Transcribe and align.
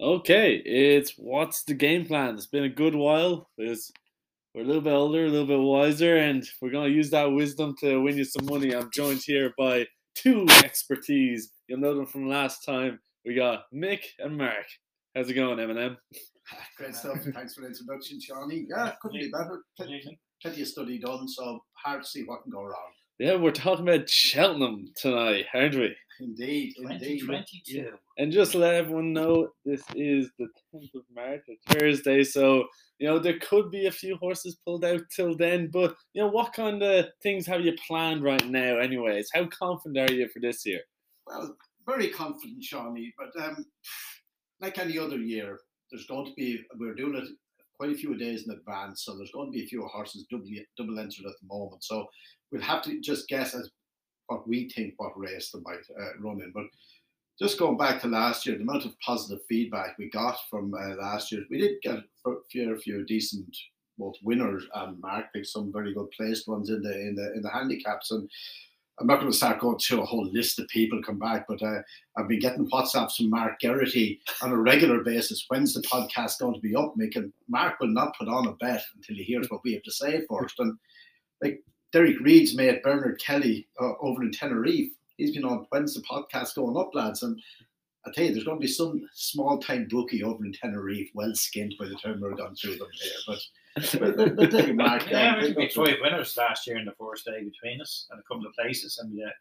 Okay, 0.00 0.54
it's 0.64 1.12
what's 1.18 1.62
the 1.64 1.74
game 1.74 2.06
plan? 2.06 2.34
It's 2.34 2.46
been 2.46 2.64
a 2.64 2.70
good 2.70 2.94
while. 2.94 3.50
It's, 3.58 3.92
we're 4.54 4.62
a 4.62 4.64
little 4.64 4.80
bit 4.80 4.94
older, 4.94 5.26
a 5.26 5.28
little 5.28 5.46
bit 5.46 5.60
wiser, 5.60 6.16
and 6.16 6.42
we're 6.62 6.70
going 6.70 6.88
to 6.88 6.96
use 6.96 7.10
that 7.10 7.30
wisdom 7.30 7.74
to 7.80 8.00
win 8.00 8.16
you 8.16 8.24
some 8.24 8.46
money. 8.46 8.74
I'm 8.74 8.88
joined 8.94 9.20
here 9.22 9.52
by 9.58 9.86
two 10.14 10.46
expertise. 10.64 11.52
You'll 11.68 11.80
know 11.80 11.94
them 11.94 12.06
from 12.06 12.30
last 12.30 12.64
time. 12.64 12.98
We 13.26 13.34
got 13.34 13.64
Mick 13.74 14.00
and 14.18 14.38
Mark. 14.38 14.64
How's 15.14 15.28
it 15.28 15.34
going, 15.34 15.58
Eminem? 15.58 15.98
Great 16.78 16.94
stuff. 16.94 17.18
Thanks 17.34 17.54
for 17.54 17.60
the 17.60 17.66
introduction, 17.66 18.18
Shawnee. 18.22 18.66
Yeah, 18.70 18.92
couldn't 19.02 19.20
be 19.20 19.30
better. 19.30 19.60
Plenty, 19.76 20.18
plenty 20.40 20.62
of 20.62 20.68
study 20.68 20.98
done, 20.98 21.28
so 21.28 21.60
hard 21.74 22.04
to 22.04 22.08
see 22.08 22.22
what 22.22 22.42
can 22.44 22.52
go 22.52 22.62
wrong. 22.62 22.92
Yeah, 23.20 23.34
we're 23.34 23.50
talking 23.50 23.86
about 23.86 24.08
Cheltenham 24.08 24.86
tonight, 24.96 25.44
aren't 25.52 25.74
we? 25.74 25.94
Indeed, 26.20 26.72
indeed. 26.78 27.20
2022. 27.20 27.92
And 28.16 28.32
just 28.32 28.52
to 28.52 28.58
let 28.58 28.76
everyone 28.76 29.12
know, 29.12 29.48
this 29.62 29.82
is 29.94 30.30
the 30.38 30.48
10th 30.74 30.94
of 30.94 31.02
March, 31.14 31.42
a 31.50 31.74
Thursday. 31.74 32.24
So, 32.24 32.64
you 32.98 33.06
know, 33.06 33.18
there 33.18 33.38
could 33.38 33.70
be 33.70 33.88
a 33.88 33.92
few 33.92 34.16
horses 34.16 34.56
pulled 34.64 34.86
out 34.86 35.02
till 35.14 35.36
then. 35.36 35.68
But, 35.70 35.96
you 36.14 36.22
know, 36.22 36.30
what 36.30 36.54
kind 36.54 36.82
of 36.82 37.08
things 37.22 37.46
have 37.46 37.60
you 37.60 37.74
planned 37.86 38.22
right 38.22 38.48
now, 38.48 38.78
anyways? 38.78 39.28
How 39.34 39.46
confident 39.48 40.10
are 40.10 40.14
you 40.14 40.26
for 40.30 40.40
this 40.40 40.64
year? 40.64 40.80
Well, 41.26 41.54
very 41.86 42.08
confident, 42.08 42.64
Shawnee. 42.64 43.12
But 43.18 43.44
um, 43.44 43.66
like 44.62 44.78
any 44.78 44.98
other 44.98 45.18
year, 45.18 45.58
there's 45.92 46.06
going 46.06 46.24
to 46.24 46.32
be, 46.38 46.58
we're 46.78 46.94
doing 46.94 47.16
it 47.16 47.28
quite 47.80 47.92
a 47.92 47.98
few 47.98 48.16
days 48.16 48.46
in 48.46 48.54
advance. 48.54 49.04
So 49.04 49.14
there's 49.16 49.32
going 49.32 49.52
to 49.52 49.58
be 49.58 49.64
a 49.64 49.68
few 49.68 49.82
horses 49.86 50.26
double, 50.30 50.46
double 50.78 50.98
entered 50.98 51.26
at 51.26 51.32
the 51.40 51.46
moment. 51.46 51.84
So 51.84 52.06
we'll 52.50 52.62
have 52.62 52.82
to 52.82 53.00
just 53.00 53.28
guess 53.28 53.54
as 53.54 53.70
what 54.26 54.46
we 54.48 54.68
think 54.68 54.94
what 54.96 55.18
race 55.18 55.50
they 55.50 55.60
might 55.60 55.80
uh, 56.00 56.18
run 56.20 56.40
in. 56.40 56.52
But 56.52 56.64
just 57.38 57.58
going 57.58 57.76
back 57.76 58.00
to 58.02 58.08
last 58.08 58.46
year, 58.46 58.56
the 58.56 58.62
amount 58.62 58.84
of 58.84 58.98
positive 59.00 59.44
feedback 59.48 59.98
we 59.98 60.10
got 60.10 60.36
from 60.48 60.74
uh, 60.74 60.94
last 60.96 61.32
year, 61.32 61.44
we 61.50 61.58
did 61.58 61.82
get 61.82 61.98
a 62.26 62.32
few, 62.50 62.76
few 62.78 63.04
decent 63.04 63.56
both 63.98 64.16
winners 64.22 64.66
and 64.76 64.98
Mark 65.00 65.26
picked 65.32 65.46
some 65.46 65.72
very 65.72 65.92
good 65.92 66.10
placed 66.10 66.48
ones 66.48 66.70
in 66.70 66.82
the 66.82 66.98
in 66.98 67.14
the 67.14 67.32
in 67.34 67.42
the 67.42 67.50
handicaps 67.50 68.10
and. 68.10 68.28
I'm 68.98 69.06
not 69.06 69.18
going 69.18 69.32
to 69.32 69.36
start 69.36 69.60
going 69.60 69.78
through 69.78 70.02
a 70.02 70.04
whole 70.04 70.26
list 70.26 70.58
of 70.58 70.68
people 70.68 71.02
come 71.02 71.18
back, 71.18 71.46
but 71.48 71.62
uh, 71.62 71.80
I've 72.18 72.28
been 72.28 72.38
getting 72.38 72.68
WhatsApps 72.68 73.16
from 73.16 73.30
Mark 73.30 73.58
Geraghty 73.58 74.20
on 74.42 74.50
a 74.50 74.56
regular 74.58 75.02
basis. 75.02 75.46
When's 75.48 75.72
the 75.72 75.80
podcast 75.80 76.38
going 76.38 76.52
to 76.52 76.60
be 76.60 76.76
up? 76.76 76.92
Making 76.96 77.32
Mark 77.48 77.80
will 77.80 77.88
not 77.88 78.14
put 78.18 78.28
on 78.28 78.46
a 78.46 78.52
bet 78.56 78.82
until 78.94 79.16
he 79.16 79.22
hears 79.22 79.48
what 79.48 79.62
we 79.64 79.72
have 79.72 79.82
to 79.84 79.90
say 79.90 80.26
first. 80.28 80.58
And 80.58 80.76
like 81.42 81.62
Derek 81.92 82.20
Reed's 82.20 82.54
mate 82.54 82.82
Bernard 82.82 83.20
Kelly 83.20 83.66
uh, 83.80 83.92
over 84.00 84.22
in 84.22 84.32
Tenerife. 84.32 84.90
He's 85.16 85.34
been 85.34 85.44
on 85.44 85.66
when's 85.70 85.94
the 85.94 86.02
podcast 86.02 86.54
going 86.54 86.76
up, 86.76 86.94
lads? 86.94 87.22
And 87.22 87.40
I 88.06 88.10
tell 88.12 88.24
you, 88.24 88.32
there's 88.32 88.44
going 88.44 88.58
to 88.58 88.66
be 88.66 88.72
some 88.72 89.08
small 89.12 89.58
time 89.58 89.86
bookie 89.90 90.22
over 90.22 90.44
in 90.44 90.52
Tenerife, 90.52 91.10
well 91.14 91.34
skinned 91.34 91.74
by 91.78 91.86
the 91.86 91.96
time 91.96 92.20
we're 92.20 92.34
done 92.34 92.54
through 92.54 92.76
them 92.76 92.88
here. 92.92 93.12
But 93.26 94.36
we'll 94.36 94.50
take 94.50 94.68
a 94.68 94.72
mark. 94.72 95.06
Yeah, 95.10 95.40
we 95.40 95.62
had 95.62 95.72
five 95.72 95.96
winners 96.00 96.36
last 96.36 96.66
year 96.66 96.78
in 96.78 96.86
the 96.86 96.94
first 96.98 97.26
day 97.26 97.44
between 97.44 97.80
us 97.80 98.06
and 98.10 98.20
a 98.20 98.22
couple 98.22 98.46
of 98.46 98.54
places, 98.54 98.98
and 98.98 99.12
we 99.12 99.20
had 99.20 99.32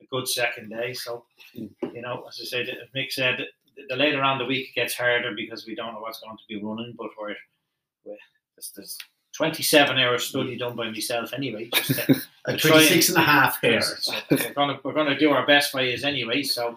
a 0.00 0.06
good 0.06 0.26
second 0.26 0.70
day. 0.70 0.94
So, 0.94 1.24
you 1.54 2.02
know, 2.02 2.24
as 2.28 2.38
I 2.40 2.44
said, 2.44 2.68
as 2.68 2.88
Mick 2.96 3.12
said, 3.12 3.44
the, 3.76 3.82
the 3.88 3.96
later 3.96 4.22
on 4.22 4.38
the 4.38 4.44
week 4.44 4.70
it 4.70 4.80
gets 4.80 4.94
harder 4.94 5.32
because 5.36 5.66
we 5.66 5.74
don't 5.74 5.92
know 5.92 6.00
what's 6.00 6.20
going 6.20 6.36
to 6.36 6.44
be 6.48 6.62
running, 6.62 6.94
but 6.96 7.10
we're, 7.18 7.36
we're 8.04 8.16
there's, 8.56 8.72
there's 8.74 8.98
27 9.32 9.98
hours 9.98 10.24
study 10.24 10.56
done 10.56 10.76
by 10.76 10.90
myself 10.90 11.32
anyway. 11.32 11.68
Just 11.74 11.94
to, 11.94 12.22
Uh, 12.46 12.52
to 12.56 12.68
26 12.68 13.10
and 13.10 13.18
a 13.18 13.20
half 13.20 13.60
here. 13.60 13.80
So 13.80 14.12
we're 14.30 14.52
gonna 14.52 14.80
we're 14.84 14.92
gonna 14.92 15.18
do 15.18 15.30
our 15.30 15.46
best 15.46 15.72
by 15.72 15.82
you 15.82 15.96
anyway. 16.04 16.42
So, 16.42 16.76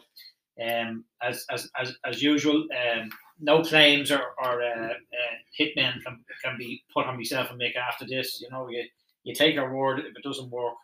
um, 0.64 1.03
as 1.22 1.45
as 1.50 1.70
as, 1.80 1.95
as 2.06 2.22
usual, 2.22 2.67
um, 2.72 3.09
no 3.39 3.64
claims 3.64 4.11
or, 4.11 4.21
or 4.38 4.61
uh, 4.61 4.94
uh, 4.94 5.36
hitmen 5.60 6.02
can 6.04 6.23
can 6.44 6.58
be 6.58 6.83
put 6.94 7.08
on 7.08 7.17
myself 7.17 7.49
and 7.52 7.60
Mick 7.60 7.76
after 7.76 8.05
this. 8.05 8.42
You 8.42 8.49
know, 8.52 8.70
you 8.70 8.83
you 9.23 9.33
take 9.33 9.58
our 9.58 9.73
word. 9.73 9.99
If 9.99 10.15
it 10.15 10.23
doesn't 10.23 10.49
work, 10.49 10.76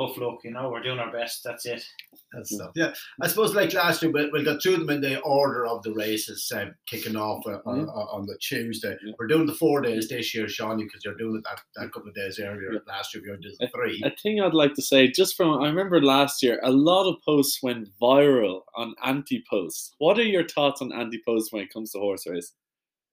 tough 0.00 0.16
luck. 0.18 0.38
You 0.44 0.52
know, 0.52 0.70
we're 0.70 0.82
doing 0.82 0.98
our 0.98 1.12
best. 1.12 1.42
That's 1.44 1.66
it. 1.66 1.84
That's 2.32 2.54
stuff. 2.54 2.70
Yeah, 2.74 2.92
I 3.20 3.28
suppose 3.28 3.54
like 3.54 3.72
last 3.72 4.02
year, 4.02 4.10
we'll, 4.12 4.30
we'll 4.32 4.44
go 4.44 4.58
through 4.58 4.78
them 4.78 4.90
in 4.90 5.00
the 5.00 5.20
order 5.20 5.66
of 5.66 5.82
the 5.82 5.92
races 5.92 6.50
um, 6.54 6.74
kicking 6.86 7.16
off 7.16 7.46
uh, 7.46 7.58
on, 7.66 7.88
on 7.88 8.26
the 8.26 8.36
Tuesday. 8.40 8.96
Yeah. 9.04 9.12
We're 9.18 9.26
doing 9.26 9.46
the 9.46 9.54
four 9.54 9.80
days 9.80 10.08
this 10.08 10.34
year, 10.34 10.48
Shawnee, 10.48 10.84
because 10.84 11.04
you're 11.04 11.16
doing 11.16 11.36
it 11.36 11.44
that, 11.44 11.60
that 11.76 11.92
couple 11.92 12.08
of 12.08 12.14
days 12.14 12.38
earlier. 12.38 12.72
Yeah. 12.72 12.78
Last 12.86 13.14
year, 13.14 13.22
we 13.24 13.30
only 13.30 13.42
did 13.42 13.56
the 13.58 13.68
three. 13.68 14.00
A 14.04 14.10
thing 14.22 14.40
I'd 14.40 14.54
like 14.54 14.74
to 14.74 14.82
say, 14.82 15.10
just 15.10 15.36
from 15.36 15.62
I 15.62 15.66
remember 15.66 16.02
last 16.02 16.42
year, 16.42 16.60
a 16.62 16.70
lot 16.70 17.08
of 17.08 17.16
posts 17.24 17.62
went 17.62 17.88
viral 18.00 18.62
on 18.74 18.94
anti 19.04 19.44
posts. 19.48 19.94
What 19.98 20.18
are 20.18 20.24
your 20.24 20.46
thoughts 20.46 20.82
on 20.82 20.92
anti 20.92 21.20
posts 21.26 21.52
when 21.52 21.62
it 21.62 21.72
comes 21.72 21.92
to 21.92 21.98
horse 21.98 22.26
racing? 22.26 22.56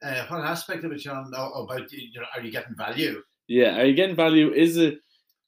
Uh, 0.03 0.25
what 0.27 0.41
aspect 0.41 0.83
of 0.83 0.91
it, 0.91 0.99
John? 0.99 1.31
Oh, 1.35 1.63
about 1.63 1.91
you 1.91 2.19
know, 2.19 2.27
are 2.35 2.41
you 2.41 2.51
getting 2.51 2.75
value? 2.75 3.23
Yeah, 3.47 3.79
are 3.79 3.85
you 3.85 3.95
getting 3.95 4.15
value? 4.15 4.51
Is 4.53 4.77
it 4.77 4.99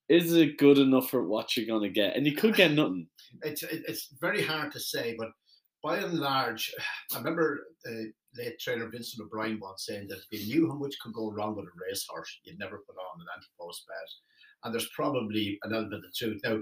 is 0.09 0.33
it 0.33 0.57
good 0.57 0.79
enough 0.79 1.09
for 1.09 1.25
what 1.27 1.55
you're 1.55 1.67
gonna 1.67 1.89
get? 1.89 2.15
And 2.15 2.25
you 2.25 2.33
could 2.35 2.55
get 2.55 2.71
nothing. 2.71 3.07
It's 3.43 3.63
it's 3.63 4.09
very 4.19 4.43
hard 4.43 4.71
to 4.73 4.79
say, 4.79 5.15
but 5.17 5.29
by 5.83 5.97
and 5.97 6.19
large, 6.19 6.73
I 7.13 7.17
remember 7.17 7.61
the 7.83 8.11
late 8.37 8.59
trainer 8.59 8.89
Vincent 8.89 9.25
O'Brien 9.25 9.59
once 9.61 9.85
saying 9.85 10.07
that 10.09 10.19
if 10.31 10.47
you 10.47 10.47
knew 10.47 10.69
how 10.69 10.75
much 10.77 10.95
could 11.01 11.13
go 11.13 11.31
wrong 11.31 11.55
with 11.55 11.65
a 11.65 11.85
racehorse, 11.89 12.39
you'd 12.43 12.59
never 12.59 12.83
put 12.85 12.95
on 12.95 13.21
an 13.21 13.27
anti-post 13.35 13.85
bet. 13.87 14.09
And 14.63 14.73
there's 14.73 14.89
probably 14.95 15.57
an 15.63 15.73
element 15.73 16.05
of 16.05 16.13
truth. 16.13 16.41
Now, 16.43 16.61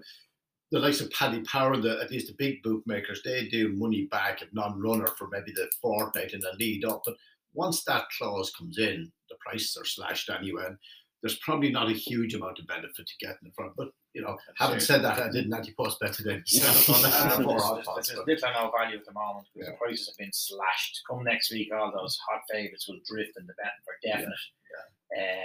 the 0.72 0.80
likes 0.80 1.02
of 1.02 1.10
Paddy 1.12 1.42
Power, 1.42 1.78
the, 1.78 2.00
at 2.02 2.12
least 2.12 2.28
the 2.28 2.36
big 2.38 2.62
bookmakers, 2.62 3.22
they 3.24 3.48
do 3.48 3.74
money 3.74 4.08
back 4.12 4.42
if 4.42 4.50
non-runner 4.54 5.08
for 5.18 5.30
maybe 5.32 5.52
the 5.54 5.70
fortnight 5.82 6.34
in 6.34 6.42
the 6.42 6.52
lead 6.60 6.86
up. 6.86 7.02
But 7.06 7.16
once 7.54 7.84
that 7.86 8.06
clause 8.18 8.52
comes 8.52 8.78
in, 8.78 9.12
the 9.30 9.36
prices 9.46 9.78
are 9.78 9.86
slashed 9.86 10.30
anyway. 10.30 10.66
And 10.68 10.78
there's 11.22 11.38
probably 11.40 11.72
not 11.72 11.90
a 11.90 11.94
huge 11.94 12.34
amount 12.36 12.60
of 12.60 12.68
benefit 12.68 13.08
to 13.08 13.14
getting 13.20 13.46
in 13.46 13.52
front. 13.52 13.74
But 13.76 13.90
you 14.14 14.22
know, 14.22 14.38
having 14.58 14.80
said 14.80 15.04
that, 15.04 15.20
I 15.20 15.30
did 15.30 15.46
an 15.46 15.54
anti-post 15.54 16.00
bet 16.00 16.14
today 16.14 16.38
myself 16.38 16.90
on 16.90 17.02
that 17.04 17.34
four 17.44 17.62
odd 17.64 17.76
There's, 17.78 17.88
odds, 17.88 18.14
little 18.26 18.50
no 18.52 18.72
value 18.76 18.98
at 18.98 19.06
the 19.06 19.14
moment 19.14 19.48
because 19.54 19.68
Yeah. 19.68 19.72
the 19.74 19.78
prices 19.78 20.08
have 20.08 20.18
been 20.18 20.34
slashed. 20.34 21.02
Come 21.10 21.24
next 21.24 21.52
week, 21.52 21.70
all 21.74 21.92
those 21.92 22.18
hot 22.30 22.42
favourites 22.50 22.88
will 22.88 23.00
drift 23.06 23.38
in 23.40 23.46
the 23.48 23.54
betting 23.54 23.84
for 23.86 23.94
definite. 24.04 24.38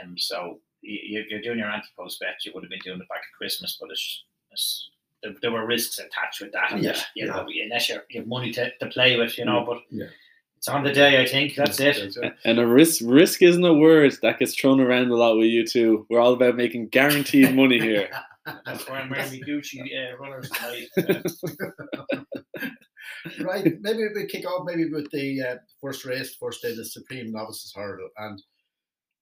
Um, 0.02 0.18
so 0.18 0.60
you, 0.80 1.24
you're 1.28 1.40
doing 1.40 1.58
your 1.58 1.68
anti-post 1.70 2.20
bet. 2.20 2.44
You 2.44 2.52
would 2.54 2.64
have 2.64 2.70
been 2.70 2.80
doing 2.84 3.00
it 3.00 3.08
back 3.08 3.18
at 3.18 3.36
Christmas, 3.38 3.78
but 3.80 3.90
it's, 3.90 4.24
it's 4.50 4.90
there, 5.22 5.32
there 5.40 5.52
were 5.52 5.66
risks 5.66 5.98
attached 5.98 6.40
with 6.40 6.52
that. 6.52 6.76
Yeah, 6.82 6.98
you 7.14 7.26
know, 7.26 7.46
unless 7.64 7.88
you're, 7.88 8.02
you 8.10 8.20
have 8.20 8.28
money 8.28 8.52
to, 8.52 8.70
to 8.78 8.86
play 8.86 9.16
with, 9.16 9.38
you 9.38 9.44
know. 9.44 9.64
But 9.66 9.82
Yeah. 9.90 10.06
It's 10.62 10.68
on 10.68 10.84
the 10.84 10.92
day. 10.92 11.20
I 11.20 11.26
think 11.26 11.56
that's 11.56 11.80
it. 11.80 12.16
And 12.44 12.60
a 12.60 12.66
risk 12.66 13.02
risk 13.04 13.42
isn't 13.42 13.64
a 13.64 13.74
word 13.74 14.16
that 14.22 14.38
gets 14.38 14.54
thrown 14.54 14.78
around 14.78 15.10
a 15.10 15.16
lot 15.16 15.36
with 15.36 15.48
you 15.48 15.66
two. 15.66 16.06
We're 16.08 16.20
all 16.20 16.34
about 16.34 16.54
making 16.54 16.90
guaranteed 16.90 17.52
money 17.52 17.80
here. 17.80 18.08
That's 18.64 18.88
why 18.88 19.00
I'm 19.00 19.10
wearing 19.10 19.28
my 19.28 19.40
Gucci 19.44 19.80
uh, 19.80 20.16
runners 20.18 20.48
tonight. 20.50 20.88
right, 23.44 23.72
maybe 23.80 24.04
we 24.14 24.26
kick 24.26 24.46
off 24.46 24.64
maybe 24.64 24.88
with 24.88 25.10
the 25.10 25.42
uh, 25.42 25.56
first 25.80 26.04
race, 26.04 26.36
first 26.36 26.62
day, 26.62 26.76
the 26.76 26.84
Supreme 26.84 27.32
Novices 27.32 27.72
Hurdle, 27.74 28.10
and 28.18 28.40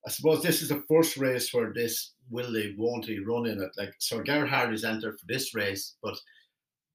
I 0.07 0.11
suppose 0.11 0.43
this 0.43 0.61
is 0.61 0.69
the 0.69 0.83
first 0.89 1.17
race 1.17 1.55
where 1.55 1.73
this 1.75 2.13
will 2.29 2.53
they, 2.53 2.75
won't 2.77 3.07
he 3.07 3.19
run 3.19 3.47
in 3.47 3.63
it. 3.63 3.71
Like 3.79 3.95
Sir 3.99 4.23
Gerhard 4.23 4.75
is 4.75 4.85
entered 4.85 5.19
for 5.19 5.27
this 5.27 5.55
race, 5.55 5.97
but 6.03 6.19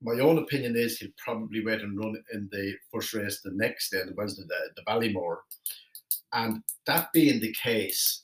my 0.01 0.19
own 0.19 0.37
opinion 0.37 0.75
is 0.75 0.99
he'll 0.99 1.09
probably 1.17 1.65
wait 1.65 1.81
and 1.81 1.97
run 1.97 2.15
in 2.33 2.49
the 2.51 2.73
first 2.93 3.13
race 3.13 3.41
the 3.41 3.51
next 3.51 3.89
day, 3.89 4.01
the 4.05 4.13
Wednesday, 4.15 4.43
the, 4.47 4.55
the 4.75 4.83
Ballymore. 4.83 5.37
And 6.33 6.63
that 6.85 7.11
being 7.13 7.39
the 7.39 7.53
case, 7.53 8.23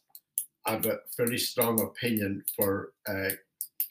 I 0.65 0.71
have 0.71 0.85
a 0.85 0.99
very 1.17 1.37
strong 1.37 1.81
opinion 1.81 2.43
for 2.55 2.93
uh, 3.07 3.29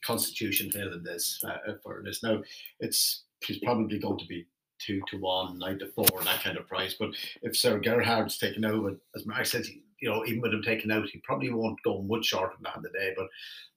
Constitution 0.05 0.71
Hill 0.73 0.93
in 0.93 1.03
this. 1.03 1.43
Uh, 1.45 1.75
for 1.83 2.03
this 2.05 2.23
now, 2.23 2.43
it's 2.81 3.25
he's 3.45 3.59
probably 3.59 3.99
going 3.99 4.19
to 4.19 4.27
be 4.27 4.47
two 4.79 5.01
to 5.09 5.19
one, 5.19 5.59
nine 5.59 5.79
to 5.79 5.89
four, 5.89 6.07
that 6.23 6.43
kind 6.43 6.57
of 6.57 6.69
price. 6.69 6.95
But 6.99 7.11
if 7.43 7.57
Sir 7.57 7.81
Gerhard's 7.81 8.39
taken 8.39 8.65
over, 8.65 8.97
as 9.15 9.27
Mark 9.27 9.47
says, 9.47 9.71
you 10.01 10.09
know, 10.09 10.25
even 10.27 10.41
with 10.41 10.55
him 10.55 10.63
taken 10.63 10.91
out, 10.91 11.09
he 11.09 11.19
probably 11.19 11.51
won't 11.51 11.83
go 11.83 12.03
much 12.03 12.27
shorter 12.27 12.55
than 12.63 12.83
the 12.83 12.91
day. 12.91 13.13
But 13.17 13.27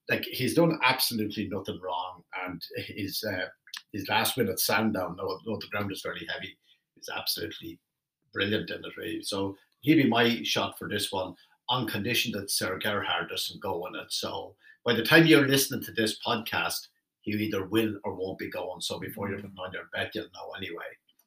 like 0.10 0.24
he's 0.24 0.56
done 0.56 0.80
absolutely 0.84 1.48
nothing 1.48 1.80
wrong, 1.82 2.24
and 2.46 2.62
his 2.76 3.24
uh, 3.24 3.48
his 3.94 4.10
last 4.10 4.36
win 4.36 4.50
at 4.50 4.60
Sandown, 4.60 5.16
though, 5.18 5.40
though 5.46 5.58
the 5.58 5.68
ground 5.68 5.92
is 5.92 6.02
very 6.02 6.28
heavy, 6.34 6.58
is 7.00 7.10
absolutely 7.16 7.80
brilliant 8.34 8.70
in 8.70 8.84
it. 8.84 8.98
Really. 8.98 9.24
So 9.24 9.56
he'd 9.82 9.96
be 9.96 10.10
my 10.10 10.44
shot 10.44 10.78
for 10.78 10.90
this 10.90 11.12
one, 11.12 11.36
on 11.70 11.88
condition 11.88 12.32
that 12.34 12.52
Sir 12.52 12.78
Gerhard 12.78 13.30
doesn't 13.30 13.62
go 13.62 13.86
on 13.86 13.96
it. 13.96 14.12
So 14.12 14.56
by 14.84 14.94
the 14.94 15.04
time 15.04 15.26
you're 15.26 15.48
listening 15.48 15.84
to 15.84 15.92
this 15.94 16.20
podcast, 16.26 16.88
he 17.22 17.32
either 17.32 17.66
will 17.66 17.96
or 18.04 18.16
won't 18.16 18.38
be 18.38 18.50
going. 18.50 18.82
So 18.82 19.00
before 19.00 19.30
you're 19.30 19.40
putting 19.40 19.56
on 19.58 19.72
your 19.72 19.90
bet, 19.94 20.12
you'll 20.14 20.26
know 20.26 20.52
anyway. 20.58 20.84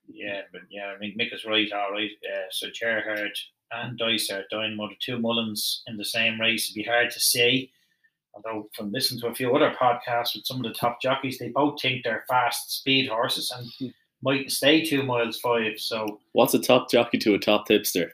Yeah, 0.08 0.42
but 0.52 0.62
yeah, 0.70 0.92
I 0.94 0.98
mean, 0.98 1.16
Mick 1.18 1.34
is 1.34 1.44
right, 1.44 1.70
all 1.72 1.92
right. 1.92 2.10
Uh, 2.22 2.46
so 2.50 2.68
Gerhard 2.78 3.32
and 3.72 3.98
Dice 3.98 4.30
are 4.30 4.44
more 4.74 4.88
than 4.88 4.96
two 5.00 5.18
Mullins 5.18 5.82
in 5.86 5.96
the 5.96 6.04
same 6.04 6.40
race. 6.40 6.66
It'd 6.66 6.74
be 6.74 6.88
hard 6.88 7.10
to 7.10 7.20
say. 7.20 7.70
Although, 8.36 8.68
from 8.76 8.92
listening 8.92 9.20
to 9.22 9.28
a 9.28 9.34
few 9.34 9.54
other 9.56 9.74
podcasts 9.80 10.34
with 10.36 10.44
some 10.44 10.58
of 10.58 10.62
the 10.64 10.78
top 10.78 11.00
jockeys, 11.00 11.38
they 11.38 11.48
both 11.48 11.80
think 11.80 12.04
they're 12.04 12.24
fast 12.28 12.70
speed 12.70 13.08
horses. 13.08 13.50
And 13.80 13.92
might 14.22 14.50
stay 14.50 14.84
two 14.84 15.02
miles 15.02 15.38
five. 15.40 15.78
So 15.78 16.20
What's 16.32 16.54
a 16.54 16.58
top 16.60 16.90
jockey 16.90 17.18
to 17.18 17.34
a 17.34 17.38
top 17.38 17.66
tipster? 17.66 18.12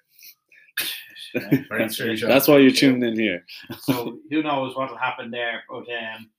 John. 1.35 2.29
That's 2.29 2.49
why 2.49 2.59
you're 2.59 2.71
tuning 2.71 3.03
in 3.03 3.19
here. 3.19 3.45
so 3.81 4.19
who 4.31 4.43
knows 4.43 4.77
what 4.77 4.91
will 4.91 4.99
happen 4.99 5.31
there? 5.31 5.63
But 5.69 5.87
um, 5.91 6.31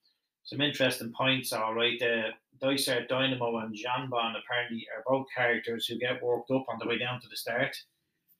some 0.44 0.60
interesting 0.60 1.12
points. 1.12 1.52
All 1.52 1.74
right, 1.74 1.98
the 1.98 2.28
Dysart 2.60 3.08
Dynamo 3.08 3.58
and 3.58 3.74
Jonbon 3.74 4.34
apparently 4.38 4.86
are 4.96 5.02
both 5.06 5.26
characters 5.34 5.86
who 5.86 5.98
get 5.98 6.22
worked 6.22 6.50
up 6.50 6.66
on 6.68 6.78
the 6.80 6.86
way 6.86 6.98
down 6.98 7.20
to 7.20 7.28
the 7.28 7.36
start, 7.36 7.76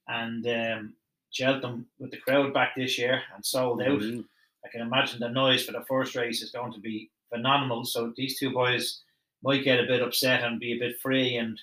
and 0.08 0.47
um, 0.47 0.94
Cheltenham 1.31 1.87
with 1.99 2.12
the 2.12 2.19
crowd 2.19 2.55
back 2.55 2.75
this 2.76 2.99
year 2.99 3.20
and 3.35 3.44
sold 3.44 3.82
out. 3.82 4.00
Mhm. 4.00 4.25
I 4.64 4.69
can 4.69 4.81
imagine 4.81 5.20
the 5.20 5.28
noise 5.28 5.64
for 5.64 5.72
the 5.72 5.84
first 5.87 6.14
race 6.14 6.43
is 6.43 6.50
going 6.50 6.72
to 6.72 6.81
be 6.81 7.11
phenomenal. 7.31 7.84
So 7.84 8.12
these 8.16 8.38
two 8.38 8.52
boys 8.52 9.02
might 9.43 9.64
get 9.64 9.81
a 9.81 9.87
bit 9.87 10.02
upset 10.02 10.43
and 10.43 10.58
be 10.58 10.72
a 10.72 10.78
bit 10.78 11.00
free, 11.00 11.37
and 11.37 11.61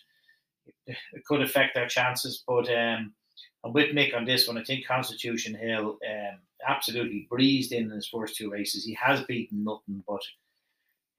it 0.85 1.25
could 1.25 1.41
affect 1.41 1.73
their 1.73 1.87
chances. 1.87 2.43
But 2.47 2.69
um, 2.69 3.13
I'm 3.63 3.73
with 3.73 3.95
Mick 3.95 4.15
on 4.15 4.25
this 4.25 4.47
one. 4.47 4.57
I 4.57 4.63
think 4.63 4.85
Constitution 4.85 5.55
Hill 5.55 5.97
um, 6.07 6.39
absolutely 6.67 7.27
breezed 7.29 7.71
in 7.71 7.89
his 7.89 8.07
first 8.07 8.35
two 8.35 8.51
races. 8.51 8.85
He 8.85 8.93
has 8.93 9.23
beaten 9.23 9.63
nothing, 9.63 10.03
but 10.07 10.21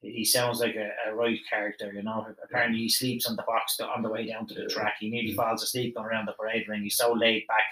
he 0.03 0.25
sounds 0.25 0.61
like 0.61 0.77
a, 0.77 0.91
a 1.09 1.15
right 1.15 1.39
character. 1.49 1.93
You 1.93 2.03
know, 2.03 2.27
apparently 2.43 2.81
he 2.81 2.89
sleeps 2.89 3.27
on 3.27 3.37
the 3.37 3.45
box 3.45 3.77
to, 3.77 3.87
on 3.87 4.03
the 4.03 4.09
way 4.09 4.27
down 4.27 4.47
to 4.49 4.55
the 4.55 4.67
track. 4.67 4.95
He 5.01 5.11
nearly 5.11 5.35
falls 5.35 5.63
asleep 5.63 5.95
going 5.95 6.07
around 6.07 6.27
the 6.27 6.33
parade 6.33 6.69
ring. 6.69 6.83
He's 6.83 6.97
so 6.97 7.13
laid 7.13 7.47
back, 7.47 7.67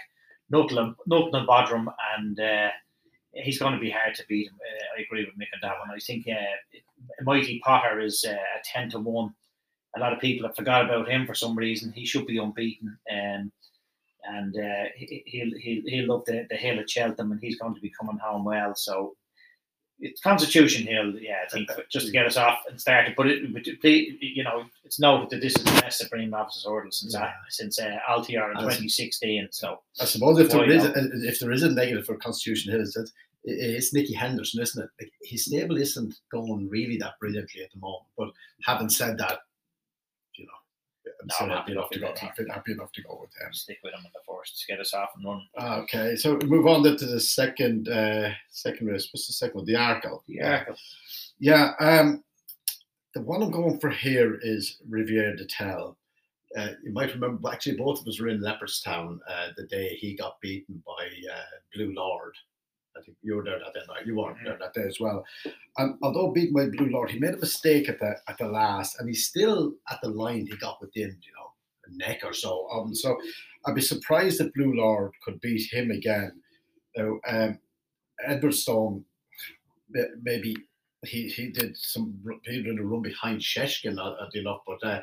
nothing, 0.50 0.94
nothing 1.06 1.34
and 1.34 1.48
Bodrum, 1.48 1.92
and 2.16 2.38
uh, 2.40 2.70
he's 3.32 3.58
going 3.58 3.74
to 3.74 3.80
be 3.80 3.90
hard 3.90 4.14
to 4.16 4.24
beat. 4.28 4.50
Uh, 4.50 4.98
I 4.98 5.02
agree 5.02 5.24
with 5.24 5.34
Mick 5.34 5.52
on 5.54 5.60
that 5.62 5.78
one. 5.78 5.90
I 5.94 5.98
think 5.98 6.26
uh, 6.28 7.22
Mighty 7.22 7.60
Potter 7.60 8.00
is 8.00 8.24
uh, 8.26 8.32
a 8.32 8.60
ten 8.64 8.90
to 8.90 8.98
one. 8.98 9.34
A 9.96 10.00
lot 10.00 10.12
of 10.12 10.20
people 10.20 10.46
have 10.46 10.56
forgot 10.56 10.84
about 10.84 11.08
him 11.08 11.26
for 11.26 11.34
some 11.34 11.56
reason. 11.56 11.92
He 11.92 12.06
should 12.06 12.26
be 12.26 12.38
unbeaten, 12.38 12.96
um, 13.10 13.52
and 14.24 14.56
uh, 14.56 14.84
he, 14.96 15.22
he'll 15.26 15.58
he'll 15.58 15.82
he'll 15.86 16.08
love 16.08 16.24
the, 16.26 16.46
the 16.48 16.56
hill 16.56 16.78
at 16.78 16.90
Cheltenham, 16.90 17.32
and 17.32 17.40
he's 17.40 17.58
going 17.58 17.74
to 17.74 17.80
be 17.80 17.92
coming 17.98 18.18
home 18.18 18.44
well. 18.44 18.74
So. 18.74 19.16
It's 20.00 20.20
Constitution 20.22 20.86
Hill, 20.86 21.18
yeah. 21.20 21.38
I 21.44 21.48
think 21.50 21.68
just 21.90 22.06
to 22.06 22.12
get 22.12 22.24
us 22.26 22.36
off 22.36 22.60
and 22.68 22.80
started, 22.80 23.14
but 23.16 23.26
it, 23.26 23.52
but 23.52 23.62
it- 23.66 24.16
you 24.20 24.42
know, 24.42 24.64
it's 24.84 24.98
noted 24.98 25.30
that 25.30 25.40
this 25.42 25.54
is 25.56 25.64
the 25.64 25.80
best 25.82 25.98
Supreme 25.98 26.30
Novices 26.30 26.64
Hurdle 26.64 26.90
since 26.90 27.14
uh, 27.14 27.30
since 27.48 27.78
uh, 27.78 27.84
in 27.84 27.98
As- 28.08 28.76
2016. 28.76 29.48
So 29.50 29.80
I 30.00 30.04
suppose 30.06 30.38
if 30.38 30.50
there 30.50 30.68
is 30.70 30.84
not? 30.84 30.96
if 30.96 31.38
there 31.40 31.52
is 31.52 31.62
a 31.62 31.70
negative 31.70 32.06
for 32.06 32.16
Constitution 32.16 32.72
Hill, 32.72 32.80
is 32.80 32.94
that 32.94 33.10
it's 33.44 33.94
Nicky 33.94 34.12
Henderson, 34.14 34.60
isn't 34.62 34.82
it? 34.84 34.90
Like, 35.00 35.12
his 35.22 35.46
stable 35.46 35.76
isn't 35.78 36.14
going 36.30 36.68
really 36.68 36.96
that 36.98 37.18
brilliantly 37.20 37.62
at 37.62 37.70
the 37.72 37.78
moment. 37.78 38.04
But 38.16 38.30
having 38.64 38.88
said 38.90 39.16
that, 39.18 39.38
I'm 41.20 41.26
No, 41.26 41.34
I'm 41.40 41.50
happy 41.50 41.72
enough 41.72 41.90
to 41.90 41.98
go. 42.00 42.14
Happy, 42.18 42.44
happy 42.48 42.72
enough 42.72 42.92
to 42.92 43.02
go 43.02 43.18
with 43.20 43.30
him. 43.40 43.52
stick 43.52 43.78
with 43.82 43.92
him 43.92 44.00
in 44.04 44.10
the 44.14 44.20
forest 44.24 44.60
to 44.60 44.66
get 44.66 44.80
us 44.80 44.94
off 44.94 45.10
and 45.16 45.24
running. 45.24 45.48
Okay, 45.82 46.16
so 46.16 46.38
move 46.44 46.66
on 46.66 46.82
then 46.82 46.96
to 46.96 47.06
the 47.06 47.20
second 47.20 47.88
uh, 47.88 48.30
second 48.50 48.86
race. 48.86 49.08
What's 49.12 49.26
the 49.26 49.32
second 49.32 49.56
one? 49.56 49.64
The 49.64 49.74
Arkle. 49.74 50.22
Yeah, 50.26 50.64
Yeah, 51.38 51.72
um, 51.80 52.22
the 53.14 53.22
one 53.22 53.42
I'm 53.42 53.50
going 53.50 53.78
for 53.80 53.90
here 53.90 54.38
is 54.42 54.78
Riviere 54.88 55.36
d'Etel. 55.36 55.96
Uh, 56.56 56.70
you 56.82 56.92
might 56.92 57.12
remember, 57.14 57.48
actually, 57.48 57.76
both 57.76 58.00
of 58.00 58.08
us 58.08 58.18
were 58.20 58.28
in 58.28 58.40
Leopardstown 58.40 59.18
uh, 59.28 59.48
the 59.56 59.66
day 59.66 59.96
he 60.00 60.16
got 60.16 60.40
beaten 60.40 60.82
by 60.84 61.06
uh, 61.32 61.42
Blue 61.74 61.92
Lord. 61.94 62.34
I 62.96 63.02
think 63.02 63.16
you 63.22 63.36
were 63.36 63.44
there 63.44 63.58
that 63.58 63.72
day, 63.72 63.80
night. 63.88 64.06
You 64.06 64.16
weren't 64.16 64.38
there 64.44 64.58
that 64.58 64.74
day 64.74 64.86
as 64.86 64.98
well. 65.00 65.24
And 65.78 65.96
although 66.02 66.32
beaten 66.32 66.54
by 66.54 66.76
Blue 66.76 66.90
Lord, 66.90 67.10
he 67.10 67.18
made 67.18 67.34
a 67.34 67.38
mistake 67.38 67.88
at 67.88 68.00
the 68.00 68.16
at 68.28 68.38
the 68.38 68.48
last, 68.48 68.98
and 68.98 69.08
he's 69.08 69.26
still 69.26 69.74
at 69.90 70.00
the 70.02 70.08
line 70.08 70.46
he 70.46 70.56
got 70.56 70.80
within, 70.80 71.16
you 71.22 71.32
know, 71.36 71.52
a 71.86 71.96
neck 71.96 72.20
or 72.24 72.32
so. 72.32 72.68
Um, 72.72 72.94
so 72.94 73.16
I'd 73.66 73.74
be 73.74 73.80
surprised 73.80 74.40
if 74.40 74.52
Blue 74.54 74.74
Lord 74.74 75.12
could 75.24 75.40
beat 75.40 75.72
him 75.72 75.90
again. 75.90 76.32
Now, 76.96 77.18
um, 77.28 77.58
Edwardstone, 78.26 79.04
maybe 80.22 80.56
he 81.04 81.28
he 81.28 81.50
did 81.50 81.76
some 81.76 82.18
he 82.44 82.62
did 82.62 82.78
a 82.78 82.82
run 82.82 83.02
behind 83.02 83.40
Shishkin 83.40 83.98
at 83.98 84.30
the 84.32 84.40
enough, 84.40 84.60
but 84.66 84.82
uh, 84.84 85.00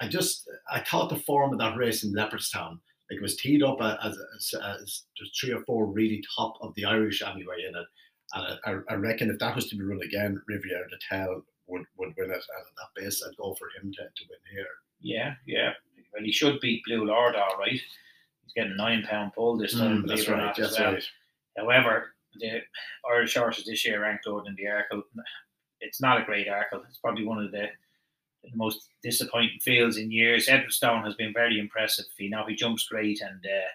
I 0.00 0.08
just 0.08 0.48
I 0.70 0.80
thought 0.80 1.10
the 1.10 1.16
form 1.16 1.52
of 1.52 1.58
that 1.58 1.76
race 1.76 2.04
in 2.04 2.12
Leopardstown, 2.12 2.78
like 3.10 3.18
it 3.18 3.22
was 3.22 3.36
teed 3.36 3.62
up 3.62 3.78
as, 3.80 4.16
as, 4.36 4.54
as 4.54 5.02
there's 5.18 5.38
three 5.38 5.52
or 5.52 5.62
four 5.64 5.86
really 5.86 6.22
top 6.36 6.54
of 6.60 6.74
the 6.74 6.84
Irish 6.84 7.22
anyway 7.22 7.64
in 7.68 7.74
it, 7.74 7.86
and 8.34 8.58
I, 8.88 8.92
I- 8.92 8.96
reckon 8.96 9.30
if 9.30 9.38
that 9.40 9.54
was 9.56 9.68
to 9.70 9.76
be 9.76 9.82
run 9.84 10.00
again, 10.02 10.40
Riviere 10.46 10.86
de 10.88 10.96
Tel 11.08 11.42
would, 11.66 11.82
would 11.98 12.14
win 12.16 12.30
it, 12.30 12.34
and 12.34 12.34
at 12.36 12.76
that 12.76 12.94
base 13.02 13.22
I'd 13.26 13.36
go 13.36 13.54
for 13.54 13.68
him 13.80 13.92
to, 13.92 14.02
to 14.02 14.24
win 14.28 14.38
here. 14.52 14.66
yeah, 15.00 15.34
yeah. 15.46 15.72
Well, 16.12 16.24
he 16.24 16.32
should 16.32 16.60
beat 16.60 16.82
Blue 16.86 17.04
Lord, 17.04 17.36
all 17.36 17.56
right. 17.58 17.70
He's 17.72 18.52
getting 18.56 18.76
nine 18.76 19.04
pound 19.08 19.32
pull 19.34 19.56
this 19.56 19.74
time. 19.74 20.02
Mm, 20.02 20.08
that's 20.08 20.24
believe 20.24 20.40
it 20.40 20.42
or 20.42 20.46
right. 20.46 20.56
That's 20.56 20.78
well. 20.78 20.92
right. 20.94 21.04
However, 21.56 22.14
the 22.40 22.60
Irish 23.12 23.36
horses 23.36 23.64
this 23.64 23.84
year 23.86 24.02
ranked 24.02 24.26
lower 24.26 24.42
than 24.44 24.56
the 24.56 24.64
Arkle. 24.64 25.02
It's 25.80 26.00
not 26.00 26.20
a 26.20 26.24
great 26.24 26.48
Arkle. 26.48 26.82
It's 26.88 26.98
probably 26.98 27.24
one 27.24 27.42
of 27.44 27.52
the, 27.52 27.66
the 28.44 28.56
most 28.56 28.88
disappointing 29.02 29.58
fields 29.60 29.96
in 29.96 30.10
years. 30.10 30.48
Edwardstone 30.48 31.04
has 31.04 31.14
been 31.14 31.32
very 31.32 31.58
impressive. 31.58 32.06
You 32.18 32.30
know, 32.30 32.44
he 32.46 32.54
jumps 32.54 32.86
great 32.86 33.20
and 33.20 33.44
uh, 33.44 33.68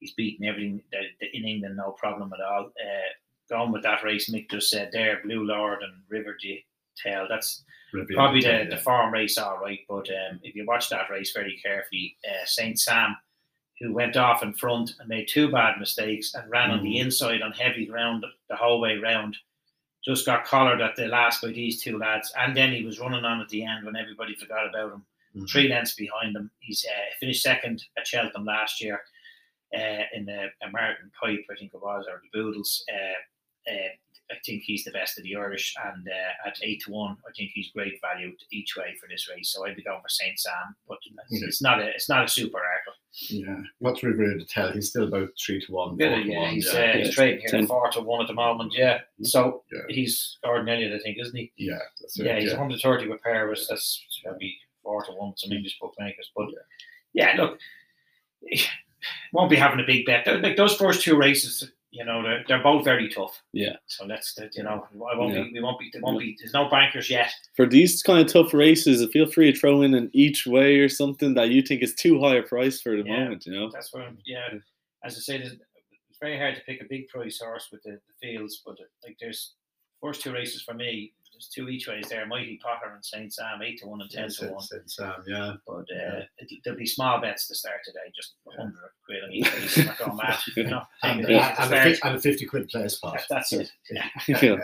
he's 0.00 0.14
beaten 0.14 0.46
everything 0.46 0.82
in 1.32 1.44
England, 1.44 1.76
no 1.76 1.92
problem 1.92 2.32
at 2.32 2.40
all. 2.44 2.66
Uh, 2.66 3.08
going 3.48 3.72
with 3.72 3.82
that 3.82 4.02
race, 4.04 4.30
Mick 4.30 4.50
just 4.50 4.70
said 4.70 4.90
there, 4.92 5.20
Blue 5.24 5.44
Lord 5.44 5.82
and 5.82 5.92
River 6.08 6.36
de 6.40 6.64
Tail. 7.02 7.26
That's 7.28 7.64
probably 8.14 8.40
the, 8.40 8.66
the 8.70 8.76
farm 8.82 9.12
race, 9.12 9.38
all 9.38 9.58
right. 9.58 9.80
But 9.88 10.08
um, 10.10 10.40
if 10.42 10.54
you 10.54 10.66
watch 10.66 10.88
that 10.90 11.08
race 11.10 11.32
very 11.32 11.58
carefully, 11.62 12.16
uh, 12.28 12.44
Saint 12.44 12.78
Sam, 12.78 13.16
who 13.80 13.92
went 13.94 14.16
off 14.16 14.42
in 14.42 14.52
front 14.52 14.90
and 14.98 15.08
made 15.08 15.28
two 15.28 15.50
bad 15.50 15.78
mistakes 15.78 16.34
and 16.34 16.50
ran 16.50 16.70
on 16.72 16.82
the 16.82 16.96
Mhm. 16.96 17.00
inside 17.04 17.42
on 17.42 17.52
heavy 17.52 17.86
ground 17.86 18.26
the 18.50 18.56
whole 18.56 18.80
way 18.80 18.96
round, 18.98 19.36
just 20.04 20.24
got 20.26 20.44
collared 20.44 20.80
at 20.80 20.96
the 20.96 21.06
last 21.06 21.42
by 21.42 21.48
these 21.48 21.82
two 21.82 21.98
lads. 21.98 22.32
And 22.38 22.56
then 22.56 22.72
he 22.72 22.84
was 22.84 22.98
running 23.00 23.24
on 23.24 23.40
at 23.40 23.48
the 23.48 23.64
end 23.64 23.84
when 23.84 23.96
everybody 23.96 24.34
forgot 24.34 24.68
about 24.68 24.92
him. 24.92 25.06
Mhm. 25.36 25.50
Three 25.50 25.68
lengths 25.68 25.94
behind 25.94 26.34
him. 26.36 26.50
He's 26.60 26.84
uh, 26.88 27.14
finished 27.20 27.42
second 27.42 27.84
at 27.98 28.06
Cheltenham 28.06 28.44
last 28.46 28.80
year 28.82 29.00
uh, 29.76 30.04
in 30.14 30.24
the 30.24 30.48
Martin 30.72 31.10
Pipe, 31.20 31.44
I 31.50 31.54
think 31.58 31.72
it 31.74 31.82
was, 31.82 32.06
or 32.08 32.20
the 32.22 32.28
Boodles. 32.38 32.84
Uh, 32.92 33.70
uh, 33.70 33.88
I 34.30 34.36
think 34.44 34.62
he's 34.62 34.84
the 34.84 34.90
best 34.90 35.16
of 35.18 35.24
the 35.24 35.36
Irish, 35.36 35.74
and 35.86 36.06
uh, 36.06 36.48
at 36.48 36.58
eight 36.62 36.82
to 36.84 36.90
one, 36.90 37.16
I 37.26 37.32
think 37.34 37.50
he's 37.54 37.70
great 37.72 37.98
value 38.02 38.32
each 38.52 38.76
way 38.76 38.94
for 39.00 39.08
this 39.08 39.26
race. 39.28 39.50
So 39.50 39.64
I'd 39.66 39.74
be 39.76 39.82
going 39.82 40.02
for 40.02 40.08
Saint 40.10 40.38
Sam, 40.38 40.76
but 40.86 40.98
it's, 41.30 41.36
Okay. 41.42 41.46
it's 41.46 41.62
not 41.62 41.80
a 41.80 41.88
it's 41.88 42.08
not 42.10 42.24
a 42.24 42.28
super. 42.28 42.58
Yeah. 43.30 43.60
What's 43.78 44.02
Riviere 44.02 44.38
d'Etel? 44.38 44.72
He's 44.72 44.90
still 44.90 45.08
about 45.08 45.30
three 45.44 45.60
to 45.64 45.72
one. 45.72 45.96
Yeah, 45.98 46.16
yeah, 46.18 46.40
one, 46.40 46.50
he's, 46.50 46.72
yeah. 46.72 46.80
uh, 46.80 46.96
he's 46.98 47.14
trading 47.14 47.40
here 47.40 47.50
Ten. 47.50 47.66
four 47.66 47.90
to 47.90 48.00
one 48.00 48.20
at 48.20 48.28
the 48.28 48.34
moment. 48.34 48.72
Yeah, 48.76 49.00
so 49.22 49.64
Yeah. 49.72 49.80
he's 49.88 50.38
Gordon 50.44 50.68
Elliott, 50.68 50.92
I 50.92 51.02
think, 51.02 51.18
isn't 51.20 51.36
he? 51.36 51.50
yeah, 51.56 51.78
that's 52.00 52.18
it, 52.18 52.26
Yeah, 52.26 52.34
he's 52.38 52.50
yeah. 52.52 52.58
130 52.58 53.08
with 53.08 53.22
Paris. 53.22 53.66
That's 53.68 54.04
maybe 54.24 54.56
four 54.82 55.02
to 55.04 55.12
one 55.12 55.30
with 55.30 55.38
some 55.38 55.52
English 55.52 55.78
bookmakers. 55.80 56.30
But 56.36 56.48
yeah, 57.12 57.34
look, 57.36 57.58
won't 59.32 59.50
be 59.50 59.56
having 59.56 59.80
a 59.80 59.86
big 59.86 60.06
bet. 60.06 60.26
Like 60.42 60.56
those 60.56 60.76
first 60.76 61.02
two 61.02 61.16
races, 61.16 61.70
you 61.90 62.04
know, 62.04 62.22
they're, 62.22 62.44
they're 62.46 62.62
both 62.62 62.84
very 62.84 63.08
tough. 63.08 63.42
Yeah. 63.52 63.76
So 63.86 64.04
let's, 64.04 64.38
you 64.54 64.62
know, 64.62 64.86
I 65.10 65.16
won't 65.16 65.34
Yeah. 65.34 65.44
be, 65.44 65.52
we 65.54 65.60
won't 65.60 65.78
be, 65.78 65.88
there 65.92 66.02
won't 66.02 66.18
be, 66.18 66.36
there's 66.38 66.52
no 66.52 66.68
bankers 66.68 67.08
yet. 67.08 67.30
For 67.56 67.66
these 67.66 68.02
kind 68.02 68.20
of 68.20 68.30
tough 68.32 68.52
races, 68.52 69.06
feel 69.12 69.26
free 69.30 69.52
to 69.52 69.58
throw 69.58 69.82
in 69.82 69.94
an 69.94 70.10
each 70.12 70.46
way 70.46 70.78
or 70.80 70.88
something 70.88 71.34
that 71.34 71.48
you 71.48 71.62
think 71.62 71.82
is 71.82 71.94
too 71.94 72.20
high 72.20 72.36
a 72.36 72.42
price 72.42 72.80
for 72.80 72.96
the 72.96 73.04
Yeah. 73.08 73.20
moment. 73.24 73.46
You 73.46 73.52
know. 73.52 73.70
That's 73.72 73.92
what 73.92 74.02
I'm, 74.02 74.18
yeah. 74.26 74.48
As 75.04 75.16
I 75.16 75.20
say, 75.20 75.38
there's- 75.38 75.56
it's 76.10 76.18
very 76.20 76.36
hard 76.38 76.56
to 76.56 76.62
pick 76.62 76.82
a 76.82 76.84
big 76.88 77.08
price 77.08 77.38
horse 77.38 77.68
with 77.72 77.82
the, 77.84 77.92
the 77.92 78.14
fields, 78.20 78.62
but 78.66 78.76
like 79.04 79.16
there's 79.20 79.54
first 80.02 80.20
two 80.22 80.32
races 80.32 80.62
for 80.62 80.74
me. 80.74 81.12
There's 81.38 81.48
two 81.54 81.68
each 81.68 81.86
ways 81.86 82.08
there. 82.08 82.26
Mighty 82.26 82.58
Potter 82.60 82.92
and 82.92 83.04
Saint 83.04 83.32
Sam, 83.32 83.62
eight 83.62 83.78
to 83.80 83.86
one 83.86 84.00
and 84.00 84.10
ten 84.10 84.24
Yes, 84.24 84.38
to 84.38 84.46
one. 84.48 84.56
it's, 84.56 84.72
it's, 84.72 84.98
um, 85.00 85.12
yeah. 85.24 85.52
But 85.64 85.74
uh, 85.76 85.84
Yeah. 85.90 86.22
it, 86.38 86.50
there'll 86.64 86.76
be 86.78 86.84
small 86.84 87.20
bets 87.20 87.46
to 87.46 87.54
start 87.54 87.76
today, 87.84 88.00
just 88.16 88.34
a 88.48 88.60
hundred 88.60 88.74
quid 89.06 89.22
on 89.22 89.32
each 89.32 89.54
race. 89.54 89.86
Not 89.86 89.98
going 89.98 90.16
mad, 90.16 90.38
you 90.56 90.64
know. 90.64 90.82
And, 91.04 91.20
and, 91.20 91.30
easy 91.30 91.38
to 91.38 91.62
and, 91.62 91.72
a, 91.74 92.06
and 92.08 92.16
a 92.16 92.20
50 92.20 92.46
quid 92.46 92.68
play 92.68 92.88
spot. 92.88 93.14
That- 93.14 93.26
That's 93.30 93.52
it. 93.52 93.70
Yeah. 93.90 94.08
Yeah. 94.42 94.56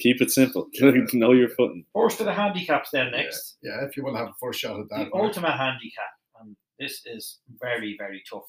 Keep 0.00 0.22
it 0.22 0.30
simple. 0.30 0.68
know 1.12 1.32
your 1.32 1.50
footing. 1.50 1.84
Horse 1.92 2.16
to 2.16 2.24
the 2.24 2.32
handicaps 2.32 2.88
then 2.92 3.10
next. 3.10 3.58
Yeah, 3.62 3.84
if 3.84 3.94
you 3.98 4.02
want 4.04 4.14
to 4.16 4.20
have 4.20 4.28
a 4.28 4.34
first 4.40 4.58
shot 4.60 4.80
at 4.80 4.88
The 4.88 4.96
that. 4.96 5.10
Mark. 5.12 5.24
Ultima 5.36 5.52
handicap, 5.54 6.12
and 6.40 6.56
this 6.78 7.02
is 7.04 7.40
very, 7.60 7.94
very 7.98 8.22
tough. 8.30 8.44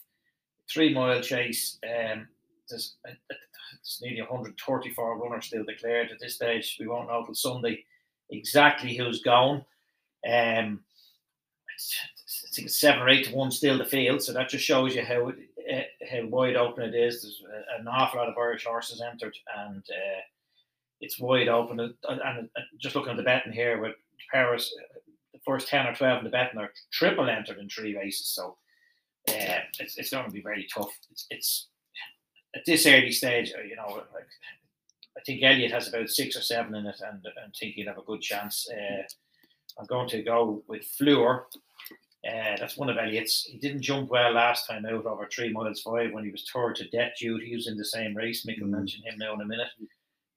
Three 0.74 0.94
mile 0.94 1.20
chase. 1.22 1.78
Um, 1.86 2.30
there's, 2.74 2.96
uh, 3.08 3.14
there's 3.30 4.00
nearly 4.02 4.22
134 4.22 5.18
runners 5.18 5.46
still 5.46 5.64
declared 5.64 6.12
at 6.12 6.20
this 6.20 6.36
stage. 6.36 6.78
We 6.80 6.88
won't 6.88 7.08
know 7.08 7.26
till 7.26 7.36
Sunday 7.36 7.84
exactly 8.30 8.96
who's. 8.96 9.26
Um, 9.28 9.64
I 10.26 10.78
think 12.56 12.68
it's 12.68 12.80
seven 12.80 13.02
or 13.02 13.10
eight 13.10 13.26
to 13.26 13.36
one 13.36 13.52
still 13.52 13.78
the 13.78 13.86
field, 13.86 14.22
so 14.22 14.34
that 14.34 14.50
just 14.50 14.66
shows 14.66 14.96
you 14.96 15.04
how 15.04 15.30
uh, 15.30 15.82
how 16.10 16.26
wide 16.28 16.56
open 16.56 16.84
it 16.84 16.96
is. 16.96 17.22
There's 17.22 17.44
an 17.80 17.88
awful 17.88 18.20
lot 18.20 18.30
of 18.30 18.38
Irish 18.38 18.66
horses 18.66 19.02
entered, 19.02 19.36
and 19.58 19.84
uh, 19.90 20.22
it's 21.02 21.20
wide 21.20 21.48
open. 21.48 21.80
And, 21.80 21.94
and, 22.04 22.50
just 22.80 22.96
looking 22.96 23.12
at 23.12 23.18
the 23.18 23.24
betting 23.24 23.54
here 23.54 23.82
with 23.82 23.96
Paris, 24.32 24.74
uh, 24.80 25.00
the 25.34 25.40
first 25.46 25.68
10 25.68 25.88
or 25.88 25.96
12 25.96 26.20
in 26.20 26.24
the 26.26 26.30
betting 26.30 26.60
are 26.60 26.72
triple 26.92 27.30
entered 27.30 27.60
in 27.60 27.70
three 27.70 27.96
races. 27.96 28.28
So 28.28 28.58
uh, 29.30 29.62
it's, 29.80 29.98
it's 29.98 30.12
going 30.12 30.26
to 30.26 30.32
be 30.32 30.42
very 30.42 30.68
tough. 30.74 30.92
It's, 31.12 31.28
it's 31.30 31.68
at 32.56 32.66
this 32.66 32.86
early 32.86 33.12
stage, 33.12 33.54
uh, 33.58 33.62
you 33.62 33.76
know, 33.76 34.04
like 34.14 34.28
I 35.18 35.22
think 35.26 35.44
Elliott 35.44 35.72
has 35.72 35.88
about 35.88 36.10
six 36.10 36.36
or 36.36 36.42
seven 36.42 36.76
in 36.76 36.86
it, 36.86 37.02
and 37.02 37.26
and 37.44 37.54
think 37.54 37.76
he'll 37.76 37.88
have 37.88 37.98
a 37.98 38.04
good 38.04 38.22
chance. 38.22 38.68
Uh, 38.72 39.04
I'm 39.80 39.86
going 39.88 40.10
to 40.10 40.22
go 40.22 40.64
with 40.68 40.86
Fleur. 40.86 41.46
Uh, 42.26 42.56
that's 42.58 42.78
one 42.78 42.90
of 42.90 42.98
Elliott's. 42.98 43.44
He 43.44 43.58
didn't 43.58 43.82
jump 43.82 44.10
well 44.10 44.32
last 44.32 44.68
time 44.68 44.86
out 44.86 45.06
over 45.06 45.28
three 45.28 45.52
miles 45.52 45.82
five 45.82 46.14
when 46.14 46.24
he 46.24 46.32
was 46.32 46.50
third 46.50 46.76
to 46.78 46.88
death 46.90 47.14
duty. 47.20 47.48
He 47.48 47.56
was 47.56 47.68
in 47.68 47.76
the 47.76 47.86
same 47.86 48.16
race. 48.16 48.46
Mick 48.46 48.62
will 48.62 48.68
mention 48.68 49.04
him 49.04 49.18
now 49.18 49.34
in 49.34 49.42
a 49.42 49.46
minute. 49.46 49.68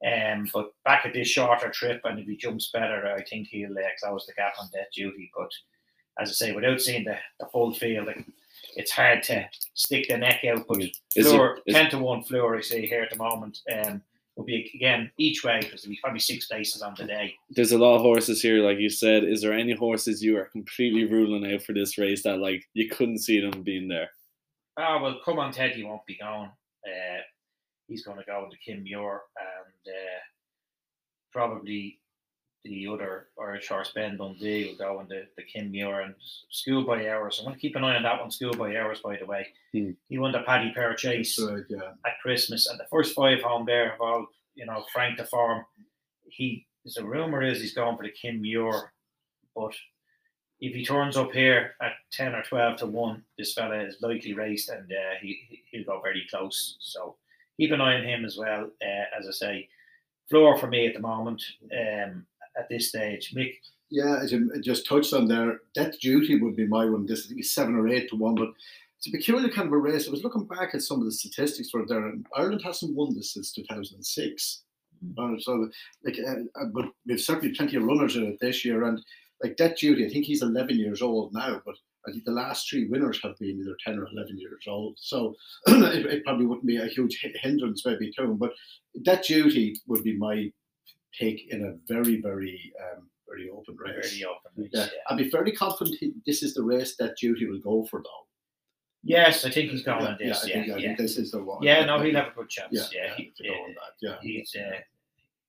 Um, 0.04 0.49
but 0.52 0.73
back 0.85 1.06
at 1.06 1.14
this 1.14 1.28
shorter 1.28 1.70
trip, 1.70 2.00
and 2.04 2.18
if 2.18 2.26
he 2.26 2.37
jumps 2.37 2.70
better, 2.73 3.06
I 3.06 3.23
think 3.23 3.49
he'll 3.49 3.78
uh, 3.78 3.82
close 4.02 4.26
the 4.26 4.35
gap 4.35 4.54
on 4.61 4.68
death 4.73 4.88
duty. 4.94 5.30
But 5.37 5.50
as 6.20 6.30
I 6.30 6.32
say, 6.32 6.52
without 6.52 6.80
seeing 6.80 7.04
the, 7.04 7.16
the 7.40 7.46
full 7.46 7.73
field, 7.73 8.08
like, 8.08 8.25
it's 8.76 8.92
hard 8.92 9.23
to 9.25 9.49
stick 9.75 10.06
the 10.09 10.16
neck 10.18 10.45
out. 10.45 10.66
But 10.68 10.83
Is 11.16 11.28
Fleur, 11.28 11.56
it- 11.56 11.62
is- 11.66 11.75
10 11.75 11.90
to 11.90 11.99
1 11.99 12.23
Fleur, 12.23 12.56
I 12.56 12.61
say 12.61 12.87
here 12.87 13.02
at 13.02 13.11
the 13.11 13.16
moment, 13.16 13.61
um, 13.73 14.02
will 14.37 14.45
be 14.45 14.71
again 14.75 15.11
each 15.16 15.42
way 15.45 15.61
because 15.61 15.83
there'll 15.83 15.95
be 15.95 16.00
probably 16.02 16.21
six 16.21 16.47
places 16.47 16.83
on 16.83 16.95
the 16.99 17.04
day. 17.06 17.35
There's 17.50 17.73
a 17.73 17.78
lot 17.78 17.97
of 17.97 18.02
horses 18.02 18.42
here, 18.42 18.62
like 18.62 18.78
you 18.78 18.90
said. 18.90 19.25
Is 19.25 19.40
there 19.40 19.54
any 19.54 19.73
horses 19.73 20.23
you 20.23 20.37
are 20.38 20.45
completely 20.45 21.04
ruling 21.04 21.50
out 21.52 21.62
for 21.62 21.73
this 21.73 21.97
race 21.97 22.23
that 22.25 22.38
like 22.38 22.62
you 22.75 22.88
couldn't 22.88 23.18
see 23.18 23.40
them 23.40 23.62
being 23.62 23.88
there? 23.88 24.11
Oh, 24.76 25.00
well, 25.02 25.21
come 25.25 25.38
on, 25.38 25.52
Ted, 25.52 25.73
he 25.73 25.85
won't 25.85 26.04
be 26.04 26.18
going. 26.18 26.50
Uh, 26.87 27.21
he's 27.88 28.04
going 28.04 28.18
to 28.18 28.25
go 28.25 28.45
into 28.45 28.59
Kim 28.59 28.83
Muir 28.83 29.23
and 29.38 29.95
uh, 29.95 30.21
probably 31.33 31.99
the 32.68 32.87
other 32.88 33.28
Irish 33.40 33.68
horse, 33.68 33.92
Ben 33.94 34.16
Dundee, 34.16 34.66
will 34.68 34.76
go 34.76 35.00
into 35.00 35.23
the 35.37 35.42
Kim 35.42 35.70
Muir 35.70 36.00
and 36.00 36.14
Schoolboy 36.50 37.08
Hours. 37.08 37.38
I'm 37.38 37.46
going 37.46 37.54
to 37.54 37.61
keep 37.61 37.76
an 37.76 37.85
eye 37.85 37.96
on 37.96 38.02
that 38.02 38.20
one, 38.20 38.30
Schoolboy 38.30 38.76
Hours, 38.76 39.00
by 39.00 39.16
the 39.16 39.26
way. 39.26 39.49
Hmm. 39.73 39.90
He 40.08 40.18
won 40.18 40.32
the 40.32 40.40
Paddy 40.40 40.73
Power 40.75 40.94
Chase 40.94 41.40
right, 41.40 41.64
yeah. 41.68 41.92
at 42.04 42.20
Christmas, 42.23 42.66
and 42.66 42.78
the 42.78 42.87
first 42.90 43.14
five 43.14 43.42
home 43.42 43.66
there 43.66 43.90
have 43.90 44.00
all, 44.00 44.26
you 44.54 44.66
know, 44.66 44.85
Frank 44.92 45.18
the 45.18 45.25
Farm. 45.25 45.64
He, 46.25 46.66
the 46.94 47.04
rumor 47.04 47.42
is 47.42 47.61
he's 47.61 47.75
going 47.75 47.96
for 47.96 48.02
the 48.02 48.11
Kim 48.11 48.40
Muir, 48.40 48.92
but 49.54 49.75
if 50.61 50.75
he 50.75 50.85
turns 50.85 51.16
up 51.16 51.32
here 51.32 51.75
at 51.82 51.92
10 52.12 52.35
or 52.35 52.42
12 52.42 52.78
to 52.78 52.87
1, 52.87 53.23
this 53.37 53.52
fella 53.52 53.78
is 53.80 53.96
likely 54.00 54.32
raced 54.32 54.70
and 54.70 54.90
uh, 54.90 55.14
he, 55.20 55.38
he- 55.49 55.62
he'll 55.70 55.85
go 55.85 56.00
very 56.00 56.26
close. 56.30 56.76
So 56.80 57.16
keep 57.58 57.73
an 57.73 57.80
eye 57.80 57.96
on 57.99 58.04
him 58.04 58.25
as 58.25 58.37
well. 58.37 58.70
Uh, 58.82 59.18
as 59.18 59.28
I 59.28 59.32
say, 59.32 59.68
floor 60.30 60.58
for 60.58 60.66
me 60.66 60.87
at 60.87 60.94
the 60.94 61.00
moment 61.00 61.42
um, 61.73 62.26
at 62.58 62.68
this 62.68 62.88
stage. 62.88 63.34
Mick, 63.34 63.54
Yeah, 63.90 64.18
as 64.22 64.32
you 64.32 64.50
just 64.62 64.86
touched 64.86 65.12
on 65.12 65.28
there, 65.28 65.60
Death 65.75 65.98
Duty 66.00 66.40
would 66.40 66.56
be 66.56 66.66
my 66.66 66.84
one. 66.86 67.06
This 67.06 67.30
is 67.30 67.54
seven 67.54 67.75
or 67.76 67.88
eight 67.88 68.08
to 68.10 68.16
one, 68.16 68.34
but 68.34 68.48
it's 68.98 69.08
a 69.08 69.10
peculiar 69.10 69.48
kind 69.48 69.68
of 69.68 69.72
a 69.72 69.78
race. 69.78 70.08
I 70.08 70.10
was 70.10 70.25
looking 70.25 70.46
back 70.46 70.75
at 70.75 70.82
some 70.82 71.00
of 71.00 71.04
the 71.04 71.12
statistics 71.12 71.70
for 71.70 71.80
it 71.82 71.88
there, 71.88 72.06
and 72.06 72.26
Ireland 72.34 72.62
hasn't 72.64 72.96
won 72.96 73.14
this 73.14 73.34
since 73.34 73.52
2006. 73.52 74.62
Uh, 75.18 75.28
so, 75.38 75.68
like, 76.04 76.18
uh, 76.18 76.60
uh, 76.60 76.64
but 76.72 76.86
we've 77.06 77.20
certainly 77.20 77.54
plenty 77.54 77.76
of 77.76 77.84
runners 77.84 78.16
in 78.16 78.25
it 78.25 78.38
this 78.40 78.64
year, 78.64 78.84
and 78.84 79.00
like 79.42 79.56
Death 79.56 79.76
Duty, 79.76 80.06
I 80.06 80.08
think 80.08 80.25
he's 80.25 80.42
11 80.42 80.76
years 80.78 81.02
old 81.02 81.34
now, 81.34 81.60
but 81.64 81.75
I 82.06 82.12
think 82.12 82.25
the 82.25 82.32
last 82.32 82.68
three 82.68 82.88
winners 82.88 83.20
have 83.22 83.38
been 83.38 83.60
either 83.60 83.76
10 83.84 83.98
or 83.98 84.08
11 84.12 84.38
years 84.38 84.64
old. 84.68 84.96
So 84.98 85.34
it, 85.66 86.06
it 86.06 86.25
probably 86.25 86.46
wouldn't 86.46 86.66
be 86.66 86.78
a 86.78 86.86
huge 86.86 87.25
hindrance 87.42 87.84
maybe 87.84 88.10
to 88.12 88.25
him, 88.25 88.36
but 88.36 88.52
Death 89.02 89.26
Duty 89.26 89.76
would 89.86 90.02
be 90.02 90.16
my 90.16 90.50
pick 91.18 91.49
in 91.52 91.64
a 91.64 91.92
very, 91.92 92.20
very, 92.20 92.73
um, 92.80 93.08
very 93.28 93.49
open 93.50 93.76
race. 93.76 94.11
very 94.12 94.25
open. 94.25 94.70
Yeah, 94.73 94.88
I'd 95.08 95.18
be 95.18 95.30
fairly 95.30 95.52
confident 95.52 95.96
he- 95.99 96.14
this 96.26 96.42
is 96.42 96.54
the 96.54 96.62
race 96.62 96.96
that 96.96 97.16
Duty 97.16 97.46
will 97.46 97.58
go 97.61 97.85
for, 97.87 98.02
though. 98.02 98.26
Yes, 99.02 99.44
I 99.44 99.50
think 99.50 99.70
he's 99.70 99.82
going 99.82 100.02
yeah, 100.02 100.08
on 100.11 100.16
this. 100.18 100.44
I 100.44 100.49
Yeah, 100.49 100.54
think, 100.54 100.66
yeah. 100.66 100.75
I 100.75 100.80
think 100.80 100.99
this 100.99 101.16
is 101.16 101.30
the 101.30 101.42
one. 101.42 101.62
Yeah, 101.62 101.85
no, 101.85 102.00
he'll 102.00 102.14
have 102.16 102.28
a 102.28 102.35
good 102.35 102.49
chance. 102.49 102.73
Yeah, 102.73 102.87
Yeah, 102.92 103.06
yeah, 103.06 103.14
he, 103.16 103.32
to 103.37 103.42
go 103.44 103.54
on 103.54 103.75
that. 103.75 103.92
Yeah, 104.00 104.16
he's 104.20 104.56
uh, 104.56 104.80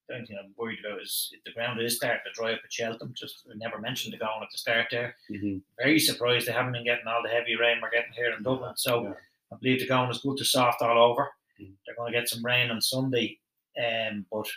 the 0.08 0.14
only 0.16 0.28
thing 0.28 0.38
I'm 0.42 0.54
worried 0.58 0.80
about 0.86 1.02
is 1.02 1.34
the 1.44 1.52
ground 1.52 1.82
is 1.82 1.98
starting 1.98 2.22
to 2.26 2.32
dry 2.34 2.54
up 2.54 2.62
at 2.64 2.72
Cheltenham. 2.72 3.14
Just 3.16 3.44
never 3.56 3.80
mentioned 3.80 4.14
the 4.14 4.18
going 4.18 4.42
at 4.44 4.50
the 4.52 4.58
start 4.58 4.88
there. 4.92 5.16
Mm-hmm. 5.30 5.58
Very 5.78 6.00
surprised 6.00 6.48
they 6.48 6.52
haven't 6.54 6.74
been 6.74 6.86
getting 6.86 7.08
all 7.08 7.24
the 7.24 7.30
heavy 7.30 7.56
rain 7.56 7.80
we're 7.82 7.90
getting 7.90 8.14
here 8.14 8.32
in 8.38 8.44
Dublin. 8.44 8.74
So 8.78 9.04
yeah. 9.04 9.14
I 9.52 9.56
believe 9.58 9.80
the 9.80 9.88
going 9.88 10.12
is 10.12 10.20
good 10.20 10.38
to 10.38 10.46
soft 10.46 10.82
all 10.82 10.98
over. 11.12 11.28
Mm. 11.60 11.74
They're 11.86 11.96
going 11.96 12.14
to 12.14 12.20
get 12.20 12.30
some 12.30 12.46
rain 12.46 12.70
on 12.70 12.80
Sunday, 12.80 13.40
um, 13.84 14.26
but 14.32 14.48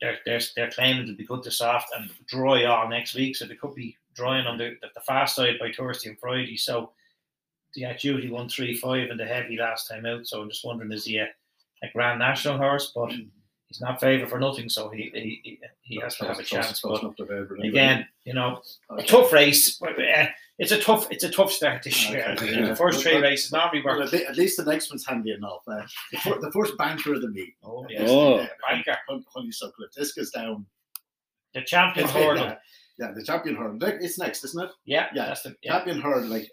they're, 0.00 0.40
they're 0.56 0.70
claiming 0.70 1.04
it'll 1.04 1.16
be 1.16 1.24
good 1.24 1.42
to 1.44 1.50
soft 1.50 1.88
and 1.96 2.10
dry 2.26 2.64
all 2.64 2.88
next 2.88 3.14
week. 3.14 3.36
So 3.36 3.46
they 3.46 3.54
could 3.54 3.74
be 3.74 3.96
drying 4.14 4.46
on 4.46 4.58
the, 4.58 4.76
the, 4.94 5.00
fast 5.00 5.36
side 5.36 5.58
by 5.58 5.72
Thursday 5.72 6.10
and 6.10 6.18
Friday. 6.18 6.56
So 6.56 6.92
the 7.74 7.86
duty 7.98 8.30
won 8.30 8.48
three 8.48 8.76
five 8.76 9.10
in 9.10 9.16
the 9.16 9.26
heavy 9.26 9.56
last 9.56 9.88
time 9.88 10.06
out. 10.06 10.26
So 10.26 10.42
I'm 10.42 10.48
just 10.48 10.64
wondering 10.64 10.92
is 10.92 11.04
he 11.04 11.18
a, 11.18 11.28
a 11.82 11.88
Grand 11.92 12.18
National 12.18 12.58
horse? 12.58 12.92
But 12.94 13.12
hmm. 13.12 13.22
He's 13.74 13.80
not 13.80 14.00
favoured 14.00 14.28
for 14.30 14.38
nothing, 14.38 14.68
so 14.68 14.88
he 14.90 15.10
he, 15.14 15.40
he, 15.42 15.58
he 15.82 16.00
has 16.00 16.16
to 16.18 16.26
have 16.26 16.38
a 16.38 16.42
chance. 16.42 16.80
But 16.80 17.02
again, 17.62 18.06
you 18.24 18.34
know, 18.34 18.62
a 18.90 19.02
tough 19.02 19.32
race. 19.32 19.80
uh, 19.82 20.26
It's 20.58 20.70
a 20.70 20.80
tough. 20.80 21.08
It's 21.10 21.24
a 21.24 21.30
tough 21.30 21.50
start 21.50 21.82
this 21.82 22.08
year. 22.08 22.28
Okay, 22.36 22.62
The 22.62 22.76
first 22.76 23.02
three 23.02 23.16
races 23.20 23.50
normally 23.52 23.82
Well, 23.84 23.96
were. 23.98 24.04
at, 24.04 24.14
at 24.14 24.36
least 24.36 24.56
the 24.56 24.64
next 24.64 24.90
one's 24.90 25.04
handy 25.06 25.32
enough. 25.32 25.62
Uh, 25.66 25.82
the, 26.12 26.18
fir- 26.18 26.40
the 26.40 26.52
first 26.52 26.78
banker 26.78 27.14
of 27.14 27.22
the 27.22 27.28
meet. 27.30 27.54
Oh 27.64 27.84
yes, 27.90 28.08
Oh. 28.08 28.38
Yeah, 28.40 28.46
Banker. 28.68 28.96
Hon- 29.08 29.24
Honeysuckle. 29.34 29.86
This 29.96 30.12
goes 30.12 30.30
down. 30.30 30.64
the 31.54 31.62
champion 31.62 32.06
hurdle. 32.08 32.44
yeah, 32.46 32.56
yeah, 32.98 33.10
the 33.16 33.24
champion 33.24 33.56
hurdle. 33.56 33.78
It's 33.82 34.18
next, 34.18 34.44
isn't 34.44 34.62
it? 34.64 34.70
Yeah, 34.84 35.08
Yeah, 35.14 35.26
that's 35.26 35.42
the 35.42 35.56
yeah. 35.62 35.72
Champion 35.72 36.00
hurdle, 36.00 36.28
like 36.30 36.48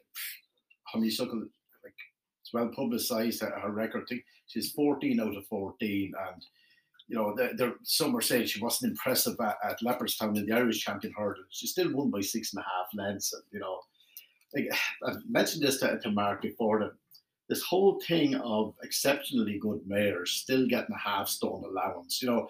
Honeysuckle, 0.85 1.39
like 1.83 1.93
it's 2.41 2.53
well 2.53 2.69
publicised. 2.75 3.41
Her, 3.41 3.51
her 3.59 3.71
record. 3.71 4.03
I 4.03 4.05
think 4.09 4.25
she's 4.47 4.71
14 4.71 5.19
out 5.19 5.35
of 5.37 5.45
14, 5.47 6.13
and 6.27 6.45
you 7.11 7.17
know, 7.17 7.35
some 7.83 8.15
are 8.15 8.21
saying 8.21 8.45
she 8.45 8.61
wasn't 8.61 8.91
impressive 8.91 9.35
at, 9.41 9.57
at 9.69 9.81
Leopardstown 9.81 10.37
in 10.37 10.45
the 10.45 10.53
Irish 10.53 10.79
champion 10.79 11.13
hurdle. 11.15 11.43
She 11.49 11.67
still 11.67 11.93
won 11.93 12.09
by 12.09 12.21
six 12.21 12.53
and 12.53 12.61
a 12.61 12.63
half 12.63 12.87
lengths. 12.93 13.33
And, 13.33 13.43
you 13.51 13.59
know, 13.59 13.79
like 14.55 14.69
I've 15.05 15.17
mentioned 15.29 15.63
this 15.63 15.81
to, 15.81 15.99
to 15.99 16.11
Mark 16.11 16.41
before 16.41 16.79
that 16.79 16.91
this 17.49 17.63
whole 17.63 17.99
thing 18.07 18.35
of 18.35 18.73
exceptionally 18.81 19.59
good 19.59 19.81
mares 19.85 20.31
still 20.31 20.65
getting 20.67 20.95
a 20.95 20.97
half 20.97 21.27
stone 21.27 21.65
allowance. 21.65 22.21
You 22.21 22.29
know, 22.29 22.47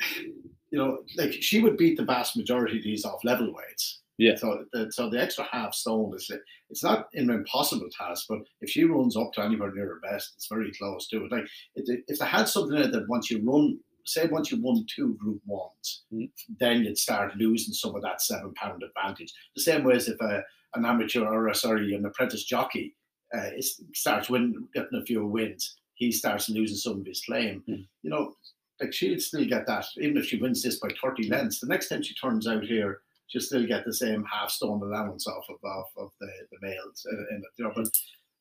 you 0.16 0.78
know, 0.78 1.00
like 1.18 1.34
she 1.34 1.60
would 1.60 1.76
beat 1.76 1.98
the 1.98 2.04
vast 2.04 2.34
majority 2.34 2.78
of 2.78 2.84
these 2.84 3.04
off 3.04 3.22
level 3.24 3.52
weights. 3.52 4.00
Yeah. 4.18 4.36
So, 4.36 4.64
the, 4.72 4.92
so 4.92 5.08
the 5.08 5.20
extra 5.20 5.44
half 5.50 5.74
stone 5.74 6.12
is 6.14 6.30
it's 6.70 6.84
not 6.84 7.08
an 7.14 7.30
impossible 7.30 7.88
task, 7.96 8.26
but 8.28 8.38
if 8.60 8.70
she 8.70 8.84
runs 8.84 9.16
up 9.16 9.32
to 9.32 9.42
anywhere 9.42 9.72
near 9.72 9.86
her 9.86 10.00
best, 10.02 10.34
it's 10.36 10.48
very 10.48 10.70
close 10.72 11.08
to 11.08 11.24
it. 11.24 11.32
Like 11.32 11.46
if, 11.74 12.00
if 12.06 12.18
they 12.18 12.26
had 12.26 12.48
something 12.48 12.76
in 12.76 12.82
it 12.84 12.92
that 12.92 13.08
once 13.08 13.30
you 13.30 13.40
run, 13.42 13.78
say 14.04 14.26
once 14.26 14.50
you 14.52 14.60
won 14.60 14.84
two 14.94 15.14
Group 15.14 15.40
Ones, 15.46 16.02
Mm. 16.12 16.28
then 16.60 16.84
you'd 16.84 16.98
start 16.98 17.36
losing 17.36 17.72
some 17.72 17.94
of 17.96 18.02
that 18.02 18.20
seven 18.20 18.52
pound 18.54 18.82
advantage. 18.82 19.32
The 19.56 19.62
same 19.62 19.84
way 19.84 19.94
as 19.94 20.08
if 20.08 20.20
a, 20.20 20.42
an 20.74 20.84
amateur 20.84 21.24
or 21.24 21.48
a, 21.48 21.54
sorry 21.54 21.94
an 21.94 22.04
apprentice 22.04 22.44
jockey 22.44 22.94
uh, 23.34 23.50
is, 23.56 23.80
starts 23.94 24.28
winning, 24.28 24.68
getting 24.74 24.98
a 25.00 25.04
few 25.04 25.24
wins, 25.26 25.76
he 25.94 26.12
starts 26.12 26.48
losing 26.50 26.76
some 26.76 27.00
of 27.00 27.06
his 27.06 27.22
claim. 27.24 27.62
Mm. 27.68 27.86
You 28.02 28.10
know, 28.10 28.34
like 28.80 28.92
she'll 28.92 29.18
still 29.20 29.44
get 29.46 29.66
that 29.68 29.86
even 29.98 30.16
if 30.18 30.26
she 30.26 30.36
wins 30.40 30.62
this 30.62 30.80
by 30.80 30.88
thirty 31.02 31.28
lengths. 31.28 31.60
The 31.60 31.66
next 31.68 31.88
time 31.88 32.02
she 32.02 32.14
turns 32.14 32.46
out 32.46 32.64
here 32.64 33.00
she'll 33.32 33.40
still 33.40 33.66
get 33.66 33.84
the 33.84 33.94
same 33.94 34.24
half 34.24 34.50
stone 34.50 34.82
allowance 34.82 35.26
off 35.26 35.46
of 35.48 35.56
off 35.64 35.90
of 35.96 36.10
the, 36.20 36.28
the 36.50 36.58
males 36.60 37.06
in, 37.10 37.26
in 37.30 37.36
it. 37.38 37.44
You 37.56 37.64
know, 37.64 37.72
but 37.74 37.88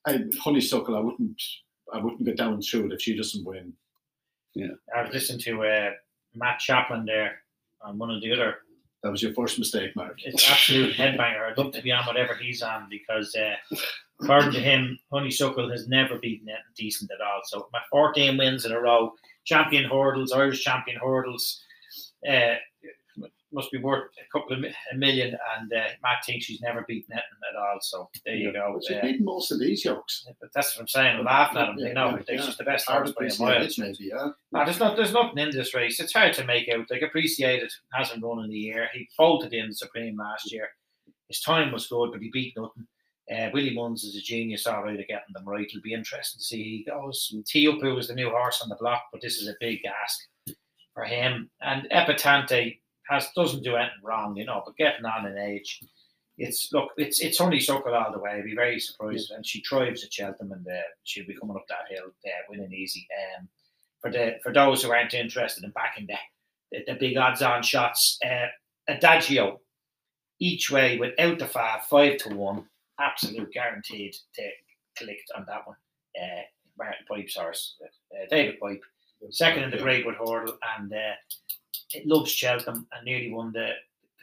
I, 0.06 0.24
honeysuckle, 0.40 0.96
I 0.96 1.00
wouldn't 1.00 1.42
I 1.94 2.00
wouldn't 2.00 2.26
get 2.26 2.38
down 2.38 2.62
through 2.62 2.88
it 2.88 2.94
if 2.94 3.02
she 3.02 3.16
doesn't 3.16 3.46
win. 3.46 3.74
Yeah, 4.54 4.68
I've 4.96 5.14
listened 5.14 5.42
to 5.42 5.64
uh, 5.64 5.92
Matt 6.36 6.60
Chapman 6.60 7.06
there 7.06 7.40
on 7.82 7.98
one 7.98 8.12
of 8.12 8.22
the 8.22 8.34
other. 8.34 8.58
That 9.04 9.12
was 9.12 9.24
your 9.24 9.34
first 9.34 9.58
mistake, 9.58 9.96
Mark. 9.96 10.20
It's 10.24 10.50
absolute 10.50 10.94
headbanger. 10.98 11.50
I'd 11.50 11.58
love 11.58 11.72
to 11.72 11.82
be 11.82 11.92
on 11.92 12.06
whatever 12.06 12.36
he's 12.36 12.62
on 12.62 12.88
because, 12.88 13.36
uh, 13.36 13.56
according 14.22 14.52
to 14.52 14.60
him, 14.60 15.00
Honeysuckle 15.12 15.72
has 15.72 15.88
never 15.88 16.20
beaten 16.20 16.50
it 16.50 16.60
decent 16.76 17.10
at 17.12 17.26
all. 17.26 17.42
So 17.46 17.68
my 17.74 17.80
14 17.90 18.38
wins 18.38 18.66
in 18.66 18.74
a 18.74 18.80
row, 18.80 19.14
champion 19.46 19.90
hurdles, 19.90 20.32
Irish 20.32 20.64
champion 20.64 21.00
hurdles, 21.04 21.64
uh, 22.30 22.56
must 23.54 23.72
be 23.72 23.78
worth 23.78 24.12
a 24.18 24.38
couple 24.38 24.56
of 24.56 24.64
a 24.64 24.96
million. 24.98 25.38
And 25.58 25.72
uh, 25.74 25.88
Matt 26.04 26.24
thinks 26.26 26.46
she's 26.46 26.62
never 26.62 26.84
beaten 26.88 27.16
it 27.18 27.24
at 27.50 27.60
all. 27.60 27.78
So 27.82 28.10
there 28.26 28.36
you 28.36 28.52
go. 28.54 28.74
But 28.76 28.84
she's 28.86 28.98
Uh, 28.98 29.02
beaten 29.02 29.26
most 29.26 29.52
of 29.52 29.60
these 29.60 29.84
yokes. 29.86 30.26
but 30.40 30.50
that's 30.54 30.76
what 30.76 30.82
I'm 30.82 30.88
saying. 30.88 31.18
I'm 31.18 31.26
laughing 31.26 31.58
at 31.62 31.70
him. 31.70 31.76
Yeah, 31.80 31.88
you 31.88 31.94
know, 31.94 32.10
yeah, 32.12 32.16
it's 32.18 32.30
yeah. 32.30 32.36
just 32.38 32.58
the 32.58 32.64
best 32.64 32.88
horse 32.90 33.12
by 33.12 33.26
a 33.26 33.40
mile. 33.40 33.68
yeah. 34.00 34.28
No, 34.52 34.66
there's 34.66 34.80
not. 34.80 34.96
There's 34.96 35.14
nothing 35.14 35.38
in 35.38 35.52
this 35.52 35.74
race. 35.76 36.00
It's 36.00 36.14
hard 36.14 36.34
to 36.34 36.44
make 36.46 36.70
out. 36.70 36.90
Like 36.90 37.02
Appreciate 37.02 37.64
It 37.64 37.74
hasn't 37.94 38.24
run 38.24 38.44
in 38.44 38.50
the 38.50 38.58
year. 38.58 38.88
He 38.94 39.08
folded 39.18 39.54
in 39.54 39.70
the 39.70 39.76
Supreme 39.76 40.18
last 40.18 40.52
year. 40.52 40.70
His 41.30 41.42
time 41.42 41.72
was 41.72 41.88
good, 41.88 42.12
but 42.12 42.22
he 42.22 42.30
beat 42.32 42.54
nothing. 42.58 42.88
Uh, 43.32 43.50
Willie 43.54 43.74
Mullins 43.74 44.04
is 44.04 44.18
a 44.18 44.22
genius, 44.22 44.68
all 44.68 44.84
right, 44.84 45.00
at 45.00 45.08
getting 45.08 45.32
them 45.34 45.48
right. 45.48 45.66
It'll 45.66 45.80
be 45.82 45.94
interesting 45.94 46.40
to 46.40 46.44
see. 46.44 46.64
He 46.64 46.84
goes. 46.90 47.34
Teahupoo 47.46 47.98
is 47.98 48.10
the 48.10 48.16
new 48.16 48.30
horse 48.30 48.62
on 48.62 48.68
the 48.68 48.76
block, 48.76 49.04
but 49.14 49.22
this 49.22 49.38
is 49.38 49.48
a 49.48 49.54
big 49.62 49.80
ask 49.86 50.20
for 50.94 51.06
him. 51.06 51.50
And 51.62 51.88
Epatante 51.92 52.81
has 53.12 53.30
doesn't 53.36 53.64
do 53.64 53.76
anything 53.76 54.00
wrong, 54.04 54.36
you 54.36 54.46
know, 54.46 54.64
but 54.66 54.78
getting 54.78 55.06
on 55.06 55.28
in 55.28 55.38
age. 55.38 55.82
it's 56.38 56.70
look, 56.72 56.90
it's 56.98 57.20
it's 57.20 57.38
honeysuckle 57.38 57.94
all 57.94 58.12
the 58.12 58.20
way. 58.20 58.32
I'd 58.32 58.46
be 58.46 58.56
very 58.56 58.80
surprised, 58.80 59.32
and 59.32 59.46
she 59.46 59.62
thrives 59.62 60.04
at 60.04 60.14
Cheltenham, 60.14 60.54
and 60.54 60.68
uh, 60.68 60.82
she'll 61.04 61.28
be 61.28 61.36
coming 61.36 61.56
up 61.56 61.68
that 61.68 61.90
hill, 61.90 62.08
uh, 62.26 62.30
winning 62.50 62.74
easy. 62.74 63.08
Um, 63.38 63.48
for 64.02 64.12
the 64.12 64.38
for 64.42 64.54
those 64.54 64.84
who 64.84 64.92
aren't 64.92 65.14
interested 65.14 65.64
in 65.64 65.72
backing 65.72 66.08
the 66.08 66.16
the, 66.72 66.84
the 66.88 67.00
big 67.00 67.18
odds-on 67.18 67.62
shots, 67.64 68.18
uh, 68.26 68.48
Adagio 68.88 69.60
each 70.40 70.72
way 70.72 70.98
without 70.98 71.38
the 71.38 71.46
five, 71.46 71.84
five 71.84 72.18
to 72.18 72.36
one, 72.36 72.66
absolute 73.00 73.54
guaranteed 73.54 74.16
to 74.34 74.42
collect 74.98 75.32
on 75.36 75.46
that 75.48 75.68
one. 75.68 75.76
Uh, 76.20 76.42
Martin 76.78 77.06
Pipe's 77.08 77.36
horse, 77.36 77.76
uh, 77.84 78.26
David 78.30 78.60
Pipe, 78.60 78.82
second 79.30 79.64
in 79.64 79.70
the 79.70 79.78
Greatwood 79.78 80.18
Hurdle, 80.18 80.58
and 80.78 80.92
uh, 80.92 81.14
it 81.94 82.06
loves 82.06 82.32
Cheltenham 82.32 82.88
and 82.92 83.06
nearly 83.06 83.32
won 83.32 83.52
the 83.52 83.72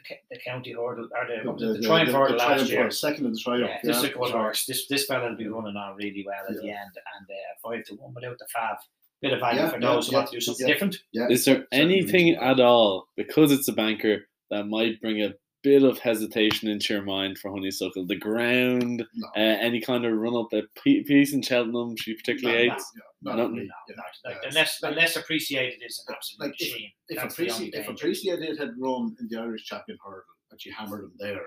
the, 0.09 0.15
the 0.35 0.39
county 0.39 0.71
hurdle 0.71 1.09
or 1.15 1.27
the, 1.27 1.45
what 1.45 1.55
was 1.55 1.63
it, 1.63 1.81
the, 1.81 1.87
Triumph 1.87 2.11
Hurdle 2.11 2.37
last 2.37 2.47
Triumph 2.47 2.69
year. 2.69 2.77
Hurdle, 2.79 2.91
second 2.91 3.25
in 3.25 3.33
the 3.33 3.39
Triumph. 3.39 3.69
Yeah, 3.69 3.79
this 3.83 3.97
is 3.97 4.03
a 4.03 4.07
yeah, 4.07 4.13
good 4.13 4.31
horse. 4.31 4.65
This 4.65 4.87
this 4.87 5.05
fella 5.05 5.29
will 5.29 5.37
be 5.37 5.47
running 5.47 5.75
on 5.75 5.95
really 5.95 6.23
well 6.25 6.43
at 6.47 6.55
the 6.55 6.69
end, 6.69 6.91
and 6.95 7.27
uh, 7.29 7.69
five 7.69 7.83
to 7.85 7.95
one 7.95 8.13
without 8.13 8.37
the 8.39 8.47
five. 8.53 8.77
Bit 9.21 9.33
of 9.33 9.41
value 9.41 9.59
Yeah, 9.59 9.69
for 9.69 9.79
yeah, 9.81 9.87
those 9.87 10.07
who 10.07 10.13
yeah, 10.13 10.17
want 10.19 10.29
to 10.29 10.37
do 10.37 10.41
something 10.41 10.65
yeah. 10.65 10.73
different. 10.73 10.97
Yeah, 11.11 11.27
Is 11.29 11.43
there 11.43 11.55
certainly 11.71 11.95
anything 11.99 12.35
at 12.35 12.61
all 12.61 13.09
because 13.17 13.51
it's 13.51 13.67
a 13.67 13.73
banker 13.73 14.21
that 14.49 14.63
might 14.67 15.01
bring 15.01 15.21
a 15.21 15.33
bit 15.61 15.83
of 15.83 15.99
hesitation 15.99 16.69
into 16.69 16.93
your 16.93 17.03
mind 17.03 17.37
for 17.37 17.51
Honeysuckle? 17.51 18.05
The 18.05 18.15
ground, 18.15 19.05
No. 19.15 19.27
uh, 19.35 19.39
any 19.39 19.81
kind 19.81 20.05
of 20.05 20.13
run 20.17 20.35
up, 20.35 20.51
a 20.53 20.63
pe- 20.83 21.03
piece 21.03 21.33
in 21.33 21.41
Cheltenham 21.41 21.95
she 21.97 22.13
particularly 22.15 22.67
No, 22.67 22.67
no, 22.67 22.73
hates. 22.73 22.91
no, 22.95 23.31
No, 23.35 23.43
not 23.43 23.51
really, 23.51 23.65
No, 23.67 23.73
yeah. 23.89 23.95
not, 23.95 24.05
like, 24.33 24.41
the 24.49 24.55
less 24.55 24.79
the 24.79 24.91
less 24.91 25.15
appreciated 25.15 25.81
is 25.85 25.99
an 26.07 26.13
like 26.13 26.17
absolute 26.17 26.55
if- 26.59 26.59
machine. 26.73 26.91
If 27.09 27.17
That's 27.17 27.35
the 27.35 27.43
if. 27.73 27.89
Appreciate 27.89 28.39
It 28.41 28.57
had 28.57 28.71
run 28.79 29.15
in 29.19 29.27
the 29.29 29.37
Irish 29.37 29.65
champion 29.65 29.97
hurdle 30.03 30.23
and 30.51 30.61
she 30.61 30.71
hammered 30.71 31.03
him 31.03 31.11
there, 31.17 31.45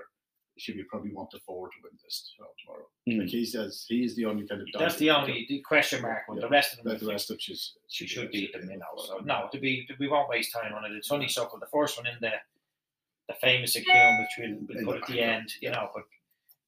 she 0.57 0.71
would 0.73 0.87
probably 0.87 1.11
want 1.11 1.31
to 1.31 1.39
forward 1.39 1.71
to 1.71 1.77
win 1.83 1.97
this 2.03 2.31
tomorrow. 2.63 2.85
Hmm. 3.09 3.19
Like 3.21 3.29
he 3.29 3.43
says, 3.43 3.85
he's 3.89 4.15
the 4.15 4.25
only 4.25 4.45
kind 4.47 4.61
of. 4.61 4.67
That's 4.77 4.97
the 4.97 5.09
only 5.09 5.47
the 5.49 5.61
question 5.61 6.03
mark. 6.03 6.27
With 6.29 6.37
Yeah. 6.37 6.41
the 6.45 6.49
rest 6.49 6.77
of 6.77 6.83
them, 6.83 6.95
the 6.99 7.07
rest 7.07 7.31
of 7.31 7.41
she's 7.41 7.73
she 7.87 8.05
should 8.05 8.29
beat 8.29 8.53
them, 8.53 8.69
you 8.69 8.77
know. 8.77 8.85
So 8.97 9.17
no, 9.25 9.49
to 9.51 9.57
be 9.59 9.87
we 9.99 10.07
won't 10.07 10.29
waste 10.29 10.53
time 10.53 10.73
on 10.75 10.85
it. 10.85 10.91
It's 10.95 11.09
honeysuckle, 11.09 11.57
the 11.59 11.65
first 11.73 11.97
one 11.97 12.05
in 12.05 12.13
the 12.21 12.33
the 13.27 13.35
famous 13.41 13.75
account 13.75 14.19
which 14.19 14.47
we'll, 14.69 14.85
we'll 14.85 14.93
put 14.93 15.03
at 15.03 15.07
the 15.07 15.21
end, 15.21 15.51
you 15.61 15.71
know. 15.71 15.89
But 15.93 16.03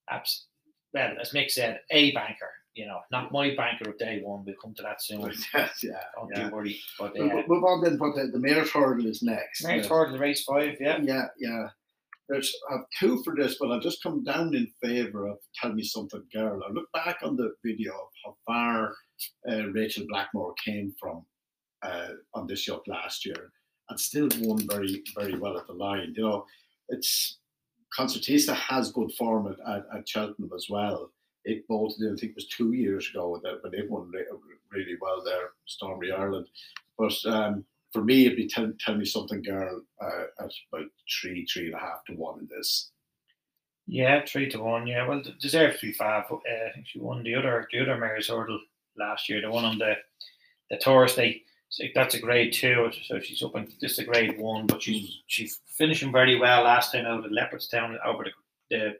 abs- 0.10 0.46
well, 0.94 1.14
as 1.20 1.32
Mick 1.32 1.52
said, 1.52 1.82
a 1.92 2.12
banker, 2.14 2.52
you 2.74 2.86
know, 2.86 3.00
not 3.12 3.32
my 3.32 3.56
banker 3.56 3.90
of 3.90 3.98
day 3.98 4.22
one. 4.24 4.46
We'll 4.46 4.56
come 4.62 4.74
to 4.76 4.84
that 4.84 5.02
soon. 5.02 5.22
Yes, 5.54 5.84
yeah. 5.84 5.92
Don't 6.16 6.30
yeah. 6.34 6.46
you 6.48 6.52
worry. 6.56 6.80
But 6.98 7.14
We'll 7.16 7.32
uh, 7.32 7.36
we'll 7.48 7.60
move 7.60 7.64
on 7.64 7.84
then. 7.84 7.98
But 7.98 8.16
the, 8.16 8.28
the 8.32 8.40
mayor's 8.40 8.72
hurdle 8.72 9.06
is 9.06 9.22
next. 9.22 9.64
next 9.64 9.84
Yeah. 9.86 9.90
hurdle, 9.90 10.18
race 10.18 10.44
five, 10.44 10.76
yeah. 10.80 11.00
Yeah, 11.02 11.26
yeah. 11.38 11.68
There's 12.28 12.56
I 12.70 12.78
have 12.78 12.86
two 13.00 13.22
for 13.24 13.36
this, 13.36 13.58
but 13.60 13.72
I'll 13.72 13.80
just 13.80 14.02
come 14.02 14.24
down 14.24 14.56
in 14.56 14.68
favour 14.82 15.28
of 15.28 15.38
Tell 15.62 15.74
Me 15.74 15.84
Something 15.84 16.24
Girl. 16.34 16.60
I 16.68 16.72
look 16.72 16.92
back 16.92 17.18
on 17.22 17.36
the 17.36 17.54
video 17.64 17.92
of 17.92 18.08
how 18.24 18.36
far 18.48 18.96
uh, 19.48 19.68
Rachel 19.72 20.06
Blackmore 20.10 20.56
came 20.64 20.96
from 21.00 21.24
uh, 21.84 22.08
on 22.34 22.48
this 22.48 22.68
yacht 22.68 22.88
last 22.88 23.26
year 23.28 23.52
and 23.89 24.00
still 24.00 24.30
won 24.39 24.68
very, 24.68 25.04
very 25.15 25.38
well 25.38 25.58
at 25.58 25.68
the 25.68 25.74
line. 25.74 26.13
You 26.15 26.24
know, 26.24 26.46
it's 26.89 27.38
Concertista 27.98 28.54
has 28.54 28.92
good 28.92 29.12
form 29.13 29.48
at, 29.48 29.60
at, 29.74 29.86
at 29.96 30.08
Cheltenham 30.08 30.51
as 30.56 30.68
well. 30.70 31.12
It 31.44 31.68
bolted 31.68 32.01
in, 32.01 32.13
I 32.13 32.15
think 32.18 32.32
it 32.32 32.36
was 32.36 32.48
two 32.48 32.74
years 32.74 33.10
ago 33.10 33.39
that 33.44 33.60
when 33.62 33.72
they 33.72 33.88
won 33.88 34.10
re- 34.12 34.25
really 34.72 34.98
well 35.00 35.24
there, 35.24 35.51
Stormy 35.65 36.12
Ireland. 36.12 36.48
But 36.98 37.15
um, 37.25 37.63
for 37.94 38.04
me, 38.04 38.25
it'd 38.25 38.38
be 38.38 38.48
tell, 38.48 38.72
tell 38.80 38.96
me 38.96 39.06
something, 39.06 39.44
girl, 39.44 39.82
uh, 40.01 40.24
at 40.44 40.51
about 40.74 40.89
three, 41.22 41.46
three 41.46 41.68
and 41.68 41.75
a 41.75 41.80
half 41.80 42.04
to 42.06 42.13
one 42.13 42.39
in 42.39 42.48
this. 42.48 42.92
Yeah, 43.88 44.25
three 44.25 44.50
to 44.50 44.60
one. 44.60 44.88
Yeah, 44.88 45.08
well, 45.08 45.22
deserves 45.39 45.80
to 45.80 45.86
be 45.86 45.94
five. 45.94 46.25
Uh, 46.32 46.39
she 46.86 47.00
won 47.00 47.24
the 47.24 47.36
other 47.36 47.67
the 47.71 47.82
other 47.82 47.98
mayor's 47.98 48.30
hurdle 48.30 48.60
last 48.98 49.30
year. 49.30 49.41
The 49.41 49.52
one 49.52 49.63
on 49.63 49.78
the 49.78 49.93
the 50.71 50.78
Thursday. 50.78 51.43
So 51.69 51.84
that's 51.93 52.15
a 52.15 52.19
grade 52.19 52.54
two. 52.54 52.89
So 53.06 53.19
she's 53.19 53.43
up 53.43 53.56
in 53.56 53.67
this 53.82 53.93
is 53.93 53.99
a 53.99 54.04
grade 54.06 54.39
one, 54.39 54.65
but 54.67 54.82
she's 54.82 55.21
she's 55.28 55.60
finishing 55.67 56.12
very 56.12 56.38
well 56.39 56.63
last 56.63 56.91
time 56.91 57.06
out 57.06 57.25
at 57.25 57.32
Leopardstown 57.32 57.97
over 58.06 58.23
the 58.23 58.32
the, 58.69 58.97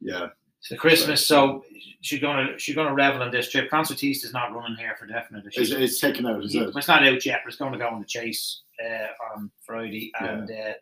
Yeah, 0.00 0.28
the 0.70 0.76
Christmas. 0.76 1.24
So 1.26 1.64
she's 2.00 2.20
gonna 2.20 2.58
she's 2.58 2.74
gonna 2.74 2.94
revel 2.94 3.22
in 3.22 3.30
this 3.30 3.50
trip. 3.50 3.70
Concertista 3.70 4.24
is 4.24 4.32
not 4.32 4.52
running 4.54 4.76
here 4.76 4.96
for 4.98 5.06
definite. 5.06 5.44
it's, 5.46 5.70
it's 5.70 6.00
taken 6.00 6.26
out, 6.26 6.44
is 6.44 6.54
it? 6.54 6.70
It's 6.74 6.88
not 6.88 7.06
out 7.06 7.24
yet, 7.24 7.40
but 7.44 7.50
it's 7.50 7.58
going 7.58 7.72
to 7.72 7.78
go 7.78 7.88
on 7.88 8.00
the 8.00 8.06
chase 8.06 8.62
uh, 8.84 9.34
on 9.36 9.50
Friday. 9.64 10.12
And 10.18 10.50
uh, 10.50 10.72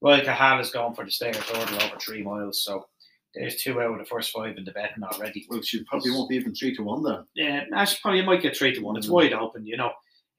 Royal 0.00 0.20
Cahal 0.20 0.60
is 0.60 0.70
going 0.70 0.94
for 0.94 1.04
the 1.04 1.10
Stayers 1.10 1.36
Hurdle 1.38 1.82
over 1.82 1.96
three 1.98 2.22
miles. 2.22 2.62
So 2.62 2.86
there's 3.34 3.56
two 3.56 3.80
out 3.80 3.92
of 3.92 3.98
the 3.98 4.04
first 4.04 4.30
five 4.30 4.56
in 4.56 4.64
the 4.64 4.70
betting 4.70 5.02
already. 5.02 5.46
Well, 5.50 5.62
she 5.62 5.82
probably 5.84 6.12
won't 6.12 6.28
be 6.28 6.36
even 6.36 6.54
three 6.54 6.76
to 6.76 6.82
one 6.84 7.02
then. 7.02 7.24
Yeah, 7.34 7.64
actually, 7.74 7.98
probably 8.02 8.22
might 8.22 8.42
get 8.42 8.56
three 8.56 8.72
to 8.74 8.80
one. 8.80 8.96
It's 8.96 9.08
Mm. 9.08 9.12
wide 9.12 9.32
open, 9.32 9.66
you 9.66 9.76
know. 9.76 9.90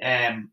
Um, 0.04 0.52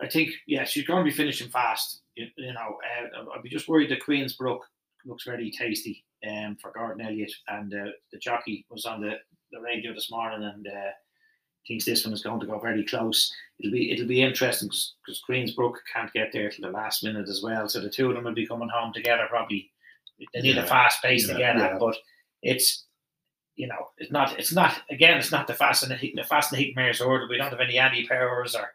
I 0.00 0.08
think, 0.08 0.30
yeah, 0.46 0.64
she's 0.64 0.86
going 0.86 1.04
to 1.04 1.10
be 1.10 1.16
finishing 1.16 1.48
fast. 1.48 2.00
You, 2.16 2.26
you 2.36 2.52
know, 2.52 2.76
uh, 3.16 3.24
I'd 3.34 3.42
be 3.42 3.48
just 3.48 3.68
worried 3.68 3.90
that 3.90 4.04
Queen's 4.04 4.34
Brook 4.34 4.62
looks 5.06 5.24
very 5.24 5.50
tasty 5.50 6.04
um, 6.28 6.56
for 6.60 6.72
Gordon 6.72 7.06
Elliott. 7.06 7.32
And 7.48 7.72
uh, 7.72 7.90
the 8.12 8.18
jockey 8.18 8.66
was 8.70 8.84
on 8.84 9.00
the, 9.00 9.14
the 9.52 9.60
radio 9.60 9.94
this 9.94 10.10
morning 10.10 10.42
and 10.42 10.66
uh, 10.66 10.90
thinks 11.66 11.84
this 11.84 12.04
one 12.04 12.12
is 12.12 12.22
going 12.22 12.40
to 12.40 12.46
go 12.46 12.58
very 12.58 12.84
close. 12.84 13.32
It'll 13.60 13.72
be 13.72 13.92
it'll 13.92 14.08
be 14.08 14.22
interesting 14.22 14.68
because 14.68 15.20
Queen's 15.24 15.52
Brook 15.54 15.78
can't 15.94 16.12
get 16.12 16.30
there 16.32 16.50
till 16.50 16.68
the 16.68 16.76
last 16.76 17.04
minute 17.04 17.28
as 17.28 17.40
well. 17.42 17.68
So 17.68 17.80
the 17.80 17.90
two 17.90 18.08
of 18.08 18.14
them 18.14 18.24
will 18.24 18.34
be 18.34 18.46
coming 18.46 18.68
home 18.68 18.92
together 18.92 19.26
probably. 19.28 19.70
They 20.34 20.40
need 20.40 20.56
Yeah, 20.56 20.64
a 20.64 20.66
fast 20.66 21.02
pace 21.02 21.26
to 21.28 21.34
get 21.34 21.56
yeah. 21.56 21.66
at, 21.74 21.80
but 21.80 21.96
it's 22.42 22.86
you 23.62 23.68
know, 23.68 23.90
it's 23.96 24.10
not, 24.10 24.36
it's 24.40 24.52
not, 24.52 24.72
again, 24.90 25.18
it's 25.18 25.30
not 25.30 25.46
the 25.46 25.54
fast 25.54 25.84
and 25.84 25.92
the, 25.92 26.12
the 26.16 26.24
fast 26.24 26.50
and 26.50 26.58
the 26.58 26.64
heat 26.64 26.74
mares 26.74 27.00
order. 27.00 27.28
We 27.28 27.38
don't 27.38 27.50
have 27.50 27.60
any 27.60 27.78
Annie 27.78 28.08
Powers 28.08 28.56
or 28.56 28.66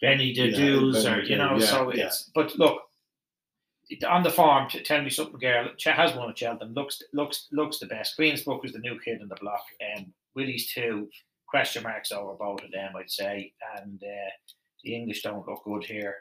Benny 0.00 0.32
Yeah, 0.32 0.46
des 0.46 0.52
Dieux 0.56 1.06
or, 1.06 1.22
you 1.22 1.36
know, 1.36 1.50
des 1.50 1.60
Dieux, 1.60 1.66
so 1.66 1.94
yeah, 1.94 2.06
it's, 2.06 2.30
but 2.34 2.58
look, 2.58 2.82
on 4.08 4.24
the 4.24 4.30
farm, 4.30 4.68
to 4.70 4.82
tell 4.82 5.00
me 5.00 5.10
something, 5.10 5.38
girl, 5.38 5.68
Ch- 5.76 5.98
has 6.00 6.16
won 6.16 6.28
at 6.28 6.38
Cheltenham, 6.38 6.74
looks, 6.74 7.00
looks, 7.12 7.46
looks 7.52 7.78
the 7.78 7.86
best. 7.86 8.18
Queensbrook 8.18 8.64
is 8.64 8.72
the 8.72 8.80
new 8.80 8.98
kid 9.04 9.20
in 9.20 9.28
the 9.28 9.36
block, 9.36 9.62
and 9.94 10.12
Willie's 10.34 10.72
two, 10.72 11.08
question 11.46 11.84
marks 11.84 12.10
over 12.10 12.34
both 12.34 12.64
of 12.64 12.72
them, 12.72 12.96
I'd 12.96 13.10
say, 13.10 13.52
and 13.78 14.02
uh, 14.02 14.30
the 14.82 14.96
English 14.96 15.22
don't 15.22 15.46
look 15.46 15.62
good 15.64 15.84
here. 15.84 16.16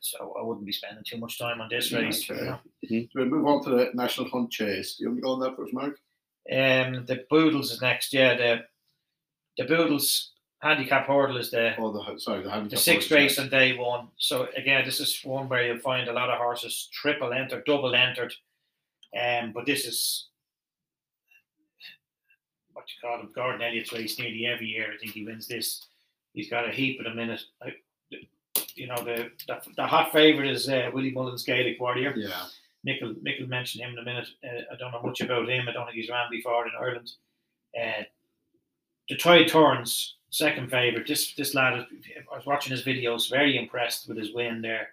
So 0.00 0.34
I 0.38 0.42
wouldn't 0.42 0.66
be 0.66 0.72
spending 0.72 1.04
too 1.04 1.18
much 1.18 1.38
time 1.38 1.60
on 1.60 1.68
this 1.68 1.92
race. 1.92 2.28
know. 2.30 2.58
We'll 3.14 3.26
move 3.26 3.46
on 3.46 3.64
to 3.64 3.70
the 3.70 3.90
National 3.94 4.28
Hunt 4.28 4.50
Chase. 4.50 4.96
Do 4.96 5.04
you 5.04 5.10
want 5.10 5.18
to 5.18 5.22
go 5.22 5.32
on 5.32 5.40
that 5.40 5.56
first, 5.56 5.74
Mark? 5.74 5.98
Um, 6.50 7.04
the 7.06 7.24
Boodles 7.28 7.72
is 7.72 7.80
next. 7.82 8.12
Yeah, 8.12 8.36
the 8.36 8.64
the 9.58 9.64
Boodles 9.64 10.32
handicap 10.60 11.06
hurdle 11.06 11.36
is 11.36 11.50
the 11.50 11.74
Oh, 11.78 11.92
the 11.92 12.18
sorry, 12.18 12.42
the 12.42 12.50
handicap 12.50 12.70
the 12.70 12.76
sixth 12.76 13.10
race 13.10 13.38
on 13.38 13.48
day 13.48 13.76
one. 13.76 14.08
So 14.18 14.48
again, 14.56 14.84
this 14.84 15.00
is 15.00 15.20
one 15.24 15.48
where 15.48 15.66
you'll 15.66 15.78
find 15.78 16.08
a 16.08 16.12
lot 16.12 16.30
of 16.30 16.38
horses 16.38 16.88
triple 16.92 17.32
entered, 17.32 17.64
double 17.64 17.94
entered. 17.94 18.32
Um, 19.18 19.52
but 19.52 19.66
this 19.66 19.84
is 19.84 20.28
what 22.72 22.86
you 22.88 23.08
call 23.08 23.20
him, 23.20 23.30
Gordon 23.34 23.62
Elliott's 23.62 23.92
race 23.92 24.18
nearly 24.18 24.46
every 24.46 24.66
year. 24.66 24.92
I 24.92 24.98
think 24.98 25.12
he 25.12 25.24
wins 25.24 25.46
this. 25.46 25.86
He's 26.32 26.48
got 26.48 26.68
a 26.68 26.72
heap 26.72 26.98
of 26.98 27.04
them 27.04 27.18
in 27.18 27.30
it. 27.30 27.42
I, 27.62 27.74
you 28.76 28.86
know, 28.86 29.02
the, 29.04 29.30
the 29.46 29.60
the 29.76 29.86
hot 29.86 30.12
favourite 30.12 30.50
is 30.50 30.68
uh, 30.68 30.90
Willie 30.92 31.12
Mullins 31.12 31.44
Gaelic 31.44 31.80
Warrior. 31.80 32.14
Yeah, 32.16 32.44
Michael, 32.84 33.14
Michael 33.22 33.46
mentioned 33.46 33.84
him 33.84 33.92
in 33.92 33.98
a 33.98 34.04
minute. 34.04 34.28
Uh, 34.44 34.62
I 34.72 34.76
don't 34.76 34.92
know 34.92 35.02
much 35.02 35.20
about 35.20 35.48
him. 35.48 35.68
I 35.68 35.72
don't 35.72 35.86
think 35.86 35.96
he's 35.96 36.10
ran 36.10 36.30
before 36.30 36.66
in 36.66 36.72
Ireland. 36.78 37.10
Uh, 37.78 38.02
the 39.08 39.16
Tide 39.16 39.48
Turns, 39.48 40.16
second 40.30 40.70
favourite. 40.70 41.06
This 41.06 41.34
this 41.34 41.54
lad, 41.54 41.74
I 41.74 42.36
was 42.36 42.46
watching 42.46 42.72
his 42.72 42.84
videos, 42.84 43.30
very 43.30 43.56
impressed 43.58 44.08
with 44.08 44.18
his 44.18 44.34
win 44.34 44.62
there. 44.62 44.88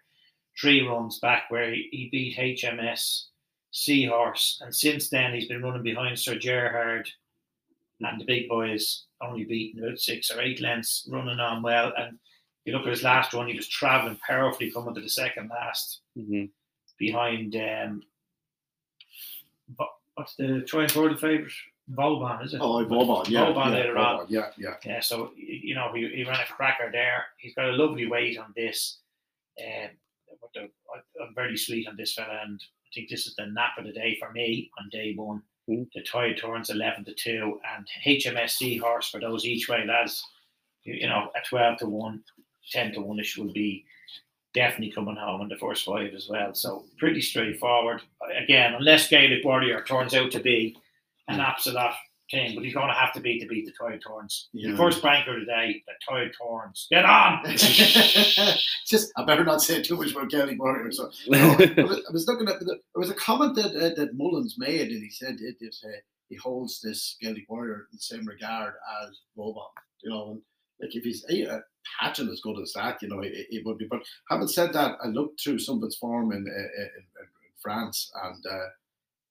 Three 0.59 0.85
runs 0.85 1.19
back 1.19 1.49
where 1.49 1.71
he, 1.71 1.87
he 1.91 2.09
beat 2.11 2.37
HMS 2.37 3.25
Seahorse, 3.71 4.61
and 4.61 4.75
since 4.75 5.09
then 5.09 5.33
he's 5.33 5.47
been 5.47 5.61
running 5.61 5.83
behind 5.83 6.19
Sir 6.19 6.35
Gerhard 6.35 7.09
and 8.01 8.19
the 8.19 8.25
big 8.25 8.47
boys, 8.47 9.05
only 9.21 9.43
beaten 9.43 9.83
about 9.83 9.99
six 9.99 10.31
or 10.31 10.41
eight 10.41 10.61
lengths, 10.61 11.07
running 11.11 11.39
on 11.39 11.61
well. 11.61 11.91
And 11.97 12.17
you 12.65 12.73
look 12.73 12.83
at 12.83 12.89
his 12.89 13.03
last 13.03 13.33
run, 13.33 13.47
he 13.47 13.55
was 13.55 13.67
travelling 13.67 14.19
powerfully 14.25 14.71
coming 14.71 14.93
to 14.93 15.01
the 15.01 15.09
second 15.09 15.49
last 15.49 16.01
mm-hmm. 16.17 16.45
behind 16.97 17.55
um, 17.55 18.01
what's 20.15 20.35
the 20.35 20.63
Troy 20.67 20.87
Ford 20.87 21.19
favourite? 21.19 21.51
Vauban, 21.87 22.45
is 22.45 22.53
it? 22.53 22.61
Oh, 22.61 22.83
Vauban, 22.85 23.31
yeah. 23.31 23.45
Vauban 23.45 23.73
yeah, 23.73 23.79
later 23.79 23.93
Vauban, 23.93 24.19
on. 24.19 24.25
Yeah, 24.29 24.49
yeah. 24.57 24.75
Yeah, 24.85 24.99
so, 24.99 25.31
you 25.35 25.73
know, 25.73 25.91
he, 25.93 26.07
he 26.13 26.23
ran 26.23 26.39
a 26.39 26.45
cracker 26.45 26.89
there. 26.91 27.25
He's 27.37 27.55
got 27.55 27.69
a 27.69 27.73
lovely 27.73 28.07
weight 28.07 28.37
on 28.37 28.53
this. 28.55 28.99
Um, 29.59 29.89
uh, 30.55 30.61
I'm 31.23 31.35
very 31.35 31.57
sweet 31.57 31.87
on 31.87 31.95
this 31.95 32.13
fella, 32.13 32.41
and 32.43 32.61
I 32.61 32.89
think 32.93 33.09
this 33.09 33.25
is 33.25 33.35
the 33.35 33.47
nap 33.47 33.77
of 33.77 33.85
the 33.85 33.91
day 33.91 34.17
for 34.19 34.31
me 34.31 34.69
on 34.79 34.89
day 34.89 35.13
one. 35.15 35.41
Mm. 35.69 35.87
The 35.93 36.03
Tide 36.03 36.37
Turns 36.37 36.69
11 36.69 37.05
to 37.05 37.13
2, 37.13 37.59
and 37.75 37.87
HMS 38.05 38.51
Seahorse 38.51 39.09
for 39.09 39.19
those 39.19 39.45
each 39.45 39.69
way 39.69 39.85
lads, 39.85 40.23
you, 40.83 40.95
you 40.95 41.07
know, 41.07 41.29
at 41.35 41.45
12 41.47 41.79
to 41.79 41.85
1 41.87 42.23
ten 42.71 42.91
to 42.93 43.01
one 43.01 43.19
ish 43.19 43.37
will 43.37 43.53
be 43.53 43.85
definitely 44.53 44.91
coming 44.91 45.15
home 45.15 45.41
in 45.41 45.47
the 45.47 45.57
first 45.57 45.85
five 45.85 46.13
as 46.13 46.27
well. 46.29 46.53
So 46.53 46.85
pretty 46.97 47.21
straightforward. 47.21 48.01
Again, 48.43 48.73
unless 48.73 49.07
Gaelic 49.07 49.43
Warrior 49.43 49.83
turns 49.83 50.15
out 50.15 50.31
to 50.31 50.39
be 50.39 50.75
an 51.27 51.39
absolute 51.39 51.93
team, 52.29 52.55
but 52.55 52.63
he's 52.63 52.73
going 52.73 52.87
to 52.87 52.93
have 52.93 53.13
to 53.13 53.19
beat 53.19 53.41
to 53.41 53.47
beat 53.47 53.65
the 53.65 53.71
Tide 53.71 54.01
Turns. 54.05 54.49
Yeah. 54.53 54.71
The 54.71 54.77
first 54.77 55.01
banker 55.01 55.37
today, 55.39 55.83
the 55.87 55.93
Tide 56.07 56.31
Turns. 56.41 56.87
Get 56.91 57.05
on! 57.05 57.43
Just, 58.87 59.11
I 59.17 59.25
better 59.25 59.43
not 59.43 59.61
say 59.61 59.81
too 59.81 59.97
much 59.97 60.11
about 60.11 60.29
Gaelic 60.29 60.59
Warrior. 60.59 60.91
So, 60.91 61.11
no, 61.27 61.37
I, 61.37 61.81
was, 61.81 62.05
I, 62.07 62.11
was, 62.11 62.27
looking 62.27 62.47
at, 62.47 62.59
there 62.59 62.77
was 62.95 63.09
a 63.09 63.15
comment 63.15 63.55
that 63.55 63.75
uh, 63.75 63.95
that 63.95 64.15
Mullins 64.15 64.55
made, 64.57 64.89
and 64.91 65.03
he 65.03 65.09
said 65.09 65.37
it, 65.39 65.57
uh, 65.61 65.89
he 66.29 66.35
holds 66.35 66.81
this 66.81 67.17
Gaelic 67.21 67.45
Warrior 67.49 67.87
in 67.91 67.97
the 67.97 67.99
same 67.99 68.25
regard 68.27 68.75
as 69.03 69.19
Vauban. 69.35 69.63
You 70.03 70.09
know, 70.11 70.41
like 70.81 70.95
if 70.95 71.03
he's, 71.03 71.25
uh, 71.25 71.59
patching 71.99 72.29
as 72.29 72.41
good 72.41 72.59
as 72.59 72.73
that, 72.73 73.01
you 73.01 73.07
know, 73.07 73.21
it, 73.21 73.47
it 73.49 73.65
would 73.65 73.77
be. 73.77 73.85
But 73.85 74.03
having 74.29 74.47
said 74.47 74.73
that, 74.73 74.97
I 75.03 75.07
looked 75.07 75.41
through 75.41 75.59
some 75.59 75.77
of 75.77 75.83
its 75.83 75.97
form 75.97 76.31
in, 76.31 76.39
in, 76.39 76.45
in 76.47 76.91
France, 77.61 78.11
and 78.23 78.45
uh, 78.45 78.67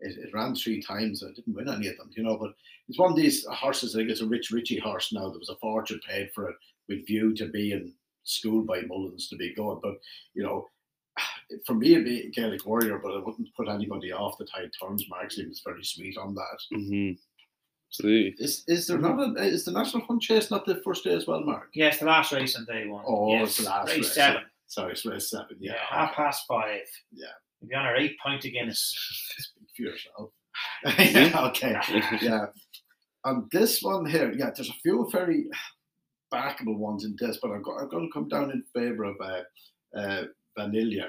it, 0.01 0.17
it 0.19 0.35
ran 0.35 0.55
three 0.55 0.83
times. 0.83 1.23
I 1.23 1.33
didn't 1.35 1.55
win 1.55 1.69
any 1.69 1.89
of 1.89 1.97
them, 1.97 2.11
you 2.17 2.23
know. 2.23 2.37
But 2.37 2.55
it's 2.89 2.99
one 2.99 3.11
of 3.11 3.17
these 3.17 3.45
horses. 3.47 3.95
I 3.95 3.99
think 3.99 4.11
it's 4.11 4.21
a 4.21 4.27
Rich 4.27 4.51
Ricci 4.51 4.79
horse 4.79 5.13
now. 5.13 5.29
There 5.29 5.39
was 5.39 5.51
a 5.51 5.57
fortune 5.57 6.01
paid 6.09 6.31
for 6.35 6.51
it 6.51 6.57
with 6.89 7.07
view 7.07 7.35
to 7.37 7.47
being 7.47 7.95
schooled 8.25 8.67
by 8.67 8.83
Mullins 8.83 9.29
to 9.29 9.37
be 9.37 9.55
good. 9.55 9.79
But 9.83 9.99
you 10.35 10.43
know, 10.43 10.69
for 11.67 11.75
me, 11.75 11.93
it'd 11.93 12.05
be 12.05 12.31
Gaelic 12.31 12.67
Warrior, 12.67 12.99
but 12.99 13.15
I 13.15 13.19
wouldn't 13.19 13.55
put 13.55 13.69
anybody 13.69 14.13
off 14.13 14.39
the 14.39 14.45
Tide 14.47 14.71
Turns. 14.81 15.07
Marksley 15.09 15.49
was 15.49 15.63
very 15.65 15.85
sweet 15.85 16.17
on 16.17 16.35
that. 16.35 16.77
hmm 16.77 17.13
See. 17.91 18.35
Is 18.39 18.65
is 18.69 18.87
there 18.87 18.99
not 18.99 19.19
a, 19.19 19.43
is 19.43 19.65
the 19.65 19.73
national 19.73 20.05
hunt 20.05 20.21
chase 20.23 20.51
not 20.51 20.67
the 20.67 20.77
first 20.85 21.05
day 21.05 21.15
as 21.15 21.27
well, 21.27 21.41
Mark? 21.41 21.71
yes, 21.75 21.99
the 21.99 22.05
last 22.07 22.33
race 22.33 22.55
on 22.57 22.65
day 22.67 22.87
one. 22.87 23.03
Oh, 23.07 23.33
yes, 23.33 23.49
it's 23.49 23.59
the 23.59 23.65
last 23.65 23.89
race 23.89 23.97
race. 23.99 24.13
seven. 24.15 24.43
Sorry, 24.67 24.93
it's 24.93 25.07
race 25.07 25.31
seven. 25.31 25.57
Yeah, 25.59 25.73
Yeah, 25.73 25.79
half 25.89 26.15
past 26.15 26.45
five. 26.47 26.81
Yeah. 27.13 27.27
If 27.63 27.71
you're 27.71 27.81
on 27.81 27.87
our 27.87 27.97
eight 27.97 28.17
point 28.23 28.45
again, 28.45 28.65
Guinness. 28.65 28.95
Speak 29.39 29.69
for 29.77 29.83
yourself. 29.83 30.31
yeah, 31.33 31.47
okay. 31.49 31.77
Yeah. 32.21 32.47
And 33.25 33.51
this 33.51 33.83
one 33.83 34.05
here, 34.07 34.33
yeah, 34.33 34.51
there's 34.55 34.71
a 34.71 34.75
few 34.83 35.09
very 35.11 35.47
backable 36.33 36.77
ones 36.77 37.05
in 37.05 37.17
this, 37.19 37.39
but 37.43 37.51
I've 37.51 37.63
got, 37.63 37.83
I've 37.83 37.91
got 37.91 38.01
to 38.01 38.09
come 38.13 38.29
down 38.29 38.51
in 38.51 38.63
favour 38.75 39.05
of 39.05 39.17
uh, 39.21 39.99
uh, 39.99 40.25
Vanillier. 40.59 41.09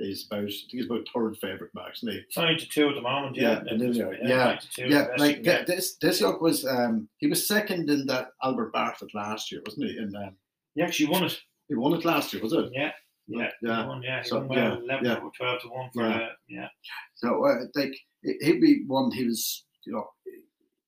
He's 0.00 0.26
about, 0.26 0.38
I 0.40 0.46
think 0.46 0.70
he's 0.70 0.86
about 0.86 1.06
third 1.14 1.36
favourite, 1.38 1.72
Max, 1.74 2.00
he? 2.00 2.20
Nine 2.36 2.58
to 2.58 2.66
two 2.68 2.88
at 2.88 2.94
the 2.94 3.02
moment. 3.02 3.36
Yeah, 3.36 3.62
Yeah, 3.66 4.10
yeah, 4.22 4.56
to 4.56 4.70
two, 4.70 4.88
Yeah, 4.88 5.08
like 5.18 5.44
can 5.44 5.64
this 5.66 5.96
this 6.00 6.20
yoke 6.20 6.40
was 6.40 6.64
um 6.66 7.08
he 7.18 7.26
was 7.26 7.46
second 7.46 7.90
in 7.90 8.06
that 8.06 8.28
Albert 8.42 8.72
Bartlett 8.72 9.14
last 9.14 9.52
year, 9.52 9.60
wasn't 9.66 9.90
he? 9.90 9.98
And 9.98 10.14
um, 10.16 10.36
He 10.74 10.82
actually 10.82 11.10
won 11.10 11.24
it. 11.24 11.38
he 11.68 11.74
won 11.74 11.92
it 11.94 12.04
last 12.04 12.32
year, 12.32 12.42
was 12.42 12.52
it? 12.54 12.70
Yeah, 12.72 12.92
yeah, 13.28 13.50
Yeah. 13.62 13.82
He 13.82 13.88
won, 13.88 14.02
yeah. 14.02 14.22
He 14.22 14.28
So, 14.28 14.38
won 14.38 14.48
well, 14.48 14.58
yeah, 14.58 14.94
11 14.96 15.04
yeah. 15.06 15.14
or 15.16 15.30
12 15.36 15.60
to 15.62 15.68
1 15.68 15.90
for 15.94 16.02
Yeah. 16.08 16.16
uh, 16.16 16.28
yeah. 16.48 16.68
So 17.16 17.44
uh, 17.44 17.54
like 17.74 17.94
he- 18.22 18.38
he'd 18.40 18.60
be 18.60 18.84
one. 18.86 19.10
He 19.12 19.24
was 19.26 19.64
you 19.84 19.92
know 19.92 20.06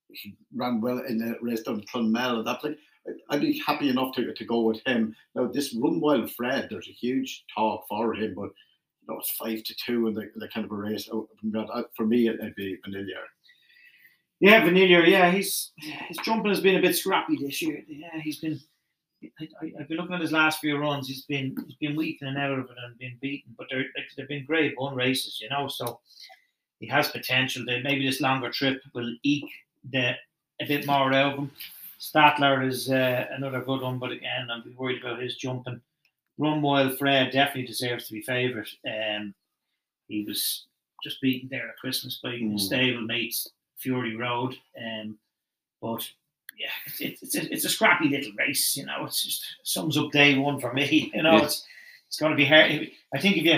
he 0.09 0.35
ran 0.55 0.81
well 0.81 0.99
in 1.01 1.19
the 1.19 1.37
race 1.43 1.63
down 1.63 1.83
Clonmel 1.93 2.39
and 2.39 2.47
that. 2.47 2.65
Like 2.65 2.79
I'd 3.31 3.41
be 3.41 3.61
happy 3.67 3.89
enough 3.91 4.15
to 4.15 4.33
to 4.33 4.45
go 4.45 4.61
with 4.63 4.81
him. 4.87 5.15
Now 5.35 5.49
this 5.49 5.75
Run 5.75 6.01
Wild 6.01 6.31
Fred, 6.31 6.69
there's 6.71 6.89
a 6.89 6.93
huge 6.93 7.45
talk 7.55 7.85
for 7.89 8.15
him, 8.15 8.35
but 8.37 8.51
you 9.03 9.13
know 9.15 9.21
it's 9.21 9.31
five 9.33 9.63
to 9.63 9.75
two 9.75 10.07
in 10.07 10.15
the, 10.15 10.31
the 10.37 10.49
kind 10.49 10.65
of 10.65 10.73
a 10.73 10.75
race. 10.75 11.09
Uh, 11.13 11.83
For 11.97 12.07
me, 12.07 12.29
it'd 12.29 12.55
be 12.55 12.79
Vanillier. 12.87 13.25
Yeah, 14.41 14.63
Vanillier, 14.63 15.07
yeah, 15.07 15.31
he's 15.31 15.73
his 15.77 16.19
jumping 16.25 16.51
has 16.51 16.61
been 16.61 16.77
a 16.77 16.83
bit 16.83 16.97
scrappy 16.97 17.37
this 17.37 17.63
year. 17.63 17.83
Yeah, 17.87 18.21
he's 18.21 18.39
been. 18.39 18.61
I, 19.41 19.73
I've 19.79 19.87
been 19.87 19.99
looking 19.99 20.17
at 20.17 20.21
his 20.21 20.33
last 20.33 20.59
few 20.59 20.77
runs. 20.79 21.07
He's 21.07 21.25
been 21.27 21.55
he's 21.67 21.77
been 21.77 21.97
weak 21.97 22.19
and 22.23 22.37
out 22.37 22.59
of 22.59 22.65
it 22.65 22.77
and 22.85 22.99
been 22.99 23.19
beaten, 23.21 23.55
but 23.57 23.69
they're 23.71 23.85
they've 24.17 24.29
been 24.29 24.45
great 24.45 24.75
one 24.77 24.97
races, 24.97 25.39
you 25.41 25.49
know. 25.49 25.69
So 25.69 26.01
he 26.81 26.89
has 26.89 27.09
potential. 27.09 27.65
That 27.67 27.85
maybe 27.85 28.05
this 28.05 28.21
longer 28.21 28.51
trip 28.51 28.83
will 28.95 29.15
eke 29.23 29.51
the 29.91 30.15
a 30.61 30.67
bit 30.67 30.87
more 30.87 31.13
out 31.13 31.35
of 31.35 31.39
him. 31.39 31.51
Stattler 31.99 32.65
is 32.65 32.91
uh, 32.91 33.27
another 33.31 33.61
good 33.61 33.81
one, 33.81 34.01
but 34.01 34.11
again, 34.11 34.49
I'm 34.51 34.75
worried 34.77 35.03
about 35.05 35.23
his 35.23 35.37
jumping. 35.37 35.81
Run 36.39 36.63
Wild 36.63 36.99
Fred 36.99 37.31
definitely 37.33 37.67
deserves 37.67 38.07
to 38.07 38.13
be 38.15 38.23
favourite. 38.23 38.69
Um, 38.87 39.35
he 40.09 40.25
was 40.25 40.67
just 41.05 41.21
beaten 41.21 41.49
there 41.51 41.69
at 41.69 41.77
Christmas 41.77 42.21
by 42.23 42.31
Mm. 42.35 42.59
stable 42.59 43.03
mates 43.03 43.49
Fury 43.79 44.17
Road. 44.17 44.57
Um, 44.79 45.19
but 45.81 46.09
yeah, 46.59 46.69
it's, 47.01 47.23
it's, 47.23 47.35
a, 47.37 47.53
it's 47.53 47.65
a 47.65 47.69
scrappy 47.69 48.09
little 48.09 48.33
race, 48.39 48.77
you 48.77 48.87
know. 48.87 49.05
It's 49.05 49.23
just 49.25 49.45
sums 49.65 49.97
up 49.99 50.11
day 50.13 50.37
one 50.39 50.61
for 50.61 50.73
me. 50.73 51.11
You 51.15 51.23
know, 51.23 51.37
Yeah. 51.39 51.45
it's 51.45 51.67
it's 52.09 52.19
going 52.19 52.31
to 52.33 52.37
be 52.37 52.45
hard. 52.45 52.89
I 53.15 53.19
think 53.19 53.37
if 53.39 53.45
you 53.45 53.53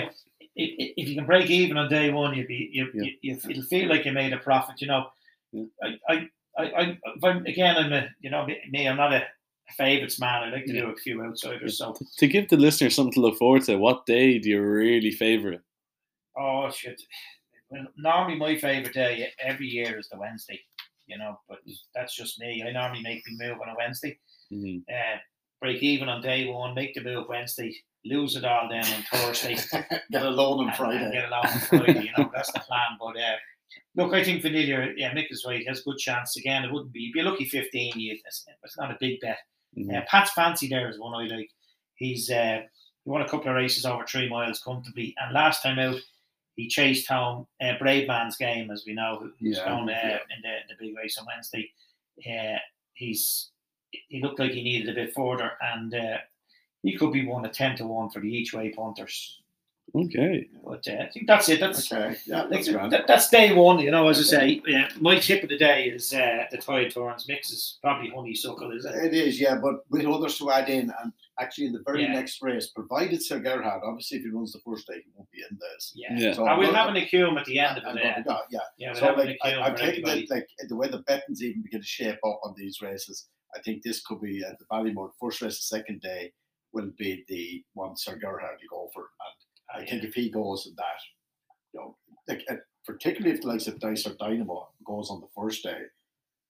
if, 0.57 0.93
if 0.97 1.09
you 1.09 1.15
can 1.15 1.25
break 1.25 1.49
even 1.49 1.77
on 1.77 1.89
day 1.89 2.09
one, 2.11 2.33
you'll 2.35 2.47
be 2.47 2.69
you, 2.71 2.89
Yeah. 2.93 3.11
you, 3.21 3.39
it'll 3.49 3.63
feel 3.63 3.89
like 3.89 4.05
you 4.05 4.11
made 4.13 4.33
a 4.33 4.37
profit. 4.37 4.81
You 4.81 4.87
know, 4.87 5.07
Yeah. 5.51 5.65
I 5.83 5.99
I 6.09 6.29
I, 6.57 6.63
I 6.63 6.99
if 7.15 7.23
I'm, 7.23 7.45
again 7.45 7.75
I'm 7.77 7.91
a 7.93 8.07
you 8.21 8.29
know 8.29 8.47
me 8.69 8.87
I'm 8.87 8.97
not 8.97 9.13
a 9.13 9.27
favourites 9.77 10.19
man. 10.19 10.43
I 10.43 10.49
like 10.49 10.65
to 10.65 10.73
do 10.73 10.89
a 10.89 10.95
few 10.95 11.23
outsiders. 11.23 11.77
So 11.77 11.95
To 12.17 12.27
give 12.27 12.49
the 12.49 12.57
listener 12.57 12.89
something 12.89 13.13
to 13.13 13.19
look 13.21 13.37
forward 13.37 13.63
to, 13.63 13.77
what 13.77 14.05
day 14.05 14.39
do 14.39 14.49
you 14.49 14.61
really 14.61 15.11
favourite? 15.11 15.61
oh 16.37 16.69
shit. 16.71 17.01
Well, 17.69 17.87
normally 17.97 18.37
my 18.37 18.55
favourite 18.57 18.93
day 18.93 19.29
every 19.39 19.67
year 19.67 19.97
is 19.97 20.07
the 20.09 20.17
Wednesday. 20.19 20.59
You 21.07 21.17
know, 21.19 21.39
but 21.47 21.59
that's 21.93 22.15
just 22.15 22.39
me. 22.39 22.63
I 22.67 22.71
normally 22.71 23.01
make 23.03 23.23
the 23.25 23.37
move 23.47 23.57
on 23.61 23.69
a 23.69 23.75
Wednesday. 23.77 24.17
hmm 24.49 24.77
uh, 24.89 25.17
break 25.61 25.81
even 25.81 26.09
on 26.09 26.21
day 26.21 26.47
one, 26.47 26.75
make 26.75 26.93
the 26.93 27.01
move 27.03 27.25
Wednesday, 27.29 27.75
lose 28.03 28.35
it 28.35 28.43
all 28.43 28.67
then 28.69 28.83
on 28.85 29.03
Thursday, 29.11 29.55
Get 30.11 30.25
a 30.25 30.29
loan 30.29 30.59
on 30.59 30.59
and, 30.61 30.67
and 30.69 30.75
Friday. 30.77 31.11
get 31.11 31.29
loan 31.31 31.45
on 31.45 31.59
Friday. 31.59 32.03
You 32.05 32.11
know, 32.17 32.29
that's 32.33 32.51
the 32.51 32.59
plan. 32.67 32.97
But 32.99 33.17
uh, 33.17 33.35
look, 33.95 34.13
I 34.13 34.23
think 34.23 34.43
Vanillier, 34.43 34.93
yeah, 34.97 35.13
Mick 35.13 35.27
is 35.29 35.45
right. 35.47 35.59
He 35.59 35.65
has 35.65 35.79
a 35.79 35.83
good 35.83 35.97
chance. 35.97 36.35
Again, 36.37 36.65
it 36.65 36.71
wouldn't 36.73 36.91
be, 36.91 36.99
you'd 37.01 37.13
be 37.13 37.21
a 37.21 37.23
lucky 37.23 37.45
15. 37.45 37.93
You, 37.99 38.17
it's, 38.25 38.45
it's 38.63 38.77
not 38.77 38.91
a 38.91 38.97
big 38.99 39.19
bet. 39.21 39.37
Hmm 39.75 39.89
Uh, 39.91 40.01
Pat's 40.07 40.31
Fancy 40.31 40.67
there 40.67 40.89
is 40.89 40.99
one 40.99 41.13
I 41.13 41.27
like. 41.27 41.51
He's 41.95 42.29
uh, 42.29 42.61
he 43.03 43.09
won 43.09 43.21
a 43.21 43.29
couple 43.29 43.49
of 43.49 43.55
races 43.55 43.85
over 43.85 44.05
three 44.05 44.29
miles 44.29 44.61
comfortably, 44.61 45.13
and 45.19 45.33
last 45.33 45.61
time 45.63 45.79
out 45.79 45.99
he 46.55 46.67
chased 46.67 47.07
home 47.09 47.47
uh, 47.61 47.73
Bravemansgame, 47.81 48.71
as 48.71 48.85
we 48.87 48.93
know, 48.93 49.17
who- 49.19 49.33
who's 49.39 49.57
Yeah, 49.57 49.65
going 49.67 49.89
uh, 49.89 49.91
yeah. 49.91 50.19
in 50.35 50.41
the, 50.41 50.55
the 50.69 50.75
big 50.79 50.95
race 50.95 51.17
on 51.17 51.25
Wednesday. 51.27 51.69
Uh, 52.25 52.57
he's 52.93 53.51
he 54.09 54.21
looked 54.21 54.39
like 54.39 54.51
he 54.51 54.63
needed 54.63 54.89
a 54.89 54.93
bit 54.93 55.13
further, 55.13 55.51
and 55.61 55.93
uh, 55.93 56.17
he 56.83 56.97
could 56.97 57.11
be 57.13 57.25
one 57.25 57.45
at 57.45 57.53
ten 57.53 57.75
to 57.77 57.85
one 57.85 58.09
for 58.09 58.21
the 58.21 58.27
each 58.29 58.53
way 58.53 58.69
punters. 58.69 59.41
Okay. 59.93 60.47
But 60.63 60.85
uh, 60.89 61.03
I 61.03 61.09
think 61.09 61.27
that's 61.27 61.47
it. 61.47 61.59
That's 61.59 61.91
Okay, 61.91 62.17
yeah, 62.25 62.47
that's 62.49 62.67
that, 62.67 63.05
that's 63.07 63.29
day 63.29 63.53
one, 63.53 63.79
you 63.79 63.91
know. 63.91 64.07
As 64.09 64.19
I 64.19 64.23
say, 64.23 64.61
yeah, 64.67 64.89
my 64.99 65.17
tip 65.19 65.43
of 65.43 65.49
the 65.49 65.57
day 65.57 65.85
is 65.85 66.11
uh, 66.13 66.45
the 66.51 66.57
Tide 66.57 66.91
Turns 66.93 67.27
mix 67.29 67.51
is 67.51 67.77
probably 67.81 68.09
honeysuckle, 68.09 68.71
is 68.75 68.83
it? 68.83 68.95
It 68.95 69.13
is, 69.13 69.39
yeah, 69.39 69.55
but 69.61 69.75
with 69.89 70.05
others 70.05 70.37
to 70.39 70.51
add 70.51 70.69
in, 70.69 70.91
and 71.01 71.13
actually 71.39 71.67
in 71.67 71.73
the 71.73 71.83
very 71.85 72.03
Yeah. 72.03 72.13
next 72.13 72.41
race, 72.41 72.67
provided 72.75 73.23
Sir 73.23 73.39
Gerhard, 73.39 73.83
obviously 73.85 74.17
if 74.17 74.23
he 74.23 74.29
runs 74.31 74.51
the 74.53 74.59
first 74.65 74.87
day, 74.87 74.95
he 74.95 75.11
won't 75.15 75.29
be 75.31 75.43
in 75.49 75.57
this. 75.61 75.93
Yeah. 75.95 76.13
Yeah. 76.17 76.33
So 76.33 76.45
I 76.45 76.57
will 76.57 76.67
I'm 76.69 76.73
have 76.73 76.87
gonna- 76.87 76.99
an 76.99 77.05
accum 77.05 77.39
at 77.39 77.45
the 77.45 77.59
end 77.59 77.77
of 77.77 77.83
I'm 77.85 77.97
it. 77.97 78.25
gonna 78.25 78.37
Uh, 78.37 78.41
yeah. 78.49 78.59
yeah, 78.77 78.93
So 78.93 79.13
like 79.13 79.37
I, 79.43 79.51
accum 79.51 79.61
I'm 79.61 79.71
for 79.73 79.77
taking 79.77 80.07
everybody. 80.07 80.27
like 80.29 80.47
the 80.67 80.75
way 80.75 80.87
the 80.89 80.99
betting's 81.03 81.41
even 81.43 81.61
begin 81.61 81.79
to 81.81 81.87
shape 81.87 82.17
up 82.25 82.39
on 82.43 82.53
these 82.57 82.81
races. 82.81 83.27
I 83.55 83.59
think 83.61 83.83
this 83.83 84.01
could 84.03 84.19
be 84.19 84.43
uh, 84.43 84.49
the 84.59 84.65
Ballymore 84.69 85.11
first 85.21 85.41
race, 85.41 85.57
the 85.59 85.77
second 85.77 86.01
day 86.01 86.33
will 86.73 86.91
be 86.97 87.23
the 87.29 87.63
one 87.73 87.95
Sir 87.95 88.17
Gerhard 88.17 88.59
to 88.59 88.67
go 88.67 88.89
for, 88.93 89.05
I 89.75 89.85
think 89.85 90.03
if 90.03 90.13
he 90.13 90.29
goes 90.29 90.65
in 90.67 90.75
that, 90.75 90.99
you 91.73 91.79
know, 91.79 91.97
like 92.27 92.43
uh, 92.49 92.55
particularly 92.85 93.35
if 93.35 93.41
the 93.41 93.47
likes 93.47 93.67
of 93.67 93.79
Dysart 93.79 94.17
Dynamo 94.17 94.69
goes 94.85 95.09
on 95.09 95.21
the 95.21 95.27
first 95.35 95.63
day, 95.63 95.79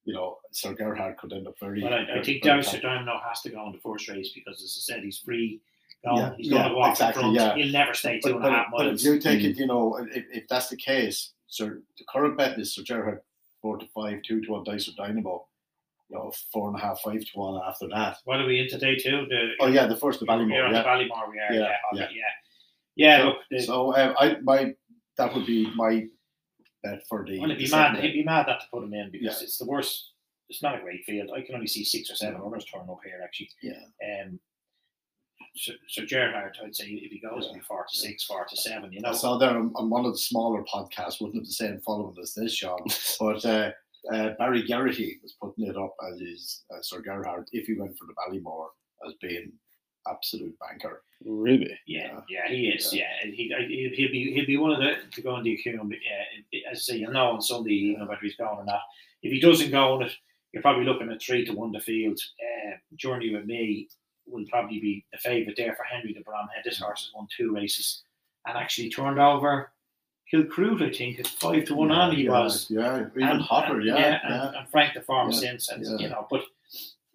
you 0.05 0.13
know, 0.13 0.37
Sir 0.51 0.73
Gerhard 0.73 1.17
could 1.17 1.33
end 1.33 1.47
up 1.47 1.55
very. 1.59 1.83
Well, 1.83 1.93
I, 1.93 2.19
I 2.19 2.23
think 2.23 2.43
very 2.43 2.57
Dowser 2.61 2.73
top. 2.73 2.81
Dynamo 2.83 3.19
has 3.27 3.41
to 3.41 3.49
go 3.49 3.59
on 3.59 3.71
the 3.71 3.79
first 3.79 4.07
race 4.07 4.31
because, 4.33 4.61
as 4.61 4.77
I 4.77 4.93
said, 4.93 5.03
he's 5.03 5.17
free. 5.19 5.61
Going. 6.05 6.17
Yeah, 6.17 6.33
he's 6.37 6.49
going 6.51 6.61
yeah, 6.61 6.69
to 6.69 6.75
walk 6.75 6.91
exactly, 6.91 7.21
front. 7.23 7.35
yeah. 7.35 7.55
He'll 7.55 7.71
never 7.71 7.93
stay 7.95 8.19
two 8.19 8.33
But, 8.33 8.35
and 8.35 8.45
a 8.45 8.47
but, 8.49 8.51
half 8.53 8.65
but 8.77 8.87
if 8.87 9.03
you 9.03 9.19
take 9.19 9.39
Mm. 9.41 9.45
it, 9.49 9.57
you 9.57 9.65
know, 9.65 9.95
if, 10.11 10.23
if 10.31 10.47
that's 10.47 10.69
the 10.69 10.75
case, 10.77 11.31
Sir, 11.47 11.81
the 11.97 12.03
current 12.07 12.37
bet 12.37 12.59
is 12.59 12.75
Sir 12.75 12.83
Gerhard 12.87 13.21
four 13.61 13.77
to 13.77 13.87
five, 13.87 14.21
two 14.21 14.41
to 14.41 14.51
one 14.51 14.63
Dysart 14.63 14.95
Dynamo, 14.97 15.47
you 16.09 16.17
know, 16.17 16.31
four 16.53 16.67
and 16.69 16.77
a 16.77 16.79
half, 16.79 16.99
five 17.01 17.21
to 17.21 17.31
one 17.33 17.59
after 17.67 17.87
that. 17.87 18.17
What 18.25 18.39
are 18.39 18.45
we 18.45 18.59
in 18.59 18.69
today 18.69 18.95
too? 18.95 19.25
The, 19.27 19.53
Oh 19.59 19.65
yeah, 19.67 19.87
the 19.87 19.95
first 19.95 20.19
the 20.19 20.27
Ballymore, 20.27 20.71
yeah. 20.71 20.83
the 20.83 20.87
Ballymore, 20.87 21.31
we 21.31 21.39
are. 21.39 21.51
Yeah, 21.51 21.59
Yeah, 21.59 21.69
yeah. 21.93 22.07
yeah, 22.11 22.23
yeah. 22.95 23.17
yeah 23.17 23.23
So- 23.23 23.25
look, 23.51 23.61
So 23.61 23.93
uh, 23.93 24.13
I 24.19 24.37
my 24.41 24.73
that 25.17 25.33
would 25.33 25.45
be 25.45 25.71
my 25.75 26.05
bet 26.83 27.03
for 27.07 27.25
the. 27.25 27.39
well, 27.39 27.49
it'd 27.51 27.63
be 27.63 27.69
mad. 27.71 27.97
He'd 27.97 28.13
be 28.13 28.23
mad 28.23 28.47
not 28.47 28.59
to 28.59 28.65
put 28.71 28.83
him 28.83 28.93
in 28.93 29.11
because 29.11 29.39
Yeah. 29.39 29.43
it's 29.43 29.57
the 29.57 29.65
worst. 29.65 30.11
It's 30.49 30.61
not 30.61 30.77
a 30.77 30.81
great 30.81 31.03
field. 31.05 31.31
I 31.35 31.41
can 31.41 31.55
only 31.55 31.67
see 31.67 31.83
six 31.83 32.11
or 32.11 32.15
seven 32.15 32.39
others 32.45 32.65
turn 32.65 32.81
up 32.89 32.99
here 33.03 33.21
actually. 33.23 33.49
Yeah. 33.63 33.79
Um. 34.23 34.39
So, 35.57 35.71
Sir 35.87 36.05
Gerhard, 36.05 36.57
I'd 36.63 36.75
say 36.75 36.85
if 36.85 37.11
he 37.11 37.19
goes, 37.19 37.45
it'd 37.45 37.53
be 37.55 37.59
four 37.61 37.85
to 37.89 37.97
six, 37.97 38.25
four 38.25 38.45
to 38.45 38.57
seven. 38.57 38.91
You 38.91 39.01
know. 39.01 39.09
I 39.09 39.13
saw 39.13 39.37
there 39.37 39.51
on, 39.57 39.71
on 39.75 39.89
one 39.89 40.05
of 40.05 40.11
the 40.11 40.17
smaller 40.17 40.63
podcasts, 40.63 41.21
wouldn't 41.21 41.37
have 41.37 41.45
the 41.45 41.51
same 41.51 41.79
following 41.79 42.15
as 42.21 42.33
this, 42.33 42.53
Sean, 42.55 42.77
but 43.19 43.45
uh, 43.45 43.71
uh, 44.11 44.31
Barry 44.37 44.63
Geraghty 44.63 45.17
was 45.23 45.35
putting 45.41 45.65
it 45.67 45.77
up 45.77 45.95
as 46.11 46.19
his 46.19 46.63
uh, 46.73 46.81
Sir 46.81 47.01
Gerhard 47.01 47.47
if 47.53 47.67
he 47.67 47.73
went 47.73 47.97
for 47.97 48.05
the 48.05 48.13
Ballymore 48.13 48.67
as 49.07 49.13
being 49.21 49.51
absolute 50.09 50.55
banker. 50.59 51.03
Really? 51.27 51.77
Yeah, 51.87 52.19
yeah, 52.29 52.47
he 52.47 52.67
is. 52.69 52.93
Yeah, 52.93 53.09
and 53.23 53.33
he 53.33 53.51
he- 53.67 53.91
he'll 53.95 54.11
be 54.11 54.31
he'll 54.33 54.45
be 54.45 54.57
one 54.57 54.71
of 54.71 54.79
the 54.79 54.95
to 55.11 55.21
go 55.21 55.31
on 55.35 55.43
the 55.43 55.53
account. 55.55 55.89
But 55.89 55.97
yeah, 56.05 56.61
as 56.71 56.77
I 56.77 56.81
say, 56.93 56.97
you'll 56.97 57.11
know 57.13 57.31
on 57.31 57.41
Sunday 57.41 57.73
you 57.73 57.97
know 57.97 58.05
whether 58.05 58.21
he's 58.21 58.35
going 58.35 58.59
or 58.59 58.65
not. 58.65 58.81
If 59.23 59.31
he 59.31 59.39
doesn't 59.39 59.71
go 59.71 59.93
on 59.95 60.03
it, 60.03 60.11
you're 60.53 60.61
probably 60.61 60.85
looking 60.85 61.09
at 61.09 61.21
three 61.21 61.43
to 61.45 61.53
one 61.53 61.71
the 61.71 61.79
field. 61.79 62.19
Uh, 62.39 62.77
Journey 62.95 63.33
with 63.33 63.45
me 63.45 63.87
will 64.27 64.45
probably 64.45 64.79
be 64.79 65.03
the 65.11 65.17
favourite 65.17 65.57
there 65.57 65.75
for 65.75 65.83
Henry 65.83 66.13
de 66.13 66.21
Bromhead. 66.21 66.63
This 66.63 66.79
horse 66.79 67.05
has 67.05 67.13
won 67.15 67.27
two 67.35 67.53
races 67.55 68.03
and 68.45 68.55
actually 68.57 68.89
turned 68.91 69.19
over 69.19 69.71
Kilcruit, 70.31 70.81
I 70.81 70.95
think, 70.95 71.19
at 71.19 71.27
five 71.27 71.65
to 71.65 71.75
one 71.75 71.89
yeah, 71.89 71.95
on 71.95 72.15
he 72.15 72.23
yeah, 72.25 72.29
was. 72.31 72.69
Yeah, 72.69 73.07
even 73.15 73.23
and, 73.29 73.41
hotter. 73.41 73.77
and- 73.77 73.85
Yeah, 73.85 73.97
yeah. 73.97 74.47
And, 74.47 74.55
and 74.57 74.69
Frank 74.69 74.93
the 74.93 75.01
farm 75.01 75.31
Yeah, 75.31 75.39
since, 75.39 75.69
and 75.69 75.83
yeah. 75.83 75.97
you 75.97 76.09
know, 76.09 76.27
but 76.29 76.41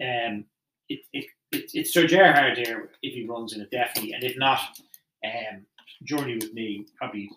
um, 0.01 0.45
it, 0.89 1.01
it, 1.13 1.27
it 1.53 1.71
it's 1.75 1.93
Sir 1.93 2.07
Gerhard 2.07 2.57
there 2.57 2.91
if 3.03 3.15
he 3.15 3.27
runs 3.27 3.53
in 3.55 3.61
it 3.61 3.71
definitely, 3.71 4.13
and 4.13 4.25
if 4.25 4.37
not, 4.39 4.61
um, 5.25 5.67
Journey 6.05 6.35
with 6.37 6.53
me 6.55 6.87
probably 6.97 7.31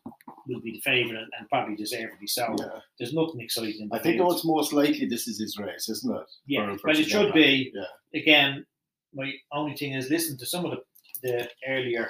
will 0.47 0.61
be 0.61 0.71
the 0.73 0.81
favourite 0.81 1.25
and, 1.37 1.49
probably 1.49 1.75
deservedly 1.75 2.27
so. 2.27 2.55
yeah. 2.59 2.79
There's 2.99 3.13
nothing 3.13 3.41
exciting. 3.41 3.81
In 3.81 3.89
I 3.93 3.99
think 3.99 4.21
it's 4.21 4.45
most 4.45 4.73
likely 4.73 5.05
this 5.05 5.27
is 5.27 5.39
his 5.39 5.57
race, 5.57 5.89
isn't 5.89 6.15
it? 6.15 6.23
Yeah, 6.47 6.75
but 6.83 6.97
it 6.97 7.07
should 7.07 7.33
be. 7.33 7.71
Yeah. 7.73 8.19
Again, 8.19 8.65
my 9.13 9.31
only 9.51 9.75
thing 9.75 9.93
is 9.93 10.09
listen 10.09 10.37
to 10.37 10.45
some 10.45 10.65
of 10.65 10.71
the, 10.71 10.79
the 11.21 11.49
earlier 11.67 12.09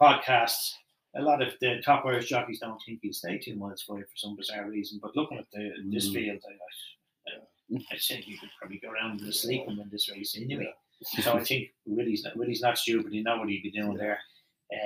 podcasts. 0.00 0.72
A 1.16 1.22
lot 1.22 1.40
of 1.42 1.54
the 1.60 1.80
top 1.82 2.04
Irish 2.04 2.28
jockeys 2.28 2.60
don't 2.60 2.78
think 2.84 2.98
he'll 3.02 3.12
stay 3.12 3.38
two 3.38 3.56
miles 3.56 3.82
for 3.82 3.98
for 3.98 4.16
some 4.16 4.36
bizarre 4.36 4.68
reason. 4.68 4.98
But 5.02 5.16
looking 5.16 5.38
at 5.38 5.46
the, 5.52 5.70
this 5.86 6.08
Mm. 6.08 6.14
field, 6.14 6.42
I, 6.46 7.30
I, 7.74 7.78
I 7.92 7.96
think 7.98 8.24
he 8.24 8.36
could 8.36 8.50
probably 8.60 8.78
go 8.78 8.90
around 8.90 9.20
and 9.22 9.34
sleep 9.34 9.62
and 9.66 9.78
win 9.78 9.88
this 9.90 10.10
race 10.10 10.36
anyway. 10.36 10.72
So 11.02 11.34
I 11.34 11.44
think 11.44 11.68
Willie's 11.84 12.24
not, 12.24 12.36
Willie's 12.36 12.62
not 12.62 12.78
stupid. 12.78 13.12
He 13.12 13.22
know 13.22 13.38
what 13.38 13.48
he'd 13.48 13.62
be 13.62 13.70
doing 13.70 13.96
there. 13.96 14.18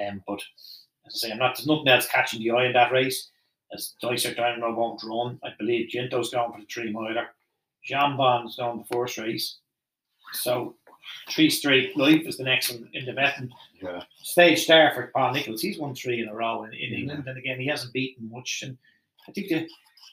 Um, 0.08 0.22
but 0.26 0.40
as 1.06 1.14
I 1.24 1.28
say, 1.28 1.32
I'm 1.32 1.38
not. 1.38 1.56
There's 1.56 1.66
nothing 1.66 1.88
else 1.88 2.08
catching 2.08 2.40
the 2.40 2.50
eye 2.50 2.66
in 2.66 2.72
that 2.72 2.92
race. 2.92 3.30
As 3.72 3.94
Dysart 4.02 4.36
Dynamo 4.36 4.74
won't 4.74 5.02
run, 5.04 5.38
I 5.44 5.50
believe 5.58 5.88
Ginto's 5.90 6.30
going 6.30 6.52
for 6.52 6.60
the 6.60 6.66
three 6.66 6.92
miler. 6.92 7.28
Jonbon's 7.88 8.56
going 8.56 8.78
the 8.78 8.94
first 8.94 9.16
race. 9.18 9.58
So 10.32 10.76
Three 11.30 11.48
Stripe 11.48 11.92
Life 11.96 12.22
is 12.26 12.36
the 12.36 12.44
next 12.44 12.70
one 12.70 12.88
in 12.92 13.04
the 13.04 13.12
betting. 13.12 13.50
Yeah. 13.80 14.02
Stage 14.22 14.64
star 14.64 14.92
for 14.94 15.10
Paul 15.14 15.32
Nicholls. 15.32 15.62
He's 15.62 15.78
won 15.78 15.94
three 15.94 16.20
in 16.20 16.28
a 16.28 16.34
row 16.34 16.64
in, 16.64 16.72
in 16.74 16.92
Yeah. 16.92 16.98
England, 16.98 17.24
and 17.26 17.38
again 17.38 17.58
he 17.60 17.66
hasn't 17.66 17.92
beaten 17.92 18.28
much. 18.30 18.62
And 18.64 18.76
I 19.28 19.32
think 19.32 19.48
they, 19.48 19.66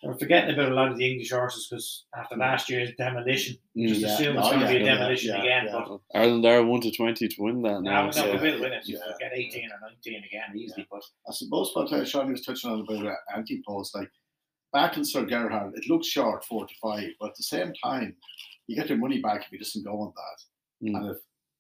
they're 0.03 0.13
forgetting 0.15 0.53
about 0.53 0.71
a 0.71 0.75
lot 0.75 0.91
of 0.91 0.97
the 0.97 1.09
English 1.11 1.31
horses 1.31 1.67
because 1.69 2.05
after 2.15 2.35
last 2.37 2.69
year's 2.69 2.91
demolition, 2.97 3.57
just. 3.77 4.01
Yeah. 4.01 4.07
assume 4.13 4.37
Oh, 4.37 4.39
it's 4.41 4.49
going 4.49 4.59
to 4.59 4.65
yeah, 4.65 4.71
be 4.71 4.83
a 4.83 4.85
demolition 4.85 5.29
yeah, 5.35 5.41
again. 5.41 5.65
yeah. 5.67 5.85
But 5.87 5.99
Ireland 6.19 6.45
are 6.45 6.63
one 6.65 6.81
to 6.81 6.91
twenty 6.91 7.27
to 7.27 7.35
win 7.41 7.61
that 7.63 7.81
now, 7.81 8.01
now. 8.01 8.05
no, 8.05 8.11
so- 8.11 8.31
we 8.33 8.51
will 8.51 8.61
win 8.61 8.73
it. 8.73 8.87
You 8.87 8.97
Yeah. 8.99 9.13
get 9.19 9.31
18 9.33 9.69
or 9.71 9.79
19 9.89 10.23
again 10.23 10.55
easily. 10.57 10.87
But 10.91 11.01
I 11.27 11.31
suppose 11.33 11.71
what 11.73 11.91
uh, 11.91 12.05
Sean 12.05 12.31
was 12.31 12.41
touching 12.45 12.69
on 12.71 12.81
about 12.81 13.05
uh, 13.07 13.15
anti-post, 13.35 13.95
like 13.95 14.09
back 14.73 14.97
in 14.97 15.03
Sir 15.05 15.25
Gerhard, 15.25 15.73
it 15.75 15.89
looks 15.89 16.07
short, 16.07 16.45
four 16.45 16.67
to 16.67 16.73
five, 16.81 17.09
but 17.19 17.29
at 17.29 17.35
the 17.35 17.43
same 17.43 17.73
time, 17.83 18.15
you 18.67 18.75
get 18.75 18.89
your 18.89 18.97
money 18.97 19.19
back 19.21 19.41
if 19.45 19.47
he 19.49 19.57
doesn't 19.57 19.83
go 19.85 19.99
on 20.01 20.13
that. 20.15 20.89
Mm. 20.91 20.97
And 20.97 21.11
if 21.11 21.17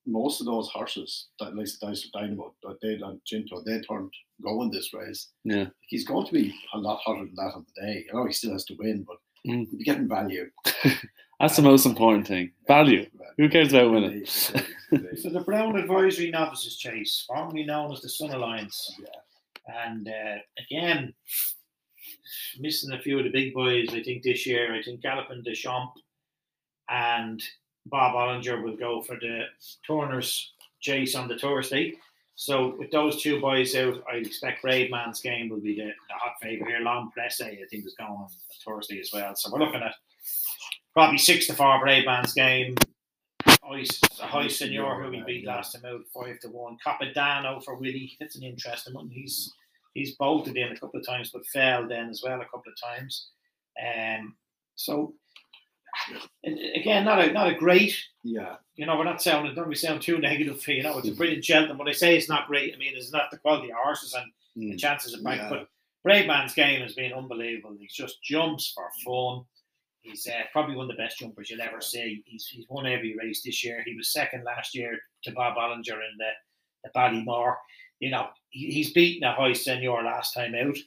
most 0.07 0.39
of 0.39 0.47
those 0.47 0.69
horses, 0.69 1.27
that 1.39 1.55
like 1.55 1.65
the 1.65 1.87
Dysart 1.87 2.11
Dynamo, 2.13 2.53
that 2.63 2.79
they 2.81 2.93
and 2.93 3.19
Ginto, 3.31 3.63
they 3.63 3.79
turned 3.81 4.11
go 4.41 4.61
in 4.63 4.71
this 4.71 4.93
race. 4.93 5.29
Yeah. 5.43 5.65
He's 5.87 6.05
going 6.07 6.25
to 6.27 6.33
be 6.33 6.55
a 6.73 6.77
lot 6.77 6.99
hotter 7.03 7.25
than 7.25 7.35
that 7.35 7.53
on 7.55 7.65
the 7.75 7.81
day. 7.81 8.05
I 8.11 8.15
know 8.15 8.25
he 8.25 8.33
still 8.33 8.53
has 8.53 8.65
to 8.65 8.75
win, 8.79 9.03
but 9.07 9.17
Mm. 9.45 9.67
he'll 9.69 9.77
be 9.77 9.83
getting 9.85 10.07
value. 10.09 10.49
That's 11.39 11.55
the 11.55 11.61
most 11.61 11.85
important 11.85 12.27
thing. 12.27 12.51
Value. 12.67 13.05
Who 13.37 13.47
cares 13.49 13.71
about 13.71 13.91
winning? 13.91 14.25
So 15.17 15.29
the 15.29 15.41
Brown 15.45 15.75
Advisory 15.77 16.31
Novices 16.31 16.77
Chase, 16.77 17.23
formerly 17.27 17.63
known 17.65 17.91
as 17.93 18.01
the 18.01 18.09
Sun 18.09 18.31
Alliance. 18.31 18.95
Yeah. 18.99 19.83
And 19.85 20.07
uh, 20.07 20.37
again, 20.65 21.13
missing 22.59 22.93
a 22.93 23.01
few 23.01 23.17
of 23.19 23.25
the 23.25 23.29
big 23.31 23.53
boys, 23.53 23.89
I 23.91 24.01
think, 24.01 24.23
this 24.23 24.45
year. 24.47 24.73
I 24.73 24.81
think 24.81 25.01
Galopin 25.01 25.43
Des 25.43 25.55
Champs 25.55 26.01
and 26.89 27.41
Bob 27.89 28.15
Olinger 28.15 28.63
will 28.63 28.75
go 28.75 29.01
for 29.01 29.15
the 29.15 29.45
Turner's 29.85 30.51
Chase 30.79 31.15
on 31.15 31.27
the 31.27 31.37
Thursday. 31.37 31.95
So 32.35 32.75
with 32.77 32.91
those 32.91 33.21
two 33.21 33.41
boys 33.41 33.75
out, 33.75 34.03
I 34.11 34.17
expect 34.17 34.63
Bravemansgame 34.63 35.49
will 35.49 35.59
be 35.59 35.75
the, 35.75 35.85
the 35.85 36.13
hot 36.13 36.35
favourite 36.39 36.69
here. 36.69 36.81
L'Homme 36.81 37.11
Presse, 37.11 37.41
I 37.41 37.57
think, 37.69 37.85
is 37.85 37.95
going 37.97 38.11
on 38.11 38.27
Thursday 38.63 38.99
as 38.99 39.09
well. 39.11 39.35
So 39.35 39.51
we're 39.51 39.59
looking 39.59 39.81
at 39.81 39.95
probably 40.93 41.17
six 41.17 41.47
to 41.47 41.53
four 41.53 41.79
Brave 41.79 42.05
Man's 42.05 42.33
game. 42.33 42.75
Ahoy 43.63 44.47
Senor, 44.47 45.03
who 45.03 45.09
we 45.09 45.23
beat 45.25 45.45
last 45.45 45.73
time 45.73 45.85
out, 45.85 46.01
five 46.13 46.39
to 46.39 46.47
one. 46.49 46.77
Capodanno 46.85 47.63
for 47.63 47.75
Willie. 47.75 48.15
That's 48.19 48.35
an 48.37 48.43
interesting 48.43 48.93
one. 48.93 49.09
He's 49.09 49.53
he's 49.93 50.15
bolted 50.15 50.55
in 50.55 50.71
a 50.71 50.77
couple 50.77 50.99
of 50.99 51.05
times, 51.05 51.31
but 51.31 51.45
fell 51.47 51.87
then 51.87 52.09
as 52.09 52.21
well 52.23 52.39
a 52.39 52.45
couple 52.45 52.71
of 52.71 52.79
times. 52.79 53.29
Um, 53.83 54.35
so 54.75 55.15
again, 56.75 57.05
not 57.05 57.19
a 57.19 57.31
not 57.31 57.49
a 57.49 57.55
great. 57.55 57.95
Yeah. 58.23 58.55
You 58.75 58.85
know, 58.85 58.97
we're 58.97 59.03
not 59.03 59.21
sounding 59.21 59.55
don't 59.55 59.67
we 59.67 59.75
sound 59.75 60.01
too 60.01 60.19
negative. 60.19 60.65
You 60.67 60.83
know, 60.83 60.97
it's 60.97 61.07
a 61.07 61.11
brilliant 61.15 61.43
gentleman. 61.43 61.77
When 61.77 61.87
I 61.87 61.93
say 61.93 62.15
it's 62.17 62.29
not 62.29 62.47
great, 62.47 62.73
I 62.73 62.77
mean 62.77 62.93
it's 62.95 63.11
not 63.11 63.31
the 63.31 63.37
quality 63.37 63.71
of 63.71 63.77
horses 63.83 64.13
and 64.13 64.25
the 64.55 64.73
Mm. 64.73 64.79
chances 64.79 65.13
of 65.13 65.23
back. 65.23 65.37
Yeah. 65.39 65.49
But 65.49 65.67
Bravemansgame 66.05 66.81
has 66.81 66.93
been 66.93 67.13
unbelievable. 67.13 67.75
He 67.79 67.87
just 67.87 68.23
jumps 68.23 68.73
for 68.73 68.89
fun. 69.05 69.45
He's 70.01 70.25
uh, 70.25 70.43
probably 70.51 70.75
one 70.75 70.89
of 70.89 70.95
the 70.95 71.03
best 71.03 71.19
jumpers 71.19 71.49
you'll 71.49 71.61
ever 71.61 71.79
see. 71.81 72.23
He's, 72.25 72.47
he's 72.47 72.65
won 72.69 72.87
every 72.87 73.15
race 73.17 73.41
this 73.43 73.63
year. 73.63 73.83
He 73.85 73.93
was 73.95 74.11
second 74.13 74.43
last 74.45 74.73
year 74.73 74.97
to 75.25 75.31
Bob 75.33 75.57
Olinger 75.57 75.93
in 75.93 76.17
the, 76.17 76.29
the 76.85 76.89
Ballymore. 76.95 77.55
You 77.99 78.09
know, 78.11 78.29
he, 78.49 78.71
he's 78.71 78.93
beaten 78.93 79.27
Ahoy 79.27 79.53
Senor 79.53 80.01
last 80.03 80.33
time 80.33 80.55
out. 80.55 80.77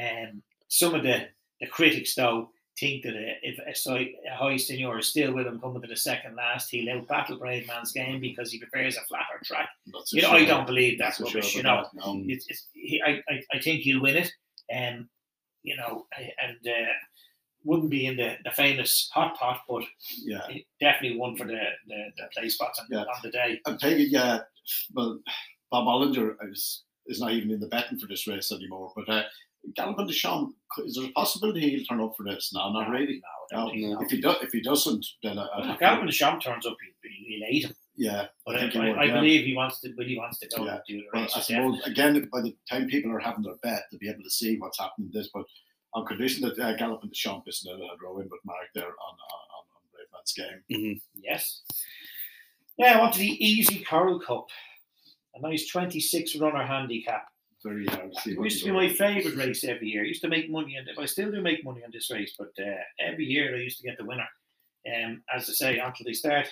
Um, 0.00 0.42
some 0.68 0.94
of 0.94 1.02
the, 1.02 1.26
the 1.60 1.66
critics, 1.66 2.14
though, 2.14 2.50
think 2.78 3.02
that 3.04 3.14
uh, 3.14 3.34
if 3.42 3.58
a, 3.66 3.74
si- 3.74 4.16
Ahoy 4.32 4.56
Senor 4.58 4.98
is 4.98 5.06
still 5.08 5.32
with 5.32 5.46
him 5.46 5.58
coming 5.60 5.80
to 5.82 5.88
the 5.88 5.96
second 5.96 6.36
last, 6.36 6.70
he'll 6.70 6.96
out 6.96 7.08
battle 7.08 7.38
Bravemansgame 7.38 8.20
because 8.20 8.52
he 8.52 8.58
prefers 8.58 8.96
a 8.96 9.00
flatter 9.02 9.40
track. 9.44 9.68
So 10.04 10.16
You 10.16 10.22
know, 10.22 10.28
sure. 10.28 10.36
I 10.38 10.44
don't 10.44 10.66
believe 10.66 10.98
that's 10.98 11.20
rubbish. 11.20 11.46
sure 11.50 11.58
you 11.58 11.62
know, 11.62 11.82
that, 11.82 11.94
no. 12.06 12.22
it's, 12.26 12.46
it's 12.48 12.66
he, 12.74 13.00
I, 13.02 13.22
I, 13.28 13.42
I 13.54 13.58
think 13.60 13.80
he'll 13.80 14.02
win 14.02 14.16
it. 14.16 14.32
Um, 14.74 15.08
you 15.62 15.76
know, 15.76 16.06
and 16.16 16.56
uh, 16.66 16.92
wouldn't 17.64 17.90
be 17.90 18.06
in 18.06 18.16
the, 18.16 18.36
the 18.44 18.50
famous 18.52 19.10
hot 19.12 19.36
pot, 19.36 19.60
but 19.68 19.82
Yeah. 20.24 20.46
definitely 20.80 21.18
one 21.18 21.36
for 21.36 21.44
the, 21.46 21.58
the, 21.88 22.04
the 22.16 22.24
play 22.36 22.48
spots 22.48 22.78
on, 22.78 22.86
Yeah. 22.90 23.00
on 23.00 23.20
the 23.22 23.30
day. 23.30 23.60
I'm 23.66 23.78
taking, 23.78 24.06
yeah, 24.10 24.40
well, 24.94 25.18
Bob 25.70 25.86
Olinger 25.86 26.36
is, 26.50 26.82
is 27.06 27.20
not 27.20 27.32
even 27.32 27.50
in 27.50 27.58
the 27.60 27.66
betting 27.68 27.98
for 27.98 28.06
this 28.06 28.26
race 28.28 28.52
anymore. 28.52 28.92
But 28.94 29.08
uh, 29.08 29.22
Galopin 29.74 30.06
Des 30.06 30.12
Champs, 30.14 30.52
is 30.84 30.94
there 30.96 31.06
a 31.08 31.12
possibility 31.12 31.70
he'll 31.70 31.84
turn 31.84 32.00
up 32.00 32.14
for 32.16 32.24
this? 32.24 32.52
No, 32.54 32.72
not 32.72 32.88
really. 32.90 33.20
No, 33.52 33.64
don't 33.66 33.80
No. 33.80 33.94
No. 33.94 34.00
If 34.02 34.10
he 34.10 34.20
does, 34.20 34.36
if 34.42 34.50
he 34.52 34.60
doesn't, 34.60 35.04
then 35.22 35.38
I, 35.38 35.46
Well, 35.58 35.70
if 35.72 35.78
Galopin 35.80 36.06
Des 36.06 36.12
Champs 36.12 36.44
turns 36.44 36.66
up, 36.66 36.76
he'll, 37.02 37.10
he'll 37.38 37.48
eat 37.50 37.64
him. 37.64 37.74
yeah, 37.96 38.26
But 38.44 38.56
I, 38.56 38.60
I, 38.60 38.64
would, 38.64 38.98
I 38.98 39.04
yeah. 39.04 39.14
believe 39.14 39.44
he 39.44 39.54
wants 39.54 39.80
to. 39.80 39.92
But 39.96 40.06
he 40.06 40.16
wants 40.18 40.38
to 40.40 40.48
go 40.56 40.64
Yeah. 40.64 40.72
and 40.74 40.80
do 40.86 40.96
the 40.98 41.06
Well. 41.12 41.28
I 41.34 41.40
suppose 41.40 41.80
again, 41.86 42.28
by 42.32 42.40
the 42.42 42.56
time 42.70 42.86
people 42.86 43.10
are 43.12 43.18
having 43.18 43.42
their 43.44 43.56
bet, 43.62 43.84
they'll 43.90 43.98
be 44.00 44.08
able 44.08 44.22
to 44.22 44.30
see 44.30 44.56
what's 44.58 44.78
happening. 44.78 45.10
in 45.12 45.18
This, 45.18 45.30
but 45.32 45.44
on 45.94 46.04
condition 46.06 46.42
that 46.48 46.58
uh, 46.58 46.76
Galopin 46.76 47.08
Des 47.08 47.14
Champs 47.14 47.46
isn't 47.48 47.72
I'd 47.72 48.02
row 48.02 48.18
in 48.18 48.28
with 48.30 48.40
Mark 48.44 48.66
there 48.74 48.84
on 48.84 48.90
on, 48.90 49.46
on, 49.56 49.64
Brave 49.92 50.06
Man's 50.12 50.32
game. 50.68 51.00
Yes. 51.14 51.62
Now 52.78 53.02
on 53.02 53.12
to 53.12 53.18
the 53.18 53.44
Easy 53.44 53.82
Coral 53.82 54.20
Cup. 54.20 54.48
A 55.34 55.40
nice 55.40 55.66
26 55.68 56.36
runner 56.36 56.64
handicap. 56.64 57.28
Very 57.66 57.86
hard 57.86 58.12
to 58.12 58.20
see. 58.20 58.32
It 58.32 58.40
used 58.40 58.60
to 58.60 58.66
be 58.66 58.70
my 58.70 58.88
favourite 58.88 59.36
race 59.36 59.64
every 59.64 59.88
year. 59.88 60.04
I 60.04 60.06
used 60.06 60.22
to 60.22 60.28
make 60.28 60.48
money 60.48 60.76
and. 60.76 60.88
I 60.96 61.04
still 61.06 61.32
do 61.32 61.40
make 61.42 61.64
money 61.64 61.82
on 61.84 61.90
this 61.92 62.10
race, 62.12 62.34
but 62.38 62.52
uh, 62.60 62.76
every 63.00 63.24
year 63.24 63.56
I 63.56 63.58
used 63.58 63.78
to 63.78 63.82
get 63.82 63.98
the 63.98 64.04
winner. 64.04 64.28
Um, 64.86 65.22
as 65.34 65.50
I 65.50 65.52
say, 65.52 65.78
until 65.78 66.04
they 66.04 66.12
start 66.12 66.46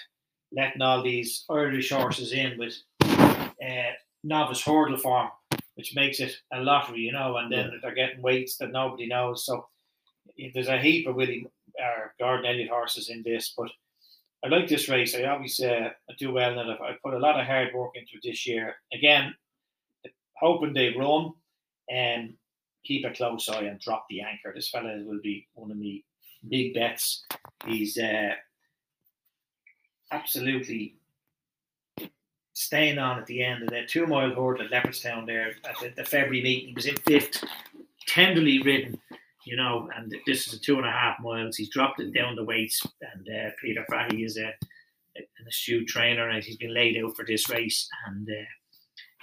letting 0.50 0.82
all 0.82 1.04
these 1.04 1.44
Irish 1.48 1.92
horses 1.92 2.32
in 2.32 2.58
with 2.58 2.74
uh, 3.04 3.92
novice 4.24 4.62
hurdle 4.62 4.96
form, 4.96 5.28
which 5.74 5.94
makes 5.94 6.18
it 6.18 6.34
a 6.52 6.60
lottery, 6.60 7.00
you 7.00 7.12
know, 7.12 7.36
and 7.36 7.52
then 7.52 7.70
they're 7.80 7.94
getting 7.94 8.20
weights 8.20 8.56
that 8.56 8.72
nobody 8.72 9.06
knows. 9.06 9.46
So 9.46 9.68
there's 10.52 10.68
a 10.68 10.80
heap 10.80 11.06
of 11.06 11.14
Willie 11.14 11.46
or 11.78 12.14
Gordon 12.18 12.46
Elliott 12.46 12.70
horses 12.70 13.08
in 13.08 13.22
this, 13.22 13.54
but 13.56 13.70
I 14.44 14.48
like 14.48 14.68
this 14.68 14.88
race. 14.88 15.14
I 15.14 15.24
always 15.24 15.60
uh, 15.60 15.90
do 16.18 16.32
well 16.32 16.58
in 16.58 16.68
it. 16.68 16.78
I 16.82 16.96
put 17.04 17.14
a 17.14 17.18
lot 17.18 17.38
of 17.38 17.46
hard 17.46 17.72
work 17.72 17.92
into 17.94 18.16
it 18.16 18.22
this 18.24 18.46
year. 18.48 18.74
Again, 18.92 19.34
hoping 20.38 20.72
they 20.72 20.94
run 20.96 21.32
and 21.90 22.34
keep 22.84 23.04
a 23.04 23.12
close 23.12 23.48
eye 23.48 23.62
and 23.62 23.80
drop 23.80 24.06
the 24.08 24.20
anchor. 24.20 24.52
This 24.54 24.70
fella 24.70 25.02
will 25.04 25.20
be 25.22 25.46
one 25.54 25.70
of 25.70 25.76
me 25.76 26.04
big 26.48 26.74
bets. 26.74 27.24
He's 27.66 27.98
uh, 27.98 28.32
absolutely 30.10 30.96
staying 32.52 32.98
on 32.98 33.18
at 33.18 33.26
the 33.26 33.42
end 33.42 33.62
of 33.62 33.70
that 33.70 33.88
two 33.88 34.06
mile 34.06 34.30
hurdle 34.30 34.62
at 34.64 34.70
Leopardstown 34.70 35.26
there 35.26 35.52
at 35.68 35.78
the, 35.80 35.92
the 35.96 36.04
February 36.04 36.42
meeting. 36.42 36.68
He 36.68 36.74
was 36.74 36.86
in 36.86 36.96
fifth, 36.96 37.42
tenderly 38.06 38.62
ridden, 38.62 39.00
you 39.44 39.56
know, 39.56 39.88
and 39.96 40.14
this 40.26 40.46
is 40.46 40.54
a 40.54 40.60
two 40.60 40.76
and 40.76 40.86
a 40.86 40.90
half 40.90 41.18
miles. 41.20 41.56
He's 41.56 41.70
dropped 41.70 42.00
it 42.00 42.14
down 42.14 42.36
the 42.36 42.44
weights, 42.44 42.86
and 43.00 43.28
uh, 43.28 43.50
Peter 43.62 43.84
Fahey 43.88 44.24
is 44.24 44.36
a 44.36 44.52
an 45.16 45.46
astute 45.48 45.86
trainer, 45.86 46.28
and 46.28 46.42
he's 46.42 46.56
been 46.56 46.74
laid 46.74 47.02
out 47.02 47.14
for 47.14 47.24
this 47.24 47.48
race. 47.48 47.88
And 48.06 48.28
uh, 48.28 48.44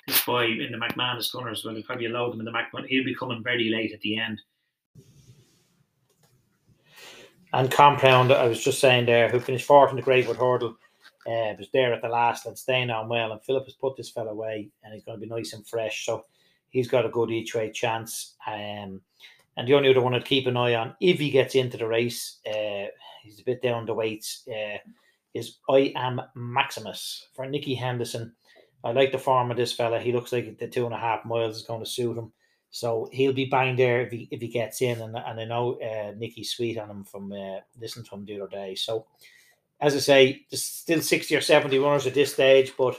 this 0.08 0.24
boy 0.26 0.46
in 0.46 0.72
the 0.72 0.78
McManus 0.78 1.32
Gunners, 1.32 1.64
well, 1.64 1.76
he'll 1.76 1.84
probably 1.84 2.08
load 2.08 2.34
him 2.34 2.40
in 2.40 2.46
the 2.46 2.52
McManus. 2.52 2.88
He'll 2.88 3.06
be 3.06 3.16
coming 3.16 3.44
very 3.44 3.70
late 3.70 3.94
at 3.94 4.02
the 4.02 4.18
end. 4.18 4.42
And 7.54 7.70
Compound, 7.70 8.32
I 8.32 8.48
was 8.48 8.64
just 8.64 8.80
saying 8.80 9.06
there, 9.06 9.30
who 9.30 9.40
finished 9.40 9.66
fourth 9.66 9.90
in 9.90 9.98
the 9.98 10.02
Greatwood 10.02 10.38
Hurdle, 10.38 10.78
uh, 11.28 11.54
was 11.58 11.68
there 11.74 11.94
at 11.94 12.02
the 12.02 12.08
last 12.08 12.46
and 12.46 12.58
staying 12.58 12.90
on 12.90 13.10
well. 13.10 13.32
And 13.32 13.44
Philip 13.44 13.66
has 13.66 13.74
put 13.74 13.98
this 13.98 14.10
fella 14.10 14.32
away, 14.32 14.70
and 14.84 14.94
he's 14.94 15.04
going 15.04 15.20
to 15.20 15.26
be 15.26 15.32
nice 15.32 15.54
and 15.54 15.68
fresh. 15.68 16.06
So 16.06 16.26
he's 16.70 16.88
got 16.88 17.06
a 17.06 17.10
good 17.10 17.30
each 17.30 17.54
way 17.54 17.70
chance. 17.72 18.36
Um, 18.48 19.02
and 19.58 19.68
the 19.68 19.74
only 19.74 19.90
other 19.90 20.02
one 20.02 20.16
I'd 20.16 20.26
keep 20.26 20.48
an 20.48 20.58
eye 20.58 20.76
on 20.76 20.96
if 21.02 21.20
he 21.20 21.30
gets 21.30 21.56
into 21.56 21.78
the 21.78 21.88
race, 21.88 22.40
uh, 22.48 22.88
he's 23.22 23.40
a 23.40 23.46
bit 23.46 23.62
down 23.62 23.86
the 23.86 23.94
weights. 23.94 24.48
Uh, 24.48 24.78
is 25.34 25.60
I 25.70 25.94
am 25.96 26.22
Maximus 26.36 27.28
for 27.34 27.46
Nicky 27.46 27.76
Henderson. 27.76 28.34
I 28.84 28.92
like 28.92 29.12
the 29.12 29.18
form 29.18 29.52
of 29.52 29.58
this 29.58 29.74
fella. 29.74 30.00
He 30.00 30.12
looks 30.12 30.32
like 30.32 30.58
the 30.58 30.68
two 30.68 30.86
and 30.86 30.94
a 30.94 30.98
half 30.98 31.26
miles 31.26 31.58
is 31.58 31.64
going 31.64 31.84
to 31.84 31.90
suit 31.90 32.18
him. 32.18 32.32
So 32.72 33.10
he'll 33.12 33.34
be 33.34 33.46
bang 33.46 33.76
there 33.76 34.02
if 34.02 34.12
he 34.12 34.30
if 34.32 34.40
he 34.40 34.48
gets 34.48 34.82
in, 34.82 35.02
and, 35.02 35.16
and 35.16 35.40
I 35.40 35.46
know 35.46 35.78
uh, 35.82 36.14
Nicky's 36.18 36.52
sweet 36.52 36.78
on 36.78 36.90
him 36.90 37.04
from 37.04 37.32
uh, 37.34 37.60
listening 37.80 38.06
to 38.06 38.16
him 38.16 38.26
the 38.26 38.40
other 38.40 38.50
day. 38.50 38.76
So, 38.76 39.06
as 39.82 39.94
I 39.94 40.00
say, 40.00 40.46
there's 40.50 40.64
still 40.64 41.02
sixty 41.02 41.36
or 41.36 41.42
seventy 41.42 41.80
runners 41.80 42.08
at 42.08 42.14
this 42.14 42.32
stage, 42.34 42.72
but 42.78 42.98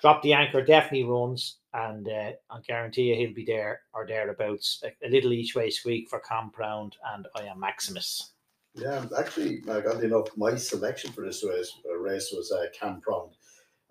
drop 0.00 0.20
the 0.22 0.32
anchor 0.32 0.62
definitely 0.62 1.04
runs, 1.04 1.58
and 1.72 2.08
uh, 2.08 2.32
I 2.50 2.60
guarantee 2.66 3.02
you 3.02 3.14
he'll 3.14 3.34
be 3.34 3.44
there 3.44 3.82
or 3.92 4.04
thereabouts. 4.04 4.82
A, 4.84 5.06
a 5.06 5.08
little 5.08 5.32
each 5.32 5.54
way 5.54 5.70
squeak 5.70 6.10
for 6.10 6.20
Camprond, 6.20 6.94
and 7.14 7.28
I 7.36 7.44
am 7.44 7.60
Maximus. 7.60 8.32
Yeah, 8.74 9.06
actually, 9.16 9.58
got 9.58 10.02
enough, 10.02 10.36
my 10.36 10.56
selection 10.56 11.12
for 11.12 11.24
this 11.24 11.44
race, 11.44 11.72
uh, 11.88 11.96
race 11.96 12.34
was 12.36 12.50
uh, 12.50 12.66
Camprond. 12.76 13.30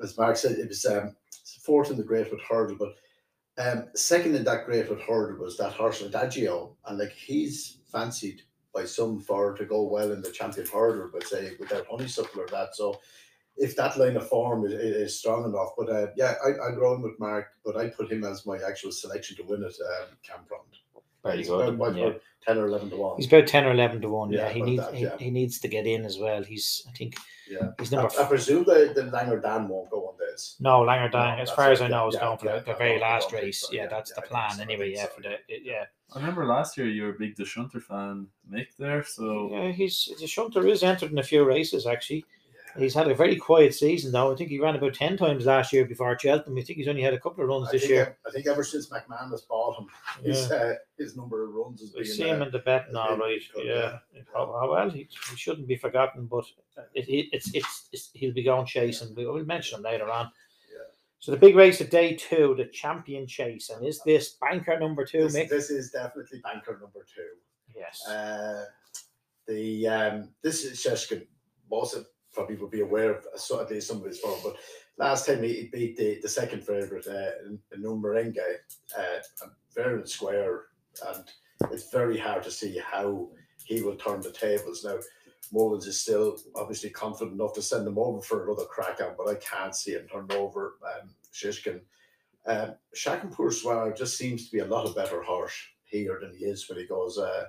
As 0.01 0.17
Mark 0.17 0.37
said, 0.37 0.53
it 0.53 0.67
was 0.67 0.85
um, 0.85 1.15
fourth 1.61 1.91
in 1.91 1.97
the 1.97 2.03
Greatwood 2.03 2.41
Hurdle, 2.41 2.77
but 2.77 2.95
um, 3.57 3.85
second 3.95 4.35
in 4.35 4.43
that 4.45 4.65
Greatwood 4.67 5.01
Hurdle 5.01 5.43
was 5.43 5.57
that 5.57 5.73
horse 5.73 6.01
Adagio, 6.01 6.75
and 6.85 6.97
like 6.97 7.11
he's 7.11 7.77
fancied 7.91 8.41
by 8.73 8.85
some 8.85 9.19
for 9.19 9.53
to 9.53 9.65
go 9.65 9.83
well 9.83 10.11
in 10.11 10.21
the 10.21 10.31
Champion 10.31 10.65
Hurdle, 10.67 11.09
but 11.13 11.27
say 11.27 11.51
without 11.59 11.85
Honeysuckle 11.89 12.41
or 12.41 12.47
that. 12.47 12.75
So 12.75 12.99
if 13.55 13.75
that 13.75 13.97
line 13.97 14.17
of 14.17 14.27
form 14.27 14.65
is, 14.65 14.73
is 14.73 15.19
strong 15.19 15.45
enough, 15.45 15.69
but 15.77 15.89
uh, 15.89 16.07
yeah, 16.15 16.33
I, 16.43 16.71
going 16.75 17.03
with 17.03 17.19
Mark, 17.19 17.49
but 17.63 17.77
I 17.77 17.89
put 17.89 18.11
him 18.11 18.23
as 18.23 18.45
my 18.45 18.57
actual 18.67 18.91
selection 18.91 19.37
to 19.37 19.43
win 19.43 19.63
it, 19.63 19.75
um, 20.01 20.17
Camprond. 20.27 20.82
Very 21.23 21.43
good. 21.43 21.69
About, 21.69 21.95
yeah. 21.95 22.11
ten 22.45 22.57
or 22.57 22.67
eleven 22.67 22.89
to 22.89 22.97
one. 22.97 23.15
He's 23.17 23.27
about 23.27 23.47
ten 23.47 23.65
or 23.65 23.71
eleven 23.71 24.01
to 24.01 24.09
one. 24.09 24.31
Yeah, 24.31 24.47
Yeah, 24.47 24.49
he 24.53 24.61
needs 24.61 24.83
that, 24.83 24.93
he, 24.93 25.03
yeah. 25.03 25.17
he 25.17 25.31
needs 25.31 25.59
to 25.59 25.67
get 25.67 25.87
in 25.87 26.03
as 26.05 26.17
well. 26.17 26.43
He's 26.43 26.85
I 26.89 26.91
think 26.91 27.15
Yeah. 27.49 27.71
he's 27.79 27.91
number. 27.91 28.11
I 28.19 28.25
presume 28.25 28.63
the, 28.65 28.91
the 28.93 29.03
Langer 29.03 29.41
Dan 29.41 29.67
won't 29.69 29.89
go 29.89 30.07
on 30.07 30.15
this. 30.19 30.57
no, 30.59 30.81
Langer 30.81 31.11
Dan, 31.11 31.37
No, 31.37 31.41
as 31.43 31.47
that's 31.49 31.55
far 31.55 31.71
as 31.71 31.81
I 31.81 31.87
know, 31.87 32.03
yeah, 32.03 32.07
is 32.09 32.13
yeah, 32.15 32.19
going 32.21 32.37
for 32.39 32.45
yeah, 32.47 32.59
the, 32.59 32.65
the 32.65 32.73
very 32.77 32.99
last 32.99 33.29
don't 33.31 33.41
race. 33.41 33.61
so, 33.61 33.67
Yeah, 33.71 33.83
yeah, 33.83 33.87
that's 33.87 34.11
yeah, 34.11 34.21
the 34.21 34.27
plan 34.27 34.59
anyway. 34.59 34.93
think 34.93 34.97
Yeah, 34.97 35.05
for 35.15 35.21
the 35.21 35.37
yeah. 35.63 35.85
I 36.13 36.19
remember 36.19 36.45
last 36.45 36.77
year 36.77 36.87
you 36.87 37.03
were 37.03 37.09
a 37.15 37.17
big 37.17 37.35
The 37.37 37.45
Shunter 37.45 37.79
fan, 37.79 38.27
Mick, 38.51 38.67
there. 38.77 39.03
So 39.03 39.49
Yeah, 39.51 39.71
he's 39.71 40.09
the 40.19 40.27
Shunter 40.27 40.67
is 40.67 40.83
entered 40.83 41.11
in 41.11 41.17
a 41.19 41.23
few 41.23 41.43
races 41.45 41.87
actually. 41.87 42.25
He's 42.77 42.93
had 42.93 43.07
a 43.09 43.13
very 43.15 43.35
quiet 43.35 43.73
season 43.73 44.11
though. 44.11 44.31
I 44.31 44.35
think 44.35 44.49
he 44.49 44.59
ran 44.59 44.75
about 44.75 44.93
ten 44.93 45.15
times 45.17 45.45
last 45.45 45.71
year 45.71 45.85
before 45.85 46.17
Cheltenham. 46.17 46.57
I 46.57 46.61
think 46.61 46.77
he's 46.77 46.87
only 46.87 47.01
had 47.01 47.13
a 47.13 47.19
couple 47.19 47.43
of 47.43 47.49
runs 47.49 47.69
I 47.69 47.73
this 47.73 47.87
year. 47.87 48.17
I 48.27 48.31
think 48.31 48.47
ever 48.47 48.63
since 48.63 48.89
McManus 48.89 49.47
bought 49.47 49.79
him, 49.79 49.87
his 50.23 50.51
uh, 50.51 50.75
his 50.97 51.15
number 51.15 51.43
of 51.43 51.53
runs 51.53 51.81
has 51.81 51.91
been. 51.91 52.05
see 52.05 52.23
him 52.27 52.41
uh, 52.41 52.45
in 52.45 52.51
the 52.51 52.61
has 52.65 52.95
all 52.95 53.09
been 53.09 53.19
right. 53.19 53.41
good, 53.53 53.65
Yeah. 53.65 53.97
Oh, 54.35 54.59
oh, 54.61 54.71
well, 54.71 54.89
he, 54.89 55.07
he 55.29 55.35
shouldn't 55.35 55.67
be 55.67 55.75
forgotten, 55.75 56.25
but 56.25 56.45
it, 56.93 57.07
it, 57.07 57.27
it's, 57.31 57.53
it's 57.53 57.89
it's 57.91 58.09
he'll 58.13 58.33
be 58.33 58.43
going 58.43 58.65
chasing. 58.65 59.13
We- 59.15 59.25
We'll 59.27 59.45
mention 59.45 59.77
him 59.77 59.83
later 59.83 60.09
on. 60.09 60.25
Yeah. 60.71 60.79
So 61.19 61.31
the 61.31 61.37
big 61.37 61.55
race 61.55 61.79
of 61.81 61.89
day 61.89 62.15
two, 62.15 62.55
the 62.57 62.65
champion 62.65 63.27
chase, 63.27 63.69
and 63.69 63.85
is 63.85 64.01
this 64.03 64.35
banker 64.41 64.79
number 64.79 65.05
two, 65.05 65.23
this, 65.23 65.35
Mick? 65.35 65.49
this 65.49 65.69
is 65.69 65.91
definitely 65.91 66.39
banker 66.39 66.79
number 66.81 67.05
two. 67.15 67.29
Yes. 67.75 68.05
Uh, 68.07 68.65
the 69.47 69.87
um, 69.87 70.29
this 70.41 70.63
is 70.63 70.83
Shishkin. 70.83 71.25
Most 71.69 71.95
of 71.95 72.05
probably 72.33 72.55
would 72.55 72.71
be 72.71 72.81
aware 72.81 73.13
of 73.13 73.25
so 73.35 73.61
at 73.61 73.69
least 73.69 73.87
some 73.87 73.97
of 73.97 74.05
his 74.05 74.19
form, 74.19 74.39
but 74.43 74.57
last 74.97 75.25
time 75.25 75.43
he 75.43 75.69
beat 75.71 75.97
the, 75.97 76.19
the 76.21 76.29
second 76.29 76.63
favourite, 76.63 77.07
uh, 77.07 77.31
Energumene, 77.77 78.35
uh, 78.97 79.47
fair 79.69 79.97
and 79.97 80.09
square, 80.09 80.63
and 81.07 81.23
it's 81.71 81.91
very 81.91 82.17
hard 82.17 82.43
to 82.43 82.51
see 82.51 82.79
how 82.79 83.29
he 83.65 83.81
will 83.81 83.95
turn 83.95 84.21
the 84.21 84.31
tables 84.31 84.83
now. 84.83 84.97
Mullins 85.51 85.87
is 85.87 85.99
still 85.99 86.37
obviously 86.55 86.89
confident 86.89 87.39
enough 87.39 87.53
to 87.53 87.61
send 87.61 87.87
him 87.87 87.99
over 87.99 88.21
for 88.21 88.45
another 88.45 88.65
crack 88.65 89.01
out, 89.01 89.15
but 89.17 89.27
I 89.27 89.35
can't 89.35 89.75
see 89.75 89.91
him 89.91 90.07
turn 90.07 90.27
over 90.31 90.75
um, 90.83 91.09
Shishkin. 91.33 91.81
Um, 92.45 92.75
Chacun 92.95 93.31
Pour 93.31 93.51
Soi 93.51 93.91
just 93.95 94.17
seems 94.17 94.45
to 94.45 94.51
be 94.51 94.59
a 94.59 94.65
lot 94.65 94.85
of 94.85 94.95
better 94.95 95.21
horse 95.21 95.55
here 95.83 96.19
than 96.21 96.35
he 96.35 96.45
is 96.45 96.67
when 96.67 96.79
he 96.79 96.85
goes 96.85 97.17
uh, 97.17 97.45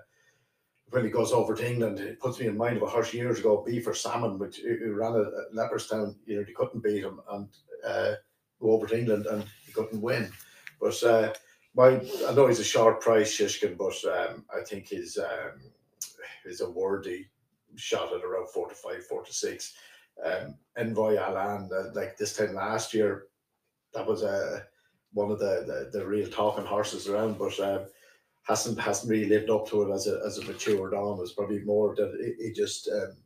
when 0.90 1.04
he 1.04 1.10
goes 1.10 1.32
over 1.32 1.54
to 1.54 1.68
England. 1.68 2.00
It 2.00 2.20
puts 2.20 2.38
me 2.38 2.46
in 2.46 2.56
mind 2.56 2.76
of 2.76 2.82
a 2.82 2.86
horse 2.86 3.12
years 3.12 3.38
ago, 3.38 3.64
Beef 3.66 3.86
or 3.86 3.94
Salmon, 3.94 4.38
which 4.38 4.58
who 4.58 4.92
ran 4.92 5.16
at 5.16 5.52
Leopardstown. 5.54 6.14
You 6.26 6.36
know, 6.36 6.44
they 6.44 6.52
couldn't 6.52 6.82
beat 6.82 7.02
him 7.02 7.20
and 7.30 7.48
uh, 7.86 8.14
go 8.60 8.70
over 8.72 8.86
to 8.86 8.98
England 8.98 9.26
and 9.26 9.44
he 9.66 9.72
couldn't 9.72 10.00
win. 10.00 10.30
But 10.80 11.02
uh, 11.02 11.32
my 11.74 12.00
I 12.28 12.34
know 12.34 12.46
he's 12.46 12.60
a 12.60 12.64
short 12.64 13.00
price, 13.00 13.36
Shishkin, 13.36 13.76
but 13.76 13.96
um, 14.12 14.44
I 14.54 14.62
think 14.64 14.88
his 14.88 15.18
um, 15.18 15.60
a 16.60 16.70
worthy 16.70 17.26
shot 17.76 18.12
at 18.12 18.22
around 18.24 18.48
four 18.50 18.68
to 18.68 18.74
five, 18.74 19.04
four 19.06 19.24
to 19.24 19.32
six. 19.32 19.74
Um, 20.24 20.54
Envoi 20.78 21.18
Allen, 21.18 21.68
uh, 21.74 21.90
like 21.94 22.16
this 22.16 22.36
time 22.36 22.54
last 22.54 22.94
year, 22.94 23.26
that 23.94 24.06
was 24.06 24.22
uh, 24.22 24.60
one 25.12 25.30
of 25.30 25.38
the, 25.38 25.90
the, 25.92 25.98
the 25.98 26.06
real 26.06 26.28
talking 26.28 26.64
horses 26.64 27.08
around, 27.08 27.38
but 27.38 27.58
um, 27.60 27.86
hasn't 28.44 28.78
hasn't 28.78 29.10
really 29.10 29.28
lived 29.28 29.50
up 29.50 29.68
to 29.68 29.82
it 29.82 29.94
as 29.94 30.06
a 30.06 30.20
as 30.24 30.38
a 30.38 30.44
mature 30.44 30.90
dom. 30.90 31.18
It's 31.20 31.32
probably 31.32 31.60
more 31.60 31.94
that 31.96 32.34
he, 32.38 32.52
just 32.52 32.88
um, 32.88 33.16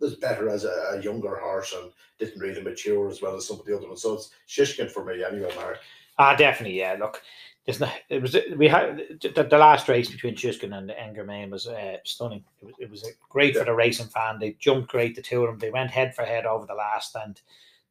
was 0.00 0.16
better 0.16 0.48
as 0.48 0.64
a, 0.64 0.92
a 0.92 1.02
younger 1.02 1.36
horse 1.36 1.74
and 1.80 1.92
didn't 2.18 2.40
really 2.40 2.62
mature 2.62 3.08
as 3.08 3.22
well 3.22 3.36
as 3.36 3.46
some 3.46 3.60
of 3.60 3.66
the 3.66 3.76
other 3.76 3.86
ones. 3.86 4.02
So 4.02 4.14
it's 4.14 4.30
Shishkin 4.48 4.90
for 4.90 5.04
me 5.04 5.22
anyway, 5.24 5.52
Mark. 5.54 5.78
Ah, 6.18 6.34
definitely. 6.34 6.78
Yeah. 6.78 6.96
Look, 6.98 7.22
there's 7.64 7.80
no, 7.80 7.88
it 8.08 8.20
was 8.20 8.36
we 8.56 8.68
had 8.68 9.02
the, 9.20 9.46
the 9.48 9.58
last 9.58 9.88
race 9.88 10.10
between 10.10 10.34
Shishkin 10.34 10.76
and 10.76 10.90
Energumene 10.90 11.50
was 11.50 11.68
uh, 11.68 11.98
stunning. 12.04 12.44
It 12.60 12.66
was 12.66 12.74
it 12.80 12.90
was 12.90 13.10
great 13.28 13.56
for 13.56 13.64
the 13.64 13.74
racing 13.74 14.08
fan. 14.08 14.38
They 14.38 14.56
jumped 14.58 14.88
great, 14.88 15.14
the 15.14 15.22
two 15.22 15.44
of 15.44 15.50
them. 15.50 15.58
They 15.58 15.70
went 15.70 15.90
head 15.90 16.14
for 16.14 16.24
head 16.24 16.44
over 16.44 16.66
the 16.66 16.74
last, 16.74 17.14
and 17.14 17.40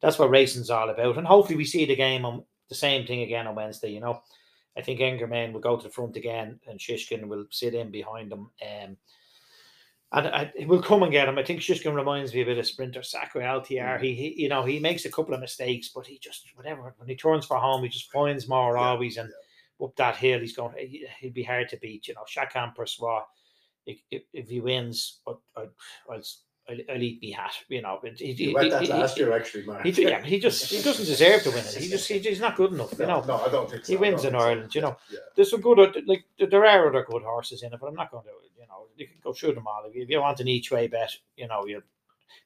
that's 0.00 0.18
what 0.18 0.30
racing's 0.30 0.70
all 0.70 0.90
about. 0.90 1.16
And 1.16 1.26
hopefully, 1.26 1.56
we 1.56 1.64
see 1.64 1.86
the 1.86 1.96
game 1.96 2.26
on 2.26 2.44
the 2.68 2.74
same 2.74 3.06
thing 3.06 3.22
again 3.22 3.46
on 3.46 3.54
Wednesday. 3.54 3.90
You 3.90 4.00
know, 4.00 4.22
I 4.76 4.82
think 4.82 5.00
Energumene 5.00 5.52
will 5.52 5.60
go 5.60 5.76
to 5.76 5.82
the 5.82 5.92
front 5.92 6.16
again, 6.16 6.58
and 6.66 6.78
Shishkin 6.78 7.26
will 7.26 7.46
sit 7.50 7.74
in 7.74 7.90
behind 7.90 8.32
them. 8.32 8.50
Um, 8.62 8.96
and 10.14 10.28
I, 10.28 10.52
he 10.56 10.66
will 10.66 10.82
come 10.82 11.02
and 11.02 11.12
get 11.12 11.28
him. 11.28 11.38
I 11.38 11.42
think 11.42 11.60
Shishkin 11.60 11.94
reminds 11.94 12.34
me 12.34 12.42
a 12.42 12.44
bit 12.44 12.58
of 12.58 12.66
Sprinter 12.66 13.02
Sacre 13.02 13.40
LTR. 13.40 14.00
He, 14.00 14.14
he, 14.14 14.42
you 14.42 14.48
know, 14.48 14.62
he 14.62 14.78
makes 14.78 15.06
a 15.06 15.10
couple 15.10 15.32
of 15.34 15.40
mistakes, 15.40 15.90
but 15.94 16.06
he 16.06 16.18
just 16.18 16.46
whatever 16.54 16.94
when 16.98 17.08
he 17.08 17.16
turns 17.16 17.46
for 17.46 17.56
home, 17.56 17.82
he 17.82 17.88
just 17.88 18.10
finds 18.10 18.48
more 18.48 18.76
Yeah, 18.76 18.82
always. 18.82 19.16
And 19.16 19.30
up 19.82 19.96
that 19.96 20.16
hill, 20.16 20.40
he's 20.40 20.54
going. 20.54 20.74
He, 20.76 21.06
he'll 21.18 21.32
be 21.32 21.42
hard 21.42 21.68
to 21.70 21.78
beat. 21.78 22.08
You 22.08 22.14
know, 22.14 22.24
Chacun 22.28 22.74
Pour 22.74 22.86
Soi, 22.86 23.20
if, 23.86 23.98
if, 24.10 24.22
if 24.32 24.48
he 24.48 24.60
wins, 24.60 25.20
I, 25.26 25.32
I, 25.56 25.64
I'll, 26.10 26.22
I'll, 26.68 27.02
eat 27.02 27.20
me 27.20 27.32
hat. 27.32 27.52
You 27.68 27.82
know, 27.82 28.00
he, 28.16 28.32
He 28.34 28.54
went 28.54 28.70
that 28.70 28.82
he- 28.82 28.88
last 28.88 29.16
he- 29.16 29.22
year 29.24 29.32
actually, 29.32 29.64
Mark. 29.64 29.84
he, 29.84 29.90
yeah, 30.02 30.22
he 30.22 30.38
just 30.38 30.70
he 30.70 30.80
doesn't 30.82 31.04
deserve 31.06 31.42
to 31.42 31.50
win 31.50 31.58
it. 31.58 31.74
He 31.74 31.88
just 31.88 32.08
he, 32.08 32.18
he's 32.20 32.40
not 32.40 32.56
good 32.56 32.72
enough. 32.72 32.92
You 32.98 33.06
no, 33.06 33.20
know, 33.20 33.26
no, 33.26 33.36
I 33.44 33.48
don't 33.50 33.68
think 33.70 33.84
so. 33.84 33.92
he 33.92 33.96
wins 33.96 34.24
in 34.24 34.30
think 34.30 34.40
so. 34.40 34.46
Ireland, 34.48 34.74
you 34.74 34.80
know. 34.80 34.96
Yeah, 35.10 35.18
there's 35.34 35.50
some 35.50 35.60
good, 35.60 35.78
uh, 35.80 35.92
like 36.06 36.24
there- 36.38 36.64
are 36.64 36.88
other 36.88 37.04
good 37.08 37.22
horses 37.22 37.62
in 37.62 37.72
it, 37.72 37.80
but 37.80 37.88
I'm 37.88 37.94
not 37.96 38.10
going 38.12 38.24
to, 38.24 38.30
you 38.60 38.66
know, 38.68 38.86
you 38.96 39.06
can 39.08 39.16
go 39.22 39.32
through 39.32 39.54
them 39.54 39.66
all. 39.66 39.84
If 39.88 39.94
you, 39.96 40.02
if 40.02 40.08
you 40.08 40.20
want 40.20 40.38
an 40.40 40.48
each 40.48 40.70
way 40.70 40.86
bet, 40.86 41.10
you 41.36 41.48
know, 41.48 41.66
you 41.66 41.82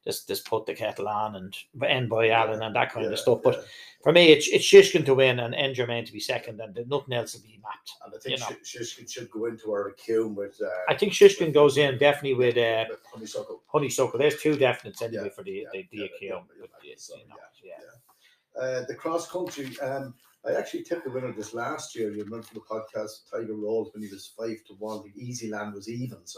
just 0.04 0.28
just 0.28 0.46
put 0.46 0.66
the 0.66 0.74
kettle 0.74 1.08
on 1.08 1.36
and 1.36 1.56
Envoi 1.81 2.31
Allen 2.31 2.62
and 2.62 2.74
that 2.77 2.92
kind 2.92 3.06
yeah, 3.06 3.12
of 3.12 3.18
stuff. 3.18 3.40
But 3.42 3.56
yeah. 3.56 3.62
for 4.02 4.12
me, 4.12 4.29
it's 4.29 4.48
it's 4.48 4.64
Shishkin 4.64 5.04
to 5.06 5.14
win 5.14 5.40
and 5.40 5.54
Energumene 5.54 6.06
to 6.06 6.12
be 6.12 6.20
second, 6.20 6.60
and 6.60 6.79
nothing 6.88 7.14
else 7.14 7.35
will 7.35 7.42
be 7.42 7.60
mapped. 7.62 7.90
and 8.04 8.14
I 8.14 8.18
think 8.18 8.38
you 8.38 8.44
know. 8.44 8.56
Shishkin 8.64 9.10
should 9.10 9.31
go 9.31 9.46
into 9.46 9.70
our 9.72 9.92
queue 9.92 10.29
with. 10.29 10.60
Uh, 10.62 10.68
I 10.88 10.94
think 10.94 11.12
Shishkin 11.12 11.52
goes 11.52 11.77
in 11.77 11.98
definitely 11.98 12.35
with 12.35 12.56
uh, 12.56 12.85
with 12.88 13.00
Honeysuckle. 13.12 13.62
Honeysuckle. 13.66 14.18
There's 14.18 14.40
two 14.40 14.56
definites 14.56 15.02
anyway 15.02 15.24
Yeah, 15.24 15.31
for 15.31 15.42
the 15.42 15.66
the, 15.72 15.87
the 15.90 15.98
yeah, 15.98 16.06
yeah, 16.20 16.40
But, 16.60 16.68
yeah, 16.85 16.94
you 17.16 17.29
know, 17.29 17.37
yeah. 17.62 18.60
Uh, 18.60 18.85
the 18.87 18.94
cross 18.94 19.31
country. 19.31 19.79
Um, 19.81 20.14
I 20.46 20.52
actually 20.52 20.85
tipped 20.85 21.04
the 21.04 21.10
winner 21.10 21.33
this 21.33 21.54
last 21.54 21.96
year. 21.96 22.12
You 22.12 22.22
remember 22.22 22.46
from 22.46 22.60
the 22.62 22.74
podcast, 23.00 23.29
Tiger 23.31 23.54
Rolls 23.54 23.90
when 23.92 24.04
he 24.04 24.08
was 24.08 24.33
five 24.38 24.62
to 24.68 24.74
one. 24.74 25.02
The 25.02 25.20
Easysland 25.20 25.74
was 25.74 25.88
even, 25.88 26.18
and 26.18 26.29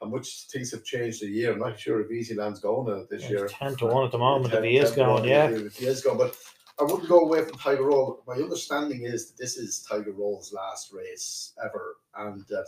how 0.00 0.08
much 0.08 0.46
things 0.50 0.70
have 0.72 0.84
changed 0.84 1.22
a 1.22 1.26
year. 1.26 1.52
I'm 1.52 1.58
not 1.58 1.78
sure 1.78 2.00
if 2.00 2.10
Easysland's 2.10 2.60
going 2.60 2.92
in 2.92 3.02
it 3.02 3.10
this 3.10 3.22
It's 3.22 3.30
year. 3.30 3.48
ten 3.48 3.76
to 3.76 3.86
one 3.86 4.04
at 4.04 4.12
the 4.12 4.18
moment. 4.18 4.52
If 4.52 4.64
he 4.64 4.76
is 4.78 4.92
ten 4.92 5.06
going, 5.06 5.24
yeah. 5.24 5.48
If 5.48 5.76
he 5.76 5.86
is 5.86 6.02
going, 6.02 6.18
but 6.18 6.36
I 6.78 6.84
wouldn't 6.84 7.08
go 7.08 7.20
away 7.20 7.42
from 7.42 7.58
Tiger 7.58 7.84
Roll. 7.84 8.22
My 8.26 8.34
understanding 8.34 9.02
is 9.04 9.30
that 9.30 9.38
this 9.42 9.56
is 9.56 9.86
Tiger 9.88 10.12
Roll's 10.12 10.52
last 10.52 10.92
race 10.92 11.54
ever, 11.64 11.96
and 12.16 12.44
that 12.48 12.66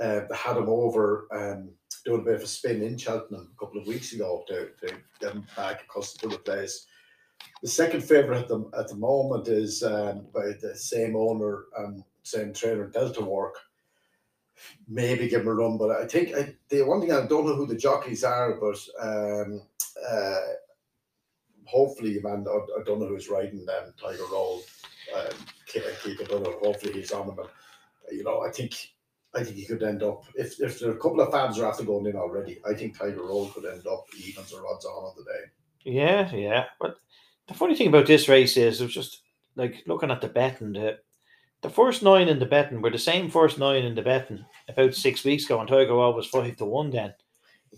uh, 0.00 0.26
they 0.28 0.36
had 0.36 0.56
him 0.56 0.68
over 0.68 1.26
um, 1.32 1.70
doing 2.04 2.20
a 2.20 2.24
bit 2.24 2.34
of 2.36 2.42
a 2.42 2.46
spin 2.46 2.82
in 2.82 2.96
Cheltenham 2.96 3.52
a 3.56 3.64
couple 3.64 3.80
of 3.80 3.86
weeks 3.86 4.12
ago 4.12 4.44
to, 4.48 4.68
to 4.86 4.94
get 5.20 5.32
him 5.32 5.46
back 5.56 5.82
across 5.82 6.14
to 6.14 6.28
the 6.28 6.38
place. 6.38 6.86
The 7.62 7.68
second 7.68 8.02
favourite 8.02 8.42
at 8.42 8.48
the 8.48 8.70
at 8.78 8.88
the 8.88 8.96
moment 8.96 9.48
is 9.48 9.82
um, 9.82 10.26
by 10.32 10.52
the 10.60 10.74
same 10.76 11.16
owner 11.16 11.64
and 11.78 12.04
same 12.22 12.52
trainer, 12.52 12.88
Delta 12.88 13.22
Work. 13.22 13.56
Maybe 14.88 15.28
give 15.28 15.42
him 15.42 15.48
a 15.48 15.54
run, 15.54 15.78
but 15.78 15.90
I 15.90 16.06
think 16.06 16.34
I, 16.34 16.54
the 16.68 16.82
one 16.82 17.00
thing 17.00 17.12
I 17.12 17.26
don't 17.26 17.46
know 17.46 17.54
who 17.54 17.66
the 17.66 17.76
jockeys 17.76 18.24
are, 18.24 18.54
but 18.54 18.78
um, 19.00 19.62
uh, 20.08 20.40
hopefully, 21.66 22.20
man, 22.22 22.46
I, 22.48 22.80
I 22.80 22.84
don't 22.84 23.00
know 23.00 23.08
who's 23.08 23.28
riding 23.28 23.64
them. 23.64 23.92
Tiger 24.00 24.24
Roll, 24.30 24.62
um, 25.16 25.36
keep, 25.66 25.82
it 25.84 26.32
on. 26.32 26.44
Hopefully, 26.62 26.92
he's 26.92 27.12
on 27.12 27.26
them. 27.26 27.36
But, 27.36 27.50
you 28.12 28.24
know, 28.24 28.42
I 28.42 28.50
think 28.50 28.74
I 29.34 29.42
think 29.42 29.56
he 29.56 29.64
could 29.64 29.82
end 29.82 30.02
up 30.02 30.24
if 30.34 30.60
if 30.60 30.78
there 30.78 30.90
are 30.90 30.96
a 30.96 31.00
couple 31.00 31.20
of 31.20 31.32
fabs 31.32 31.58
are 31.58 31.66
after 31.66 31.84
going 31.84 32.06
in 32.06 32.16
already. 32.16 32.60
I 32.68 32.74
think 32.74 32.98
Tiger 32.98 33.22
Roll 33.22 33.48
could 33.48 33.64
end 33.64 33.86
up 33.86 34.06
evens 34.16 34.52
or 34.52 34.66
odds 34.66 34.84
on 34.84 35.04
on 35.04 35.14
the 35.16 35.24
day. 35.24 35.50
Yeah, 35.84 36.34
yeah. 36.34 36.64
But 36.80 36.96
the 37.48 37.54
funny 37.54 37.74
thing 37.74 37.88
about 37.88 38.06
this 38.06 38.28
race 38.28 38.56
is, 38.56 38.80
it 38.80 38.84
was 38.84 38.94
just 38.94 39.22
like 39.56 39.82
looking 39.86 40.10
at 40.10 40.20
the 40.20 40.28
betting. 40.28 40.72
The, 40.72 40.98
the 41.64 41.70
first 41.70 42.02
nine 42.02 42.28
in 42.28 42.38
the 42.38 42.44
betting 42.46 42.82
were 42.82 42.90
the 42.90 42.98
same 42.98 43.30
first 43.30 43.58
nine 43.58 43.84
in 43.84 43.94
the 43.94 44.02
betting 44.02 44.44
about 44.68 44.94
six 44.94 45.24
weeks 45.24 45.46
ago, 45.46 45.60
and 45.60 45.68
Tiger 45.68 45.94
was 45.96 46.26
five 46.26 46.56
to 46.56 46.64
one 46.66 46.90
then. 46.90 47.14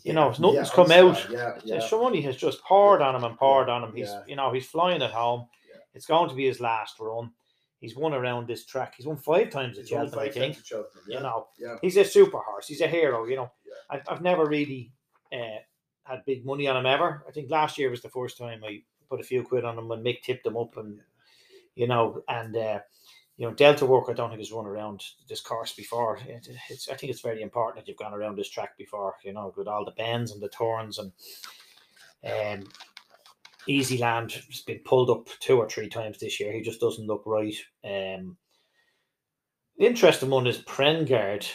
You 0.02 0.12
know, 0.12 0.34
nothing's 0.40 0.70
come 0.70 0.90
out. 0.90 1.24
Yeah, 1.30 1.54
Yeah. 1.64 1.76
yeah. 1.76 1.80
Some 1.86 2.00
money 2.02 2.20
has 2.22 2.36
just 2.36 2.62
poured 2.64 3.00
on 3.00 3.14
him 3.14 3.22
and 3.24 3.38
poured 3.38 3.68
on 3.68 3.84
him. 3.84 3.94
He's 3.94 4.08
Yeah. 4.08 4.24
you 4.26 4.36
know 4.36 4.52
he's 4.52 4.66
flying 4.66 5.02
at 5.02 5.12
home. 5.12 5.46
Yeah. 5.72 5.78
It's 5.94 6.06
going 6.06 6.28
to 6.28 6.34
be 6.34 6.46
his 6.46 6.60
last 6.60 6.98
run. 6.98 7.30
He's 7.78 7.94
won 7.96 8.12
around 8.12 8.48
this 8.48 8.66
track. 8.66 8.94
He's 8.96 9.06
won 9.06 9.16
five 9.18 9.50
times 9.50 9.78
at 9.78 9.86
Cheltenham, 9.88 10.18
I 10.18 10.28
think. 10.30 10.58
at 10.58 10.70
You 11.06 11.20
know, 11.20 11.46
Yeah. 11.58 11.76
he's 11.80 11.96
a 11.96 12.04
super 12.04 12.38
horse. 12.38 12.66
He's 12.66 12.80
a 12.80 12.88
hero. 12.88 13.24
You 13.26 13.36
know, 13.36 13.50
Yeah. 13.64 13.72
I've, 13.90 14.02
I've 14.08 14.22
never 14.22 14.46
really 14.46 14.92
uh, 15.32 15.60
had 16.04 16.24
big 16.26 16.44
money 16.44 16.66
on 16.66 16.76
him 16.76 16.86
ever. 16.86 17.24
I 17.28 17.30
think 17.30 17.50
last 17.50 17.78
year 17.78 17.88
was 17.90 18.02
the 18.02 18.08
first 18.10 18.36
time 18.36 18.64
I 18.64 18.82
put 19.08 19.20
a 19.20 19.24
few 19.24 19.44
quid 19.44 19.64
on 19.64 19.78
him 19.78 19.88
when 19.88 20.02
Mick 20.02 20.22
tipped 20.22 20.44
him 20.46 20.56
up, 20.56 20.76
and 20.76 21.00
you 21.74 21.86
know, 21.86 22.22
and 22.28 22.56
uh, 22.56 22.80
you 23.36 23.46
know, 23.46 23.54
Delta 23.54 23.84
work. 23.84 24.06
I 24.08 24.12
don't 24.12 24.30
think 24.30 24.40
has 24.40 24.52
run 24.52 24.66
around 24.66 25.02
this 25.28 25.40
course 25.40 25.72
before. 25.74 26.18
It, 26.26 26.48
it's 26.70 26.88
I 26.88 26.94
think 26.94 27.10
it's 27.10 27.20
very 27.20 27.42
important 27.42 27.76
that 27.76 27.88
you've 27.88 27.98
gone 27.98 28.14
around 28.14 28.36
this 28.36 28.50
track 28.50 28.76
before. 28.78 29.14
You 29.24 29.32
know, 29.32 29.52
with 29.56 29.68
all 29.68 29.84
the 29.84 29.92
bends 29.92 30.32
and 30.32 30.42
the 30.42 30.48
turns 30.48 30.98
and 30.98 31.12
um. 32.24 32.66
Easysland 33.68 34.32
has 34.32 34.60
been 34.60 34.78
pulled 34.84 35.10
up 35.10 35.28
two 35.40 35.58
or 35.58 35.68
three 35.68 35.88
times 35.88 36.18
this 36.18 36.38
year. 36.38 36.52
He 36.52 36.60
just 36.60 36.80
doesn't 36.80 37.06
look 37.06 37.24
right. 37.26 37.56
Um, 37.84 38.36
the 39.76 39.86
interesting 39.86 40.30
one 40.30 40.46
is 40.46 40.58
Prengard, 40.58 41.46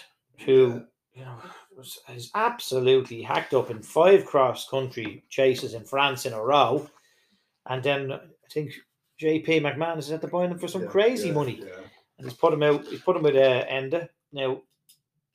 who 0.45 0.83
you 1.13 1.23
know 1.23 1.37
was, 1.75 1.99
is 2.09 2.29
absolutely 2.35 3.21
hacked 3.21 3.53
up 3.53 3.71
in 3.71 3.81
five 3.81 4.25
cross 4.25 4.67
country 4.69 5.23
chases 5.29 5.73
in 5.73 5.85
France 5.85 6.25
in 6.25 6.33
a 6.33 6.41
row, 6.41 6.87
and 7.67 7.81
then 7.81 8.11
I 8.11 8.19
think 8.51 8.73
JP 9.21 9.61
McManus 9.61 9.99
is 9.99 10.11
at 10.11 10.21
the 10.21 10.27
point 10.27 10.59
for 10.59 10.67
some 10.67 10.83
Yeah, 10.83 10.87
crazy 10.89 11.27
yeah, 11.27 11.33
money, 11.33 11.59
Yeah. 11.61 11.75
and 12.17 12.27
he's 12.27 12.37
put 12.37 12.53
him 12.53 12.63
out. 12.63 12.85
He's 12.85 13.01
put 13.01 13.15
him 13.15 13.23
with 13.23 13.35
uh, 13.35 13.65
Enda 13.67 14.09
now. 14.33 14.61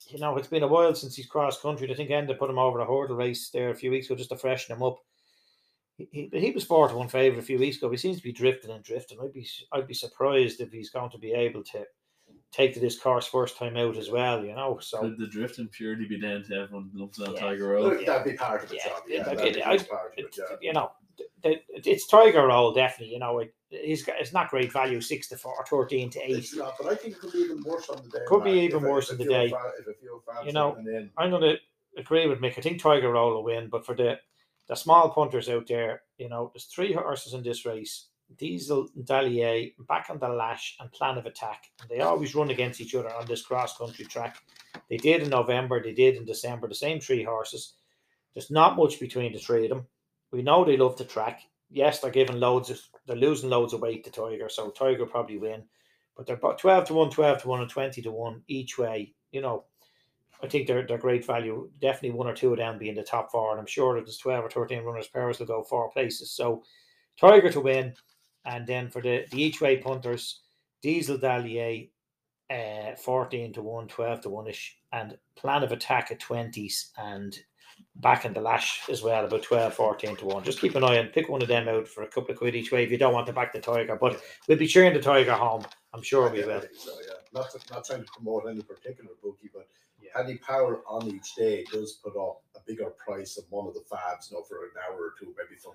You 0.09 0.19
know, 0.19 0.37
it's 0.37 0.47
been 0.47 0.63
a 0.63 0.67
while 0.67 0.93
since 0.95 1.15
he's 1.15 1.25
cross 1.25 1.59
country. 1.61 1.89
I 1.91 1.95
think 1.95 2.09
Enda 2.09 2.37
put 2.37 2.49
him 2.49 2.59
over 2.59 2.79
a 2.79 2.85
hurdle 2.85 3.15
race 3.17 3.49
there 3.49 3.69
a 3.71 3.75
few 3.75 3.91
weeks 3.91 4.05
ago 4.07 4.15
just 4.15 4.29
to 4.29 4.37
freshen 4.37 4.75
him 4.75 4.83
up. 4.83 4.97
He, 5.97 6.07
he, 6.11 6.27
but 6.31 6.39
he 6.41 6.51
was 6.51 6.63
four 6.63 6.87
to 6.87 6.95
one 6.95 7.07
favourite 7.09 7.41
a 7.41 7.45
few 7.45 7.57
weeks 7.57 7.77
ago. 7.77 7.89
He 7.89 7.97
seems 7.97 8.17
to 8.17 8.23
be 8.23 8.31
drifting 8.31 8.71
and 8.71 8.83
drifting. 8.83 9.19
I'd 9.21 9.33
be 9.33 9.47
I'd 9.71 9.87
be 9.87 9.93
surprised 9.93 10.61
if 10.61 10.71
he's 10.71 10.89
going 10.91 11.09
to 11.11 11.17
be 11.17 11.31
able 11.33 11.63
to 11.63 11.83
take 12.51 12.73
to 12.73 12.79
this 12.79 12.97
course 12.99 13.27
first 13.27 13.57
time 13.57 13.75
out 13.75 13.97
as 13.97 14.09
well. 14.09 14.43
You 14.45 14.55
know, 14.55 14.77
so 14.79 14.99
Could 15.01 15.17
the 15.17 15.27
drifting 15.27 15.67
purely 15.67 16.05
be 16.05 16.19
down 16.19 16.43
to 16.43 16.55
everyone 16.55 16.89
lumps 16.93 17.19
on 17.19 17.33
Yeah. 17.33 17.39
Tiger 17.39 17.67
Roll? 17.69 17.83
Look, 17.87 18.05
that'd 18.05 18.31
be 18.31 18.37
part 18.37 18.63
of 18.63 18.71
it, 18.71 18.77
Yeah, 18.77 18.89
John. 18.89 19.01
it- 19.07 19.11
Yeah, 19.13 19.21
it- 19.31 19.37
that'd 19.37 19.53
be 19.55 19.63
I- 19.63 19.73
a 19.73 19.83
part 19.83 20.13
of 20.13 20.19
it, 20.19 20.37
it- 20.37 20.59
you 20.61 20.71
know, 20.73 20.91
th- 21.17 21.29
th- 21.43 21.87
it's 21.87 22.07
Tiger 22.07 22.45
Roll 22.47 22.71
definitely. 22.73 23.13
You 23.13 23.19
know, 23.19 23.39
it, 23.39 23.53
he's 23.69 24.03
got 24.03 24.15
it's 24.19 24.33
not 24.33 24.49
great 24.49 24.71
value 24.71 25.01
six 25.01 25.27
to 25.29 25.37
four, 25.37 25.53
or 25.57 25.65
13 25.65 26.09
to 26.11 26.19
eight. 26.21 26.37
It's 26.37 26.55
not, 26.55 26.75
but 26.79 26.91
I 26.91 26.95
think 26.95 27.15
it 27.15 27.19
could 27.19 27.33
be 27.33 27.39
even 27.39 27.63
worse 27.63 27.89
on 27.89 27.97
the 28.03 28.09
day. 28.09 28.25
Could 28.27 28.43
be 28.43 28.51
even 28.51 28.81
worse 28.83 29.11
on 29.11 29.17
the 29.17 29.25
day. 29.25 29.49
fa- 29.49 29.71
If 29.79 29.87
a 29.87 29.93
few 29.99 30.21
fans 30.25 30.45
You 30.45 30.53
know. 30.53 30.77
I'm 31.17 31.29
going 31.29 31.41
to 31.41 31.57
agree 31.97 32.27
with 32.27 32.39
Mick. 32.39 32.57
I 32.57 32.61
think 32.61 32.81
Tiger 32.81 33.11
Roll 33.11 33.33
will 33.33 33.43
win, 33.43 33.69
but 33.69 33.85
for 33.85 33.95
the 33.95 34.19
the 34.67 34.75
small 34.75 35.09
punters 35.09 35.47
out 35.47 35.65
there, 35.67 36.01
you 36.17 36.27
know, 36.27 36.51
there's 36.53 36.65
three 36.65 36.91
horses 36.93 37.33
in 37.33 37.41
this 37.43 37.65
race: 37.65 38.07
Diesel, 38.37 38.89
D'Allier, 39.05 39.69
Back 39.87 40.07
on 40.09 40.19
the 40.19 40.27
Lash, 40.29 40.75
and 40.79 40.91
Plan 40.91 41.17
of 41.17 41.25
Attack. 41.25 41.63
And 41.81 41.89
they 41.89 42.01
always 42.01 42.35
run 42.35 42.49
against 42.49 42.81
each 42.81 42.93
other 42.95 43.13
on 43.13 43.25
this 43.25 43.41
cross 43.45 43.77
country 43.77 44.05
track. 44.05 44.37
They 44.89 44.97
did 44.97 45.23
in 45.23 45.29
November, 45.29 45.81
they 45.81 45.93
did 45.93 46.15
in 46.15 46.25
December. 46.25 46.67
The 46.67 46.75
same 46.75 46.99
three 46.99 47.23
horses. 47.23 47.73
There's 48.33 48.51
not 48.51 48.75
much 48.77 48.99
between 48.99 49.33
the 49.33 49.39
three 49.39 49.63
of 49.65 49.69
them. 49.69 49.87
We 50.31 50.41
know 50.43 50.63
they 50.63 50.77
love 50.77 50.97
the 50.97 51.05
track. 51.05 51.41
Yes, 51.69 51.99
they're 51.99 52.11
giving 52.11 52.39
loads 52.39 52.69
of, 52.69 52.79
they're 53.05 53.15
losing 53.15 53.49
loads 53.49 53.73
of 53.73 53.81
weight 53.81 54.03
to 54.05 54.11
Tiger, 54.11 54.49
so 54.49 54.69
Tiger 54.69 55.05
probably 55.05 55.37
win. 55.37 55.63
But 56.15 56.25
they're 56.25 56.37
about 56.37 56.59
12 56.59 56.85
to 56.85 56.93
1, 56.93 57.09
12 57.11 57.41
to 57.41 57.47
1, 57.47 57.61
and 57.61 57.69
20 57.69 58.01
to 58.01 58.11
1 58.11 58.43
each 58.47 58.77
way. 58.77 59.13
You 59.31 59.41
know, 59.41 59.65
I 60.43 60.47
think 60.47 60.67
they're 60.67 60.85
they're 60.85 60.97
great 60.97 61.25
value. 61.25 61.69
Definitely 61.81 62.11
one 62.11 62.27
or 62.27 62.33
two 62.33 62.51
of 62.51 62.57
them 62.57 62.77
being 62.77 62.95
the 62.95 63.03
top 63.03 63.31
four, 63.31 63.51
and 63.51 63.59
I'm 63.59 63.65
sure 63.65 63.95
that 63.95 64.05
there's 64.05 64.17
twelve 64.17 64.45
or 64.45 64.49
thirteen 64.49 64.83
runners 64.83 65.07
pairs 65.07 65.39
will 65.39 65.47
go 65.47 65.63
four 65.63 65.89
places. 65.89 66.31
So 66.31 66.63
Tiger 67.19 67.51
to 67.51 67.61
win, 67.61 67.93
and 68.45 68.67
then 68.67 68.89
for 68.89 69.01
the, 69.01 69.25
the 69.31 69.41
each 69.41 69.61
way 69.61 69.77
punters, 69.77 70.41
Diesel 70.81 71.17
D'Allier, 71.17 71.87
uh, 72.49 72.95
14 72.95 73.53
to 73.53 73.61
1, 73.61 73.87
12 73.87 74.21
to 74.21 74.29
1 74.29 74.47
ish, 74.47 74.77
and 74.93 75.17
plan 75.35 75.63
of 75.63 75.71
attack 75.71 76.11
at 76.11 76.19
20s, 76.19 76.91
and 76.97 77.37
back 77.95 78.25
in 78.25 78.33
the 78.33 78.41
lash 78.41 78.81
as 78.89 79.01
well, 79.01 79.25
about 79.25 79.43
12, 79.43 79.73
14 79.73 80.15
to 80.17 80.25
1. 80.25 80.43
Just 80.43 80.59
keep 80.59 80.75
an 80.75 80.83
eye 80.83 80.99
on, 80.99 81.07
pick 81.07 81.29
one 81.29 81.41
of 81.41 81.47
them 81.47 81.67
out 81.67 81.87
for 81.87 82.03
a 82.03 82.07
couple 82.07 82.31
of 82.31 82.37
quid 82.37 82.55
each 82.55 82.71
way 82.71 82.83
if 82.83 82.91
you 82.91 82.97
don't 82.97 83.13
want 83.13 83.27
to 83.27 83.33
back 83.33 83.53
the 83.53 83.59
Tiger. 83.59 83.95
But 83.99 84.21
we'll 84.47 84.57
be 84.57 84.67
cheering 84.67 84.93
the 84.93 85.01
Tiger 85.01 85.33
home. 85.33 85.65
I'm 85.93 86.01
sure 86.03 86.29
we 86.29 86.43
will. 86.43 86.61
So, 86.77 86.91
yeah. 87.05 87.13
Not, 87.33 87.51
to- 87.51 87.73
not 87.73 87.85
trying 87.85 88.03
to 88.03 88.11
promote 88.15 88.45
any 88.49 88.61
particular 88.61 89.11
bookie, 89.23 89.49
but 89.53 89.67
Yeah. 90.01 90.11
Paddy 90.15 90.37
Power 90.37 90.81
on 90.87 91.07
each 91.07 91.35
day 91.35 91.65
does 91.71 91.93
put 92.03 92.15
up 92.15 92.41
a 92.55 92.59
bigger 92.67 92.91
price 92.91 93.35
than 93.35 93.45
one 93.49 93.67
of 93.67 93.73
the 93.73 93.83
fabs, 93.91 94.29
you 94.31 94.37
know, 94.37 94.43
for 94.43 94.63
an 94.65 94.71
hour 94.87 94.97
or 94.97 95.13
two, 95.19 95.33
maybe 95.37 95.59
from 95.59 95.73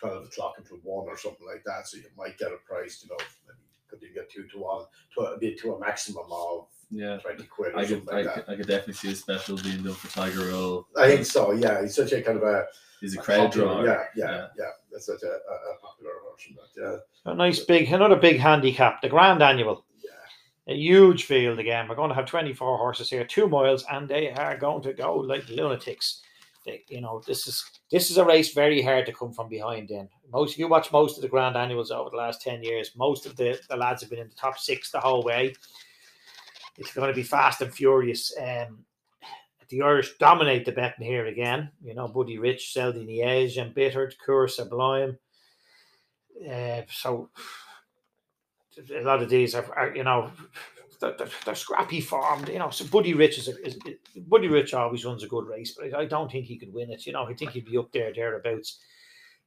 12 0.00 0.26
o'clock 0.26 0.54
until 0.58 0.78
1 0.82 1.08
or 1.08 1.16
something 1.16 1.46
like 1.46 1.64
that. 1.64 1.86
So 1.88 1.96
you 1.96 2.04
might 2.16 2.38
get 2.38 2.52
a 2.52 2.58
price, 2.68 3.02
you 3.02 3.10
know, 3.10 3.22
maybe 3.46 3.58
could 3.88 4.02
you 4.02 4.12
get 4.14 4.30
two 4.30 4.44
to 4.48 4.58
one 4.58 4.86
to 5.14 5.20
a, 5.24 5.38
be 5.38 5.54
to 5.54 5.74
a 5.74 5.78
maximum 5.80 6.24
of 6.30 6.66
Yeah. 6.96 7.18
20 7.18 7.44
quid 7.44 7.74
or 7.74 7.78
I 7.78 7.82
could, 7.86 7.98
something 8.06 8.14
I, 8.14 8.22
like 8.22 8.34
could, 8.34 8.46
that. 8.46 8.52
I 8.52 8.56
could 8.56 8.66
definitely 8.68 8.94
see 8.94 9.12
a 9.12 9.16
special 9.16 9.56
being 9.58 9.82
done 9.82 9.94
for 9.94 10.08
Tiger 10.08 10.48
Roll. 10.48 10.86
I 10.96 11.08
think 11.08 11.26
so, 11.26 11.52
yeah. 11.52 11.82
He's 11.82 11.94
such 11.96 12.12
a 12.12 12.22
kind 12.22 12.38
of 12.38 12.44
a, 12.44 12.66
He's 13.00 13.16
a 13.16 13.20
a 13.20 13.22
crowd 13.22 13.46
popular- 13.52 13.66
drawer. 13.82 13.86
Yeah, 13.86 14.02
yeah, 14.16 14.46
yeah, 14.58 14.64
That's 14.92 15.06
such 15.06 15.22
a, 15.22 15.26
a, 15.26 15.30
a 15.30 15.78
popular 15.82 16.12
horse. 16.22 16.42
and 16.48 16.56
That, 16.56 16.98
yeah, 17.26 17.32
A 17.32 17.34
nice 17.34 17.60
big, 17.60 17.92
another 17.92 18.16
big 18.16 18.38
handicap, 18.38 19.02
the 19.02 19.08
Grand 19.08 19.42
Annual. 19.42 19.84
yeah. 20.02 20.72
a 20.72 20.76
huge 20.76 21.24
field 21.24 21.58
again. 21.58 21.88
We're 21.88 21.96
going 21.96 22.10
to 22.10 22.14
have 22.14 22.26
24 22.26 22.78
horses 22.78 23.10
here, 23.10 23.24
two 23.24 23.48
miles, 23.48 23.84
and 23.90 24.08
they 24.08 24.30
are 24.30 24.56
going 24.56 24.82
to 24.84 24.92
go 24.92 25.16
like 25.16 25.48
lunatics. 25.48 26.22
They, 26.64 26.82
you 26.88 27.02
know, 27.02 27.20
this 27.26 27.46
is 27.46 27.62
this 27.90 28.10
is 28.10 28.16
a 28.16 28.24
race 28.24 28.54
very 28.54 28.80
hard 28.80 29.04
to 29.04 29.12
come 29.12 29.34
from 29.34 29.50
behind. 29.50 29.90
In 29.90 30.08
most, 30.32 30.52
if 30.54 30.58
you 30.58 30.66
watch 30.66 30.90
most 30.90 31.18
of 31.18 31.22
the 31.22 31.28
Grand 31.28 31.56
Annuals 31.58 31.90
over 31.90 32.08
the 32.08 32.16
last 32.16 32.40
10 32.40 32.62
years, 32.62 32.92
most 32.96 33.26
of 33.26 33.36
the, 33.36 33.60
the 33.68 33.76
lads 33.76 34.00
have 34.00 34.08
been 34.08 34.20
in 34.20 34.28
the 34.30 34.34
top 34.34 34.58
six 34.58 34.90
the 34.90 34.98
whole 34.98 35.22
way. 35.22 35.52
It's 36.78 36.92
going 36.92 37.08
to 37.08 37.14
be 37.14 37.22
fast 37.22 37.60
and 37.60 37.72
furious. 37.72 38.32
Um, 38.40 38.84
the 39.68 39.82
Irish 39.82 40.16
dominate 40.18 40.64
the 40.64 40.72
betting 40.72 41.06
here 41.06 41.26
again. 41.26 41.70
You 41.82 41.94
know, 41.94 42.08
Buddy 42.08 42.38
Rich, 42.38 42.72
Seldy 42.76 43.06
Niege, 43.06 43.56
Embittered, 43.56 44.14
Coeur 44.24 44.48
Sublime. 44.48 45.18
Uh, 46.48 46.82
so 46.90 47.30
a 48.94 49.02
lot 49.02 49.22
of 49.22 49.28
these 49.28 49.54
are, 49.54 49.72
are 49.74 49.96
you 49.96 50.04
know, 50.04 50.30
they're, 51.00 51.14
they're, 51.16 51.28
they're 51.44 51.54
scrappy 51.54 52.00
formed. 52.00 52.48
You 52.48 52.58
know, 52.58 52.70
so 52.70 52.84
Buddy 52.86 53.14
Rich 53.14 53.38
is, 53.38 53.48
a, 53.48 53.66
is 53.66 53.78
Buddy 54.16 54.48
Rich 54.48 54.74
always 54.74 55.04
runs 55.04 55.22
a 55.22 55.28
good 55.28 55.46
race, 55.46 55.76
but 55.78 55.94
I 55.94 56.04
don't 56.04 56.30
think 56.30 56.46
he 56.46 56.58
could 56.58 56.72
win 56.72 56.90
it. 56.90 57.06
You 57.06 57.12
know, 57.12 57.24
I 57.24 57.34
think 57.34 57.52
he'd 57.52 57.66
be 57.66 57.78
up 57.78 57.92
there 57.92 58.12
thereabouts. 58.12 58.80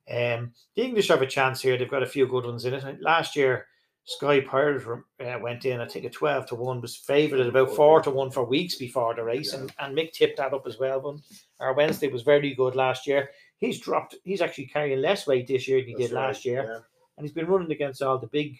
Um, 0.09 0.53
the 0.75 0.84
English 0.84 1.09
have 1.09 1.21
a 1.21 1.28
chance 1.28 1.61
here. 1.61 1.78
They've 1.78 1.89
got 1.89 2.03
a 2.03 2.07
few 2.07 2.28
good 2.28 2.45
ones 2.45 2.65
in 2.65 2.73
it. 2.73 3.01
Last 3.01 3.36
year, 3.36 3.67
Sky 4.07 4.39
Pirate 4.39 4.87
uh, 4.87 5.37
went 5.41 5.65
in. 5.65 5.81
I 5.81 5.85
think 5.85 6.05
a 6.05 6.09
twelve 6.09 6.45
to 6.47 6.55
one 6.55 6.81
was 6.81 6.95
favoured 6.95 7.41
at 7.41 7.47
about 7.47 7.75
four 7.75 8.01
to 8.01 8.09
one 8.09 8.31
for 8.31 8.45
weeks 8.45 8.75
before 8.75 9.13
the 9.13 9.23
race, 9.23 9.53
and, 9.53 9.71
and 9.79 9.95
Mick 9.95 10.13
tipped 10.13 10.37
that 10.37 10.53
up 10.53 10.65
as 10.65 10.79
well. 10.79 11.01
But 11.01 11.15
our 11.59 11.73
Wednesday 11.73 12.07
was 12.07 12.23
very 12.23 12.55
good 12.55 12.75
last 12.75 13.05
year. 13.05 13.29
He's 13.57 13.81
dropped. 13.81 14.15
He's 14.23 14.41
actually 14.41 14.67
carrying 14.67 15.01
less 15.01 15.27
weight 15.27 15.47
this 15.47 15.67
year 15.67 15.79
than 15.79 15.89
he 15.89 15.93
That's 15.95 16.09
did 16.09 16.15
right, 16.15 16.27
last 16.27 16.45
year 16.45 16.63
yeah. 16.63 16.79
and 17.17 17.25
he's 17.25 17.33
been 17.33 17.47
running 17.47 17.71
against 17.71 18.01
all 18.01 18.17
the 18.17 18.27
big 18.27 18.59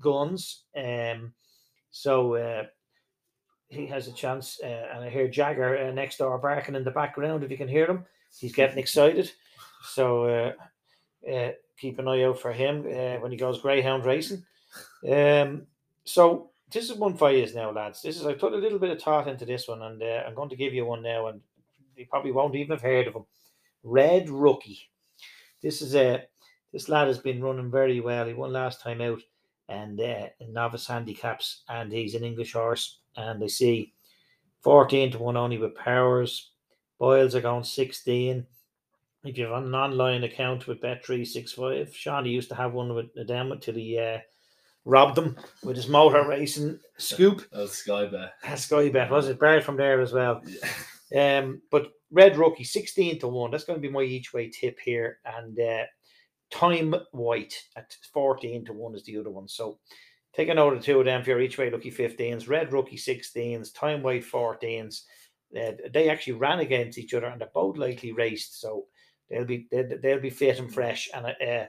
guns. 0.00 0.64
Um, 0.76 1.32
so 1.90 2.34
uh, 2.34 2.64
he 3.68 3.86
has 3.86 4.06
a 4.06 4.12
chance. 4.12 4.60
Uh, 4.62 4.88
and 4.94 5.04
I 5.04 5.10
hear 5.10 5.28
Jagger 5.28 5.78
uh, 5.78 5.90
next 5.92 6.18
door 6.18 6.38
barking 6.38 6.74
in 6.74 6.84
the 6.84 6.90
background. 6.90 7.42
If 7.42 7.50
you 7.50 7.56
can 7.56 7.68
hear 7.68 7.86
him, 7.86 8.04
he's 8.38 8.54
getting 8.54 8.78
excited. 8.78 9.32
So 9.82 10.24
uh, 10.24 10.52
uh, 11.30 11.52
keep 11.78 11.98
an 11.98 12.08
eye 12.08 12.24
out 12.24 12.38
for 12.38 12.52
him 12.52 12.80
uh, 12.80 13.20
when 13.20 13.32
he 13.32 13.38
goes 13.38 13.60
greyhound 13.60 14.04
racing. 14.04 14.44
Um, 15.04 15.66
so 16.04 16.50
this 16.72 16.90
is 16.90 16.96
one 16.96 17.16
for 17.16 17.30
you 17.30 17.46
now, 17.54 17.70
lads. 17.70 18.02
This 18.02 18.16
is 18.16 18.26
I 18.26 18.34
put 18.34 18.52
a 18.52 18.58
little 18.58 18.78
bit 18.78 18.90
of 18.90 19.00
thought 19.00 19.28
into 19.28 19.44
this 19.44 19.68
one, 19.68 19.82
and 19.82 20.02
uh, 20.02 20.22
I'm 20.26 20.34
going 20.34 20.50
to 20.50 20.56
give 20.56 20.74
you 20.74 20.84
one 20.84 21.02
now. 21.02 21.28
And 21.28 21.40
you 21.96 22.06
probably 22.06 22.32
won't 22.32 22.54
even 22.54 22.72
have 22.72 22.82
heard 22.82 23.06
of 23.06 23.14
him. 23.14 23.24
Red 23.82 24.28
Rookie. 24.28 24.90
This 25.62 25.82
is 25.82 25.94
a 25.94 26.24
this 26.72 26.88
lad 26.88 27.08
has 27.08 27.18
been 27.18 27.42
running 27.42 27.70
very 27.70 28.00
well. 28.00 28.26
He 28.26 28.34
won 28.34 28.52
last 28.52 28.80
time 28.80 29.00
out 29.00 29.22
and 29.68 30.00
uh, 30.00 30.26
novice 30.48 30.86
handicaps, 30.86 31.62
and 31.68 31.92
he's 31.92 32.14
an 32.14 32.24
English 32.24 32.52
horse. 32.52 33.00
And 33.16 33.42
I 33.42 33.46
see 33.46 33.94
14 34.62 35.12
to 35.12 35.18
1 35.18 35.36
only 35.36 35.58
with 35.58 35.74
powers. 35.74 36.50
Boyles 36.98 37.34
are 37.34 37.40
going 37.40 37.64
16. 37.64 38.46
If 39.24 39.38
you 39.38 39.44
have 39.46 39.64
an 39.64 39.74
online 39.74 40.24
account 40.24 40.66
with 40.66 40.80
Bet365, 40.80 41.94
Shawnee 41.94 42.30
used 42.30 42.48
to 42.50 42.54
have 42.54 42.72
one 42.72 42.94
with 42.94 43.26
them 43.26 43.52
until 43.52 43.74
he 43.74 43.98
uh, 43.98 44.18
robbed 44.86 45.16
them 45.16 45.36
with 45.62 45.76
his 45.76 45.88
motor 45.88 46.26
racing 46.26 46.78
scoop. 46.96 47.50
That 47.50 47.60
was 47.60 47.72
Sky 47.72 48.06
Bet. 48.06 48.58
Sky 48.58 48.88
Bet, 48.88 49.10
was 49.10 49.28
it? 49.28 49.38
Barred 49.38 49.64
from 49.64 49.76
there 49.76 50.00
as 50.00 50.12
well. 50.12 50.40
Yeah. 51.10 51.38
Um, 51.38 51.60
but 51.70 51.92
Red 52.10 52.38
Rookie, 52.38 52.64
16 52.64 53.18
to 53.18 53.28
1. 53.28 53.50
That's 53.50 53.64
going 53.64 53.80
to 53.80 53.86
be 53.86 53.92
my 53.92 54.02
each 54.02 54.32
way 54.32 54.48
tip 54.48 54.78
here. 54.80 55.18
And 55.24 55.58
uh, 55.58 55.84
Time 56.50 56.94
White 57.10 57.54
at 57.76 57.94
14 58.14 58.64
to 58.66 58.72
1 58.72 58.94
is 58.94 59.04
the 59.04 59.18
other 59.18 59.30
one. 59.30 59.48
So 59.48 59.78
take 60.32 60.48
a 60.48 60.54
note 60.54 60.76
of 60.76 60.84
two 60.84 61.00
of 61.00 61.04
them 61.04 61.22
for 61.22 61.30
your 61.30 61.40
each 61.40 61.58
way 61.58 61.68
lucky 61.68 61.90
15s. 61.90 62.48
Red 62.48 62.72
Rookie 62.72 62.96
16s, 62.96 63.74
Time 63.74 64.02
White 64.02 64.24
14s. 64.24 65.02
Uh, 65.56 65.72
they 65.92 66.08
actually 66.08 66.34
ran 66.34 66.60
against 66.60 66.98
each 66.98 67.14
other 67.14 67.26
and 67.26 67.40
they're 67.40 67.48
both 67.52 67.76
likely 67.76 68.12
raced. 68.12 68.60
So 68.60 68.86
they'll 69.28 69.44
be 69.44 69.66
they'll, 69.70 69.98
they'll 70.00 70.20
be 70.20 70.30
fit 70.30 70.60
and 70.60 70.72
fresh. 70.72 71.08
And 71.12 71.26
uh, 71.26 71.66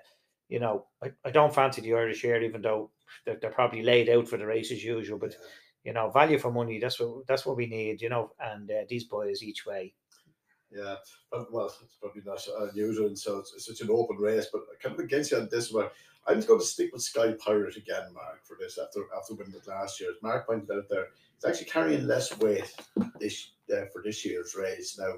you 0.49 0.59
know, 0.59 0.85
I, 1.03 1.11
I 1.25 1.31
don't 1.31 1.53
fancy 1.53 1.81
the 1.81 1.93
Irish 1.93 2.21
here, 2.21 2.41
even 2.41 2.61
though 2.61 2.91
they're, 3.25 3.37
they're 3.41 3.51
probably 3.51 3.83
laid 3.83 4.09
out 4.09 4.27
for 4.27 4.37
the 4.37 4.45
race 4.45 4.71
as 4.71 4.83
usual. 4.83 5.19
But 5.19 5.35
you 5.83 5.93
know, 5.93 6.09
value 6.09 6.37
for 6.37 6.51
money. 6.51 6.79
That's 6.79 6.99
what 6.99 7.27
that's 7.27 7.45
what 7.45 7.57
we 7.57 7.65
need. 7.65 8.01
You 8.01 8.09
know, 8.09 8.31
and 8.39 8.69
uh, 8.69 8.85
these 8.89 9.05
boys 9.05 9.43
each 9.43 9.65
way. 9.65 9.93
Yeah, 10.69 10.95
but, 11.31 11.51
well, 11.53 11.67
it's 11.81 11.95
probably 12.01 12.23
not 12.25 12.45
unusual, 12.69 13.07
and 13.07 13.17
so 13.17 13.37
it's, 13.37 13.53
it's 13.53 13.67
such 13.67 13.79
an 13.79 13.89
open 13.89 14.17
race. 14.17 14.47
But 14.51 14.63
kind 14.81 14.95
of 14.95 14.99
against 14.99 15.31
you 15.31 15.37
on 15.37 15.47
this 15.49 15.71
one, 15.71 15.87
I'm 16.27 16.41
going 16.41 16.59
to 16.59 16.65
stick 16.65 16.89
with 16.91 17.01
Sky 17.01 17.33
Pirate 17.39 17.77
again, 17.77 18.13
Mark, 18.13 18.45
for 18.45 18.57
this 18.59 18.77
after 18.77 19.05
after 19.17 19.33
winning 19.33 19.53
it 19.55 19.67
last 19.67 20.01
year. 20.01 20.09
As 20.09 20.21
Mark 20.21 20.45
pointed 20.45 20.69
out 20.71 20.89
there, 20.89 21.07
it's 21.35 21.45
actually 21.45 21.67
carrying 21.67 22.05
less 22.05 22.37
weight 22.39 22.75
this 23.17 23.51
uh, 23.73 23.85
for 23.93 24.01
this 24.03 24.25
year's 24.25 24.55
race. 24.55 24.97
Now, 24.99 25.13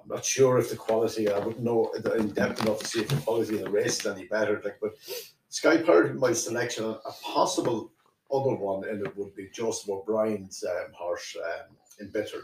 I'm 0.00 0.08
not 0.08 0.24
sure 0.24 0.56
if 0.56 0.70
the 0.70 0.76
quality. 0.76 1.30
I 1.30 1.40
wouldn't 1.40 1.62
know 1.62 1.92
in 2.16 2.30
depth 2.30 2.62
enough 2.62 2.78
to 2.78 2.86
see 2.86 3.00
if 3.00 3.08
the 3.08 3.16
quality 3.16 3.56
of 3.56 3.64
the 3.64 3.70
race 3.70 4.00
is 4.00 4.06
any 4.06 4.24
better. 4.28 4.62
Like, 4.64 4.78
but 4.80 4.92
Sky 5.48 5.78
Pirate 5.78 6.10
in 6.12 6.18
my 6.18 6.32
selection, 6.32 6.84
a 6.84 7.12
possible 7.22 7.92
other 8.32 8.54
one, 8.56 8.88
and 8.88 9.06
it 9.06 9.16
would 9.16 9.34
be 9.34 9.48
Joseph 9.54 9.88
O'Brien's 9.88 10.64
um, 10.68 10.92
horse, 10.92 11.36
um, 11.42 11.76
Embittered. 12.00 12.42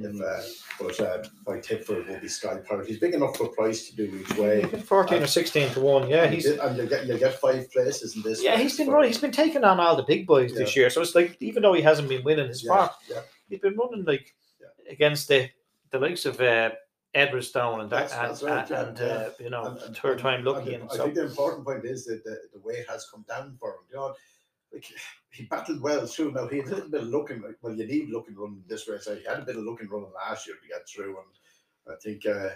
If, 0.00 0.20
uh, 0.20 0.40
but 0.84 1.00
uh, 1.00 1.24
my 1.44 1.58
tip 1.58 1.84
for 1.84 1.98
it 1.98 2.06
will 2.08 2.20
be 2.20 2.28
Sky 2.28 2.58
Pirate. 2.58 2.86
He's 2.86 3.00
big 3.00 3.14
enough 3.14 3.36
for 3.36 3.48
price 3.48 3.88
to 3.90 3.96
do 3.96 4.04
each 4.20 4.36
way. 4.38 4.62
14 4.62 5.24
or 5.24 5.26
16 5.26 5.70
to 5.70 5.80
1. 5.80 6.08
Yeah, 6.08 6.28
he's 6.28 6.46
and 6.46 6.76
you 6.76 6.86
get 6.86 7.06
you 7.06 7.18
get 7.18 7.40
five 7.40 7.68
places 7.72 8.14
in 8.14 8.22
this. 8.22 8.40
yeah, 8.40 8.56
he's 8.56 8.76
been 8.76 8.88
running. 8.90 9.08
He's 9.08 9.18
been 9.18 9.32
taking 9.32 9.64
on 9.64 9.80
all 9.80 9.96
the 9.96 10.04
big 10.04 10.24
boys 10.24 10.54
this 10.54 10.76
year. 10.76 10.88
So 10.90 11.00
it's 11.00 11.16
like 11.16 11.36
even 11.40 11.64
though 11.64 11.72
he 11.72 11.82
hasn't 11.82 12.08
been 12.08 12.22
winning 12.22 12.46
his 12.46 12.62
Yeah, 12.62 12.68
farm, 12.76 12.90
yeah. 13.10 13.20
he's 13.48 13.58
been 13.58 13.76
running 13.76 14.04
like 14.04 14.32
Yeah. 14.60 14.92
against 14.92 15.26
the 15.26 15.48
the 15.90 15.98
likes 15.98 16.26
of 16.26 16.40
uh, 16.40 16.70
Edwardstone 17.18 17.80
and 17.82 17.90
that, 17.90 18.08
That's- 18.10 18.40
that's 18.40 18.42
and, 18.42 18.70
yeah, 18.70 18.82
and 18.88 18.98
yeah. 18.98 19.04
uh, 19.06 19.30
you 19.40 19.50
know, 19.50 19.64
And- 19.64 19.78
and- 19.78 19.96
third 19.96 20.12
and- 20.12 20.20
time 20.20 20.34
and 20.40 20.44
lucky. 20.46 20.70
the- 20.70 20.74
And 20.76 20.90
I 20.90 20.96
so 20.96 21.02
think 21.04 21.14
the 21.16 21.24
important 21.26 21.64
point 21.66 21.84
is 21.84 22.04
that 22.06 22.22
the, 22.24 22.36
the 22.52 22.60
weight 22.60 22.84
has 22.88 23.06
come 23.10 23.24
down 23.28 23.56
for 23.58 23.70
him. 23.70 23.80
You 23.90 23.96
know, 23.96 24.14
like 24.72 24.84
he 25.30 25.44
battled 25.44 25.80
well 25.82 26.06
through. 26.06 26.32
Now 26.32 26.46
he 26.46 26.58
had 26.58 26.66
a 26.66 26.74
little 26.74 26.90
bit 26.90 27.02
of 27.02 27.08
looking. 27.08 27.40
like, 27.42 27.56
Well, 27.62 27.74
you 27.74 27.86
need 27.86 28.10
looking 28.10 28.36
run 28.36 28.50
in 28.50 28.64
this 28.68 28.88
race. 28.88 29.06
He 29.06 29.24
had 29.28 29.40
a 29.40 29.44
bit 29.44 29.56
of 29.56 29.62
looking 29.64 29.88
running 29.88 30.12
last 30.14 30.46
year 30.46 30.56
to 30.60 30.68
get 30.68 30.88
through, 30.88 31.16
and 31.18 31.94
I 31.94 31.96
think. 32.02 32.24
Uh, 32.26 32.50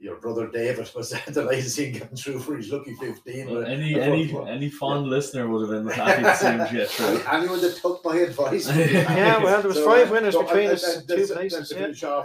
your 0.00 0.14
brother 0.20 0.46
David 0.46 0.88
was 0.94 1.10
delighted 1.32 1.64
to 1.64 1.70
see 1.70 1.86
him 1.86 1.92
getting 1.94 2.16
through 2.16 2.38
for 2.38 2.56
his 2.56 2.70
lucky 2.70 2.94
15. 2.94 3.50
Well, 3.50 3.64
any 3.66 3.94
the 3.94 4.00
any 4.00 4.22
first 4.28 4.34
one- 4.34 4.46
any 4.48 4.70
fond 4.70 5.08
listener 5.10 5.48
would 5.48 5.68
have 5.68 5.70
been 5.84 5.92
happy 5.92 6.22
to 6.22 6.36
see 6.36 6.46
him 6.46 6.58
get 6.72 6.88
through. 6.96 7.20
Anyone 7.28 7.60
that 7.62 7.74
took 7.82 8.04
my 8.04 8.16
advice. 8.18 8.68
Yeah, 8.68 9.42
well, 9.42 9.58
there 9.60 9.66
was 9.66 9.76
So, 9.78 9.84
five 9.84 10.08
uh, 10.08 10.12
winners 10.12 10.34
so, 10.34 10.44
between 10.44 10.68
uh, 10.68 10.74
us, 10.74 10.84
uh, 10.84 11.00
two 11.00 11.16
this- 11.16 11.32
places, 11.32 11.68
to 11.70 11.74
yeah. 11.80 12.22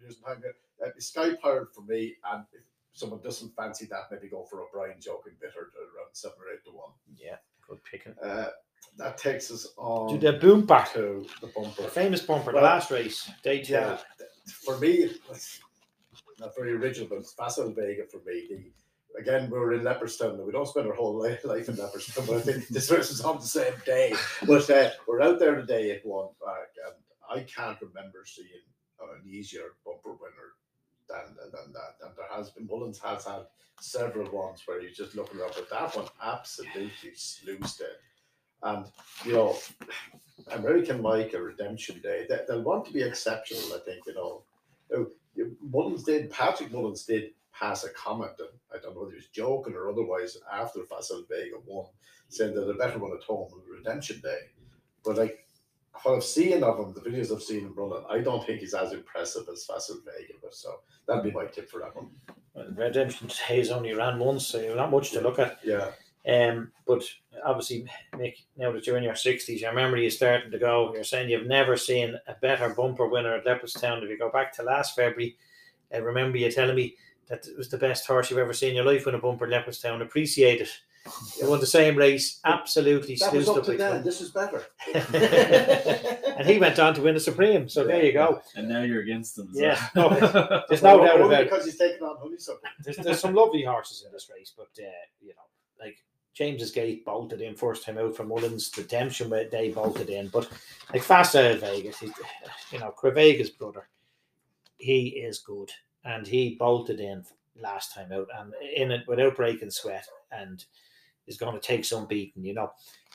Finish 0.00 0.16
off, 0.16 0.28
we're, 0.28 0.36
we're 0.36 0.42
using 0.42 0.42
time. 0.42 0.42
Uh, 0.84 0.90
Sky 0.98 1.34
Pirate 1.42 1.74
for 1.74 1.82
me, 1.82 2.14
and 2.32 2.44
if 2.52 2.62
someone 2.92 3.20
doesn't 3.22 3.54
fancy 3.54 3.86
that, 3.86 4.04
maybe 4.10 4.28
go 4.28 4.44
for 4.44 4.62
O'Brien 4.62 4.96
joking 5.00 5.32
bitter 5.40 5.52
to 5.72 5.78
around 5.96 6.10
seven 6.12 6.36
or 6.40 6.52
eight 6.54 6.64
to 6.64 6.70
one. 6.70 6.90
yeah, 7.16 7.36
good 7.68 7.78
picking. 7.84 8.14
Uh, 8.22 8.48
that 8.96 9.18
takes 9.18 9.50
us 9.50 9.68
on 9.76 10.18
Do 10.18 10.32
the 10.32 10.38
boom 10.38 10.64
back, 10.66 10.92
to 10.94 11.26
the 11.40 11.46
bumper. 11.48 11.82
the 11.82 11.88
famous 11.88 12.22
bumper, 12.22 12.52
Well, 12.52 12.62
the 12.62 12.66
last 12.68 12.90
race, 12.90 13.30
day 13.42 13.62
two. 13.62 13.74
Yeah, 13.74 13.98
for 14.64 14.78
me, 14.78 15.10
it's 15.30 15.60
not 16.38 16.56
very 16.56 16.72
original, 16.72 17.08
but 17.08 17.18
it's 17.18 17.32
Facile 17.34 17.72
Vega 17.72 18.04
for 18.10 18.18
me. 18.26 18.48
The, 18.48 19.20
again, 19.20 19.50
we 19.50 19.58
were 19.58 19.74
in 19.74 19.82
Leopardstown. 19.82 20.38
Now, 20.38 20.44
We 20.44 20.52
don't 20.52 20.66
spend 20.66 20.86
our 20.88 20.94
whole 20.94 21.20
life, 21.22 21.44
life 21.44 21.68
in 21.68 21.76
Leopardstown, 21.76 22.26
but 22.26 22.36
I 22.38 22.40
think 22.40 22.68
this 22.68 22.90
race 22.90 23.10
is 23.10 23.20
on 23.20 23.36
the 23.36 23.46
same 23.46 23.74
day. 23.84 24.14
But 24.46 24.68
uh, 24.70 24.90
we're 25.06 25.20
out 25.20 25.38
there 25.38 25.54
today 25.56 25.90
at 25.92 26.04
one 26.06 26.28
park, 26.42 26.70
and 26.86 26.94
I 27.40 27.44
can't 27.44 27.78
remember 27.82 28.24
seeing 28.24 28.48
Uh, 29.02 29.14
an 29.14 29.22
easier 29.26 29.76
bumper 29.84 30.12
winner 30.12 30.52
than, 31.08 31.34
than 31.36 31.72
that. 31.72 31.96
And 32.04 32.14
there 32.16 32.26
has 32.36 32.50
been, 32.50 32.66
Mullins 32.66 32.98
has 32.98 33.24
had 33.24 33.46
several 33.80 34.30
ones 34.30 34.62
where 34.66 34.80
he's 34.80 34.96
just 34.96 35.14
looking 35.14 35.40
up, 35.40 35.54
but 35.54 35.70
that 35.70 35.96
one 35.96 36.08
absolutely 36.22 37.12
sluiced 37.14 37.80
it. 37.80 38.00
And, 38.62 38.84
you 39.24 39.32
know, 39.32 39.56
American 40.52 41.00
Mike, 41.00 41.32
a 41.32 41.40
redemption 41.40 42.00
day, 42.02 42.26
they, 42.28 42.40
they'll 42.46 42.62
want 42.62 42.84
to 42.86 42.92
be 42.92 43.02
exceptional, 43.02 43.72
I 43.74 43.78
think, 43.84 44.04
you 44.06 44.14
know. 44.14 44.42
Mullins 45.62 46.04
did, 46.04 46.30
Patrick 46.30 46.70
Mullins 46.70 47.04
did 47.04 47.30
pass 47.58 47.84
a 47.84 47.90
comment, 47.90 48.32
and 48.38 48.48
I 48.74 48.82
don't 48.82 48.94
know 48.94 49.00
whether 49.00 49.12
he 49.12 49.16
was 49.16 49.28
joking 49.28 49.74
or 49.74 49.88
otherwise, 49.88 50.36
after 50.52 50.84
Facile 50.84 51.24
Vega 51.30 51.56
won, 51.66 51.86
saying 52.28 52.54
that 52.54 52.68
a 52.68 52.74
better 52.74 52.98
one 52.98 53.12
at 53.12 53.22
home 53.22 53.50
on 53.52 53.62
Redemption 53.78 54.20
Day. 54.20 54.40
But 55.02 55.16
like, 55.16 55.46
what 56.02 56.16
I've 56.16 56.24
seen 56.24 56.62
of 56.62 56.78
him, 56.78 56.92
the 56.94 57.00
videos 57.00 57.32
I've 57.32 57.42
seen 57.42 57.60
him 57.60 57.74
running, 57.76 58.04
I 58.10 58.20
don't 58.20 58.44
think 58.46 58.60
he's 58.60 58.74
as 58.74 58.92
impressive 58.92 59.44
as 59.52 59.64
Facile 59.64 60.00
Vega. 60.04 60.34
But 60.42 60.54
so 60.54 60.80
that'd 61.06 61.24
be 61.24 61.30
my 61.30 61.46
tip 61.46 61.70
for 61.70 61.80
that 61.80 61.94
one. 61.94 62.08
Well, 62.54 62.66
Redemption 62.74 63.30
Days 63.48 63.70
only 63.70 63.94
ran 63.94 64.18
once, 64.18 64.46
so 64.46 64.74
not 64.74 64.90
much 64.90 65.12
to 65.12 65.20
look 65.20 65.38
at. 65.38 65.58
Yeah, 65.64 65.90
Um, 66.26 66.72
but 66.86 67.02
obviously, 67.44 67.86
Mick, 68.14 68.34
now 68.56 68.72
that 68.72 68.86
you're 68.86 68.96
in 68.96 69.04
your 69.04 69.14
sixties, 69.14 69.60
your 69.60 69.72
memory 69.72 70.06
is 70.06 70.16
starting 70.16 70.50
to 70.50 70.58
go. 70.58 70.92
You're 70.92 71.04
saying 71.04 71.30
you've 71.30 71.46
never 71.46 71.76
seen 71.76 72.16
a 72.26 72.34
better 72.42 72.68
bumper 72.70 73.08
winner 73.08 73.34
at 73.34 73.44
Leopardstown. 73.44 74.02
If 74.02 74.10
you 74.10 74.18
go 74.18 74.30
back 74.30 74.52
to 74.54 74.62
last 74.62 74.96
February, 74.96 75.36
I 75.92 75.98
remember 75.98 76.38
you 76.38 76.50
telling 76.50 76.76
me 76.76 76.96
that 77.28 77.46
it 77.46 77.56
was 77.56 77.68
the 77.68 77.78
best 77.78 78.06
horse 78.06 78.28
you've 78.28 78.40
ever 78.40 78.52
seen 78.52 78.70
in 78.70 78.76
your 78.76 78.84
life 78.84 79.06
win 79.06 79.14
a 79.14 79.18
bumper 79.18 79.46
at 79.46 79.66
Leopardstown. 79.66 80.02
Appreciate 80.02 80.60
it. 80.60 80.68
You 81.40 81.48
won 81.48 81.60
the 81.60 81.66
same 81.66 81.96
race, 81.96 82.40
absolutely 82.44 83.14
that 83.16 83.32
was 83.32 83.48
up 83.48 83.56
up 83.58 83.64
to 83.64 83.76
then. 83.76 84.04
This 84.04 84.20
is 84.20 84.30
better. 84.30 84.62
and 84.94 86.46
he 86.46 86.58
went 86.58 86.78
on 86.78 86.94
to 86.94 87.02
win 87.02 87.14
the 87.14 87.20
Supreme. 87.20 87.68
So 87.68 87.84
there 87.84 88.04
you 88.04 88.12
go. 88.12 88.42
And 88.54 88.68
now 88.68 88.82
you're 88.82 89.02
against 89.02 89.36
them. 89.36 89.48
so- 89.52 89.60
Yeah, 89.60 89.82
no, 89.96 90.08
There's 90.68 90.82
no 90.82 90.98
Well, 90.98 91.06
doubt 91.06 91.20
about 91.20 91.40
it. 91.42 91.50
because 91.50 91.64
he's 91.64 91.78
taking 91.78 92.02
on 92.02 92.16
honeysuckle. 92.18 92.60
There's, 92.84 92.96
there's 92.98 93.20
some 93.20 93.34
lovely 93.34 93.64
horses 93.64 94.04
in 94.06 94.12
this 94.12 94.30
race, 94.34 94.52
but 94.56 94.68
uh, 94.78 94.88
you 95.22 95.28
know, 95.28 95.42
like 95.84 95.96
James's 96.34 96.70
Gate 96.70 97.04
bolted 97.04 97.40
in 97.40 97.54
first 97.54 97.84
time 97.84 97.98
out 97.98 98.14
for 98.14 98.24
Mullins. 98.24 98.70
Redemption 98.76 99.30
Day 99.30 99.72
bolted 99.72 100.10
in, 100.10 100.28
but 100.28 100.48
like 100.92 101.02
Fast 101.02 101.34
Out 101.34 101.50
of 101.52 101.60
Vegas, 101.60 101.98
he, 101.98 102.10
you 102.72 102.78
know, 102.78 102.90
Quevega's 102.90 103.50
brother, 103.50 103.88
he 104.76 105.08
is 105.08 105.38
good, 105.40 105.70
and 106.04 106.26
he 106.26 106.56
bolted 106.58 107.00
in 107.00 107.24
last 107.60 107.94
time 107.94 108.12
out 108.12 108.28
and 108.38 108.54
in 108.74 108.90
it 108.90 109.06
without 109.08 109.36
breaking 109.36 109.70
sweat, 109.70 110.06
and 110.32 110.64
is 111.30 111.38
going 111.38 111.54
to 111.54 111.60
take 111.60 111.84
some 111.86 112.06
beating, 112.06 112.44
you 112.44 112.52
know. 112.52 112.70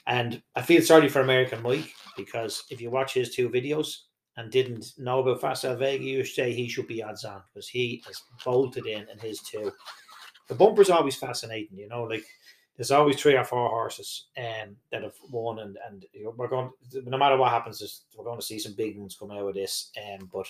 And 0.07 0.41
I 0.55 0.61
feel 0.61 0.81
sorry 0.81 1.09
for 1.09 1.21
American 1.21 1.61
Mike 1.61 1.93
because 2.17 2.63
if 2.71 2.81
you 2.81 2.89
watch 2.89 3.13
his 3.13 3.35
two 3.35 3.49
videos 3.49 3.97
and 4.37 4.51
didn't 4.51 4.93
know 4.97 5.19
about 5.19 5.41
Facile 5.41 5.75
Vega, 5.75 6.03
you 6.03 6.23
say 6.25 6.51
he 6.51 6.67
should 6.67 6.87
be 6.87 7.03
odds 7.03 7.25
on 7.25 7.41
because 7.53 7.67
he 7.67 8.03
has 8.07 8.21
bolted 8.43 8.87
in 8.87 9.07
in 9.09 9.19
his 9.19 9.39
two. 9.41 9.71
The 10.47 10.55
bumper's 10.55 10.89
always 10.89 11.15
fascinating, 11.15 11.77
you 11.77 11.87
know, 11.87 12.03
like 12.03 12.25
there's 12.77 12.91
always 12.91 13.19
three 13.19 13.35
or 13.35 13.43
four 13.43 13.69
horses 13.69 14.27
um, 14.37 14.75
that 14.91 15.03
have 15.03 15.15
won, 15.29 15.59
and 15.59 15.77
and 15.87 16.05
you 16.13 16.25
know, 16.25 16.33
we're 16.35 16.47
going 16.47 16.71
no 16.93 17.17
matter 17.17 17.37
what 17.37 17.51
happens, 17.51 18.03
we're 18.15 18.25
going 18.25 18.39
to 18.39 18.45
see 18.45 18.59
some 18.59 18.73
big 18.73 18.97
ones 18.97 19.15
come 19.17 19.31
out 19.31 19.47
of 19.47 19.55
this. 19.55 19.91
Um, 19.97 20.29
but 20.31 20.47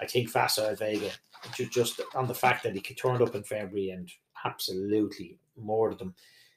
I 0.00 0.06
think 0.06 0.28
Facile 0.28 0.76
Vega, 0.76 1.10
ju- 1.54 1.68
just 1.70 2.00
on 2.14 2.26
the 2.26 2.34
fact 2.34 2.62
that 2.62 2.74
he 2.74 2.80
could 2.80 2.98
turned 2.98 3.22
up 3.22 3.34
in 3.34 3.42
February 3.42 3.90
and 3.90 4.10
absolutely 4.44 5.38
murdered 5.56 5.98
them, 5.98 6.14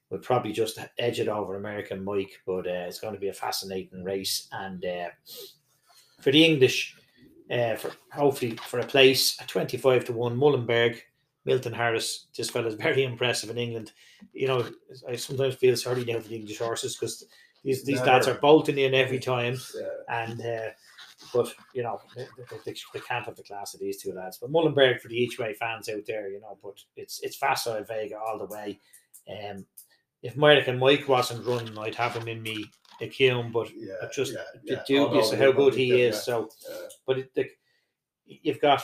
would 0.09 0.23
probably 0.23 0.51
just 0.51 0.79
edge 0.97 1.19
it 1.19 1.27
over 1.27 1.55
American 1.55 2.03
Mike. 2.03 2.39
But 2.45 2.67
uh, 2.67 2.85
it's 2.87 2.99
going 2.99 3.13
to 3.13 3.19
be 3.19 3.29
a 3.29 3.33
fascinating 3.33 4.03
race, 4.03 4.47
and 4.51 4.83
uh, 4.83 5.09
for 6.21 6.31
the 6.31 6.43
English, 6.43 6.95
uh, 7.51 7.75
for 7.75 7.91
hopefully 8.11 8.57
for 8.67 8.79
a 8.79 8.85
place 8.85 9.39
a 9.41 9.45
twenty 9.45 9.77
five 9.77 10.05
to 10.05 10.13
one, 10.13 10.37
Mullenberg, 10.37 10.99
Milton 11.45 11.73
Harris. 11.73 12.27
This 12.35 12.49
fella's 12.49 12.75
very 12.87 13.03
impressive 13.03 13.49
in 13.49 13.57
England. 13.57 13.91
You 14.33 14.47
know, 14.47 14.69
I 15.07 15.15
sometimes 15.15 15.55
feel 15.55 15.75
sorry 15.75 16.05
now 16.05 16.19
for 16.19 16.27
the 16.27 16.35
English 16.35 16.59
horses 16.59 16.95
because 16.95 17.25
these 17.63 17.83
these 17.83 18.01
lads 18.01 18.27
are 18.27 18.39
bolting 18.39 18.77
in 18.77 18.93
every 18.93 19.19
time, 19.19 19.57
Yeah. 19.75 20.23
and 20.23 20.41
uh, 20.41 20.69
but 21.33 21.53
you 21.73 21.83
know 21.83 21.99
they, 22.15 22.27
they, 22.65 22.75
they, 22.93 22.99
can't 22.99 23.25
have 23.25 23.35
the 23.35 23.43
class 23.43 23.73
of 23.73 23.79
these 23.79 24.01
two 24.01 24.13
lads. 24.13 24.37
But 24.37 24.51
Mullenberg 24.51 25.01
for 25.01 25.07
the 25.07 25.17
each 25.17 25.39
way 25.39 25.53
fans 25.53 25.89
out 25.89 26.05
there, 26.05 26.29
you 26.29 26.39
know, 26.39 26.57
but 26.63 26.79
it's 26.95 27.19
it's 27.23 27.35
Facile 27.35 27.83
Vega 27.83 28.17
all 28.17 28.37
the 28.37 28.45
way. 28.45 28.79
Um, 29.29 29.65
if 30.21 30.35
American 30.35 30.79
Mike 30.79 31.07
wasn't 31.07 31.45
running, 31.45 31.77
I'd 31.77 31.95
have 31.95 32.15
him 32.15 32.27
in 32.27 32.41
me 32.41 32.65
Acume, 33.01 33.51
but 33.51 33.69
Yeah, 33.75 33.93
I 34.01 34.07
just 34.07 34.33
yeah, 34.33 34.39
yeah. 34.63 34.83
dubious 34.87 35.29
Oh, 35.29 35.33
of 35.33 35.39
how 35.39 35.51
good 35.51 35.75
he 35.75 36.01
is. 36.01 36.21
So, 36.23 36.49
but 37.05 37.19
it, 37.19 37.33
the, 37.35 37.49
you've 38.25 38.59
got 38.59 38.83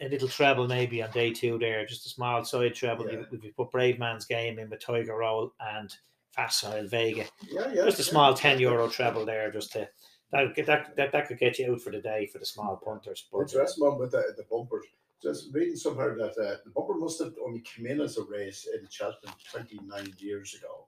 a 0.00 0.08
little 0.08 0.28
treble 0.28 0.66
maybe 0.66 1.02
on 1.02 1.10
day 1.10 1.30
two 1.32 1.58
there, 1.58 1.84
just 1.86 2.06
a 2.06 2.08
small 2.08 2.44
side 2.44 2.74
treble. 2.74 3.06
Yeah. 3.10 3.20
If 3.30 3.44
you 3.44 3.52
put 3.56 3.70
Bravemansgame 3.70 4.58
in 4.58 4.70
with 4.70 4.80
Tiger 4.80 5.16
Roll 5.16 5.52
and 5.60 5.94
Facile 6.34 6.88
Vega, 6.88 7.26
yeah, 7.50 7.72
yeah, 7.72 7.84
just 7.84 8.00
a 8.00 8.04
small 8.04 8.34
ten 8.34 8.58
euro 8.58 8.88
treble 8.88 9.26
there, 9.26 9.50
just 9.50 9.72
to 9.72 9.88
that 10.32 10.54
that 10.66 10.96
that, 10.96 11.12
that 11.12 11.28
could 11.28 11.38
get 11.38 11.58
you 11.58 11.74
out 11.74 11.80
for 11.82 11.90
the 11.90 12.00
day 12.00 12.26
for 12.26 12.38
the 12.38 12.46
small 12.46 12.80
punters. 12.82 13.26
But 13.30 13.40
Interesting 13.40 13.84
one 13.86 13.98
with 13.98 14.12
the, 14.12 14.22
the 14.36 14.44
bumpers. 14.50 14.86
Just 15.22 15.52
reading 15.52 15.76
somewhere 15.76 16.16
that 16.16 16.38
uh, 16.38 16.56
the 16.64 16.70
bumper 16.74 16.94
must 16.94 17.18
have 17.22 17.34
only 17.44 17.60
come 17.60 17.86
in 17.86 18.00
as 18.00 18.16
a 18.16 18.24
race 18.24 18.66
in 18.72 18.88
Cheltenham 18.88 19.34
29 19.52 20.14
years 20.18 20.54
ago. 20.54 20.86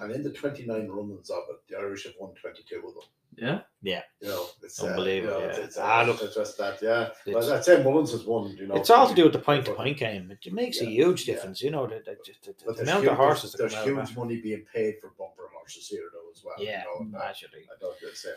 And 0.00 0.12
in 0.12 0.22
the 0.22 0.30
29 0.30 0.88
runnings 0.88 1.30
of 1.30 1.42
it, 1.50 1.56
the 1.68 1.76
Irish 1.78 2.04
have 2.04 2.14
won 2.20 2.32
22 2.34 2.76
of 2.86 2.94
them. 2.94 3.02
Yeah. 3.36 3.60
Yeah. 3.82 4.02
You 4.20 4.28
know, 4.28 4.46
it's 4.62 4.82
Unbelievable, 4.82 5.34
Uh, 5.34 5.38
you 5.38 5.44
know, 5.44 5.46
yeah. 5.46 5.56
it's, 5.56 5.58
it's, 5.66 5.78
Ah, 5.78 6.00
uh, 6.00 6.06
look, 6.06 6.22
it's 6.22 6.34
just 6.34 6.58
that, 6.58 6.82
yeah. 6.82 7.10
Well, 7.26 7.38
it's- 7.38 7.48
I'd 7.50 7.64
say 7.64 7.82
Mullins 7.84 8.10
has 8.12 8.24
won, 8.24 8.56
you 8.56 8.66
know. 8.66 8.74
it's 8.74 8.90
all 8.90 9.08
to 9.08 9.14
do 9.14 9.24
with 9.24 9.32
the 9.32 9.38
point 9.38 9.64
to 9.66 9.74
point 9.74 9.96
game. 9.98 10.30
It 10.44 10.52
makes 10.52 10.80
a 10.80 10.84
Yeah, 10.84 10.90
huge 10.90 11.28
yeah. 11.28 11.34
difference, 11.34 11.62
you 11.62 11.70
know. 11.70 11.86
The, 11.86 11.96
the, 12.04 12.16
the, 12.24 12.52
the 12.52 12.54
But 12.66 12.80
amount 12.80 13.02
huge, 13.04 13.12
of 13.12 13.16
horses 13.16 13.52
there's, 13.52 13.74
come 13.74 13.84
there's 13.94 14.08
huge 14.08 14.14
that. 14.14 14.20
money 14.20 14.40
being 14.40 14.64
paid 14.74 14.96
for 15.00 15.12
bumper 15.18 15.48
horses 15.54 15.86
here, 15.88 16.08
though, 16.12 16.30
as 16.32 16.42
well. 16.44 16.54
Yeah, 16.58 16.82
you 16.82 16.84
know, 16.84 17.00
and, 17.06 17.14
uh, 17.14 17.18
naturally. 17.26 17.68
I 17.70 17.78
don't 17.80 18.00
get 18.00 18.16
say 18.16 18.30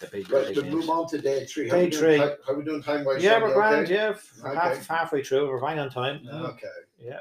The 0.00 0.06
big, 0.08 0.30
Right, 0.30 0.52
big 0.54 0.64
we 0.64 0.70
move 0.70 0.90
on 0.90 1.06
to 1.10 1.18
day 1.18 1.44
three. 1.44 1.68
How 1.68 1.76
Day 1.76 1.84
we 1.84 1.90
doing 1.90 2.02
three. 2.02 2.18
ti- 2.18 2.34
How 2.46 2.54
we 2.54 2.64
doing 2.64 2.82
time 2.82 3.04
wise? 3.04 3.22
Yeah, 3.22 3.40
we're 3.40 3.54
grand. 3.54 3.88
Yeah, 3.88 4.14
Okay. 4.44 4.54
half, 4.54 4.86
halfway 4.88 5.22
through. 5.22 5.48
We're 5.48 5.60
fine 5.60 5.78
on 5.78 5.90
time. 5.90 6.26
Okay. 6.28 6.66
Yeah. 6.98 7.20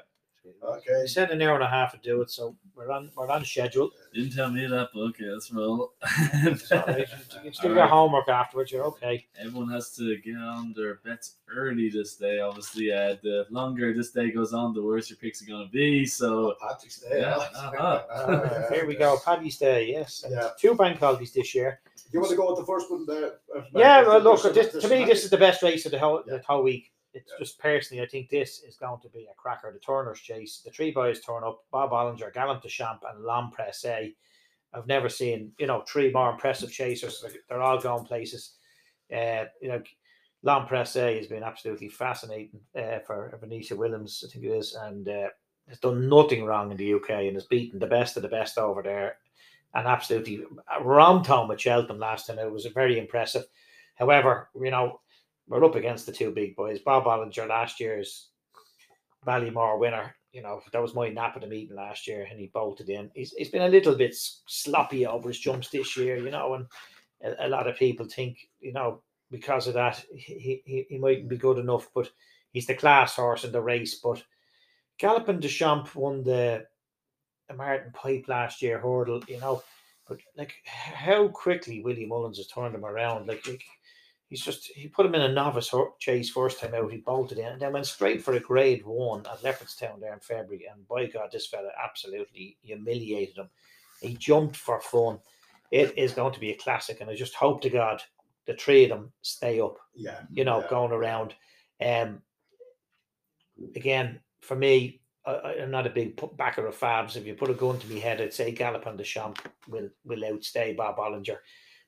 Okay. 0.64 1.02
We 1.02 1.08
said 1.08 1.32
an 1.32 1.42
hour 1.42 1.56
and 1.56 1.64
a 1.64 1.68
half 1.68 1.92
to 1.94 1.98
do 2.00 2.22
it, 2.22 2.30
so 2.30 2.56
we're 2.76 2.92
on 2.92 3.10
we're 3.16 3.30
on 3.30 3.44
schedule. 3.46 3.90
Didn't 4.14 4.34
tell 4.36 4.50
me 4.50 4.66
that, 4.68 4.90
but 4.94 5.00
okay, 5.02 5.26
let's 5.26 5.52
roll. 5.52 5.94
It's 6.34 6.72
all 6.72 6.84
right. 6.88 7.00
You 7.00 7.40
can 7.44 7.54
still 7.54 7.70
All 7.70 7.76
your 7.76 7.84
right. 7.84 7.90
homework 7.90 8.28
afterwards. 8.30 8.72
You're 8.72 8.84
okay. 8.86 9.26
Everyone 9.40 9.70
has 9.72 9.96
to 9.96 10.18
get 10.18 10.36
on 10.38 10.74
their 10.76 10.96
bets 11.06 11.36
early 11.50 11.90
this 11.90 12.16
day. 12.16 12.40
Obviously, 12.40 12.92
uh, 12.92 13.16
the 13.24 13.46
longer 13.50 13.94
this 13.94 14.12
day 14.12 14.32
goes 14.32 14.54
on, 14.54 14.74
the 14.74 14.82
worse 14.84 15.10
your 15.10 15.18
picks 15.18 15.42
are 15.42 15.46
going 15.46 15.66
to 15.66 15.72
be. 15.72 16.06
So, 16.06 16.56
Patrick's 16.62 17.00
Day. 17.00 17.22
Yeah, 17.22 17.36
uh-huh. 17.36 18.04
Uh, 18.12 18.70
here 18.74 18.86
we 18.88 18.96
go. 18.96 19.18
Paddy's 19.26 19.58
Day. 19.58 19.88
Yes. 19.92 20.24
Yeah. 20.30 20.50
Two 20.60 20.76
bank 20.76 21.00
holidays 21.00 21.34
this 21.34 21.54
year. 21.56 21.80
You 22.12 22.20
want 22.20 22.32
to 22.32 22.38
go 22.38 22.50
with 22.50 22.60
the 22.60 22.66
first 22.66 22.90
one? 22.90 23.06
there? 23.06 23.34
Uh, 23.56 23.62
Yeah. 23.74 24.04
Well, 24.08 24.20
look. 24.22 24.54
This, 24.54 24.72
to 24.82 24.88
me, 24.88 25.04
this 25.06 25.24
is 25.24 25.30
the 25.30 25.38
best 25.38 25.62
race 25.64 25.86
of 25.86 25.92
the 25.92 26.00
whole 26.00 26.24
Yeah. 26.28 26.38
the 26.38 26.44
whole 26.44 26.64
week. 26.64 26.92
It's 27.18 27.32
Yeah. 27.32 27.40
just 27.40 27.60
personally, 27.60 28.04
I 28.04 28.08
think 28.08 28.30
this 28.30 28.64
is 28.64 28.78
going 28.78 29.02
to 29.02 29.10
be 29.10 29.26
a 29.26 29.34
cracker. 29.36 29.72
The 29.72 29.80
Turners 29.80 30.20
chase, 30.20 30.62
the 30.64 30.72
three 30.72 30.92
boys 30.92 31.22
turn 31.22 31.44
up. 31.44 31.64
Bob 31.72 31.92
Olinger, 31.92 32.32
Galopin 32.32 32.62
Des 32.62 32.70
Champs, 32.70 33.04
and 33.10 33.24
L'Homme 33.24 33.52
Presse. 33.52 34.14
I've 34.74 34.88
never 34.88 35.10
seen 35.10 35.54
you 35.58 35.68
know 35.68 35.82
three 35.82 36.12
more 36.12 36.32
impressive 36.32 36.72
chasers. 36.72 37.24
They're, 37.50 37.62
all 37.62 37.80
going 37.80 38.06
places. 38.06 38.56
Uh, 39.12 39.46
you 39.62 39.70
know, 39.70 39.82
L'Homme 40.44 40.68
Presse 40.68 40.94
has 40.96 41.28
been 41.28 41.44
absolutely 41.44 41.90
fascinating 41.90 42.60
uh, 42.76 43.00
for 43.00 43.36
Venetia 43.40 43.76
Williams, 43.76 44.24
I 44.26 44.32
think 44.32 44.46
it 44.46 44.52
is, 44.52 44.76
and 44.76 45.08
uh, 45.08 45.30
has 45.68 45.80
done 45.80 46.08
nothing 46.10 46.46
wrong 46.46 46.72
in 46.72 46.78
the 46.78 46.94
UK 46.94 47.10
and 47.10 47.36
has 47.36 47.46
beaten 47.46 47.80
the 47.80 47.88
best 47.88 48.18
of 48.18 48.24
the 48.24 48.30
best 48.30 48.58
over 48.58 48.84
there. 48.84 49.18
And 49.74 49.88
absolutely 49.88 50.44
romped 50.82 51.28
home 51.28 51.52
at 51.52 51.60
Cheltenham 51.60 52.00
last 52.00 52.28
time. 52.28 52.40
It 52.40 52.52
was 52.52 52.66
very 52.68 52.98
impressive. 52.98 53.44
However, 53.96 54.50
you 54.56 54.72
know, 54.72 55.02
we're 55.48 55.64
up 55.64 55.76
against 55.76 56.06
the 56.06 56.12
two 56.12 56.32
big 56.32 56.56
boys. 56.56 56.80
Bob 56.80 57.06
Olinger, 57.06 57.48
last 57.48 57.80
year's 57.80 58.30
Ballymore 59.26 59.80
winner, 59.80 60.16
you 60.32 60.42
know, 60.42 60.62
that 60.72 60.82
was 60.82 60.94
my 60.94 61.10
nap 61.10 61.34
at 61.36 61.42
the 61.42 61.48
meeting 61.48 61.76
last 61.76 62.08
year, 62.08 62.28
and 62.30 62.40
he 62.40 62.52
bolted 62.54 62.90
in. 62.90 63.10
He's, 63.14 63.32
he's 63.32 63.50
been 63.50 63.64
a 63.64 63.70
little 63.70 63.96
bit 63.96 64.16
sloppy 64.16 65.06
over 65.06 65.30
his 65.30 65.40
jumps 65.40 65.70
this 65.70 65.96
year, 65.98 66.18
you 66.18 66.32
know, 66.32 66.56
and 66.56 66.66
a, 67.24 67.48
a 67.48 67.50
lot 67.50 67.68
of 67.68 67.78
people 67.78 68.06
think, 68.06 68.38
you 68.60 68.74
know, 68.74 69.02
because 69.32 69.68
of 69.68 69.74
that, 69.74 70.04
he, 70.16 70.62
he, 70.66 70.86
he 70.90 70.98
mightn't 70.98 71.30
be 71.30 71.38
good 71.38 71.58
enough, 71.58 71.90
but 71.94 72.10
he's 72.52 72.68
the 72.68 72.74
class 72.74 73.16
horse 73.16 73.44
in 73.44 73.52
the 73.52 73.62
race. 73.62 73.96
But 73.96 74.24
Galopin 75.00 75.40
Des 75.40 75.50
Champs 75.50 75.94
won 75.96 76.24
the, 76.24 76.66
the 77.50 77.56
Martin 77.56 77.92
Pipe 77.94 78.26
last 78.28 78.62
year 78.62 78.80
hurdle, 78.80 79.24
you 79.28 79.40
know, 79.40 79.64
but 80.08 80.20
like 80.38 80.54
how 80.66 81.28
quickly 81.28 81.82
Willie 81.82 82.06
Mullins 82.06 82.38
has 82.38 82.48
turned 82.48 82.76
him 82.76 82.86
around. 82.86 83.28
Like, 83.28 83.46
like 83.48 83.64
he's 84.30 84.42
just 84.42 84.68
he 84.68 84.88
put 84.88 85.06
him 85.06 85.16
in 85.16 85.22
a 85.22 85.32
novice 85.32 85.74
chase 86.00 86.30
first 86.30 86.60
time 86.60 86.74
out. 86.76 86.92
He 86.92 86.98
bolted 86.98 87.38
in 87.38 87.48
and 87.48 87.62
then 87.62 87.74
went 87.74 87.86
straight 87.86 88.22
for 88.22 88.34
a 88.34 88.40
grade 88.40 88.86
one 88.86 89.22
at 89.22 89.42
Leopardstown 89.42 90.00
there 90.00 90.14
in 90.14 90.20
February. 90.20 90.66
And 90.72 90.88
by 90.88 91.06
God, 91.08 91.30
this 91.32 91.48
fella 91.48 91.70
absolutely 91.84 92.58
humiliated 92.62 93.38
him. 93.38 93.50
He 94.02 94.16
jumped 94.16 94.56
for 94.56 94.80
fun. 94.82 95.20
It 95.72 95.98
is 95.98 96.14
going 96.14 96.34
to 96.34 96.40
be 96.40 96.52
a 96.52 96.58
classic, 96.58 97.02
and 97.02 97.10
I 97.10 97.16
just 97.16 97.36
hope 97.36 97.62
to 97.62 97.70
God 97.70 98.02
the 98.46 98.54
three 98.54 98.84
of 98.84 98.90
them 98.90 99.12
stay 99.22 99.60
up. 99.60 99.78
Yeah. 99.96 100.22
You 100.32 100.46
know, 100.46 100.62
yeah. 100.62 100.70
going 100.70 100.92
around. 100.92 101.34
Um, 101.86 102.22
again, 103.76 104.20
for 104.42 104.56
me, 104.56 105.02
I, 105.26 105.58
I'm 105.62 105.72
not 105.72 105.88
a 105.88 105.92
big 105.92 106.20
backer 106.38 106.66
of 106.66 106.80
Fabs. 106.80 107.18
If 107.18 107.26
you 107.26 107.34
put 107.34 107.50
a 107.50 107.54
gun 107.54 107.80
to 107.80 107.88
my 107.88 108.00
head, 108.00 108.22
I'd 108.22 108.34
say 108.34 108.54
Galopin 108.54 108.98
Des 108.98 109.04
Champs 109.04 109.42
will 109.68 109.90
will 110.06 110.24
outstay 110.26 110.74
Bob 110.74 110.98
Olinger. 110.98 111.38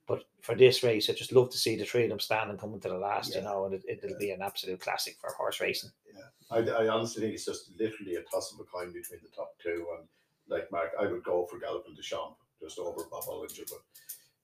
But 0.09 0.23
for 0.41 0.55
this 0.55 0.81
race, 0.83 1.09
I 1.09 1.13
just 1.13 1.31
love 1.31 1.49
to 1.51 1.57
see 1.57 1.75
the 1.77 1.85
three 1.85 2.03
of 2.03 2.09
them 2.09 2.19
standing 2.19 2.57
coming 2.57 2.79
to 2.81 2.89
the 2.89 2.97
last, 2.97 3.35
you 3.35 3.41
know, 3.41 3.65
and 3.65 3.75
it, 3.75 3.83
it'll 3.87 4.17
be 4.19 4.31
an 4.31 4.41
absolute 4.41 4.81
classic 4.81 5.15
for 5.21 5.29
horse 5.37 5.61
racing. 5.61 5.91
Yeah, 6.13 6.23
I, 6.49 6.83
I 6.83 6.87
honestly 6.89 7.21
think 7.21 7.35
it's 7.35 7.45
just 7.45 7.71
literally 7.79 8.15
a 8.15 8.23
toss 8.23 8.51
of 8.53 8.59
a 8.59 8.63
coin 8.63 8.87
between 8.91 9.19
the 9.21 9.29
top 9.35 9.51
two. 9.63 9.85
And 9.97 10.07
like 10.47 10.69
Mark, 10.71 10.91
I 10.99 11.05
would 11.05 11.23
go 11.23 11.45
for 11.45 11.59
Galopin 11.59 11.95
Des 11.95 12.01
Champs 12.01 12.35
just 12.61 12.79
over 12.79 13.03
Bob 13.11 13.23
Olinger, 13.25 13.69
but 13.69 13.79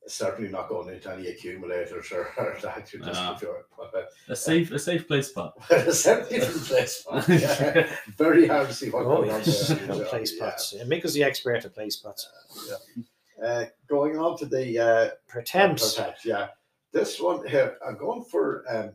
certainly 0.08 0.52
not 0.52 0.70
going 0.70 0.94
into 0.94 1.12
any 1.12 1.28
accumulators 1.30 2.12
or, 2.12 2.28
or 2.38 2.56
that. 2.62 2.94
You 2.94 3.00
just 3.00 3.20
enjoy 3.20 3.56
it. 3.56 3.66
But, 3.92 4.10
a 4.30 4.36
safe, 4.36 4.72
a 4.72 4.78
safe 4.78 5.08
play 5.08 5.24
spot. 5.24 5.54
uh, 5.72 5.92
certainly 5.92 6.46
from 6.46 6.60
place. 6.62 7.04
Yeah. 7.28 7.90
Very 8.18 8.48
hard 8.48 8.68
to 8.68 8.74
see 8.76 8.92
what 8.92 9.04
Oh, 9.06 9.16
going 9.18 9.32
on 9.32 9.40
yes, 9.40 9.70
there. 9.70 9.88
no 9.88 10.02
Yeah, 10.04 10.08
play 10.10 10.26
spots. 10.26 10.74
And 10.74 10.92
Mick 10.92 11.04
is 11.06 11.16
the 11.16 11.24
expert 11.24 11.66
at 11.66 11.74
play 11.74 11.90
spots. 11.90 12.30
yeah. 12.70 13.04
Uh, 13.44 13.66
going 13.88 14.18
on 14.18 14.38
to 14.38 14.46
the 14.46 14.80
uh, 14.80 15.10
Pertemps. 15.28 15.96
Protect, 15.96 16.26
yeah. 16.26 16.48
This 16.92 17.20
one 17.20 17.46
here, 17.48 17.78
I'm 17.86 17.98
going 17.98 18.24
for 18.24 18.64
um 18.70 18.92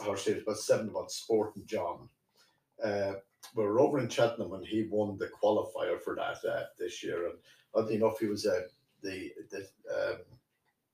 horse 0.00 0.26
it's 0.26 0.42
about 0.42 0.58
seven 0.58 0.90
Sporting 1.08 1.64
John. 1.66 2.08
Uh 2.82 3.14
we 3.54 3.64
were 3.64 3.80
over 3.80 3.98
in 3.98 4.08
Cheltenham 4.08 4.52
and 4.54 4.66
he 4.66 4.84
won 4.90 5.16
the 5.18 5.28
qualifier 5.28 6.00
for 6.02 6.14
that 6.16 6.38
uh, 6.48 6.64
this 6.78 7.02
year. 7.02 7.26
And 7.26 7.34
oddly 7.74 7.96
enough, 7.96 8.18
he 8.18 8.26
was 8.26 8.46
uh, 8.46 8.62
the 9.02 9.32
the 9.50 9.68
um, 9.94 10.18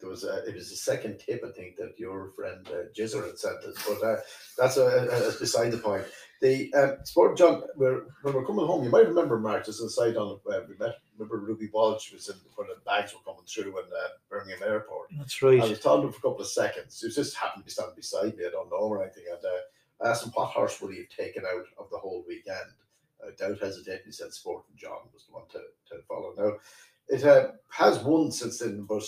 there 0.02 0.10
was 0.10 0.24
a 0.24 0.44
it 0.44 0.54
was 0.54 0.68
the 0.68 0.76
second 0.76 1.18
tip 1.18 1.42
I 1.46 1.52
think 1.52 1.76
that 1.76 1.98
your 1.98 2.30
friend 2.32 2.66
uh, 2.68 2.90
Jizzer 2.94 3.24
had 3.24 3.38
sent 3.38 3.64
us, 3.64 3.76
but 3.88 4.04
uh, 4.04 4.16
that's 4.58 5.38
beside 5.38 5.70
the 5.70 5.78
point. 5.78 6.04
The 6.42 6.74
um, 6.74 6.96
Sporting 7.04 7.36
John, 7.36 7.62
we're, 7.76 8.02
when 8.22 8.34
we're 8.34 8.44
coming 8.44 8.66
home, 8.66 8.82
you 8.82 8.90
might 8.90 9.06
remember 9.06 9.38
Mark 9.38 9.64
just 9.64 9.80
aside 9.80 10.16
on 10.16 10.40
uh, 10.52 10.60
we 10.68 10.74
met. 10.76 10.96
Remember 11.16 11.38
Ruby 11.38 11.68
Walsh 11.72 12.12
was 12.12 12.28
in 12.28 12.34
when 12.56 12.66
the 12.66 12.80
bags 12.84 13.14
were 13.14 13.20
coming 13.24 13.46
through 13.46 13.78
in 13.78 13.84
uh, 13.84 14.08
Birmingham 14.28 14.66
Airport. 14.66 15.10
That's 15.16 15.40
right. 15.40 15.62
I 15.62 15.68
was 15.68 15.78
talking 15.78 16.02
to 16.02 16.06
him 16.08 16.12
for 16.12 16.18
a 16.18 16.30
couple 16.30 16.40
of 16.40 16.48
seconds. 16.48 17.00
He 17.00 17.08
just 17.10 17.36
happened 17.36 17.62
to 17.62 17.66
be 17.66 17.70
standing 17.70 17.94
beside 17.94 18.36
me. 18.36 18.44
I 18.44 18.50
don't 18.50 18.70
know 18.70 18.76
or 18.76 19.04
anything. 19.04 19.24
And 19.30 19.44
uh, 19.44 20.04
I 20.04 20.10
asked 20.10 20.26
him 20.26 20.32
what 20.34 20.48
horse 20.48 20.80
would 20.80 20.92
he 20.92 20.98
have 20.98 21.08
taken 21.10 21.44
out 21.46 21.64
of 21.78 21.90
the 21.90 21.98
whole 21.98 22.24
weekend. 22.26 22.58
Uh, 23.24 23.30
Doubt 23.38 23.60
hesitating. 23.60 24.00
He 24.06 24.12
said 24.12 24.32
Sporting 24.32 24.74
John 24.76 24.98
was 25.14 25.26
the 25.26 25.34
one 25.34 25.44
to, 25.52 25.58
to 25.58 26.02
follow. 26.08 26.34
Now, 26.36 26.54
it 27.08 27.24
uh, 27.24 27.52
has 27.68 28.00
won 28.00 28.32
since 28.32 28.58
then, 28.58 28.84
but 28.88 29.04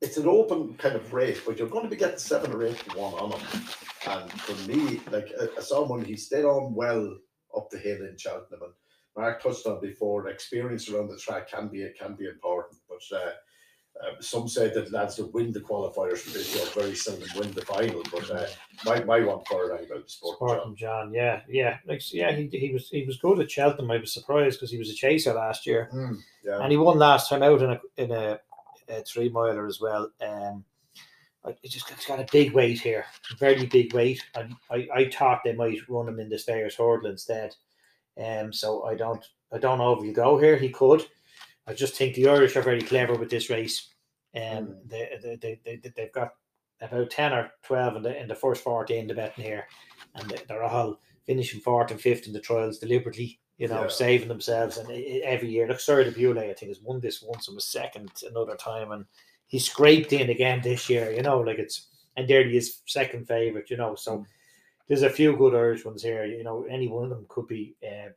it's 0.00 0.16
an 0.16 0.26
open 0.26 0.74
kind 0.74 0.94
of 0.94 1.12
race, 1.12 1.40
but 1.44 1.58
you're 1.58 1.68
going 1.68 1.84
to 1.84 1.90
be 1.90 1.96
getting 1.96 2.18
seven 2.18 2.52
or 2.52 2.64
eight 2.64 2.78
to 2.78 2.98
one 2.98 3.14
on 3.14 3.32
him. 3.32 3.62
And 4.06 4.32
for 4.32 4.68
me, 4.68 5.00
like 5.10 5.32
I, 5.56 5.60
saw 5.60 5.86
one, 5.86 6.04
he 6.04 6.16
stayed 6.16 6.44
on 6.44 6.74
well 6.74 7.16
up 7.56 7.68
the 7.70 7.78
hill 7.78 8.02
in 8.02 8.16
Cheltenham. 8.16 8.62
And 8.62 8.72
Mark 9.16 9.42
touched 9.42 9.66
on 9.66 9.80
before, 9.80 10.28
experience 10.28 10.88
around 10.88 11.08
the 11.08 11.18
track 11.18 11.50
can 11.50 11.68
be 11.68 11.88
can 11.98 12.14
be 12.14 12.26
important, 12.26 12.80
but. 12.88 13.16
Uh, 13.16 13.30
uh, 14.00 14.20
some 14.20 14.46
say 14.46 14.68
that 14.68 14.92
lads 14.92 15.16
that 15.16 15.32
win 15.34 15.50
the 15.50 15.60
qualifiers 15.60 16.18
for 16.18 16.30
this 16.30 16.54
year 16.54 16.64
very 16.66 16.94
seldom 16.94 17.28
win 17.36 17.50
the 17.50 17.62
final, 17.62 18.00
but 18.12 18.30
uh, 18.30 18.46
my, 18.84 19.02
my 19.02 19.24
one 19.24 19.44
for 19.44 19.72
it 19.72 19.90
about 19.90 20.04
the 20.04 20.08
sport. 20.08 20.36
Sport 20.36 20.58
John. 20.62 20.76
John, 20.76 21.12
yeah, 21.12 21.40
yeah, 21.48 21.78
like, 21.84 22.00
yeah. 22.12 22.30
He, 22.30 22.46
he 22.46 22.72
was 22.72 22.88
he 22.90 23.04
was 23.04 23.16
good 23.16 23.40
at 23.40 23.50
Cheltenham. 23.50 23.90
I 23.90 23.98
was 23.98 24.12
surprised 24.12 24.58
because 24.58 24.70
he 24.70 24.78
was 24.78 24.90
a 24.90 24.94
chaser 24.94 25.32
last 25.32 25.66
year, 25.66 25.90
Mm, 25.92 26.16
yeah, 26.44 26.62
and 26.62 26.70
he 26.70 26.76
won 26.76 26.98
last 26.98 27.28
time 27.28 27.42
out 27.42 27.60
in 27.60 27.70
a 27.70 27.80
in 27.96 28.12
a, 28.12 28.38
a 28.88 29.02
three 29.02 29.28
miler 29.28 29.66
as 29.66 29.80
well. 29.80 30.10
Um, 30.20 30.64
it 31.62 31.70
just 31.70 31.90
it's 31.90 32.06
got 32.06 32.20
a 32.20 32.26
big 32.30 32.52
weight 32.52 32.80
here, 32.80 33.06
very 33.38 33.64
big 33.66 33.94
weight, 33.94 34.22
and 34.34 34.54
I, 34.70 34.86
I 34.94 35.10
thought 35.10 35.40
they 35.44 35.54
might 35.54 35.78
run 35.88 36.08
him 36.08 36.20
in 36.20 36.28
the 36.28 36.38
Stayers 36.38 36.76
hurdle 36.76 37.10
instead. 37.10 37.54
Um, 38.22 38.52
so 38.52 38.84
I 38.84 38.94
don't 38.94 39.24
I 39.52 39.58
don't 39.58 39.78
know 39.78 39.92
if 39.94 40.02
he'll 40.04 40.12
go 40.12 40.38
here. 40.38 40.56
He 40.56 40.68
could. 40.68 41.06
I 41.66 41.72
just 41.74 41.94
think 41.94 42.14
the 42.14 42.28
Irish 42.28 42.56
are 42.56 42.62
very 42.62 42.82
clever 42.82 43.14
with 43.14 43.30
this 43.30 43.50
race. 43.50 43.88
Um, 44.36 44.42
Mm. 44.42 44.88
they, 44.88 45.10
they, 45.22 45.36
they, 45.36 45.60
they, 45.64 45.76
they- 45.76 45.92
they've 45.96 46.12
got 46.12 46.32
about 46.80 47.10
10 47.10 47.32
or 47.32 47.50
12 47.62 47.96
in 47.96 48.02
the, 48.02 48.20
in 48.22 48.28
the 48.28 48.34
first 48.34 48.62
14 48.62 49.06
the 49.08 49.14
betting 49.14 49.44
here, 49.44 49.66
and 50.14 50.30
they're 50.48 50.62
all 50.62 51.00
finishing 51.26 51.60
fourth 51.60 51.90
and 51.90 52.00
fifth 52.00 52.26
in 52.26 52.32
the 52.32 52.40
trials 52.40 52.78
deliberately, 52.78 53.40
you 53.58 53.68
know, 53.68 53.82
Yeah. 53.82 53.88
saving 53.88 54.28
themselves. 54.28 54.78
And 54.78 54.90
every 55.22 55.48
year, 55.50 55.66
look, 55.68 55.84
de 55.84 56.10
Bewley, 56.12 56.50
I 56.50 56.54
think, 56.54 56.70
has 56.70 56.80
won 56.80 57.00
this 57.00 57.22
once 57.22 57.48
and 57.48 57.54
was 57.54 57.66
second 57.66 58.10
another 58.28 58.56
time, 58.56 58.92
and 58.92 59.04
he 59.46 59.58
scraped 59.58 60.12
in 60.12 60.30
again 60.30 60.60
this 60.62 60.88
year, 60.88 61.10
you 61.10 61.22
know, 61.22 61.40
like 61.40 61.58
it's, 61.58 61.88
and 62.16 62.26
there 62.28 62.46
he 62.46 62.56
is, 62.56 62.82
second 62.86 63.26
favourite, 63.26 63.68
you 63.70 63.76
know, 63.76 63.94
so 63.94 64.24
there's 64.86 65.02
a 65.02 65.10
few 65.10 65.36
good 65.36 65.54
Irish 65.54 65.84
ones 65.84 66.02
here, 66.02 66.24
you 66.24 66.42
know, 66.44 66.64
any 66.64 66.88
one 66.88 67.04
of 67.04 67.10
them 67.10 67.26
could 67.28 67.46
be. 67.46 67.74
Uh, 67.86 68.10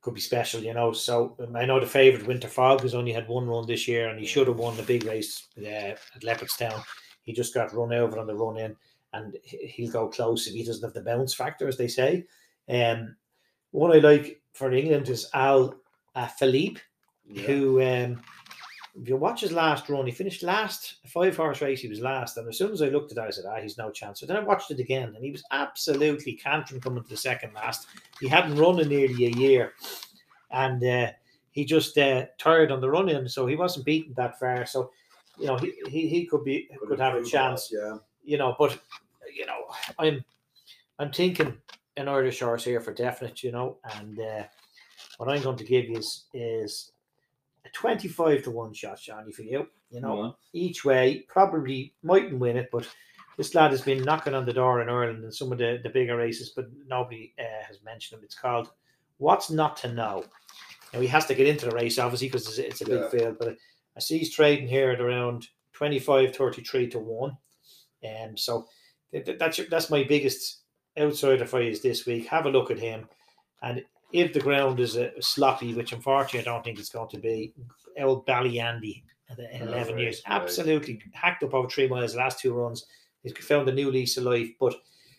could 0.00 0.14
be 0.14 0.20
special, 0.20 0.60
you 0.60 0.74
know. 0.74 0.92
So 0.92 1.36
um, 1.38 1.54
I 1.54 1.64
know 1.64 1.78
the 1.78 1.86
favourite 1.86 2.26
Winter 2.26 2.48
Fog 2.48 2.80
has 2.80 2.92
only 2.92 3.12
had 3.12 3.28
one 3.28 3.46
run 3.46 3.66
this 3.68 3.86
year, 3.86 4.08
and 4.08 4.18
he 4.18 4.26
should 4.26 4.48
have 4.48 4.56
won 4.58 4.76
the 4.76 4.82
big 4.82 5.04
race 5.04 5.46
uh, 5.56 5.64
at 5.64 6.22
Leopardstown. 6.24 6.82
He 7.22 7.32
just 7.32 7.54
got 7.54 7.72
run 7.72 7.92
over 7.92 8.18
on 8.18 8.26
the 8.26 8.34
run 8.34 8.58
in, 8.58 8.74
and 9.12 9.38
he- 9.44 9.64
he'll 9.68 9.92
go 9.92 10.08
close 10.08 10.48
if 10.48 10.54
he 10.54 10.64
doesn't 10.64 10.82
have 10.82 10.92
the 10.92 11.02
bounce 11.02 11.34
factor, 11.34 11.68
as 11.68 11.76
they 11.76 11.86
say. 11.86 12.24
Um, 12.68 13.14
one 13.72 13.90
I 13.92 13.98
like 13.98 14.40
for 14.52 14.72
England 14.72 15.08
is 15.08 15.28
Al 15.34 15.74
uh, 16.14 16.28
Philippe, 16.28 16.80
Yeah. 17.26 17.42
who, 17.44 17.82
um, 17.82 18.22
if 18.94 19.08
you 19.08 19.16
watch 19.16 19.40
his 19.40 19.52
last 19.52 19.88
run, 19.88 20.04
he 20.06 20.12
finished 20.12 20.42
last, 20.42 20.96
five 21.06 21.34
horse 21.34 21.62
race, 21.62 21.80
he 21.80 21.88
was 21.88 22.00
last. 22.00 22.36
And 22.36 22.46
as 22.46 22.58
soon 22.58 22.72
as 22.72 22.82
I 22.82 22.88
looked 22.88 23.10
at 23.10 23.16
that, 23.16 23.28
I 23.28 23.30
said, 23.30 23.46
ah, 23.48 23.58
he's 23.60 23.78
no 23.78 23.90
chance. 23.90 24.20
So 24.20 24.26
then 24.26 24.36
I 24.36 24.40
watched 24.40 24.70
it 24.70 24.78
again, 24.80 25.14
and 25.14 25.24
he 25.24 25.30
was 25.30 25.42
absolutely 25.50 26.34
cantering 26.34 26.80
coming 26.82 27.02
to 27.02 27.08
the 27.08 27.16
second 27.16 27.54
last. 27.54 27.86
He 28.20 28.28
hadn't 28.28 28.56
run 28.56 28.78
in 28.80 28.88
nearly 28.88 29.24
a 29.26 29.30
year, 29.30 29.72
and 30.50 30.84
uh, 30.84 31.10
he 31.52 31.64
just 31.64 31.96
uh, 31.96 32.26
tired 32.38 32.70
on 32.70 32.82
the 32.82 32.90
run 32.90 33.08
in, 33.08 33.26
so 33.28 33.46
he 33.46 33.56
wasn't 33.56 33.86
beaten 33.86 34.12
that 34.18 34.38
far. 34.38 34.66
So, 34.66 34.90
you 35.38 35.46
know, 35.46 35.56
he, 35.56 35.72
he, 35.88 36.08
he 36.08 36.26
could 36.26 36.44
be 36.44 36.68
could 36.86 37.00
have 37.00 37.14
a 37.14 37.24
chance 37.24 37.68
that, 37.68 37.78
Yeah. 37.78 37.96
you 38.22 38.36
know, 38.36 38.54
but 38.58 38.78
you 39.34 39.46
know, 39.46 39.64
I'm 39.98 40.22
I'm 40.98 41.10
thinking 41.10 41.56
an 41.96 42.08
Irish 42.08 42.40
horse 42.40 42.64
here 42.64 42.80
for 42.80 42.92
definite, 42.92 43.42
you 43.42 43.52
know, 43.52 43.76
and 43.98 44.18
uh, 44.18 44.42
what 45.18 45.28
I'm 45.28 45.42
going 45.42 45.58
to 45.58 45.64
give 45.64 45.86
you 45.86 45.96
is 45.98 46.24
is 46.32 46.92
a 47.64 47.68
25 47.70 48.42
to 48.44 48.50
1 48.50 48.72
shot, 48.74 49.00
Johnny, 49.00 49.32
for 49.32 49.42
you. 49.42 49.66
You 49.90 50.00
know, 50.00 50.36
each 50.54 50.84
way, 50.84 51.24
probably 51.28 51.92
mightn't 52.02 52.38
win 52.38 52.56
it, 52.56 52.70
but 52.72 52.88
this 53.36 53.54
lad 53.54 53.70
has 53.72 53.82
been 53.82 54.02
knocking 54.02 54.34
on 54.34 54.46
the 54.46 54.52
door 54.52 54.80
in 54.80 54.88
Ireland 54.88 55.22
in 55.22 55.30
some 55.30 55.52
of 55.52 55.58
the, 55.58 55.80
the 55.82 55.90
bigger 55.90 56.16
races, 56.16 56.50
but 56.56 56.66
nobody 56.86 57.34
uh, 57.38 57.64
has 57.66 57.82
mentioned 57.84 58.18
him. 58.18 58.24
It's 58.24 58.34
called 58.34 58.70
What's 59.18 59.50
Not 59.50 59.76
to 59.78 59.92
Know. 59.92 60.24
Now, 60.94 61.00
he 61.00 61.06
has 61.08 61.26
to 61.26 61.34
get 61.34 61.46
into 61.46 61.66
the 61.66 61.76
race, 61.76 61.98
obviously, 61.98 62.28
because 62.28 62.46
it's, 62.48 62.58
it's 62.58 62.80
a 62.80 62.86
big 62.86 63.00
Yeah. 63.00 63.08
field, 63.10 63.36
but 63.38 63.56
I 63.96 64.00
see 64.00 64.18
he's 64.18 64.34
trading 64.34 64.66
here 64.66 64.90
at 64.90 65.00
around 65.00 65.46
25, 65.74 66.34
33 66.34 66.88
to 66.88 66.98
1. 66.98 67.36
And 68.02 68.38
so 68.38 68.66
th- 69.12 69.24
th- 69.26 69.38
that's, 69.38 69.58
your- 69.58 69.66
that's 69.68 69.90
my 69.90 70.04
biggest 70.04 70.61
outsider 70.98 71.46
for 71.46 71.60
you 71.62 71.76
this 71.76 72.06
week. 72.06 72.26
Have 72.26 72.46
a 72.46 72.50
look 72.50 72.70
at 72.70 72.78
him. 72.78 73.08
And 73.62 73.84
if 74.12 74.32
the 74.32 74.40
ground 74.40 74.80
is 74.80 74.96
uh, 74.96 75.10
sloppy, 75.20 75.74
which 75.74 75.92
unfortunately 75.92 76.40
I 76.40 76.52
don't 76.52 76.64
think 76.64 76.78
it's 76.78 76.90
going 76.90 77.08
to 77.10 77.18
be, 77.18 77.54
old 78.00 78.26
Ballyandy 78.26 79.02
in 79.52 79.62
Oh, 79.62 79.72
11 79.72 79.94
right, 79.94 80.02
years, 80.02 80.22
right. 80.28 80.40
absolutely 80.42 81.00
hacked 81.14 81.42
up 81.42 81.54
over 81.54 81.68
three 81.68 81.88
miles 81.88 82.12
the 82.12 82.18
last 82.18 82.38
two 82.38 82.52
runs. 82.52 82.86
He's 83.22 83.32
found 83.38 83.68
a 83.68 83.72
new 83.72 83.90
lease 83.90 84.16
of 84.16 84.24
life, 84.24 84.50
but 84.60 84.74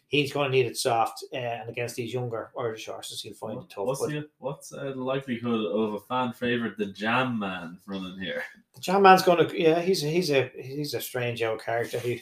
he's 0.07 0.31
going 0.33 0.51
to 0.51 0.55
need 0.57 0.65
it 0.67 0.77
soft. 0.77 1.23
Uh, 1.33 1.37
and 1.37 1.69
against 1.69 1.95
these 1.95 2.13
younger 2.13 2.51
Irish 2.59 2.85
horses, 2.85 3.21
he'll 3.21 3.33
find 3.33 3.59
it 3.59 3.69
tough. 3.69 3.85
what's 3.87 4.01
But 4.01 4.09
the, 4.11 4.29
what's 4.37 4.71
uh, 4.73 4.83
the 4.95 5.01
likelihood 5.03 5.65
of 5.65 5.93
a 5.95 5.99
fan 6.01 6.33
favorite, 6.33 6.77
the 6.77 6.87
Jam 6.87 7.39
Man, 7.39 7.79
running 7.87 8.19
here? 8.19 8.43
the 8.75 8.81
Jam 8.81 9.01
Man's 9.01 9.23
going 9.23 9.47
to, 9.47 9.59
yeah, 9.59 9.79
he's 9.79 10.03
a, 10.03 10.07
he's 10.07 10.29
a 10.29 10.51
he's 10.59 10.93
a 10.93 11.01
strange 11.01 11.41
old 11.41 11.63
character. 11.63 11.97
He 11.97 12.21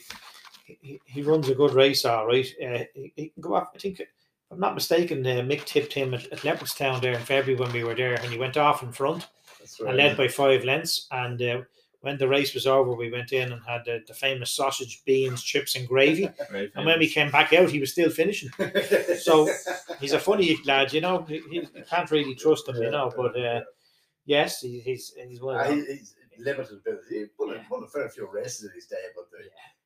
he, 0.82 1.02
he 1.06 1.22
runs 1.22 1.50
a 1.50 1.56
good 1.56 1.74
race, 1.74 2.06
all 2.06 2.28
right. 2.28 2.48
Uh, 2.64 2.84
he, 2.94 3.14
he 3.16 3.30
can 3.30 3.42
go 3.42 3.56
off. 3.56 3.70
I 3.76 3.78
think, 3.80 4.00
if 4.00 4.08
I'm 4.52 4.60
not 4.60 4.76
mistaken, 4.76 5.26
uh, 5.26 5.42
Mick 5.42 5.66
tipped 5.66 5.94
him 5.94 6.14
at, 6.14 6.26
at 6.32 6.40
Leopardstown 6.40 7.02
there 7.02 7.14
in 7.14 7.22
February 7.22 7.60
when 7.62 7.72
we 7.74 7.84
were 7.84 7.96
there, 7.96 8.16
and 8.16 8.32
he 8.32 8.38
went 8.38 8.58
off 8.58 8.84
in 8.84 8.92
front. 8.92 9.28
That's 9.60 9.80
and 9.80 9.90
right. 9.90 9.96
led 9.98 10.18
by 10.18 10.28
five 10.28 10.64
lengths. 10.64 11.08
And 11.12 11.42
uh, 11.42 11.62
when 12.02 12.18
the 12.18 12.28
race 12.28 12.54
was 12.54 12.66
over, 12.68 12.94
we 12.94 13.12
went 13.12 13.32
in 13.32 13.52
and 13.52 13.62
had 13.68 13.86
the, 13.86 14.00
the 14.08 14.14
famous 14.14 14.52
sausage, 14.52 15.04
beans, 15.06 15.44
chips, 15.44 15.76
and 15.76 15.88
gravy. 15.88 16.30
Very 16.52 16.72
And 16.76 16.86
when 16.86 16.98
we 17.00 17.08
came 17.08 17.30
back 17.32 17.54
out, 17.54 17.70
he 17.70 17.80
was 17.80 17.92
still 17.92 18.10
finishing. 18.10 18.50
So, 19.20 19.48
He's 20.00 20.14
a 20.14 20.20
funny 20.20 20.58
lad, 20.66 20.94
you 20.94 21.02
know. 21.02 21.22
He, 21.24 21.42
he 21.52 21.68
can't 21.90 22.10
really 22.10 22.34
trust 22.36 22.68
him, 22.68 22.78
you 22.78 22.90
know. 22.90 23.12
But 23.16 23.40
uh, 23.40 23.62
yes, 24.26 24.62
he, 24.62 24.80
he's 24.80 25.14
he's 25.28 25.40
one 25.42 25.58
Uh, 25.58 25.60
of 25.62 25.68
them. 25.68 25.86
he's 25.88 26.16
limited 26.40 26.80
ability. 26.80 27.04
He 27.12 27.26
won, 27.38 27.50
a- 27.52 27.54
Yeah. 27.58 27.64
won 27.70 27.84
a 27.84 27.88
fair 27.88 28.10
few 28.10 28.28
races 28.28 28.64
in 28.64 28.72
his 28.74 28.88
day, 28.88 28.96
but 29.16 29.26
the, 29.30 29.38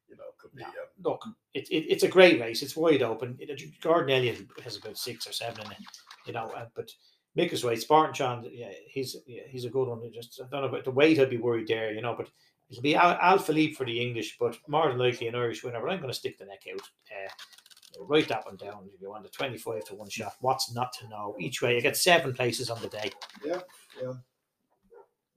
you 0.10 0.16
know, 0.16 0.24
could 0.38 0.54
be. 0.56 0.62
No. 0.62 0.68
Um, 0.68 0.74
Look, 1.04 1.24
it, 1.54 1.68
it, 1.70 1.86
it's 1.92 2.04
a 2.04 2.08
great 2.08 2.40
race. 2.40 2.62
It's 2.62 2.76
wide 2.76 3.02
open. 3.04 3.38
It, 3.40 3.62
Gordon 3.82 4.16
Elliott 4.16 4.46
has 4.64 4.78
about 4.78 4.98
six 4.98 5.28
or 5.28 5.32
seven 5.34 5.66
in 5.66 5.72
it, 5.72 5.78
you 6.26 6.34
know. 6.34 6.48
Uh, 6.56 6.68
but 6.76 6.92
Mick 7.38 7.52
is 7.52 7.64
right. 7.64 7.80
Sporting 7.80 8.14
John, 8.14 8.48
yeah, 8.52 8.72
he's 8.88 9.16
yeah, 9.28 9.42
he's 9.48 9.66
a 9.66 9.70
good 9.70 9.88
one. 9.88 10.02
Just 10.14 10.40
I 10.42 10.48
don't 10.50 10.62
know 10.62 10.70
about 10.70 10.86
the 10.86 10.92
weight. 10.92 11.20
I'd 11.20 11.30
be 11.30 11.38
worried 11.38 11.68
there, 11.68 11.92
you 11.94 12.02
know. 12.02 12.16
But 12.16 12.30
it'll 12.70 12.82
be 12.84 12.96
Al, 12.96 13.18
Alaphilippe 13.18 13.76
for 13.76 13.86
the 13.86 14.00
English, 14.02 14.38
but 14.40 14.58
more 14.68 14.88
than 14.88 14.98
likely 14.98 15.28
an 15.28 15.36
Irish 15.36 15.64
winner. 15.64 15.82
But 15.82 15.92
I'm 15.92 16.00
going 16.00 16.12
to 16.12 16.18
stick 16.18 16.38
the 16.38 16.46
neck 16.46 16.64
out. 16.72 16.82
Uh, 16.82 18.04
write 18.06 18.28
that 18.30 18.46
one 18.46 18.56
down 18.58 18.90
if 18.94 19.02
you 19.02 19.10
want 19.10 19.26
a 19.26 19.30
25 19.30 19.86
to 19.86 19.96
one 19.96 20.10
shot. 20.10 20.34
What's 20.42 20.74
not 20.74 20.92
to 21.00 21.08
know? 21.10 21.36
Each 21.40 21.62
way, 21.62 21.76
you 21.76 21.82
get 21.82 21.98
seven 21.98 22.34
places 22.34 22.70
on 22.70 22.82
the 22.82 22.88
day. 22.90 23.12
yeah, 23.46 23.60
yeah. 24.02 24.14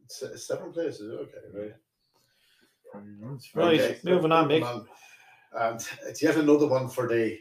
Se- 0.08 0.36
Seven 0.36 0.72
places, 0.72 1.12
okay, 1.12 1.38
right. 1.52 1.74
Right, 3.54 3.80
Okay, 3.80 3.98
moving 4.04 4.32
on, 4.32 4.48
Mick. 4.48 4.86
And 5.52 5.86
it's 6.06 6.22
yet 6.22 6.36
another 6.36 6.66
one 6.66 6.88
for 6.88 7.08
the 7.08 7.38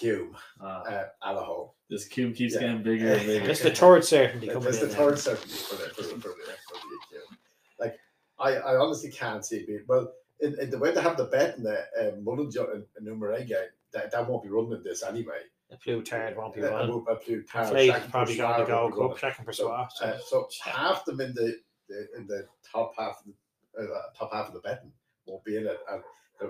Cume, 0.00 0.34
Ah, 0.60 0.82
uh, 0.82 1.04
Allaho. 1.24 1.70
this 1.88 2.06
cube 2.08 2.34
keeps 2.34 2.54
Yeah. 2.54 2.60
getting 2.60 2.82
bigger 2.82 3.12
and 3.12 3.26
bigger. 3.26 3.46
That's 3.46 3.62
the 3.62 3.70
third 3.70 4.04
certainty 4.04 4.48
coming 4.48 4.64
That's 4.64 4.80
the 4.80 4.88
third 4.88 5.18
certainty 5.18 5.54
for 5.54 5.76
the, 5.76 5.88
for 5.94 6.02
the, 6.02 6.08
for 6.08 6.16
the, 6.16 6.18
for 6.20 6.28
the 6.28 6.98
Cume. 7.08 7.38
Like, 7.78 7.96
I, 8.38 8.56
I 8.56 8.76
honestly 8.76 9.10
can't 9.12 9.44
see 9.46 9.58
it 9.58 9.66
being, 9.68 9.84
well, 9.86 10.12
in, 10.40 10.58
in 10.60 10.70
the 10.70 10.78
way 10.78 10.90
they 10.92 11.00
have 11.00 11.16
the 11.16 11.26
bet 11.26 11.56
in 11.56 11.62
the 11.62 11.78
uh, 12.00 12.16
Mullen 12.22 12.50
and 12.74 13.06
Numerega, 13.06 13.66
that, 13.92 14.10
that 14.10 14.28
won't 14.28 14.42
be 14.42 14.48
running 14.50 14.82
this 14.82 15.02
anyway. 15.04 15.38
The 15.70 15.76
Plutard 15.76 16.36
won't 16.36 16.54
be 16.54 16.62
Uh, 16.64 16.70
running. 16.70 16.90
Will- 16.92 17.06
uh, 17.08 17.14
Plutard, 17.14 17.68
Flake 17.68 17.92
Shaq 17.92 18.10
probably 18.10 18.36
going 18.36 18.58
to 18.58 18.64
Pursuar 18.64 18.66
go 18.66 18.82
won't 18.82 18.94
be 18.94 19.00
running. 19.00 19.10
cup, 19.12 19.18
second 19.20 19.44
for 19.44 19.52
So, 19.52 19.66
Swat. 19.68 19.92
uh, 20.02 20.18
so 20.26 20.48
half 20.64 21.04
them 21.04 21.20
in 21.20 21.32
the, 21.34 21.56
the 21.88 22.08
in 22.16 22.26
the 22.26 22.46
top 22.70 22.92
half 22.98 23.20
of 23.20 23.26
the 23.26 23.32
uh, 23.78 23.84
top 24.18 24.32
half 24.32 24.48
of 24.48 24.54
the 24.54 24.60
betting 24.60 24.92
won't 25.26 25.44
be 25.44 25.56
in 25.56 25.66
it, 25.66 25.78
and 25.90 26.02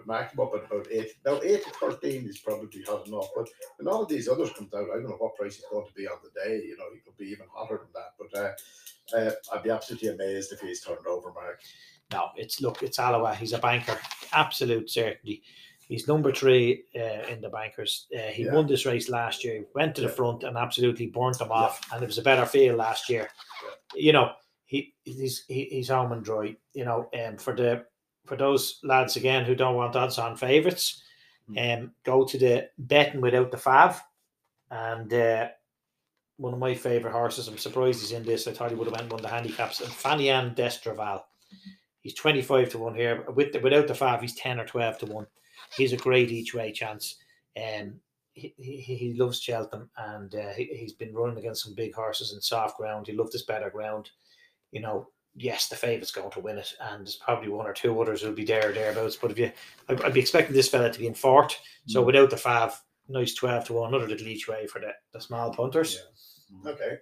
marked 0.04 0.34
them 0.36 0.46
up 0.46 0.52
at 0.54 0.70
about 0.70 0.86
eight. 0.90 1.12
Now 1.24 1.40
eight 1.42 1.64
to 1.64 1.70
thirteen 1.70 2.28
is 2.28 2.38
probably 2.38 2.82
hot 2.82 3.06
enough, 3.06 3.28
but 3.34 3.48
when 3.78 3.88
all 3.88 4.02
of 4.02 4.08
these 4.08 4.28
others 4.28 4.50
comes 4.52 4.72
out, 4.74 4.90
I 4.90 4.94
don't 4.94 5.04
know 5.08 5.16
what 5.18 5.36
price 5.36 5.56
he's 5.56 5.64
going 5.70 5.86
to 5.86 5.94
be 5.94 6.06
on 6.06 6.18
the 6.22 6.30
day. 6.44 6.62
You 6.64 6.76
know, 6.76 6.84
he 6.92 7.00
could 7.00 7.16
be 7.16 7.26
even 7.26 7.46
hotter 7.52 7.80
than 7.82 7.92
that. 7.94 8.14
But 8.18 8.38
uh, 8.38 9.16
uh, 9.16 9.30
I'd 9.52 9.62
be 9.62 9.70
absolutely 9.70 10.08
amazed 10.08 10.52
if 10.52 10.60
he's 10.60 10.82
turned 10.82 11.06
over, 11.06 11.32
Mark. 11.32 11.60
No, 12.12 12.28
it's 12.36 12.60
look, 12.60 12.82
it's 12.82 12.98
Allaho. 12.98 13.34
He's 13.34 13.52
a 13.52 13.58
banker, 13.58 13.98
absolute 14.32 14.90
certainty. 14.90 15.42
He's 15.88 16.08
number 16.08 16.32
three 16.32 16.84
uh, 16.96 17.28
in 17.28 17.40
the 17.40 17.48
bankers. 17.48 18.08
Uh, 18.14 18.22
he 18.22 18.44
Yeah. 18.44 18.54
won 18.54 18.66
this 18.66 18.86
race 18.86 19.08
last 19.08 19.44
year. 19.44 19.64
Went 19.74 19.94
to 19.94 20.00
the 20.02 20.08
Yeah. 20.08 20.14
front 20.14 20.42
and 20.42 20.56
absolutely 20.56 21.06
burnt 21.06 21.38
them 21.38 21.52
off. 21.52 21.80
And 21.92 22.02
it 22.02 22.06
was 22.06 22.18
a 22.18 22.22
better 22.22 22.44
field 22.44 22.76
last 22.76 23.08
year. 23.08 23.28
You 23.94 24.12
know, 24.12 24.32
he 24.66 24.94
he's 25.04 25.44
he, 25.48 25.64
he's 25.70 25.88
home 25.88 26.12
and 26.12 26.24
dry. 26.24 26.56
You 26.74 26.84
know, 26.84 27.08
um, 27.24 27.38
for 27.38 27.54
the 27.54 27.86
for 28.26 28.36
those 28.36 28.80
lads 28.82 29.16
again 29.16 29.44
who 29.44 29.54
don't 29.54 29.76
want 29.76 29.96
odds 29.96 30.18
on 30.18 30.36
favourites, 30.36 31.02
um, 31.56 31.92
go 32.04 32.24
to 32.24 32.38
the 32.38 32.68
betting 32.76 33.20
without 33.20 33.50
the 33.50 33.56
fav, 33.56 33.98
and 34.70 35.12
uh, 35.12 35.48
one 36.36 36.52
of 36.52 36.58
my 36.58 36.74
favourite 36.74 37.12
horses. 37.12 37.48
I'm 37.48 37.58
surprised 37.58 38.00
he's 38.00 38.12
in 38.12 38.24
this. 38.24 38.46
I 38.46 38.52
thought 38.52 38.70
he 38.70 38.76
would 38.76 38.88
have 38.88 38.96
went 38.96 39.10
one 39.10 39.20
of 39.20 39.22
the 39.22 39.34
handicaps. 39.34 39.80
And 39.80 39.90
Fanion 39.90 40.54
D'Estruval. 40.54 41.22
He's 42.00 42.14
25 42.14 42.70
to 42.70 42.78
1 42.78 42.94
here. 42.94 43.24
With 43.34 43.52
the, 43.52 43.60
without 43.60 43.88
the 43.88 43.94
five, 43.94 44.20
he's 44.20 44.34
10 44.34 44.60
or 44.60 44.66
12 44.66 44.98
to 44.98 45.06
1. 45.06 45.26
He's 45.76 45.92
a 45.92 45.96
great 45.96 46.30
each 46.30 46.54
way 46.54 46.72
chance. 46.72 47.16
Um, 47.56 48.00
he, 48.34 48.54
he, 48.58 48.76
he 48.94 49.14
loves 49.14 49.40
Cheltenham 49.40 49.90
and 49.96 50.34
uh, 50.34 50.52
he, 50.52 50.66
he's 50.66 50.92
been 50.92 51.14
running 51.14 51.38
against 51.38 51.64
some 51.64 51.74
big 51.74 51.94
horses 51.94 52.32
in 52.32 52.40
soft 52.40 52.76
ground. 52.76 53.06
He 53.06 53.14
loved 53.14 53.32
this 53.32 53.42
better 53.42 53.70
ground. 53.70 54.10
You 54.76 54.82
know, 54.82 55.08
yes, 55.34 55.68
the 55.68 55.74
favourite's 55.76 56.10
going 56.10 56.30
to 56.32 56.40
win 56.40 56.58
it, 56.58 56.70
and 56.82 57.00
there's 57.06 57.16
probably 57.16 57.48
one 57.48 57.64
or 57.66 57.72
two 57.72 57.98
others 57.98 58.20
who'll 58.20 58.32
be 58.34 58.44
there 58.44 58.68
or 58.68 58.72
thereabouts. 58.72 59.16
But 59.16 59.30
if 59.30 59.38
you, 59.38 59.50
I- 59.88 59.98
I'd 60.04 60.12
be 60.12 60.20
expecting 60.20 60.54
this 60.54 60.68
fella 60.68 60.92
to 60.92 60.98
be 60.98 61.06
in 61.06 61.14
fourth. 61.14 61.56
So 61.86 62.02
Mm. 62.02 62.06
without 62.06 62.28
the 62.28 62.36
five, 62.36 62.78
nice 63.08 63.32
12 63.34 63.64
to 63.68 63.72
1, 63.72 63.88
another 63.94 64.06
little 64.06 64.28
each 64.28 64.48
way 64.48 64.66
for 64.66 64.80
the, 64.82 64.92
the 65.14 65.20
small 65.22 65.50
punters. 65.54 65.98
Okay. 66.66 66.98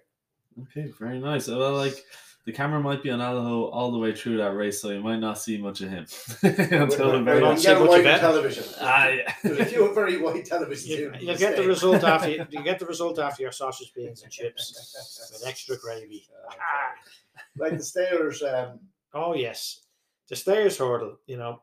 Okay, 0.61 0.93
very 0.97 1.19
nice. 1.19 1.49
Well, 1.49 1.73
like 1.73 2.01
the 2.45 2.51
camera 2.51 2.79
might 2.79 3.01
be 3.01 3.09
on 3.09 3.19
Allaho 3.19 3.71
all 3.73 3.91
the 3.91 3.97
way 3.97 4.13
through 4.15 4.37
that 4.37 4.55
race, 4.55 4.79
so 4.79 4.91
you 4.91 5.01
might 5.01 5.19
not 5.19 5.39
see 5.39 5.57
much 5.57 5.81
of 5.81 5.89
him 5.89 6.05
until 6.43 7.11
the 7.11 7.17
We 7.17 7.23
very 7.23 7.39
don't 7.39 7.49
don't 7.49 7.57
see 7.57 7.73
much 7.73 7.81
of 7.81 7.87
white 7.87 8.03
television. 8.03 8.63
Ah, 8.79 9.07
yeah. 9.07 9.33
There's 9.43 9.59
a 9.59 9.65
few 9.65 9.93
very 9.95 10.17
white 10.17 10.45
televisions. 10.45 10.85
You, 10.85 11.11
in 11.11 11.27
you 11.27 11.37
get 11.37 11.55
the 11.55 11.67
result 11.67 12.03
after 12.03 12.29
you, 12.29 12.45
you 12.51 12.63
get 12.63 12.77
the 12.77 12.85
result 12.85 13.17
after 13.17 13.41
your 13.41 13.51
sausage, 13.51 13.91
beans, 13.95 14.21
and 14.21 14.31
chips 14.31 15.31
with 15.33 15.47
extra 15.47 15.75
gravy. 15.77 16.27
Ah. 16.49 16.55
like 17.57 17.77
the 17.77 17.83
Stayers. 17.83 18.43
um, 18.43 18.79
Oh 19.13 19.33
yes, 19.33 19.81
the 20.27 20.35
Stayers 20.35 20.77
hurdle, 20.77 21.17
you 21.25 21.37
know, 21.37 21.61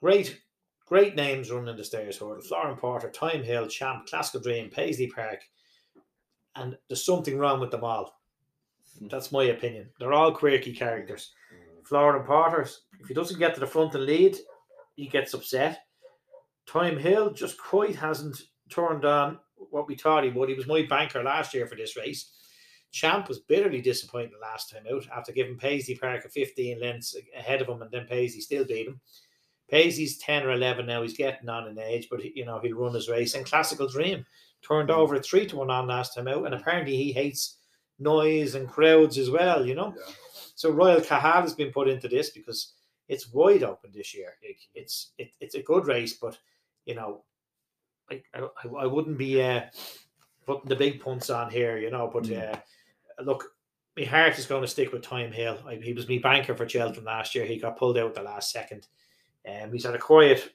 great, 0.00 0.42
great 0.86 1.16
names 1.16 1.50
running 1.50 1.76
the 1.76 1.84
Stayers 1.84 2.18
hurdle. 2.18 2.42
Flooring 2.42 2.76
Porter, 2.76 3.10
Thyme 3.10 3.42
Hill, 3.42 3.66
Champ, 3.66 4.06
Classical 4.06 4.42
Dream, 4.42 4.70
Paisley 4.70 5.08
Park, 5.08 5.40
and 6.54 6.76
there's 6.88 7.04
something 7.04 7.36
wrong 7.36 7.58
with 7.58 7.72
them 7.72 7.82
all. 7.82 8.20
Mm. 9.00 9.10
That's 9.10 9.32
my 9.32 9.44
opinion. 9.44 9.88
They're 9.98 10.12
all 10.12 10.32
quirky 10.32 10.72
characters. 10.72 11.32
Flooring 11.84 12.24
Porter, 12.24 12.62
if 12.62 13.08
he 13.08 13.14
doesn't 13.14 13.38
get 13.38 13.54
to 13.54 13.60
the 13.60 13.66
front 13.66 13.94
and 13.94 14.06
lead, 14.06 14.38
he 14.96 15.06
gets 15.06 15.34
upset. 15.34 15.80
Thyme 16.66 16.98
Hill 16.98 17.32
just 17.32 17.58
quite 17.58 17.94
hasn't 17.94 18.40
turned 18.70 19.04
on 19.04 19.38
what 19.56 19.86
we 19.86 19.94
thought 19.94 20.24
he 20.24 20.30
would. 20.30 20.48
He 20.48 20.54
was 20.54 20.66
my 20.66 20.86
banker 20.88 21.22
last 21.22 21.52
year 21.52 21.66
for 21.66 21.76
this 21.76 21.96
race. 21.96 22.30
Champ 22.90 23.28
was 23.28 23.40
bitterly 23.40 23.82
disappointed 23.82 24.32
last 24.40 24.70
time 24.70 24.84
out 24.90 25.06
after 25.14 25.32
giving 25.32 25.58
Paisley 25.58 25.96
Park 25.96 26.24
a 26.24 26.28
15 26.28 26.80
lengths 26.80 27.16
ahead 27.36 27.60
of 27.60 27.68
him, 27.68 27.82
and 27.82 27.90
then 27.90 28.06
Paisley 28.06 28.40
still 28.40 28.64
beat 28.64 28.86
him. 28.86 29.00
Paisley's 29.68 30.18
10 30.18 30.44
or 30.44 30.52
11 30.52 30.86
now. 30.86 31.02
He's 31.02 31.16
getting 31.16 31.48
on 31.48 31.66
in 31.66 31.78
age, 31.78 32.08
but 32.10 32.24
you 32.24 32.44
know 32.44 32.60
he'll 32.60 32.76
run 32.76 32.94
his 32.94 33.08
race. 33.08 33.34
And 33.34 33.44
Classical 33.44 33.88
Dream 33.88 34.24
turned 34.62 34.90
over 34.90 35.16
a 35.16 35.22
three 35.22 35.46
to 35.46 35.56
one 35.56 35.70
on 35.70 35.88
last 35.88 36.14
time 36.14 36.28
out, 36.28 36.44
and 36.44 36.54
apparently 36.54 36.96
he 36.96 37.12
hates 37.12 37.58
noise 37.98 38.54
and 38.54 38.68
crowds 38.68 39.18
as 39.18 39.30
well. 39.30 39.64
You 39.66 39.74
know, 39.74 39.94
Yeah. 39.96 40.12
so 40.54 40.70
Royal 40.70 41.00
Cahal 41.00 41.42
has 41.42 41.54
been 41.54 41.72
put 41.72 41.88
into 41.88 42.08
this 42.08 42.30
because 42.30 42.72
it's 43.08 43.32
wide 43.32 43.62
open 43.62 43.90
this 43.92 44.14
year. 44.14 44.34
It, 44.42 44.56
it's 44.74 45.12
it, 45.18 45.30
it's 45.40 45.54
a 45.54 45.62
good 45.62 45.86
race, 45.86 46.14
but 46.14 46.38
you 46.86 46.94
know, 46.94 47.22
I 48.10 48.22
I, 48.34 48.48
I 48.80 48.86
wouldn't 48.86 49.18
be 49.18 49.42
uh, 49.42 49.62
putting 50.46 50.68
the 50.68 50.76
big 50.76 51.00
punts 51.00 51.30
on 51.30 51.50
here, 51.50 51.78
you 51.78 51.90
know. 51.90 52.10
But 52.12 52.24
Mm. 52.24 52.54
uh, 52.54 53.22
look, 53.22 53.44
my 53.96 54.04
heart 54.04 54.38
is 54.38 54.46
going 54.46 54.62
to 54.62 54.68
stick 54.68 54.92
with 54.92 55.04
Thyme 55.06 55.32
Hill. 55.32 55.58
I, 55.66 55.76
he 55.76 55.92
was 55.92 56.08
my 56.08 56.18
banker 56.18 56.54
for 56.54 56.68
Cheltenham 56.68 57.04
last 57.04 57.34
year. 57.34 57.46
He 57.46 57.58
got 57.58 57.78
pulled 57.78 57.96
out 57.98 58.14
the 58.14 58.22
last 58.22 58.50
second. 58.50 58.86
Um, 59.48 59.72
he's 59.72 59.84
had 59.84 59.94
a 59.94 59.98
quiet 59.98 60.52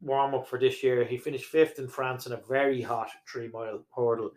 warm 0.00 0.34
up 0.34 0.48
for 0.48 0.58
this 0.58 0.82
year. 0.82 1.04
He 1.04 1.18
finished 1.18 1.44
fifth 1.44 1.78
in 1.78 1.86
France 1.86 2.26
in 2.26 2.32
a 2.32 2.40
very 2.48 2.80
hot 2.80 3.10
three 3.30 3.48
mile 3.48 3.84
hurdle, 3.94 4.30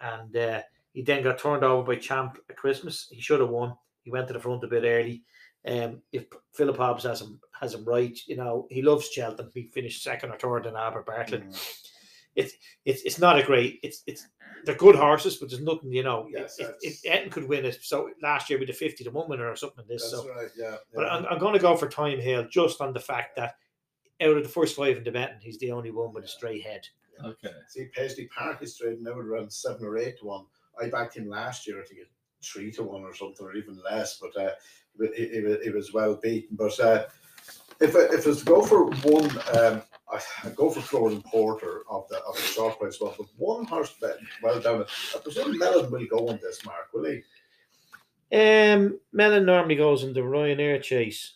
and 0.00 0.36
uh, 0.36 0.62
he 0.92 1.02
then 1.02 1.22
got 1.22 1.38
turned 1.38 1.64
over 1.64 1.82
by 1.82 2.00
Champ 2.00 2.38
at 2.48 2.56
Christmas. 2.56 3.08
He 3.10 3.20
should 3.20 3.40
have 3.40 3.48
won. 3.48 3.74
He 4.02 4.10
went 4.10 4.26
to 4.28 4.32
the 4.32 4.40
front 4.40 4.64
a 4.64 4.68
bit 4.68 4.84
early. 4.84 5.22
Um, 5.66 6.02
if 6.12 6.26
Philip 6.54 6.76
Hobbs 6.76 7.04
has 7.04 7.20
him 7.20 7.40
has 7.58 7.74
him 7.74 7.84
right, 7.84 8.18
you 8.26 8.36
know 8.36 8.66
he 8.70 8.82
loves 8.82 9.08
Cheltenham. 9.08 9.50
He 9.54 9.64
finished 9.64 10.02
second 10.02 10.30
or 10.30 10.38
third 10.38 10.66
in 10.66 10.76
Albert 10.76 11.06
Bartlett. 11.06 11.44
It's 12.34 12.54
it's 12.84 13.02
it's 13.02 13.18
not 13.18 13.38
a 13.38 13.42
great. 13.42 13.78
It's 13.82 14.02
it's 14.06 14.26
they're 14.64 14.74
good 14.74 14.96
horses, 14.96 15.36
but 15.36 15.50
there's 15.50 15.62
nothing 15.62 15.92
you 15.92 16.02
know. 16.02 16.28
Yes, 16.30 16.58
if, 16.58 16.70
if 16.82 17.04
Eton 17.04 17.30
could 17.30 17.48
win 17.48 17.64
it, 17.64 17.78
so 17.82 18.10
last 18.22 18.50
year 18.50 18.58
with 18.58 18.70
a 18.70 18.72
fifty 18.72 19.04
to 19.04 19.10
one 19.10 19.28
winner 19.28 19.48
or 19.48 19.56
something. 19.56 19.84
This 19.88 20.02
That's 20.02 20.22
so, 20.22 20.28
right. 20.28 20.48
Yeah. 20.56 20.76
but. 20.94 21.04
I'm, 21.04 21.26
I'm 21.26 21.38
going 21.38 21.54
to 21.54 21.60
go 21.60 21.76
for 21.76 21.90
Thyme 21.90 22.20
Hill 22.20 22.46
just 22.50 22.80
on 22.80 22.92
the 22.92 23.00
fact 23.00 23.36
that 23.36 23.56
out 24.20 24.36
of 24.36 24.42
the 24.42 24.48
first 24.48 24.76
five 24.76 24.96
in 24.96 25.04
the 25.04 25.10
betting, 25.10 25.40
he's 25.40 25.58
the 25.58 25.72
only 25.72 25.90
one 25.90 26.12
with 26.12 26.24
a 26.24 26.28
straight 26.28 26.62
head. 26.62 26.86
Okay. 27.24 27.50
See, 27.68 27.88
Paisley 27.94 28.28
Park 28.36 28.62
is 28.62 28.76
trading 28.76 29.06
out 29.06 29.18
around 29.18 29.52
seven 29.52 29.84
or 29.84 29.98
eight 29.98 30.18
to 30.20 30.26
one. 30.26 30.46
I 30.82 30.90
backed 30.90 31.16
him 31.16 31.28
last 31.28 31.66
year, 31.66 31.80
I 31.80 31.84
think, 31.86 32.00
three 32.42 32.70
to 32.72 32.82
one 32.82 33.02
or 33.02 33.14
something, 33.14 33.46
or 33.46 33.54
even 33.54 33.80
less. 33.82 34.18
But 34.20 34.36
uh, 34.42 34.50
was 34.98 35.92
well 35.92 36.16
beaten. 36.16 36.56
But 36.56 36.78
uh, 36.80 37.06
if 37.80 37.96
I, 37.96 38.00
if 38.14 38.26
I 38.26 38.28
was 38.28 38.38
to 38.40 38.44
go 38.44 38.62
for 38.62 38.84
one, 39.08 39.30
um, 39.56 39.82
I, 40.10 40.20
go 40.54 40.70
for 40.70 40.80
Flooring 40.80 41.22
Porter 41.22 41.82
of 41.90 42.08
the 42.08 42.18
of 42.18 42.34
the 42.36 42.42
short 42.42 42.78
price 42.78 43.00
one. 43.00 43.14
But 43.16 43.26
one 43.36 43.64
horse 43.64 43.94
bet 44.00 44.18
well 44.42 44.60
down. 44.60 44.84
I 45.14 45.18
presume 45.18 45.58
Melon 45.58 45.90
will 45.90 46.06
go 46.06 46.28
on 46.28 46.38
this, 46.42 46.64
Mark. 46.64 46.88
Will 46.92 47.10
he? 47.10 47.22
Um, 48.34 48.98
Melon 49.12 49.44
normally 49.44 49.76
goes 49.76 50.04
in 50.04 50.14
the 50.14 50.20
Ryanair 50.20 50.82
chase, 50.82 51.34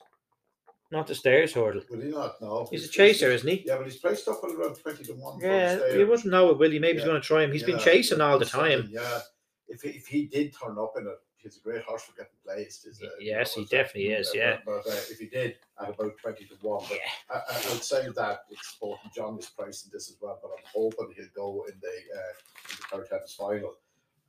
not 0.90 1.06
the 1.06 1.14
Stayers 1.14 1.52
hurdle. 1.52 1.82
Will 1.90 2.00
he 2.00 2.08
not? 2.08 2.40
No. 2.40 2.66
He's 2.70 2.86
a 2.86 2.88
chaser, 2.88 3.30
isn't 3.30 3.48
he? 3.48 3.64
Yeah, 3.66 3.76
but 3.76 3.84
he's 3.86 3.96
priced 3.96 4.26
up 4.28 4.40
at 4.44 4.50
around 4.50 4.76
twenty 4.76 5.04
to 5.04 5.12
one. 5.12 5.38
for 5.38 5.46
Yeah, 5.46 5.74
the 5.74 5.84
you 5.84 5.90
Stayers. 5.90 6.08
wouldn't 6.08 6.30
know 6.32 6.50
it, 6.50 6.58
will 6.58 6.70
he? 6.70 6.78
Maybe 6.78 6.98
he's 6.98 7.06
going 7.06 7.20
to 7.20 7.26
try 7.26 7.42
him. 7.44 7.52
He's 7.52 7.64
been 7.64 7.76
Yeah, 7.76 7.84
chasing 7.84 8.20
all 8.22 8.38
the 8.38 8.44
time. 8.46 8.88
Yeah, 8.90 9.20
if 9.68 9.82
he, 9.82 9.90
if 9.90 10.06
he 10.06 10.26
did 10.26 10.54
turn 10.54 10.78
up 10.78 10.94
in 10.96 11.06
it, 11.06 11.18
he's 11.38 11.56
a 11.56 11.60
great 11.60 11.82
horse 11.82 12.04
for 12.04 12.12
getting 12.12 12.32
placed. 12.44 12.86
Is 12.86 13.00
uh, 13.02 13.08
Yes, 13.20 13.54
he 13.54 13.62
uh, 13.62 13.66
definitely 13.70 14.10
is, 14.10 14.30
yeah. 14.34 14.58
But, 14.64 14.86
uh, 14.86 15.00
if 15.10 15.18
he 15.18 15.26
did 15.26 15.56
at 15.80 15.90
about 15.90 16.16
twenty 16.18 16.44
to 16.46 16.54
one, 16.60 16.84
but 16.88 16.98
Yeah. 16.98 17.36
I, 17.36 17.54
I 17.54 17.72
would 17.72 17.82
say 17.82 18.08
that 18.14 18.40
it's 18.50 18.76
both 18.80 18.98
John 19.14 19.38
is 19.38 19.46
pricing 19.46 19.90
this 19.92 20.10
as 20.10 20.16
well. 20.20 20.38
But 20.42 20.50
I'm 20.56 20.64
hoping 20.74 21.14
he'll 21.16 21.26
go 21.34 21.66
in 21.68 21.74
the 21.80 22.96
uh, 22.96 22.98
in 22.98 23.04
the 23.10 23.28
final. 23.28 23.74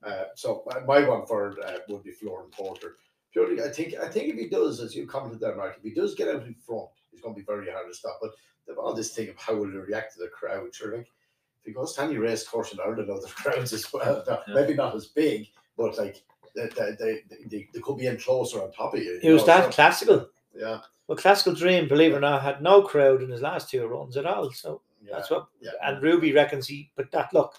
Uh, 0.03 0.25
so 0.35 0.63
my, 0.67 0.79
my 1.01 1.07
one 1.07 1.25
for 1.25 1.57
uh, 1.63 1.77
would 1.89 2.03
be 2.03 2.11
Flooring 2.11 2.51
Porter. 2.51 2.97
Purely, 3.33 3.61
I 3.61 3.69
think 3.69 3.95
I 3.95 4.07
think 4.07 4.33
if 4.33 4.39
he 4.39 4.47
does, 4.47 4.79
as 4.79 4.95
you 4.95 5.05
commented 5.07 5.39
there, 5.39 5.55
Mark, 5.55 5.75
if 5.77 5.83
he 5.83 5.93
does 5.93 6.15
get 6.15 6.29
out 6.29 6.45
in 6.45 6.55
front, 6.55 6.89
he's 7.11 7.21
going 7.21 7.35
to 7.35 7.39
be 7.39 7.45
very 7.45 7.69
hard 7.71 7.87
to 7.87 7.93
stop. 7.93 8.19
But 8.21 8.31
all 8.77 8.93
this 8.93 9.13
thing 9.13 9.29
of 9.29 9.37
how 9.37 9.55
will 9.55 9.69
he 9.69 9.77
react 9.77 10.13
to 10.13 10.19
the 10.19 10.27
crowd. 10.27 10.73
Sure, 10.73 10.97
like 10.97 11.07
if 11.67 11.73
he 11.73 11.73
goes 11.73 11.93
to 11.93 12.03
any 12.03 12.17
race 12.17 12.47
course 12.47 12.71
in 12.73 12.79
Ireland, 12.79 13.09
other 13.09 13.27
crowds 13.27 13.73
as 13.79 13.91
well. 13.91 14.23
Yeah. 14.27 14.37
Maybe 14.53 14.73
not 14.73 14.95
as 14.95 15.07
big, 15.07 15.47
but 15.77 15.97
like 15.97 16.23
they, 16.55 16.67
they, 16.67 16.91
they, 16.99 17.19
they, 17.47 17.67
they 17.73 17.79
could 17.81 17.97
be 17.97 18.07
in 18.07 18.17
closer 18.17 18.61
on 18.63 18.71
top 18.71 18.93
of 18.93 19.01
you. 19.03 19.19
He 19.21 19.27
you 19.27 19.33
was 19.33 19.41
know, 19.43 19.47
that 19.47 19.65
so- 19.65 19.71
classical. 19.71 20.29
yeah, 20.55 20.79
Well, 21.07 21.17
classical 21.17 21.53
dream, 21.53 21.87
believe 21.87 22.13
it 22.13 22.17
or 22.17 22.19
not, 22.21 22.41
had 22.41 22.61
no 22.61 22.81
crowd 22.81 23.21
in 23.21 23.29
his 23.29 23.41
last 23.41 23.69
two 23.69 23.85
runs 23.85 24.15
at 24.17 24.25
all. 24.25 24.49
So 24.51 24.81
yeah. 25.03 25.15
that's 25.17 25.29
what. 25.29 25.47
yeah. 25.61 25.71
And 25.83 26.01
Ruby 26.01 26.31
reckons 26.33 26.67
he, 26.67 26.89
but 26.95 27.11
that 27.11 27.33
look, 27.33 27.53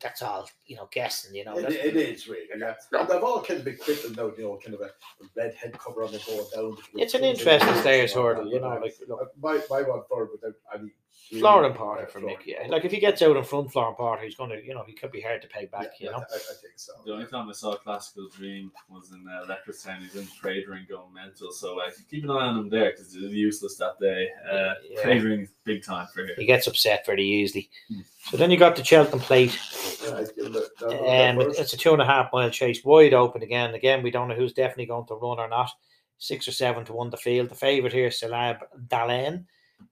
that's 0.00 0.20
all 0.22 0.48
you 0.66 0.76
know, 0.76 0.88
guessing. 0.92 1.34
You 1.34 1.44
know, 1.44 1.56
It, 1.58 1.72
it 1.72 1.96
is 1.96 2.26
really, 2.28 2.46
yeah. 2.58 2.74
And 2.98 3.08
they've 3.08 3.22
all 3.22 3.42
kind 3.42 3.60
of 3.60 3.64
been 3.64 3.76
quick 3.78 4.04
and 4.04 4.16
now, 4.16 4.30
you 4.36 4.44
know, 4.44 4.58
kind 4.62 4.74
of 4.74 4.80
a 4.82 4.90
red 5.36 5.54
head 5.54 5.78
cover 5.78 6.04
on 6.04 6.12
the 6.12 6.18
going 6.26 6.44
down. 6.54 6.76
it's 6.94 7.14
an 7.14 7.24
interesting 7.24 7.74
Stayers 7.80 8.12
hurdle. 8.12 8.50
You 8.50 8.60
know, 8.60 8.78
like 8.82 8.94
look, 9.08 9.20
Uh, 9.22 9.26
my 9.40 9.60
my 9.70 9.82
one 9.82 10.02
for 10.08 10.28
without 10.32 10.54
any. 10.74 10.90
Huge, 11.28 11.40
Florian 11.40 11.72
uh, 11.72 11.74
Porter 11.74 12.06
for 12.06 12.20
Florian 12.20 12.38
Mick. 12.38 12.46
Yeah, 12.46 12.66
like 12.68 12.84
if 12.84 12.92
he 12.92 13.00
gets 13.00 13.20
out 13.22 13.36
in 13.36 13.42
front, 13.42 13.72
Flooring 13.72 13.96
Porter, 13.96 14.22
he's 14.22 14.36
going 14.36 14.50
to, 14.50 14.64
you 14.64 14.74
know, 14.74 14.84
he 14.86 14.92
could 14.92 15.10
be 15.10 15.20
hard 15.20 15.42
to 15.42 15.48
pay 15.48 15.66
back. 15.66 15.88
Yeah, 15.98 16.06
you 16.06 16.10
know. 16.12 16.18
I, 16.18 16.34
I 16.36 16.54
think 16.62 16.74
so. 16.76 16.92
The 17.04 17.12
only 17.14 17.26
time 17.26 17.48
I 17.48 17.52
saw 17.52 17.74
Classical 17.74 18.28
Dream 18.28 18.70
was 18.88 19.10
in 19.10 19.24
uh, 19.28 19.44
Leopardstown. 19.46 20.02
He's 20.02 20.14
in 20.14 20.26
trade 20.40 20.68
ring 20.68 20.86
going 20.88 21.12
mental, 21.12 21.50
so 21.50 21.80
uh, 21.80 21.90
keep 22.08 22.22
an 22.24 22.30
eye 22.30 22.34
on 22.46 22.58
him 22.58 22.68
there 22.68 22.92
because 22.92 23.12
he's 23.12 23.24
useless 23.32 23.76
that 23.78 23.98
day. 24.00 24.28
Uh, 24.48 24.74
Yeah. 24.88 25.02
Trade 25.02 25.22
ring 25.24 25.40
is 25.40 25.50
big 25.64 25.82
time 25.84 26.06
for 26.14 26.20
him. 26.22 26.30
He 26.36 26.46
gets 26.46 26.68
upset 26.68 27.04
very 27.04 27.24
easily. 27.24 27.70
Hmm. 27.88 28.00
So 28.30 28.36
then 28.36 28.50
you 28.52 28.56
got 28.56 28.76
the 28.76 28.84
Cheltenham 28.84 29.20
plate. 29.20 29.58
Yeah, 30.04 30.16
I'd 30.18 30.34
give 30.36 30.46
it 30.46 30.56
a- 30.56 30.70
that- 30.80 30.90
Um, 30.90 30.96
that 31.38 31.40
it- 31.40 31.44
first. 31.46 31.60
it's 31.60 31.72
a 31.72 31.76
two 31.76 31.92
and 31.92 32.02
a 32.02 32.06
half 32.06 32.32
mile 32.32 32.50
chase, 32.50 32.84
wide 32.84 33.14
open 33.14 33.42
again. 33.42 33.74
Again, 33.74 34.02
we 34.04 34.10
don't 34.12 34.28
know 34.28 34.34
who's 34.36 34.52
definitely 34.52 34.86
going 34.86 35.06
to 35.06 35.14
run 35.14 35.40
or 35.40 35.48
not. 35.48 35.70
Six 36.18 36.46
or 36.48 36.52
seven 36.52 36.84
to 36.86 36.92
one 36.92 37.10
the 37.10 37.16
field. 37.16 37.48
The 37.50 37.54
favourite 37.56 37.92
here, 37.92 38.08
Salab 38.10 38.60
Dalen. 38.88 39.46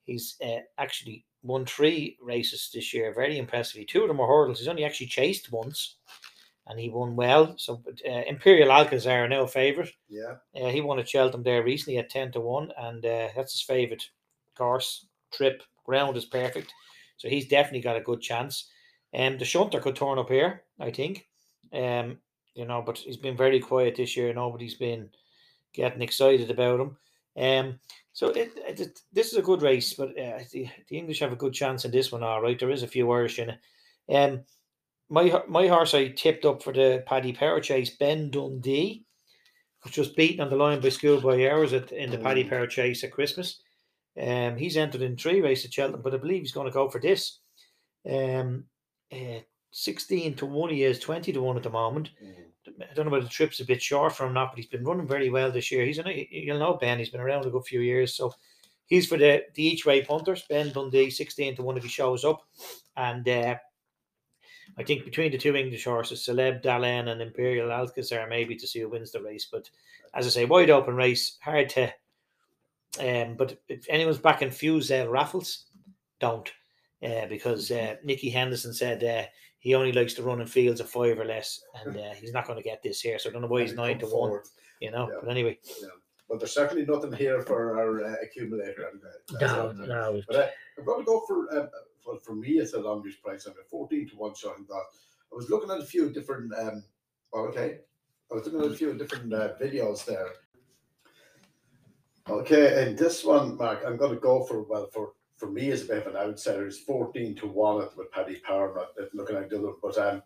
He's 0.05 0.37
uh, 0.45 0.61
actually 0.79 1.25
won 1.43 1.67
three 1.67 2.17
races 2.23 2.71
this 2.73 2.93
year, 2.95 3.13
very 3.15 3.39
impressively. 3.39 3.85
Two 3.85 4.03
of 4.03 4.09
them 4.09 4.19
were 4.19 4.27
hurdles. 4.27 4.59
He's 4.59 4.69
only 4.69 4.85
actually 4.85 5.07
chased 5.09 5.53
once, 5.53 5.97
and 6.67 6.79
he 6.81 6.89
won 6.89 7.17
well. 7.17 7.55
So 7.59 7.83
uh, 8.09 8.23
Imperial 8.27 8.73
Alcazar 8.73 9.29
now 9.29 9.43
a 9.43 9.49
favourite. 9.49 9.93
Yeah, 10.09 10.37
Uh, 10.55 10.69
he 10.71 10.81
won 10.81 10.99
at 10.99 11.09
Cheltenham 11.09 11.43
there 11.43 11.63
recently 11.63 11.99
at 11.99 12.11
ten 12.11 12.33
to 12.33 12.41
one, 12.41 12.71
and 12.79 13.05
uh, 13.05 13.29
that's 13.37 13.53
his 13.53 13.63
favourite 13.63 14.09
course. 14.55 15.07
Trip 15.33 15.63
ground 15.85 16.17
is 16.17 16.25
perfect, 16.25 16.73
so 17.17 17.29
he's 17.29 17.49
definitely 17.49 17.81
got 17.81 17.97
a 17.97 18.01
good 18.01 18.21
chance. 18.21 18.71
Um, 19.13 19.39
the 19.39 19.45
shunter 19.45 19.81
could 19.81 19.97
turn 19.97 20.19
up 20.19 20.29
here, 20.29 20.63
I 20.81 20.91
think. 20.91 21.29
Um, 21.73 22.19
you 22.55 22.65
know, 22.65 22.83
but 22.83 22.99
he's 22.99 23.17
been 23.17 23.37
very 23.37 23.61
quiet 23.61 23.97
this 23.97 24.17
year. 24.17 24.33
Nobody's 24.33 24.75
been 24.75 25.11
getting 25.73 26.03
excited 26.03 26.51
about 26.51 26.81
him. 26.81 26.97
Um, 27.37 27.81
so 28.15 28.29
it, 28.29 28.53
it, 28.57 29.01
this 29.13 29.33
is 29.33 29.39
a 29.39 29.43
good 29.43 29.61
race, 29.61 29.93
but 29.93 30.09
uh, 30.19 30.39
the, 30.53 30.67
the 30.89 30.97
English 30.97 31.19
have 31.21 31.33
a 31.33 31.37
good 31.37 31.53
chance 31.53 31.85
in 31.85 31.91
this 31.91 32.11
one. 32.11 32.23
All 32.23 32.41
right, 32.41 32.59
there 32.59 32.71
is 32.71 32.83
a 32.83 32.89
few 32.89 33.11
Irish 33.11 33.39
in 33.39 33.51
it. 33.51 33.59
Um, 34.09 34.45
my 35.11 35.43
my 35.47 35.67
horse 35.67 35.93
I 35.93 36.09
tipped 36.09 36.47
up 36.47 36.63
for 36.63 36.73
the 36.73 37.03
Paddy 37.07 37.33
Power 37.35 37.61
Chase, 37.61 37.91
Ben 37.91 38.31
Dundee, 38.31 39.05
which 39.83 39.99
was 39.99 40.09
beaten 40.09 40.41
on 40.41 40.49
the 40.49 40.57
line 40.57 40.81
by 40.81 40.89
Schoolboy 40.89 41.47
Hours 41.51 41.75
at 41.75 41.93
in 41.93 42.11
the 42.11 42.19
Paddy 42.19 42.45
Mm. 42.45 42.49
Power 42.49 42.67
Chase 42.67 43.05
at 43.05 43.13
Christmas. 43.13 43.61
Um, 44.19 44.57
he's 44.57 44.77
entered 44.77 45.03
in 45.03 45.17
three 45.17 45.41
races 45.43 45.67
at 45.67 45.75
Cheltenham, 45.75 46.03
but 46.03 46.15
I 46.15 46.19
believe 46.19 46.41
he's 46.41 46.53
going 46.53 46.69
to 46.69 46.73
go 46.73 46.89
for 46.89 47.01
this. 47.01 47.41
Um, 48.09 48.65
uh, 49.13 49.41
sixteen 49.73 50.35
to 50.37 50.47
one, 50.47 50.71
he 50.71 50.85
is 50.85 51.01
twenty 51.01 51.33
to 51.33 51.43
one 51.43 51.57
at 51.57 51.65
the 51.65 51.71
moment. 51.71 52.11
I 52.67 52.95
don't 52.95 53.07
know 53.07 53.13
whether 53.13 53.25
the 53.25 53.31
trip's 53.31 53.61
a 53.61 53.65
bit 53.65 53.83
short 53.83 54.15
for 54.15 54.25
him 54.25 54.31
or 54.31 54.35
not, 54.35 54.51
but 54.51 54.59
he's 54.59 54.67
been 54.67 54.85
running 54.85 55.07
very 55.07 55.31
well 55.31 55.51
this 55.51 55.71
year. 55.71 55.85
He's 55.85 55.99
in 55.99 56.09
a, 56.09 56.29
you'll 56.31 56.59
know 56.59 56.75
Ben. 56.75 56.99
He's 56.99 57.11
been 57.11 57.21
around 57.21 57.45
a 57.45 57.51
good 57.51 57.65
few 57.65 57.81
years, 57.81 58.15
so 58.15 58.33
he's 58.87 59.07
for 59.07 59.19
the 59.19 59.43
the 59.55 59.65
each 59.65 59.85
way 59.85 60.03
punters. 60.03 60.45
Ben 60.49 60.73
Dundee, 60.73 61.11
sixteen 61.11 61.55
to 61.57 61.63
one 61.63 61.77
if 61.77 61.83
he 61.83 61.89
shows 61.89 62.25
up, 62.25 62.43
and 62.97 63.29
uh, 63.29 63.57
I 64.79 64.83
think 64.83 65.05
between 65.05 65.31
the 65.31 65.39
two 65.39 65.57
English 65.57 65.85
horses, 65.85 66.27
Celeb 66.27 66.63
Dalen 66.63 67.09
and 67.09 67.21
Imperial 67.21 67.71
Alcazar, 67.71 68.29
maybe 68.29 68.57
to 68.57 68.67
see 68.67 68.81
who 68.81 68.89
wins 68.89 69.13
the 69.13 69.23
race. 69.23 69.47
But 69.51 69.69
as 70.15 70.27
I 70.27 70.31
say, 70.31 70.45
wide 70.47 70.71
open 70.71 70.97
race, 70.97 71.39
hard 71.43 71.69
to. 71.71 71.93
Um, 72.99 73.35
but 73.37 73.59
if 73.69 73.87
anyone's 73.89 74.19
back 74.19 74.41
in 74.41 74.51
Fusil 74.51 75.11
Raffles, 75.11 75.67
don't, 76.21 76.51
uh, 77.03 77.27
because 77.27 77.71
uh, 77.71 77.97
Nicky 78.05 78.31
Henderson 78.31 78.73
said 78.73 79.03
uh, 79.03 79.27
he 79.65 79.75
only 79.75 79.93
likes 79.93 80.13
to 80.13 80.23
run 80.23 80.43
in 80.43 80.47
fields 80.47 80.79
of 80.81 80.91
five 80.91 81.19
or 81.19 81.25
less, 81.25 81.65
and 81.87 81.97
uh, 81.97 82.13
he's 82.21 82.35
not 82.35 82.47
going 82.47 82.59
to 82.59 82.63
get 82.63 82.83
this 82.83 83.01
here. 83.01 83.19
So 83.19 83.31
I 83.31 83.33
don't 83.33 83.41
know 83.41 83.49
why 83.49 83.63
he's 83.63 83.73
nine 83.73 83.99
to 84.01 84.07
come 84.07 84.19
one. 84.19 84.41
You 84.81 84.91
know, 84.91 85.09
Yeah. 85.11 85.21
but 85.23 85.31
anyway, 85.31 85.59
but 86.29 86.39
there's 86.39 86.53
certainly 86.53 86.85
nothing 86.85 87.15
here 87.15 87.41
for 87.41 87.79
our 87.81 88.05
uh, 88.05 88.15
accumulator. 88.23 88.91
anyway. 88.91 89.11
That's 89.41 89.53
No, 89.55 89.69
it. 89.71 89.77
no. 89.89 90.23
But 90.29 90.37
uh, 90.37 90.49
I'm 90.79 90.85
going 90.85 91.01
to 91.01 91.07
go 91.07 91.21
for 91.27 91.59
um, 91.59 91.71
well, 92.07 92.19
for 92.19 92.35
me 92.35 92.51
it's 92.59 92.75
a 92.75 92.79
longish 92.79 93.23
price. 93.23 93.47
I'm 93.47 93.53
a 93.53 93.65
14 93.71 94.07
to 94.11 94.17
one 94.17 94.35
shot. 94.35 94.59
in 94.59 94.67
That 94.69 94.75
I 95.33 95.35
was 95.35 95.49
looking 95.49 95.71
at 95.71 95.81
a 95.81 95.87
few 95.87 96.11
different. 96.11 96.53
Um, 96.59 96.85
oh, 97.33 97.47
okay, 97.47 97.79
I 98.31 98.35
was 98.35 98.45
looking 98.45 98.61
at 98.61 98.71
a 98.71 98.77
few 98.77 98.93
different 98.93 99.33
uh, 99.33 99.55
videos 99.59 100.05
there. 100.05 100.29
Okay, 102.29 102.83
and 102.83 102.99
this 102.99 103.25
one, 103.25 103.57
Mark, 103.57 103.83
I'm 103.87 103.97
going 103.97 104.15
to 104.15 104.21
go 104.21 104.45
for 104.45 104.63
well 104.63 104.89
for 104.93 105.13
for 105.37 105.51
me 105.51 105.71
as 105.71 105.83
a 105.83 105.87
bit 105.87 106.07
of 106.07 106.15
an 106.15 106.17
outsider. 106.17 106.67
It's 106.67 106.79
14 106.79 107.35
to 107.37 107.47
one 107.47 107.87
with 107.97 108.11
Paddy 108.13 108.41
Power. 108.41 108.75
Not 108.75 109.15
looking 109.15 109.37
at 109.37 109.51
the 109.51 109.59
other, 109.59 109.73
but 109.83 109.99
um, 109.99 110.23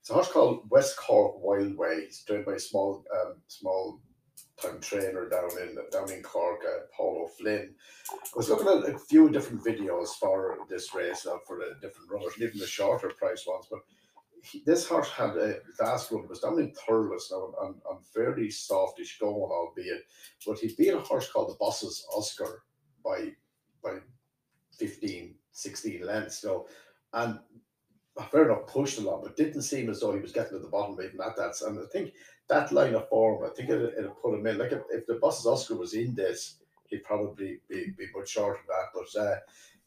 it's 0.00 0.10
a 0.10 0.14
horse 0.14 0.30
called 0.30 0.70
West 0.70 0.96
Cork 0.96 1.42
Wild 1.42 1.76
Way. 1.76 2.04
It's 2.04 2.24
trained 2.24 2.46
by 2.46 2.54
a 2.54 2.58
small 2.58 3.04
um 3.14 3.36
small 3.48 4.00
time 4.60 4.80
trainer 4.80 5.28
down 5.28 5.50
in 5.60 5.76
down 5.90 6.10
in 6.10 6.22
Cork, 6.22 6.60
uh, 6.66 6.86
Paul 6.96 7.24
O'Flynn. 7.24 7.74
I 8.10 8.16
was 8.36 8.48
looking 8.48 8.68
at 8.68 8.94
a 8.94 8.98
few 8.98 9.30
different 9.30 9.64
videos 9.64 10.08
for 10.18 10.58
this 10.68 10.94
race 10.94 11.26
uh, 11.26 11.38
for 11.46 11.58
the 11.58 11.74
different 11.80 12.10
runners, 12.10 12.34
even 12.38 12.58
the 12.58 12.66
shorter 12.66 13.10
price 13.18 13.44
ones. 13.46 13.66
But 13.70 13.80
he, 14.42 14.62
this 14.64 14.88
horse 14.88 15.10
had 15.10 15.36
a 15.36 15.56
last 15.80 16.10
run 16.10 16.28
was 16.28 16.40
down 16.40 16.58
in 16.58 16.72
Thurles 16.72 17.30
now 17.30 17.52
on 17.58 18.02
fairly 18.14 18.50
softish 18.50 19.18
going, 19.18 19.34
albeit, 19.34 20.02
but 20.46 20.58
he 20.58 20.74
beat 20.76 20.94
a 20.94 21.00
horse 21.00 21.30
called 21.30 21.50
the 21.50 21.56
Bosses 21.58 22.06
Oscar 22.14 22.62
by 23.04 23.32
by 23.82 23.98
15, 24.80 25.34
16 25.52 26.06
lengths. 26.06 26.38
So, 26.38 26.66
and 27.12 27.38
fair 28.30 28.44
enough 28.50 28.66
pushed 28.66 28.98
a 28.98 29.02
lot, 29.02 29.22
but 29.22 29.36
didn't 29.36 29.62
seem 29.62 29.88
as 29.90 30.00
though 30.00 30.12
he 30.12 30.20
was 30.20 30.32
getting 30.32 30.52
to 30.52 30.58
the 30.58 30.68
bottom 30.68 30.98
even 31.02 31.20
at 31.20 31.36
that. 31.36 31.60
And 31.66 31.78
I 31.78 31.84
think 31.92 32.14
that 32.48 32.72
line 32.72 32.94
of 32.94 33.08
form, 33.08 33.44
I 33.44 33.54
think 33.54 33.70
it 33.70 33.80
it 33.80 34.10
put 34.22 34.34
him 34.34 34.46
in. 34.46 34.58
Like 34.58 34.72
if, 34.72 34.82
if 34.90 35.06
the 35.06 35.14
Bosses 35.14 35.46
Oscar 35.46 35.76
was 35.76 35.94
in 35.94 36.14
this, 36.14 36.56
he'd 36.88 37.04
probably 37.04 37.60
be, 37.68 37.92
be 37.96 38.06
much 38.14 38.30
shorter 38.30 38.58
than 38.58 38.76
that. 38.76 38.88
But 38.94 39.20
uh, 39.20 39.38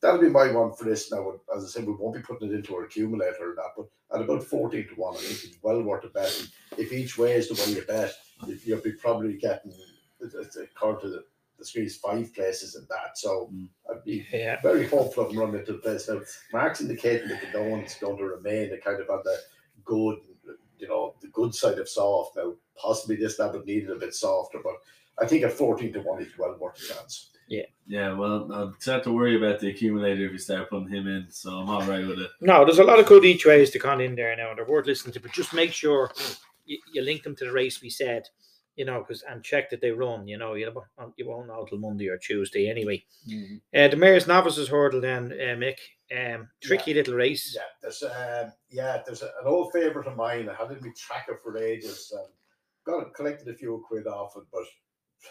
that'll 0.02 0.22
be 0.22 0.30
my 0.30 0.52
one 0.52 0.74
for 0.74 0.86
this 0.86 1.12
now. 1.12 1.34
As 1.56 1.64
I 1.64 1.68
said, 1.68 1.86
we 1.86 1.94
won't 1.94 2.16
be 2.16 2.22
putting 2.22 2.50
it 2.52 2.56
into 2.56 2.76
our 2.76 2.86
accumulator 2.86 3.52
or 3.52 3.56
that, 3.56 3.72
but 3.76 3.88
at 4.16 4.22
about 4.24 4.44
14 4.44 4.88
to 4.88 4.94
1, 4.96 5.14
I 5.16 5.18
think 5.18 5.44
it's 5.44 5.64
well 5.64 5.82
worth 5.82 6.06
a 6.06 6.10
bet. 6.10 6.38
And 6.39 6.80
if 6.80 6.94
each 6.94 7.18
way 7.18 7.34
is 7.34 7.50
the 7.50 7.56
one 7.56 7.76
you 7.76 7.84
bet, 7.84 8.14
you- 8.48 8.60
you'll 8.64 8.82
be 8.82 8.94
probably 8.94 9.38
getting, 9.38 9.74
according 10.22 11.02
to 11.02 11.10
the, 11.10 11.26
the 11.58 11.66
screens, 11.66 11.97
five 11.97 12.34
places 12.34 12.76
in 12.76 12.86
that. 12.89 13.18
So 13.18 13.49
Mm. 13.54 13.70
I'd 13.89 14.04
be 14.04 14.26
Yeah. 14.32 14.60
very 14.62 14.88
hopeful 14.88 15.24
of 15.24 15.30
them 15.30 15.39
running 15.39 15.60
into 15.60 15.74
the 15.74 15.78
place. 15.80 16.08
Now, 16.10 16.22
Mark's 16.51 16.82
indicating 16.82 17.30
that 17.30 17.51
the 17.54 17.62
one's 17.62 17.95
going 17.95 18.18
to 18.18 18.26
remain 18.26 18.74
a 18.74 18.78
kind 18.78 18.99
of 19.01 19.10
on 19.10 19.22
the 19.24 19.38
good, 19.86 20.20
you 20.80 20.88
know, 20.88 21.16
the 21.22 21.28
good 21.30 21.54
side 21.54 21.80
of 21.80 21.88
soft. 21.88 22.36
Now, 22.36 22.56
possibly 22.76 23.16
this 23.16 23.39
lab 23.39 23.54
would 23.54 23.66
need 23.66 23.84
it 23.84 23.91
a 23.91 23.95
bit 23.95 24.14
softer, 24.14 24.60
but 24.64 24.76
I 25.20 25.28
think 25.28 25.43
at 25.43 25.54
14 25.54 25.93
to 25.93 26.01
1 26.01 26.22
is 26.24 26.38
well 26.38 26.56
worth 26.60 26.82
a 26.82 26.93
chance. 26.93 27.30
Yeah. 27.47 27.66
Yeah, 27.86 28.14
well, 28.14 28.51
I'll 28.54 28.74
start 28.80 29.04
to 29.04 29.12
worry 29.12 29.36
about 29.36 29.60
the 29.60 29.70
accumulator 29.70 30.26
if 30.26 30.32
you 30.32 30.38
start 30.39 30.70
putting 30.70 30.88
him 30.88 31.08
in, 31.08 31.28
so 31.30 31.51
I'm 31.51 31.70
all 31.70 31.84
right 31.86 32.06
with 32.08 32.20
it. 32.20 32.32
No, 32.41 32.66
there's 32.66 32.80
a 32.80 32.84
lot 32.84 32.99
of 32.99 33.06
good 33.06 33.26
each 33.26 33.45
ways 33.45 33.70
to 33.72 33.80
con 33.80 34.01
in 34.01 34.16
there 34.16 34.36
now, 34.36 34.49
and 34.49 34.58
they're 34.58 34.66
worth 34.66 34.88
listening 34.88 35.14
to. 35.14 35.20
But 35.20 35.34
just 35.34 35.54
make 35.54 35.72
sure 35.74 36.12
you, 36.66 36.80
you 36.93 37.01
link 37.01 37.22
them 37.24 37.36
to 37.36 37.45
the 37.45 37.51
race 37.51 37.82
we 37.82 37.89
said, 37.89 38.28
you 38.76 38.86
know, 38.86 38.99
because 38.99 39.24
and 39.30 39.43
check 39.43 39.69
that 39.69 39.82
they 39.82 39.91
run. 39.91 40.28
You 40.28 40.38
know, 40.38 40.53
you 40.53 40.65
know, 40.65 41.13
you 41.17 41.28
won't 41.28 41.47
know 41.47 41.65
till 41.65 41.80
Monday 41.80 42.09
or 42.09 42.17
Tuesday 42.17 42.69
anyway. 42.69 43.03
Uh, 43.76 43.88
the 43.88 43.95
Mares' 43.95 44.28
Novices 44.28 44.69
Hurdle, 44.69 45.01
then 45.01 45.32
uh, 45.34 45.55
Mick, 45.55 45.78
um, 46.15 46.47
tricky 46.61 46.93
little 46.93 47.15
race. 47.15 47.55
Yeah, 47.55 47.61
there's 47.82 48.03
um, 48.03 48.51
yeah, 48.69 49.01
there's 49.05 49.21
a, 49.21 49.28
an 49.41 49.47
old 49.47 49.71
favourite 49.74 50.07
of 50.07 50.15
mine. 50.15 50.49
I 50.49 50.53
had 50.53 50.71
it 50.71 50.78
in 50.78 50.84
my 50.84 50.93
tracker 50.97 51.39
for 51.43 51.57
ages. 51.57 52.13
Um, 52.15 52.28
got 52.86 53.07
it, 53.07 53.13
collected 53.13 53.47
a 53.47 53.53
few 53.53 53.84
quid 53.88 54.07
off 54.07 54.36
it, 54.38 54.43
but 54.51 54.63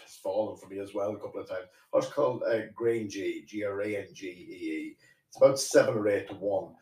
it's 0.03 0.17
fallen 0.17 0.57
for 0.57 0.67
me 0.67 0.79
as 0.79 0.93
well 0.93 1.11
a 1.11 1.19
couple 1.19 1.41
of 1.41 1.49
times. 1.49 1.67
What's 1.91 2.07
called 2.07 2.43
uh, 2.43 2.67
Grain 2.75 3.09
G, 3.09 3.43
G 3.47 3.63
R 3.63 3.81
A 3.81 3.97
N 3.97 4.07
G 4.13 4.27
E 4.27 4.65
E. 4.65 4.97
It's 5.27 5.37
about 5.37 5.59
seven 5.59 5.95
or 5.95 6.07
eight 6.07 6.27
to 6.29 6.35
one. 6.35 6.73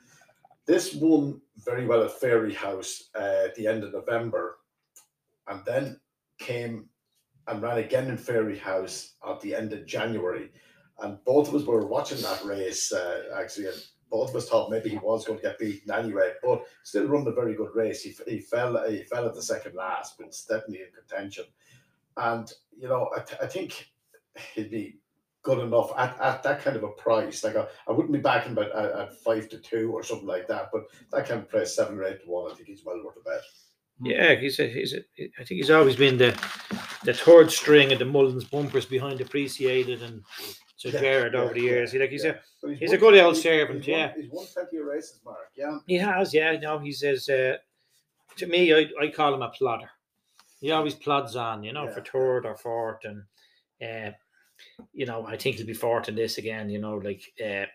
This 0.65 0.93
won 0.93 1.41
very 1.65 1.85
well 1.85 2.03
at 2.03 2.19
Fairyhouse 2.19 3.03
uh, 3.15 3.45
at 3.45 3.55
the 3.55 3.67
end 3.67 3.83
of 3.83 3.93
November, 3.93 4.57
and 5.47 5.61
then 5.65 5.99
came 6.41 6.85
and 7.47 7.61
ran 7.61 7.77
again 7.77 8.09
in 8.09 8.17
Fairyhouse 8.17 9.13
at 9.27 9.39
the 9.41 9.55
end 9.55 9.73
of 9.73 9.85
January. 9.85 10.51
And 10.99 11.17
both 11.25 11.47
of 11.47 11.55
us 11.55 11.63
were 11.63 11.87
watching 11.87 12.21
that 12.21 12.43
race 12.43 12.91
uh, 12.91 13.23
actually, 13.35 13.67
and 13.67 13.83
both 14.09 14.29
of 14.29 14.35
us 14.35 14.49
thought 14.49 14.69
maybe 14.69 14.89
he 14.89 14.97
was 14.97 15.25
going 15.25 15.39
to 15.39 15.43
get 15.43 15.57
beaten 15.57 15.91
anyway, 15.91 16.33
but 16.43 16.63
still 16.83 17.07
run 17.07 17.27
a 17.27 17.31
very 17.31 17.55
good 17.55 17.73
race. 17.73 18.03
He, 18.03 18.15
he 18.27 18.39
fell 18.39 18.87
he 18.87 19.03
fell 19.03 19.25
at 19.25 19.33
the 19.33 19.41
second 19.41 19.75
last, 19.75 20.17
but 20.17 20.27
it's 20.27 20.45
definitely 20.45 20.81
in 20.81 20.91
contention. 20.93 21.45
And 22.17 22.51
you 22.77 22.87
know, 22.87 23.09
I, 23.15 23.21
th- 23.21 23.41
I 23.41 23.47
think 23.47 23.89
he'd 24.53 24.69
be 24.69 24.99
good 25.43 25.59
enough 25.59 25.91
at, 25.97 26.19
at 26.21 26.43
that 26.43 26.61
kind 26.61 26.75
of 26.75 26.83
a 26.83 26.89
price. 26.89 27.43
Like 27.43 27.55
I, 27.55 27.65
I 27.87 27.91
wouldn't 27.91 28.13
be 28.13 28.19
backing 28.19 28.53
but 28.53 28.75
at, 28.75 28.91
at 28.91 29.23
five 29.23 29.49
to 29.49 29.57
two 29.57 29.91
or 29.91 30.03
something 30.03 30.27
like 30.27 30.47
that, 30.49 30.69
but 30.71 30.83
that 31.11 31.27
kind 31.27 31.41
of 31.41 31.49
price, 31.49 31.75
seven 31.75 31.97
or 31.97 32.03
eight 32.03 32.21
to 32.21 32.29
one, 32.29 32.51
I 32.51 32.53
think 32.53 32.67
he's 32.67 32.85
well 32.85 33.01
worth 33.03 33.17
a 33.17 33.21
bet. 33.21 33.41
Yeah, 34.03 34.35
he's 34.35 34.59
a, 34.59 34.67
he's 34.67 34.93
a, 34.93 34.99
I 35.39 35.43
think 35.43 35.49
he's 35.59 35.69
always 35.71 35.95
been 35.95 36.17
the 36.17 36.31
the 37.03 37.13
third 37.13 37.51
string 37.51 37.91
of 37.91 37.99
the 37.99 38.05
Mullins 38.05 38.45
bumpers 38.45 38.85
behind 38.85 39.21
Appreciate 39.21 39.89
It 39.89 40.01
and 40.01 40.23
Sir 40.77 40.89
Yeah, 40.89 41.01
Gerhard 41.01 41.35
over 41.35 41.47
yeah, 41.47 41.53
the 41.53 41.61
years. 41.61 41.91
He 41.91 41.99
like 41.99 42.09
he's 42.09 42.23
yeah. 42.23 42.31
a 42.31 42.35
But 42.63 42.75
he's 42.75 42.89
won 42.89 42.95
a 42.97 42.99
good 42.99 43.13
old 43.19 43.35
20 43.35 43.41
servant, 43.41 43.83
he's 43.85 43.91
won- 43.91 43.99
yeah. 43.99 44.13
he's 44.15 44.31
won 44.31 44.45
plenty 44.53 44.77
of 44.77 44.85
races, 44.85 45.19
Mark. 45.25 45.49
Yeah. 45.55 45.77
He 45.87 45.95
has, 45.97 46.33
yeah. 46.33 46.57
No, 46.59 46.79
he 46.79 46.91
says 46.91 47.27
uh, 47.29 47.57
to 48.37 48.47
me, 48.47 48.73
I, 48.73 48.89
I 49.01 49.07
call 49.09 49.33
him 49.33 49.41
a 49.41 49.49
plodder. 49.49 49.89
He 50.59 50.71
always 50.71 50.93
plods 50.95 51.35
on, 51.35 51.63
you 51.63 51.73
know, 51.73 51.85
Yeah. 51.85 51.93
for 51.93 52.01
third 52.01 52.45
or 52.45 52.55
fourth, 52.55 53.03
and 53.05 53.23
uh, 53.81 54.11
you 54.93 55.05
know, 55.05 55.25
I 55.25 55.37
think 55.37 55.57
he'll 55.57 55.65
be 55.65 55.73
fourth 55.73 56.07
in 56.09 56.15
this 56.15 56.37
again. 56.37 56.69
You 56.69 56.79
know, 56.79 56.95
like 56.97 57.23
uh, 57.43 57.65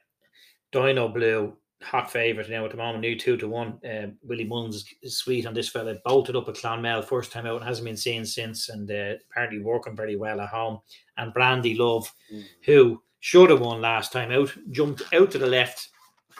Dino 0.72 1.08
Blue, 1.08 1.56
hot 1.82 2.10
favourite 2.10 2.48
now 2.50 2.64
at 2.64 2.70
the 2.70 2.76
moment, 2.76 3.00
new 3.00 3.18
two 3.18 3.36
to 3.36 3.48
one. 3.48 3.78
Uh, 3.84 4.08
Willie 4.22 4.44
Mullins 4.44 4.84
is, 5.02 5.18
sweet 5.18 5.46
on 5.46 5.54
this 5.54 5.68
fella. 5.68 5.96
Bolted 6.04 6.36
up 6.36 6.48
at 6.48 6.54
Clonmel 6.56 7.02
first 7.02 7.32
time 7.32 7.46
out 7.46 7.56
and 7.56 7.64
hasn't 7.64 7.84
been 7.86 7.96
seen 7.96 8.24
since, 8.24 8.68
and 8.68 8.90
uh, 8.90 9.14
apparently 9.30 9.60
working 9.60 9.94
very 9.96 10.16
well 10.16 10.40
at 10.40 10.48
home. 10.48 10.80
And 11.18 11.32
Brandy 11.34 11.74
Love, 11.74 12.12
Mm. 12.32 12.44
who 12.64 13.02
should 13.20 13.50
have 13.50 13.60
won 13.60 13.80
last 13.80 14.12
time 14.12 14.30
out, 14.32 14.54
jumped 14.70 15.02
out 15.12 15.30
to 15.32 15.38
the 15.38 15.46
left 15.46 15.90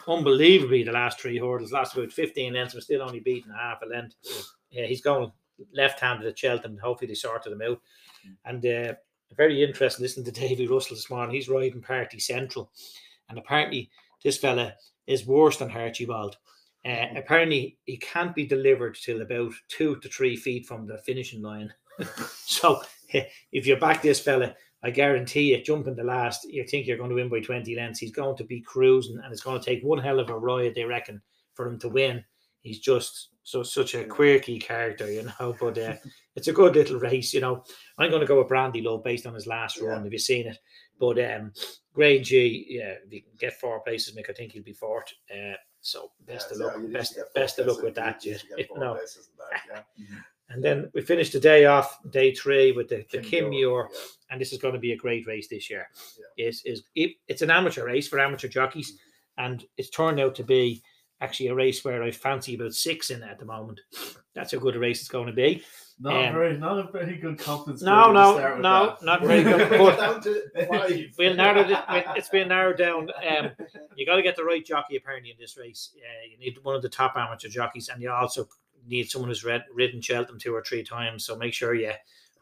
unbelievably 0.09 0.83
the 0.85 0.93
last 0.93 1.21
three 1.21 1.39
hurdles, 1.39 1.73
last 1.73 1.97
about 1.97 2.13
15 2.13 2.53
lengths, 2.53 2.75
but 2.75 2.83
still 2.83 3.03
only 3.03 3.21
beating 3.21 3.51
a 3.51 3.57
half 3.57 3.83
a 3.83 3.87
length. 3.87 4.15
Yeah, 4.71 4.87
he's 4.87 5.01
going 5.01 5.33
left 5.73 6.01
handed 6.01 6.27
at 6.29 6.39
Cheltenham. 6.39 6.79
Hopefully, 6.79 7.09
they 7.09 7.15
sorted 7.15 7.53
him 7.53 7.63
out. 7.63 7.81
And 8.45 8.65
uh, 8.65 8.95
very 9.37 9.63
interesting 9.65 10.03
listening 10.03 10.27
to 10.27 10.33
Davy 10.41 10.67
Russell 10.67 10.97
this 10.97 11.11
morning. 11.11 11.35
He's 11.35 11.49
riding 11.49 11.81
Party 11.81 12.19
Central. 12.19 12.71
And 13.29 13.39
apparently, 13.39 13.91
this 14.23 14.39
fella 14.39 14.75
is 15.07 15.27
worse 15.27 15.59
than 15.59 15.71
Archibald. 15.71 16.37
Uh, 16.85 17.07
apparently, 17.17 17.79
he 17.85 17.97
can't 17.97 18.35
be 18.35 18.47
delivered 18.47 18.97
till 18.97 19.23
about 19.23 19.53
two 19.69 19.97
to 19.97 20.09
three 20.09 20.37
feet 20.37 20.67
from 20.67 20.87
the 20.87 20.99
finishing 20.99 21.43
line. 21.43 21.73
so, 22.45 22.81
if 23.11 23.67
you 23.67 23.77
back 23.77 24.03
this 24.03 24.21
fella, 24.21 24.55
I 24.83 24.91
guarantee 24.91 25.55
you, 25.55 25.63
jumping 25.63 25.97
the 25.97 26.05
last, 26.05 26.45
you 26.45 26.65
think 26.65 26.87
you're 26.87 26.99
going 26.99 27.11
to 27.11 27.17
win 27.17 27.29
by 27.29 27.41
20 27.41 27.75
lengths. 27.75 27.99
He's 27.99 28.13
going 28.13 28.37
to 28.37 28.45
be 28.45 28.61
cruising, 28.61 29.19
and 29.23 29.33
it's 29.33 29.43
going 29.43 29.59
to 29.59 29.65
take 29.65 29.83
one 29.83 29.99
hell 29.99 30.21
of 30.21 30.31
a 30.31 30.39
ride, 30.39 30.75
they 30.75 30.85
reckon, 30.85 31.21
for 31.55 31.67
him 31.67 31.79
to 31.81 31.89
win. 31.89 32.25
He's 32.61 32.79
just 32.79 33.31
so 33.43 33.63
such 33.63 33.95
a 33.95 34.05
quirky 34.05 34.59
character, 34.59 35.11
you 35.11 35.23
know. 35.23 35.57
But 35.59 35.79
uh, 35.79 35.95
it's 36.37 36.49
a 36.49 36.53
good 36.53 36.75
little 36.75 36.99
race, 36.99 37.33
you 37.33 37.41
know. 37.41 37.65
I'm 37.99 38.11
going 38.11 38.21
to 38.21 38.27
go 38.27 38.39
with 38.39 38.49
Brandy 38.49 38.83
Love 38.83 39.03
based 39.03 39.27
on 39.27 39.35
his 39.35 39.47
last 39.47 39.81
run. 39.81 40.05
Have 40.05 40.13
you 40.13 40.19
seen 40.19 40.47
it? 40.47 40.59
But 40.99 41.19
um, 41.19 41.53
Grade 41.93 42.25
G, 42.25 42.67
yeah, 42.69 42.95
if 43.05 43.13
you 43.13 43.23
can 43.23 43.33
get 43.39 43.59
four 43.61 43.81
places, 43.81 44.15
Mick, 44.15 44.31
I 44.31 44.33
think 44.33 44.53
he'll 44.53 44.63
be 44.63 44.73
fourth. 44.73 45.13
Uh, 45.31 45.55
so 45.81 46.11
best 46.27 46.51
of 46.53 46.59
luck, 46.59 46.77
you 46.81 46.89
best 46.89 47.19
best 47.35 47.59
of 47.59 47.67
luck 47.67 47.83
with 47.83 47.95
that, 47.95 48.25
yeah. 48.25 48.37
to 48.37 48.67
No. 48.77 48.95
that, 48.95 49.85
yeah. 49.99 50.07
And 50.49 50.63
then 50.63 50.91
we 50.95 51.03
finished 51.03 51.33
the 51.33 51.41
day 51.41 51.67
off, 51.67 51.99
day 52.11 52.33
three, 52.33 52.73
with 52.73 52.89
the, 52.89 53.05
the 53.11 53.19
Kim 53.19 53.51
Muir 53.51 53.89
yeah. 53.91 53.99
and 54.31 54.41
this 54.41 54.53
is 54.53 54.59
going 54.59 54.75
to 54.75 54.81
be 54.81 54.93
a 54.93 54.97
great 54.97 55.27
race 55.27 55.49
this 55.49 55.69
year. 55.69 55.89
Yeah. 56.39 56.47
Is 56.47 56.63
is 56.65 56.85
it, 56.95 57.13
it's 57.29 57.43
an 57.43 57.51
amateur 57.51 57.85
race 57.85 58.09
for 58.09 58.21
amateur 58.21 58.49
jockeys, 58.49 58.99
and 59.39 59.65
it's 59.77 59.91
turned 59.91 60.21
out 60.21 60.35
to 60.37 60.45
be 60.45 60.83
actually 61.21 61.49
a 61.49 61.55
race 61.55 61.85
where 61.85 62.03
I 62.03 62.11
fancy 62.11 62.55
about 62.55 62.75
six 62.75 63.11
in 63.11 63.23
at 63.23 63.39
the 63.39 63.45
moment. 63.45 63.81
That's 64.35 64.53
how 64.53 64.59
good 64.59 64.77
a 64.77 64.79
race 64.79 65.01
it's 65.01 65.09
going 65.09 65.27
to 65.27 65.33
be. 65.33 65.63
Not 65.99 66.27
Um, 66.27 66.35
very, 66.35 66.59
not 66.59 66.79
a 66.79 66.91
very 66.93 67.17
good 67.17 67.39
confidence. 67.39 67.81
No, 67.81 68.13
builder 68.13 68.55
to 68.55 68.61
no, 68.61 68.61
no, 68.61 68.87
that. 68.87 69.03
not 69.03 69.23
very 69.23 69.43
good. 69.43 69.71
But 69.79 69.97
down 69.97 70.21
to 70.23 70.43
five. 70.69 71.15
we'll 71.19 71.35
narrow 71.35 71.61
it. 71.63 72.05
It's 72.17 72.29
been 72.29 72.49
narrowed 72.49 72.77
down. 72.77 73.09
Um, 73.27 73.51
you 73.97 74.05
got 74.05 74.17
to 74.17 74.23
get 74.23 74.37
the 74.37 74.45
right 74.45 74.65
jockey 74.65 74.97
apparently 74.97 75.31
in 75.31 75.37
this 75.39 75.57
race. 75.57 75.93
Uh, 75.97 76.27
you 76.31 76.39
need 76.39 76.59
one 76.63 76.77
of 76.77 76.83
the 76.83 76.89
top 76.91 77.17
amateur 77.17 77.49
jockeys, 77.49 77.89
and 77.89 78.03
you 78.03 78.11
also 78.11 78.47
need 78.87 79.11
someone 79.11 79.31
who's 79.31 79.43
read, 79.45 79.65
ridden 79.73 80.03
Cheltenham 80.03 80.39
two 80.39 80.55
or 80.55 80.63
three 80.63 80.85
times. 80.85 81.25
So 81.25 81.35
make 81.37 81.55
sure 81.55 81.75
you. 81.75 81.93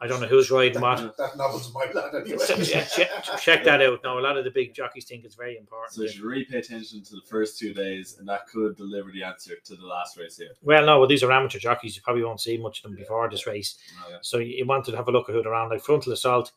I 0.05 0.07
don't 0.07 0.21
know 0.21 0.27
who's 0.27 0.51
riding 0.51 0.83
what. 0.83 0.99
That, 0.99 1.17
that 1.19 1.37
novel's 1.37 1.73
my 1.73 1.87
lad 1.95 2.15
anyway. 2.15 2.45
Yeah, 2.59 2.85
check, 2.85 3.09
check 3.41 3.65
that 3.65 3.81
out. 3.81 4.01
No, 4.05 4.19
a 4.19 4.21
lot 4.21 4.37
of 4.37 4.45
the 4.45 4.51
big 4.51 4.75
jockeys 4.75 5.07
think 5.07 5.25
it's 5.25 5.35
very 5.35 5.57
important. 5.57 5.95
So 5.95 6.03
you 6.03 6.09
should 6.09 6.23
really 6.23 6.45
pay 6.45 6.59
attention 6.59 7.03
to 7.03 7.15
the 7.15 7.23
first 7.29 7.59
two 7.59 7.73
days, 7.73 8.17
and 8.19 8.29
that 8.29 8.47
could 8.47 8.77
deliver 8.77 9.11
the 9.11 9.23
answer 9.23 9.55
to 9.65 9.75
the 9.75 9.87
last 9.87 10.19
race 10.19 10.37
here. 10.37 10.51
Well, 10.63 10.85
no, 10.85 10.99
well, 10.99 11.09
these 11.09 11.23
are 11.23 11.33
amateur 11.33 11.59
jockeys. 11.59 11.97
You 11.97 12.03
probably 12.03 12.23
won't 12.23 12.41
see 12.41 12.59
much 12.59 12.79
of 12.79 12.83
them 12.85 12.97
before 12.97 13.29
this 13.31 13.47
race. 13.47 13.79
Oh, 14.05 14.11
yeah. 14.11 14.17
So 14.21 14.39
you 14.39 14.57
you 14.57 14.67
wanted 14.67 14.91
to 14.91 14.97
have 14.99 15.09
a 15.09 15.13
look 15.13 15.29
at 15.29 15.35
who 15.35 15.43
they're 15.43 15.53
around. 15.53 15.71
Like 15.71 15.83
Frontal 15.83 16.13
Assault, 16.13 16.53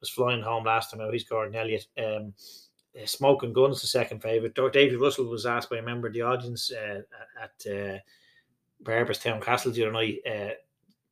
was 0.00 0.10
flying 0.10 0.42
home 0.42 0.64
last 0.64 0.90
time 0.90 1.00
out. 1.00 1.12
He's 1.12 1.24
Gordon 1.24 1.54
Elliott. 1.54 1.86
Um, 1.98 2.34
uh, 3.00 3.06
Smoking 3.06 3.52
Guns, 3.52 3.80
the 3.80 3.86
second 3.86 4.20
favourite. 4.20 4.54
David 4.72 5.00
Russell 5.00 5.26
was 5.26 5.46
asked 5.46 5.70
by 5.70 5.78
a 5.78 5.82
member 5.82 6.08
of 6.08 6.14
the 6.14 6.22
audience 6.22 6.72
uh, 6.72 7.02
at 7.40 7.72
uh, 7.72 9.12
Town 9.12 9.40
Castle 9.40 9.72
the 9.72 9.84
other 9.84 9.92
night, 9.92 10.18
uh, 10.26 10.50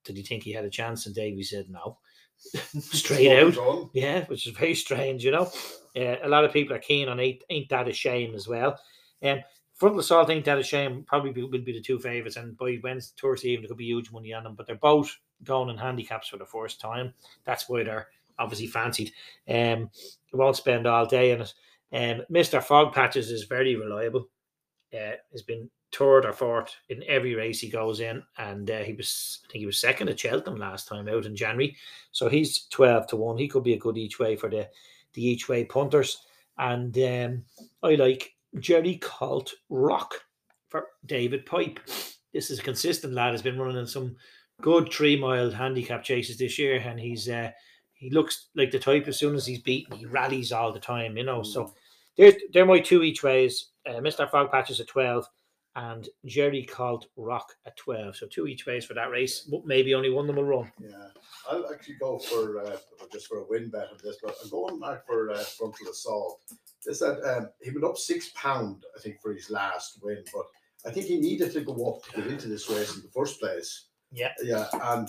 did 0.08 0.16
he 0.16 0.22
think 0.22 0.42
he 0.42 0.52
had 0.52 0.64
a 0.64 0.70
chance? 0.70 1.06
And 1.06 1.14
Davey 1.14 1.42
said 1.42 1.70
no. 1.70 1.98
Straight 2.80 3.56
out. 3.56 3.90
Yeah, 3.92 4.24
which 4.26 4.46
is 4.46 4.56
very 4.56 4.74
strange, 4.74 5.24
you 5.24 5.30
know. 5.30 5.50
Uh, 5.96 6.16
a 6.22 6.28
lot 6.28 6.44
of 6.44 6.52
people 6.52 6.74
are 6.74 6.80
keen 6.80 7.08
on 7.08 7.20
ain't, 7.20 7.42
ain't 7.50 7.68
that 7.68 7.88
a 7.88 7.92
shame 7.92 8.34
as 8.34 8.48
well. 8.48 8.78
Um, 9.22 9.40
Frontal 9.74 10.00
Assault 10.00 10.30
ain't 10.30 10.44
that 10.44 10.58
a 10.58 10.62
shame. 10.62 11.04
Probably 11.06 11.30
be- 11.30 11.42
will 11.42 11.50
be 11.60 11.72
the 11.72 11.80
two 11.80 11.98
favourites, 11.98 12.36
and 12.36 12.56
by 12.56 12.78
Wednesday, 12.82 13.14
Thursday 13.20 13.50
evening, 13.50 13.62
there 13.62 13.68
could 13.68 13.78
be 13.78 13.84
huge 13.84 14.10
money 14.10 14.32
on 14.32 14.44
them. 14.44 14.54
But 14.56 14.66
they're 14.66 14.76
both 14.76 15.16
going 15.44 15.68
in 15.68 15.78
handicaps 15.78 16.28
for 16.28 16.36
the 16.36 16.46
first 16.46 16.80
time. 16.80 17.14
That's 17.44 17.68
why 17.68 17.84
they're 17.84 18.08
obviously 18.38 18.66
fancied. 18.66 19.12
Um, 19.48 19.90
we 20.32 20.38
won't 20.38 20.56
spend 20.56 20.86
all 20.86 21.06
day 21.06 21.32
on 21.32 21.42
it. 21.42 21.54
Um, 21.92 22.24
Mr. 22.30 22.62
Fogpatches 22.62 23.30
is 23.30 23.44
very 23.44 23.76
reliable. 23.76 24.28
Uh, 24.92 25.12
has 25.32 25.42
been 25.42 25.70
third 25.96 26.26
or 26.26 26.32
fourth 26.32 26.74
in 26.88 27.02
every 27.06 27.34
race 27.34 27.60
he 27.60 27.68
goes 27.68 28.00
in, 28.00 28.22
and 28.38 28.70
uh, 28.70 28.78
he 28.78 28.92
was 28.92 29.40
I 29.44 29.52
think 29.52 29.60
he 29.60 29.66
was 29.66 29.80
second 29.80 30.08
at 30.08 30.20
Cheltenham 30.20 30.58
last 30.58 30.88
time 30.88 31.08
out 31.08 31.26
in 31.26 31.36
January. 31.36 31.76
So 32.12 32.28
he's 32.28 32.66
twelve 32.70 33.06
to 33.08 33.16
one. 33.16 33.38
He 33.38 33.48
could 33.48 33.64
be 33.64 33.74
a 33.74 33.78
good 33.78 33.96
each 33.96 34.18
way 34.18 34.36
for 34.36 34.50
the 34.50 34.68
the 35.14 35.26
each 35.26 35.48
way 35.48 35.64
punters. 35.64 36.18
And 36.58 36.96
um, 36.98 37.44
I 37.82 37.94
like 37.94 38.34
Jerry 38.58 38.98
Colt 39.00 39.52
Rock 39.68 40.14
for 40.68 40.86
David 41.06 41.46
Pipe. 41.46 41.80
This 42.32 42.50
is 42.50 42.58
a 42.58 42.62
consistent 42.62 43.14
lad. 43.14 43.32
Has 43.32 43.42
been 43.42 43.58
running 43.58 43.78
in 43.78 43.86
some 43.86 44.16
good 44.60 44.92
three 44.92 45.18
mile 45.18 45.50
handicap 45.50 46.02
chases 46.02 46.36
this 46.36 46.58
year, 46.58 46.76
and 46.76 46.98
he's 46.98 47.28
uh, 47.28 47.50
he 47.94 48.10
looks 48.10 48.48
like 48.54 48.70
the 48.70 48.78
type. 48.78 49.08
As 49.08 49.18
soon 49.18 49.34
as 49.34 49.46
he's 49.46 49.62
beaten, 49.62 49.96
he 49.96 50.06
rallies 50.06 50.52
all 50.52 50.72
the 50.72 50.80
time. 50.80 51.16
You 51.16 51.24
know, 51.24 51.42
so 51.42 51.74
they're 52.16 52.34
they're 52.52 52.66
my 52.66 52.80
two 52.80 53.02
each 53.02 53.22
ways. 53.22 53.68
Uh, 53.86 54.00
Mr. 54.00 54.28
Fogpatches 54.28 54.80
at 54.80 54.88
twelve, 54.88 55.26
and 55.78 56.08
Jerry 56.26 56.64
Colt 56.64 57.06
Rock 57.16 57.54
at 57.64 57.76
twelve. 57.76 58.16
So 58.16 58.26
two 58.26 58.46
each 58.48 58.66
ways 58.66 58.84
for 58.84 58.94
that 58.94 59.10
race. 59.10 59.40
But 59.40 59.64
Maybe 59.64 59.94
only 59.94 60.10
one 60.10 60.28
of 60.28 60.34
them 60.34 60.44
will 60.44 60.58
run. 60.58 60.72
Yeah, 60.80 61.08
I'll 61.48 61.72
actually 61.72 61.96
go 62.00 62.18
for 62.18 62.60
uh, 62.64 62.76
just 63.12 63.28
for 63.28 63.38
a 63.38 63.44
win 63.48 63.70
bet 63.70 63.88
on 63.92 63.98
this, 64.02 64.16
but 64.22 64.34
I'm 64.42 64.50
going 64.50 64.80
back 64.80 65.06
for 65.06 65.30
uh, 65.30 65.38
frontal 65.38 65.88
assault. 65.88 66.40
This 66.84 66.98
that 66.98 67.22
um, 67.22 67.50
he 67.62 67.70
went 67.70 67.84
up 67.84 67.96
six 67.96 68.30
pound, 68.34 68.84
I 68.96 69.00
think, 69.00 69.20
for 69.20 69.32
his 69.32 69.50
last 69.50 70.00
win, 70.02 70.24
but 70.32 70.46
I 70.84 70.90
think 70.90 71.06
he 71.06 71.20
needed 71.20 71.52
to 71.52 71.60
go 71.60 71.94
up 71.94 72.02
to 72.04 72.22
get 72.22 72.30
into 72.30 72.48
this 72.48 72.68
race 72.68 72.96
in 72.96 73.02
the 73.02 73.08
first 73.08 73.40
place. 73.40 73.86
Yeah. 74.10 74.32
yeah, 74.42 74.66
and 74.72 75.08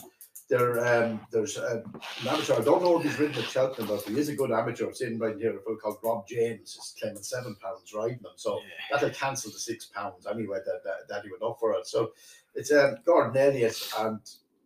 there, 0.49 1.03
um, 1.03 1.21
there's 1.31 1.57
um, 1.57 2.01
an 2.21 2.27
amateur. 2.27 2.55
I 2.55 2.61
don't 2.61 2.81
know 2.81 2.99
if 2.99 3.03
he's 3.03 3.19
ridden 3.19 3.41
at 3.41 3.49
Cheltenham, 3.49 3.87
but 3.87 4.03
he 4.07 4.19
is 4.19 4.29
a 4.29 4.35
good 4.35 4.51
amateur. 4.51 4.87
I'm 4.87 4.95
sitting 4.95 5.19
right 5.19 5.37
here. 5.37 5.55
A 5.55 5.61
fellow 5.61 5.77
called 5.77 5.97
Rob 6.03 6.27
James 6.27 6.75
is 6.75 6.95
claiming 6.99 7.21
seven 7.21 7.55
pounds 7.55 7.93
riding 7.93 8.17
him, 8.17 8.31
so 8.35 8.59
that'll 8.91 9.11
cancel 9.11 9.51
the 9.51 9.59
six 9.59 9.85
pounds 9.85 10.25
anyway 10.25 10.57
that, 10.65 10.83
that, 10.83 11.07
that 11.07 11.23
he 11.23 11.29
went 11.29 11.43
up 11.43 11.57
for 11.59 11.73
it. 11.73 11.85
So 11.85 12.13
it's 12.55 12.71
um, 12.71 12.95
Gordon 13.05 13.37
Elliott, 13.37 13.93
and 13.99 14.19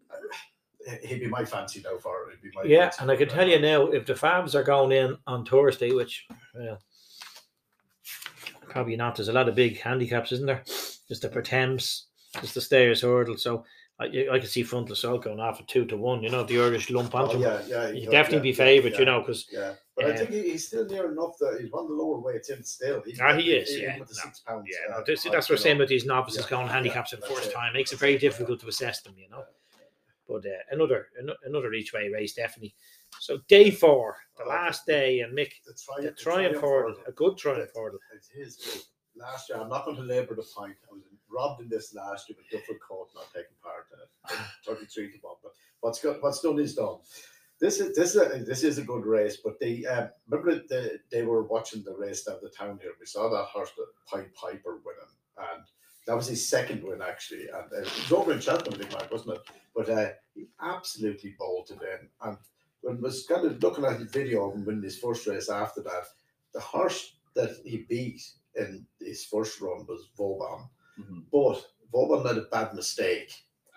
uh, 0.10 0.96
he'd 1.04 1.20
be 1.20 1.28
my 1.28 1.44
fancy 1.44 1.82
now 1.84 1.98
for 1.98 2.30
it. 2.30 2.38
He'd 2.42 2.50
be 2.50 2.56
my 2.56 2.64
Yeah, 2.64 2.90
and 3.02 3.12
I 3.12 3.18
can 3.18 3.28
tell 3.28 3.48
you 3.48 3.60
now, 3.60 3.88
if 3.88 4.06
the 4.06 4.14
Fabs 4.14 4.56
are 4.56 4.64
going 4.64 4.94
in 4.94 5.18
on 5.28 5.46
Thursday, 5.46 5.92
which 5.92 6.28
well, 6.56 6.80
probably 8.70 8.96
not, 8.96 9.18
there's 9.18 9.28
a 9.28 9.34
lot 9.34 9.50
of 9.50 9.56
big 9.56 9.82
handicaps, 9.82 10.32
isn't 10.32 10.48
there? 10.48 10.64
Just 10.66 11.24
the 11.24 11.28
Pertemps, 11.28 12.06
just 12.40 12.54
the 12.54 12.62
Stayers 12.62 13.02
Hurdle, 13.02 13.38
so 13.38 13.66
I, 14.04 14.28
I 14.36 14.39
can 14.39 14.47
see 14.47 14.64
Frontal 14.64 14.93
Assault 14.93 15.24
going 15.24 15.39
off 15.39 15.60
at 15.60 15.68
two 15.68 15.86
to 15.86 15.97
one. 15.97 16.24
You 16.24 16.30
know, 16.30 16.43
the 16.43 16.60
Irish 16.60 16.89
lump 16.89 17.14
onto 17.16 17.38
Oh, 17.38 17.39
yeah, 17.41 17.62
yeah, 17.68 17.88
he 17.88 17.93
would 17.93 18.06
does, 18.06 18.12
definitely 18.12 18.38
yeah, 18.38 18.41
be 18.41 18.49
yeah, 18.49 18.56
favourite, 18.56 18.99
you 18.99 19.06
know, 19.06 19.20
because 19.22 19.47
Yeah, 19.51 19.74
but 19.95 20.06
I 20.06 20.10
uh, 20.10 20.18
think 20.18 20.30
he, 20.32 20.51
he's 20.51 20.68
still 20.68 20.86
near 20.86 21.12
enough 21.12 21.38
that 21.39 21.60
he's 21.62 21.72
one 21.72 21.84
of 21.84 21.89
the 21.89 21.95
lower 21.95 22.20
weights 22.20 22.49
in 22.49 22.64
still. 22.64 23.01
He's 23.06 23.20
Ah, 23.20 23.34
he 23.36 23.51
is, 23.54 23.78
yeah. 23.78 23.97
No, 23.97 24.06
six 24.06 24.39
pounds. 24.41 24.68
yeah, 24.70 24.93
uh, 24.93 24.97
no, 24.99 25.04
this, 25.06 25.24
that's 25.24 25.34
what 25.47 25.49
we're 25.49 25.56
you 25.56 25.58
saying 25.58 25.76
about 25.78 25.88
these 25.88 26.06
novices 26.06 26.41
Yeah, 26.43 26.49
going 26.49 26.68
yeah, 26.68 26.74
handicaps 26.74 27.12
for 27.12 27.18
the 27.18 27.22
first 27.28 27.49
it. 27.49 27.54
time. 27.54 27.74
Makes 27.74 27.93
it 27.93 27.99
very 27.99 28.18
difficult 28.18 28.60
to 28.62 28.68
assess 28.68 29.01
them, 29.01 29.16
you 29.18 29.30
know. 29.30 29.43
But 30.28 30.45
uh, 30.45 30.49
another 30.72 31.08
another 31.45 31.74
each 31.74 31.93
way 31.93 32.10
race, 32.10 32.34
definitely. 32.34 32.74
So 33.20 33.39
day 33.49 33.72
four, 33.72 34.16
the 34.38 34.45
Oh, 34.45 34.49
last 34.49 34.86
day, 34.86 35.20
and 35.20 35.38
Mick, 35.38 35.51
The, 35.66 35.74
tri- 35.74 36.01
the 36.06 36.12
Triumph 36.12 36.62
Hurdle, 36.62 36.95
a 37.06 37.12
good 37.12 37.38
Triumph 37.38 37.70
Hurdle. 37.76 37.99
It's 38.16 38.30
his 38.30 38.56
big. 38.58 38.82
Last 39.16 39.49
year, 39.49 39.60
I'm 39.60 39.70
not 39.70 39.86
going 39.86 39.97
to 39.97 40.01
labour 40.04 40.34
the 40.36 40.41
point. 40.56 40.76
I 40.89 40.93
was 40.93 41.04
robbed 41.34 41.62
in 41.62 41.70
this 41.70 41.94
last 41.94 42.30
year 42.30 42.38
with 42.38 42.50
Duffel 42.50 42.76
Court 42.88 43.10
not 43.16 43.28
taking 43.34 43.58
part 43.62 43.88
in 43.94 44.00
it. 44.00 44.48
33 44.66 45.12
to 45.12 45.18
1. 45.22 45.36
But 45.42 45.52
what's, 45.82 46.02
got, 46.02 46.22
what's 46.22 46.42
done 46.42 46.60
is 46.60 46.76
done. 46.76 46.98
This 47.60 47.80
is 47.80 47.96
this 47.96 48.16
is 48.16 48.22
a, 48.22 48.44
this 48.44 48.64
is 48.64 48.78
a 48.78 48.84
good 48.84 49.06
race, 49.06 49.38
but 49.42 49.58
they 49.60 49.86
um, 49.86 50.10
remember 50.28 50.64
the, 50.68 51.00
they 51.12 51.24
were 51.24 51.44
watching 51.44 51.82
the 51.84 51.96
race 51.96 52.24
down 52.24 52.40
the 52.42 52.50
town 52.50 52.80
here. 52.82 52.92
We 53.00 53.06
saw 53.06 53.30
that 53.30 53.46
horse, 53.46 53.72
that 53.78 53.86
Pied 54.06 54.34
Piper, 54.34 54.82
winning, 54.84 55.14
and 55.38 55.64
that 56.06 56.16
was 56.16 56.28
his 56.28 56.46
second 56.46 56.84
win 56.84 57.02
actually, 57.02 57.44
and 57.44 57.72
uh, 57.72 57.78
it 57.78 57.84
was 57.84 58.12
over 58.12 58.34
in 58.34 58.42
Cheltenham, 58.42 58.74
I 58.74 58.78
think, 58.80 58.92
Mark, 58.92 59.12
wasn't 59.12 59.38
it? 59.38 59.42
But 59.74 59.90
uh, 59.90 60.10
he 60.34 60.48
absolutely 60.62 61.36
bolted 61.40 61.80
in, 61.82 62.10
and 62.28 62.38
when 62.82 63.02
was 63.02 63.26
kind 63.26 63.46
of 63.46 63.64
looking 63.64 63.86
at 63.86 64.00
the 64.00 64.06
video 64.06 64.50
of 64.50 64.56
him 64.56 64.66
winning 64.66 64.84
his 64.84 65.00
first 65.00 65.26
race 65.26 65.50
after 65.50 65.82
that, 65.84 66.04
the 66.54 66.60
horse 66.60 67.16
that 67.34 67.56
he 67.64 67.86
beat 67.90 68.22
in 68.56 68.86
his 69.00 69.26
first 69.26 69.62
run 69.62 69.86
was 69.88 70.10
Vauban, 70.18 70.68
Mhm. 71.00 71.26
but 71.32 71.66
Vauban 71.91 72.24
made 72.24 72.41
a 72.44 72.48
bad 72.48 72.74
mistake 72.74 73.32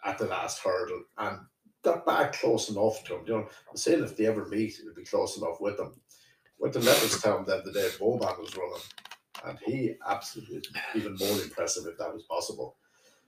at 0.05 0.19
the 0.19 0.27
last 0.27 0.59
hurdle 0.61 1.05
and 1.19 1.41
got 1.83 2.07
back 2.07 2.33
close 2.33 2.69
enough 2.71 3.05
to 3.05 3.17
him. 3.17 3.27
You 3.27 3.33
know, 3.35 3.49
I'm 3.71 3.77
saying 3.77 4.03
if 4.03 4.17
they 4.17 4.27
ever 4.27 4.47
meet, 4.47 4.79
it'll 4.81 4.95
be 4.95 5.05
close 5.05 5.37
enough 5.37 5.61
with 5.61 5.77
them. 5.77 6.01
Went 6.59 6.75
to 6.75 6.81
Leopardstown 6.81 7.47
then 7.47 7.63
the 7.65 7.73
day 7.73 7.89
Vauban 7.99 8.41
was 8.41 8.57
running, 8.57 8.83
and 9.45 9.59
he 9.61 9.95
absolutely 10.07 10.63
even 10.95 11.15
more 11.17 11.41
impressive 11.43 11.87
if 11.87 11.99
that 11.99 12.13
was 12.13 12.23
possible. 12.25 12.77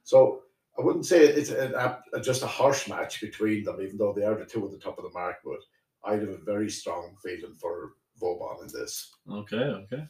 So 0.02 0.42
I 0.78 0.82
wouldn't 0.82 1.06
say 1.06 1.26
it's 1.26 1.50
an, 1.50 1.74
a, 1.74 2.20
just 2.20 2.42
a 2.42 2.46
harsh 2.46 2.88
match 2.88 3.20
between 3.20 3.64
them, 3.64 3.80
even 3.80 3.98
though 3.98 4.12
they 4.14 4.24
are 4.24 4.36
the 4.36 4.46
two 4.46 4.64
at 4.64 4.70
the 4.70 4.78
top 4.78 4.96
of 4.98 5.04
the 5.04 5.10
mark. 5.10 5.36
But 5.44 5.60
I'd 6.04 6.20
have 6.20 6.28
a 6.28 6.38
very 6.38 6.70
strong 6.70 7.16
feeling 7.22 7.54
for 7.54 7.92
Vauban 8.18 8.66
in 8.66 8.72
this. 8.72 9.12
Okay, 9.30 9.56
okay. 9.56 10.06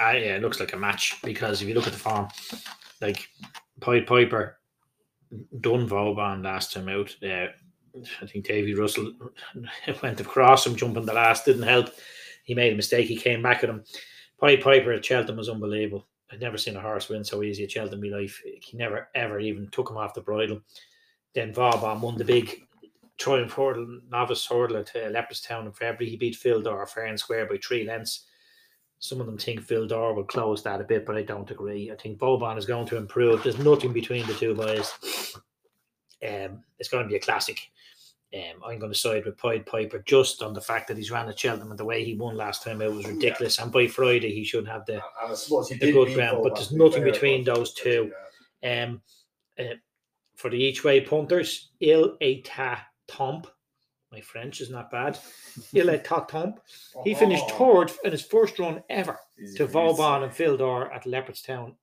Ah, 0.00 0.12
yeah, 0.12 0.36
it 0.36 0.42
looks 0.42 0.60
like 0.60 0.72
a 0.72 0.76
match 0.76 1.18
because 1.22 1.62
if 1.62 1.68
you 1.68 1.74
look 1.74 1.86
at 1.86 1.92
the 1.92 1.98
form, 1.98 2.28
like 3.00 3.28
Pied 3.80 4.06
Piper 4.06 4.58
done 5.60 5.86
Vauban 5.86 6.42
last 6.42 6.72
time 6.72 6.88
out. 6.88 7.14
Uh, 7.22 7.48
I 8.22 8.26
think 8.26 8.46
Davy 8.46 8.74
Russell 8.74 9.12
went 10.02 10.20
across 10.20 10.66
him, 10.66 10.76
jumping 10.76 11.04
the 11.04 11.12
last, 11.12 11.44
didn't 11.44 11.62
help. 11.62 11.90
He 12.44 12.54
made 12.54 12.72
a 12.72 12.76
mistake. 12.76 13.06
He 13.06 13.16
came 13.16 13.42
back 13.42 13.62
at 13.62 13.70
him. 13.70 13.84
Pied 14.40 14.62
Piper 14.62 14.92
at 14.92 15.04
Cheltenham 15.04 15.36
was 15.36 15.48
unbelievable. 15.48 16.06
I'd 16.30 16.40
never 16.40 16.56
seen 16.56 16.76
a 16.76 16.80
horse 16.80 17.08
win 17.08 17.24
so 17.24 17.42
easy 17.42 17.64
at 17.64 17.70
Cheltenham 17.70 18.02
in 18.04 18.10
my 18.10 18.16
life. 18.18 18.42
He 18.44 18.76
never, 18.76 19.08
ever 19.14 19.38
even 19.38 19.68
took 19.70 19.90
him 19.90 19.98
off 19.98 20.14
the 20.14 20.22
bridle. 20.22 20.62
Then 21.34 21.52
Vauban 21.52 22.00
won 22.00 22.16
the 22.16 22.24
big 22.24 22.62
Triumph 23.18 23.52
Hurdle, 23.52 24.00
novice 24.10 24.46
hurdle 24.46 24.78
at 24.78 24.90
uh, 24.96 25.10
Leopardstown 25.10 25.66
in 25.66 25.72
February. 25.72 26.10
He 26.10 26.16
beat 26.16 26.34
Fil 26.34 26.62
Dor 26.62 26.86
fair 26.86 27.06
and 27.06 27.20
square 27.20 27.46
by 27.46 27.58
three 27.58 27.84
lengths. 27.84 28.26
Some 29.02 29.20
of 29.20 29.26
them 29.26 29.36
think 29.36 29.60
Fil 29.60 29.88
Dor 29.88 30.14
will 30.14 30.22
close 30.22 30.62
that 30.62 30.80
a 30.80 30.84
bit, 30.84 31.04
but 31.04 31.16
I 31.16 31.22
don't 31.22 31.50
agree. 31.50 31.90
I 31.90 31.96
think 31.96 32.20
Vauban 32.20 32.56
is 32.56 32.66
going 32.66 32.86
to 32.86 32.96
improve. 32.96 33.42
There's 33.42 33.58
nothing 33.58 33.92
between 33.92 34.24
the 34.28 34.34
two 34.34 34.54
boys. 34.54 34.92
Um, 36.22 36.62
it's 36.78 36.88
going 36.88 37.02
to 37.02 37.08
be 37.08 37.16
a 37.16 37.20
classic. 37.20 37.58
Um, 38.32 38.62
I'm 38.64 38.78
going 38.78 38.92
to 38.92 38.98
side 38.98 39.24
with 39.24 39.36
Pied 39.36 39.66
Piper 39.66 40.04
just 40.06 40.40
on 40.40 40.54
the 40.54 40.60
fact 40.60 40.86
that 40.86 40.96
he's 40.96 41.10
ran 41.10 41.28
at 41.28 41.36
Cheltenham 41.36 41.72
and 41.72 41.78
the 41.80 41.84
way 41.84 42.04
he 42.04 42.14
won 42.14 42.36
last 42.36 42.62
time 42.62 42.80
out 42.80 42.92
was 42.92 43.08
ridiculous. 43.08 43.58
And 43.58 43.72
by 43.72 43.88
Friday, 43.88 44.32
he 44.32 44.44
should 44.44 44.68
have 44.68 44.86
the 44.86 44.94
And 44.94 45.32
I 45.32 45.34
suppose 45.34 45.68
he 45.68 45.78
the 45.78 45.90
good 45.90 46.06
beat 46.06 46.14
ground, 46.14 46.38
but 46.44 46.54
there's 46.54 46.70
nothing 46.70 47.02
between 47.02 47.42
those 47.42 47.74
two. 47.74 48.12
Um, 48.62 49.02
uh, 49.58 49.74
for 50.36 50.48
the 50.48 50.56
each 50.56 50.84
way 50.84 51.00
punters, 51.00 51.72
Il 51.80 52.16
Etait 52.18 52.78
Temps. 53.08 53.48
My 54.12 54.20
French 54.20 54.60
is 54.60 54.70
not 54.70 54.90
bad. 54.90 55.18
Il 55.72 55.86
Etait 55.86 56.28
Temps. 56.28 56.60
He 57.02 57.14
oh. 57.14 57.18
finished 57.18 57.44
Oh. 57.48 57.84
third 57.86 57.92
in 58.04 58.12
his 58.12 58.22
first 58.22 58.58
run 58.58 58.84
ever 58.90 59.18
Easy 59.42 59.56
to 59.56 59.66
Vauban 59.66 60.22
and 60.22 60.34
Fil 60.34 60.58
Dor 60.58 60.92
at 60.92 61.04
Leopardstown 61.04 61.74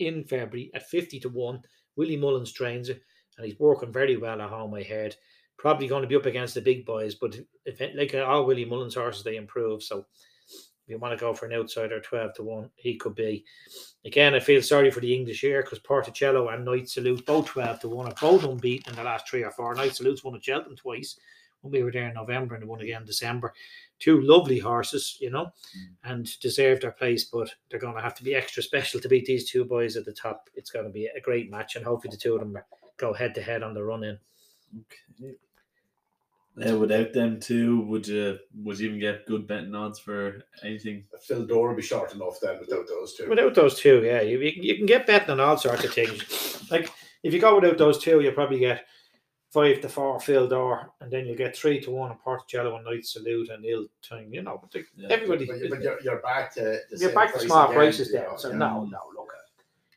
in 0.00 0.24
February 0.24 0.70
at 0.74 0.88
50 0.88 1.20
to 1.20 1.28
1. 1.28 1.62
Willie 1.96 2.16
Mullins 2.16 2.52
trains 2.52 2.88
it 2.88 3.02
and 3.36 3.46
he's 3.46 3.58
working 3.58 3.92
very 3.92 4.16
well 4.16 4.40
at 4.42 4.50
home, 4.50 4.74
I 4.74 4.82
heard. 4.82 5.14
Probably 5.58 5.88
going 5.88 6.02
to 6.02 6.08
be 6.08 6.16
up 6.16 6.26
against 6.26 6.54
the 6.54 6.60
big 6.60 6.84
boys, 6.84 7.14
but 7.14 7.38
if 7.64 7.80
like 7.94 8.14
all 8.14 8.44
Willie 8.44 8.64
Mullins 8.64 8.94
horses, 8.94 9.24
they 9.24 9.36
improve. 9.36 9.82
So 9.82 10.06
you 10.88 10.98
want 10.98 11.16
to 11.16 11.20
go 11.20 11.34
for 11.34 11.46
an 11.46 11.52
outsider 11.52 12.00
12 12.00 12.34
to 12.34 12.42
1, 12.42 12.70
he 12.76 12.96
could 12.96 13.14
be. 13.14 13.44
Again, 14.04 14.34
I 14.34 14.40
feel 14.40 14.62
sorry 14.62 14.90
for 14.90 15.00
the 15.00 15.14
English 15.14 15.40
here 15.40 15.62
because 15.62 15.78
Porticello 15.80 16.52
and 16.52 16.64
Knight 16.64 16.88
Salute, 16.88 17.24
both 17.26 17.46
12 17.46 17.80
to 17.80 17.88
1, 17.88 18.06
are 18.06 18.14
both 18.20 18.44
unbeaten 18.44 18.92
in 18.92 18.96
the 18.96 19.04
last 19.04 19.28
three 19.28 19.44
or 19.44 19.50
four. 19.50 19.74
Knight 19.74 19.94
Salute's 19.94 20.24
won 20.24 20.34
at 20.34 20.44
Cheltenham 20.44 20.76
twice 20.76 21.18
when 21.60 21.72
we 21.72 21.82
were 21.82 21.92
there 21.92 22.08
in 22.08 22.14
November 22.14 22.54
and 22.54 22.66
won 22.66 22.80
again 22.80 23.02
in 23.02 23.06
December. 23.06 23.52
Two 23.98 24.20
lovely 24.20 24.58
horses, 24.58 25.16
you 25.20 25.30
know, 25.30 25.46
mm. 25.46 25.88
and 26.04 26.38
deserve 26.40 26.80
their 26.80 26.92
place, 26.92 27.24
but 27.24 27.52
they're 27.70 27.80
going 27.80 27.96
to 27.96 28.00
have 28.02 28.14
to 28.14 28.24
be 28.24 28.34
extra 28.34 28.62
special 28.62 29.00
to 29.00 29.08
beat 29.08 29.26
these 29.26 29.50
two 29.50 29.64
boys 29.64 29.96
at 29.96 30.04
the 30.04 30.12
top. 30.12 30.48
It's 30.54 30.70
going 30.70 30.86
to 30.86 30.92
be 30.92 31.06
a 31.06 31.20
great 31.20 31.50
match, 31.50 31.76
and 31.76 31.84
hopefully 31.84 32.12
the 32.12 32.16
two 32.16 32.34
of 32.34 32.40
them 32.40 32.56
go 32.96 33.12
head 33.12 33.34
to 33.34 33.42
head 33.42 33.62
on 33.62 33.74
the 33.74 33.82
run 33.82 34.04
in. 34.04 34.18
Okay. 35.20 35.34
Uh, 36.66 36.76
without 36.78 37.12
them 37.12 37.38
two, 37.40 37.80
would 37.82 38.06
you 38.06 38.38
would 38.62 38.78
you 38.78 38.88
even 38.88 39.00
get 39.00 39.26
good 39.26 39.46
betting 39.46 39.74
odds 39.74 39.98
for 39.98 40.42
anything? 40.62 41.04
Fil 41.22 41.44
Dor 41.46 41.68
would 41.68 41.76
be 41.76 41.82
short 41.82 42.14
enough 42.14 42.38
then 42.40 42.58
without 42.58 42.86
those 42.86 43.14
two. 43.14 43.28
Without 43.28 43.54
those 43.54 43.78
two, 43.78 44.02
yeah, 44.04 44.20
you, 44.22 44.38
you, 44.40 44.52
can- 44.52 44.62
you 44.62 44.76
can 44.76 44.86
get 44.86 45.06
betting 45.06 45.30
on 45.30 45.40
all 45.40 45.56
sorts 45.56 45.84
of 45.84 45.92
things. 45.92 46.66
Like 46.70 46.90
if 47.22 47.32
you 47.34 47.40
go 47.40 47.54
without 47.60 47.78
those 47.78 47.98
two, 48.02 48.20
you'll 48.20 48.32
probably 48.32 48.58
get 48.58 48.86
five 49.52 49.80
to 49.80 49.88
four 49.88 50.20
Fil 50.20 50.48
Dor, 50.48 50.90
and 51.00 51.10
then 51.10 51.26
you'll 51.26 51.36
get 51.36 51.56
three 51.56 51.80
to 51.80 51.90
one 51.90 52.10
on 52.10 52.18
Porticello 52.24 52.76
and 52.76 52.84
Knight 52.84 53.06
Salute 53.06 53.48
and 53.50 53.64
Ill 53.64 53.86
Time. 54.02 54.32
You 54.32 54.42
know, 54.42 54.58
but 54.60 54.70
the, 54.70 54.84
Yeah. 54.96 55.08
everybody, 55.10 55.46
but, 55.46 55.56
but 55.70 55.82
you're, 55.82 56.00
you're 56.02 56.22
back 56.22 56.52
to 56.54 56.80
the 56.90 56.98
you're 56.98 57.12
back 57.12 57.28
to 57.28 57.38
price 57.38 57.46
small 57.46 57.64
again, 57.66 57.74
prices 57.76 58.08
you 58.08 58.12
there. 58.14 58.30
So 58.36 58.50
yeah. 58.50 58.56
no, 58.56 58.84
no, 58.84 58.98
look, 59.16 59.32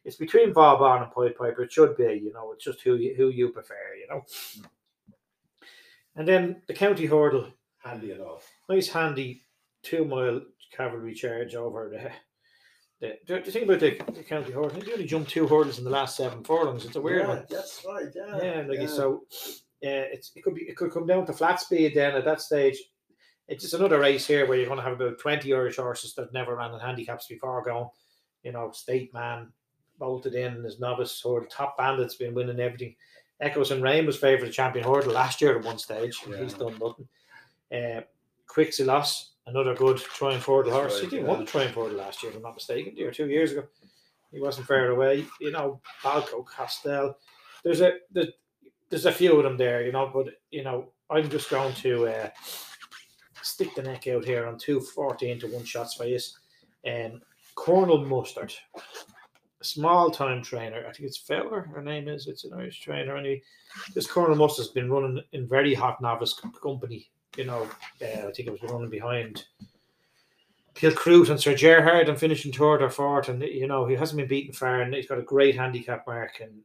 it's 0.06 0.16
between 0.16 0.54
Vauban 0.54 1.04
and 1.04 1.12
Pied 1.12 1.36
Piper. 1.36 1.64
It 1.64 1.72
should 1.74 1.96
be, 1.98 2.22
you 2.24 2.32
know, 2.34 2.52
it's 2.54 2.64
just 2.64 2.82
who 2.82 2.96
you, 2.96 3.14
who 3.16 3.30
you 3.30 3.50
prefer, 3.50 3.76
you 4.00 4.08
know. 4.08 4.24
And 6.16 6.28
then 6.28 6.62
the 6.68 6.74
county 6.74 7.06
hurdle, 7.06 7.52
handy 7.84 8.12
enough. 8.12 8.50
nice 8.70 8.90
handy 8.90 9.42
two 9.84 10.06
mile 10.06 10.42
cavalry 10.76 11.14
charge 11.14 11.56
over 11.56 11.90
the. 11.90 12.12
The, 13.00 13.18
the, 13.26 13.42
the 13.42 13.52
thing 13.52 13.64
about 13.64 13.80
the, 13.80 14.00
the 14.14 14.22
county 14.22 14.52
hurdle, 14.52 14.80
they 14.80 14.94
only 14.94 15.08
jumped 15.08 15.32
two 15.32 15.48
hurdles 15.48 15.80
in 15.80 15.84
the 15.84 15.90
last 15.90 16.16
seven 16.16 16.44
furlongs. 16.44 16.86
It's 16.86 16.96
a 16.96 17.02
weird 17.02 17.22
yeah, 17.24 17.28
one. 17.28 17.46
That's 17.50 17.84
right. 17.84 18.06
Yeah. 18.16 18.44
Yeah, 18.44 18.68
like 18.68 18.80
yeah. 18.80 18.86
so, 18.86 19.24
uh, 19.84 20.06
it's 20.14 20.32
it 20.36 20.44
could 20.44 20.54
be 20.54 20.62
it 20.62 20.78
could 20.78 20.92
come 20.92 21.08
down 21.08 21.26
to 21.26 21.34
flat 21.34 21.60
speed. 21.60 21.94
Then 21.96 22.14
at 22.14 22.26
that 22.26 22.42
stage, 22.42 22.78
it's 23.48 23.64
just 23.64 23.74
another 23.74 23.98
race 23.98 24.28
here 24.28 24.46
where 24.46 24.56
you're 24.56 24.68
going 24.68 24.78
to 24.78 24.84
have 24.84 25.02
about 25.02 25.18
twenty 25.18 25.52
Irish 25.52 25.78
horses 25.78 26.14
that 26.14 26.32
never 26.32 26.56
ran 26.56 26.76
in 26.76 26.80
handicaps 26.80 27.26
before 27.26 27.64
going. 27.64 27.90
You 28.44 28.52
know, 28.52 28.70
State 28.70 29.12
Man 29.16 29.52
bolted 29.98 30.36
in 30.36 30.64
as 30.64 30.80
novice 30.80 31.20
hurdle. 31.24 31.48
Top 31.50 31.80
Bandit's 31.80 32.16
been 32.18 32.36
winning 32.36 32.60
everything. 32.60 32.96
Echoes 33.42 33.72
In 33.72 33.82
Rain 33.82 34.06
was 34.06 34.18
favourite 34.18 34.50
of 34.50 34.54
champion 34.54 34.86
hurdle 34.86 35.14
last 35.14 35.42
year 35.42 35.58
at 35.58 35.66
one 35.66 35.78
stage. 35.80 36.22
and 36.26 36.36
He's 36.36 36.54
done 36.54 36.78
nothing. 36.80 37.08
Uh, 37.72 38.02
Quilixios, 38.48 39.30
another 39.48 39.74
good 39.76 39.98
trying 39.98 40.40
hurdle 40.40 40.72
horse. 40.72 40.94
right, 40.94 41.04
he 41.04 41.10
didn't 41.10 41.26
yeah. 41.26 41.32
won 41.32 41.40
the 41.40 41.46
trying 41.46 41.70
hurdle 41.70 41.98
last 41.98 42.22
year, 42.22 42.32
if 42.32 42.38
I'm 42.38 42.44
not 42.44 42.56
mistaken, 42.56 42.94
or 43.04 43.12
two 43.12 43.28
years 43.28 43.52
ago. 43.52 43.64
He 44.32 44.40
wasn't 44.40 44.68
far 44.68 44.88
away. 44.88 45.26
You 45.40 45.52
know, 45.52 45.82
Balco, 46.04 46.46
Castell. 46.48 47.18
There's 47.64 47.82
a 47.82 47.94
there's, 48.12 48.30
there's 48.90 49.06
a 49.06 49.12
few 49.12 49.38
of 49.38 49.44
them 49.44 49.58
there, 49.58 49.84
you 49.86 49.92
know, 49.92 50.10
but 50.14 50.28
you 50.52 50.64
know, 50.64 50.92
I'm 51.10 51.30
just 51.30 51.50
going 51.50 51.74
to 51.76 52.08
uh, 52.08 52.30
stick 53.42 53.76
the 53.76 53.84
neck 53.84 54.08
out 54.08 54.26
here 54.26 54.48
on 54.48 54.58
two 54.58 54.80
14 54.80 55.40
to 55.40 55.48
one 55.48 55.66
shots 55.66 55.96
for 55.96 56.06
you. 56.06 56.20
Um, 56.88 57.22
Colonel 57.56 58.06
Mustard, 58.06 58.54
a 59.62 59.64
small 59.64 60.10
time 60.10 60.42
trainer. 60.42 60.86
I 60.88 60.92
think 60.92 61.08
it's 61.08 61.18
Fowler, 61.18 61.62
her 61.62 61.82
name 61.82 62.08
is. 62.08 62.28
It's 62.28 62.44
an 62.44 62.54
Irish 62.54 62.82
trainer. 62.82 63.16
And 63.16 63.26
he, 63.26 63.42
this 63.94 64.08
Cornel 64.08 64.36
Must 64.36 64.58
has 64.58 64.70
been 64.70 64.92
running 64.92 65.24
in 65.32 65.48
very 65.48 65.74
hot 65.74 66.02
novice 66.02 66.34
company. 66.62 67.10
You 67.38 67.46
know, 67.46 67.70
uh, 68.02 68.28
I 68.28 68.32
think 68.32 68.48
it 68.48 68.52
was 68.52 68.64
running 68.64 68.90
behind 68.90 69.46
Kilcruit 70.76 71.30
and 71.30 71.40
Sir 71.40 71.56
Gerhard 71.56 72.10
and 72.10 72.20
finishing 72.20 72.52
third 72.52 72.82
or 72.82 72.90
fourth. 72.90 73.30
And, 73.30 73.42
you 73.42 73.68
know, 73.68 73.86
he 73.86 73.96
hasn't 73.96 74.18
been 74.18 74.28
beaten 74.28 74.54
far 74.54 74.82
and 74.82 74.94
he's 74.94 75.08
got 75.08 75.20
a 75.20 75.24
great 75.24 75.56
handicap 75.56 76.06
mark. 76.08 76.42
And 76.42 76.62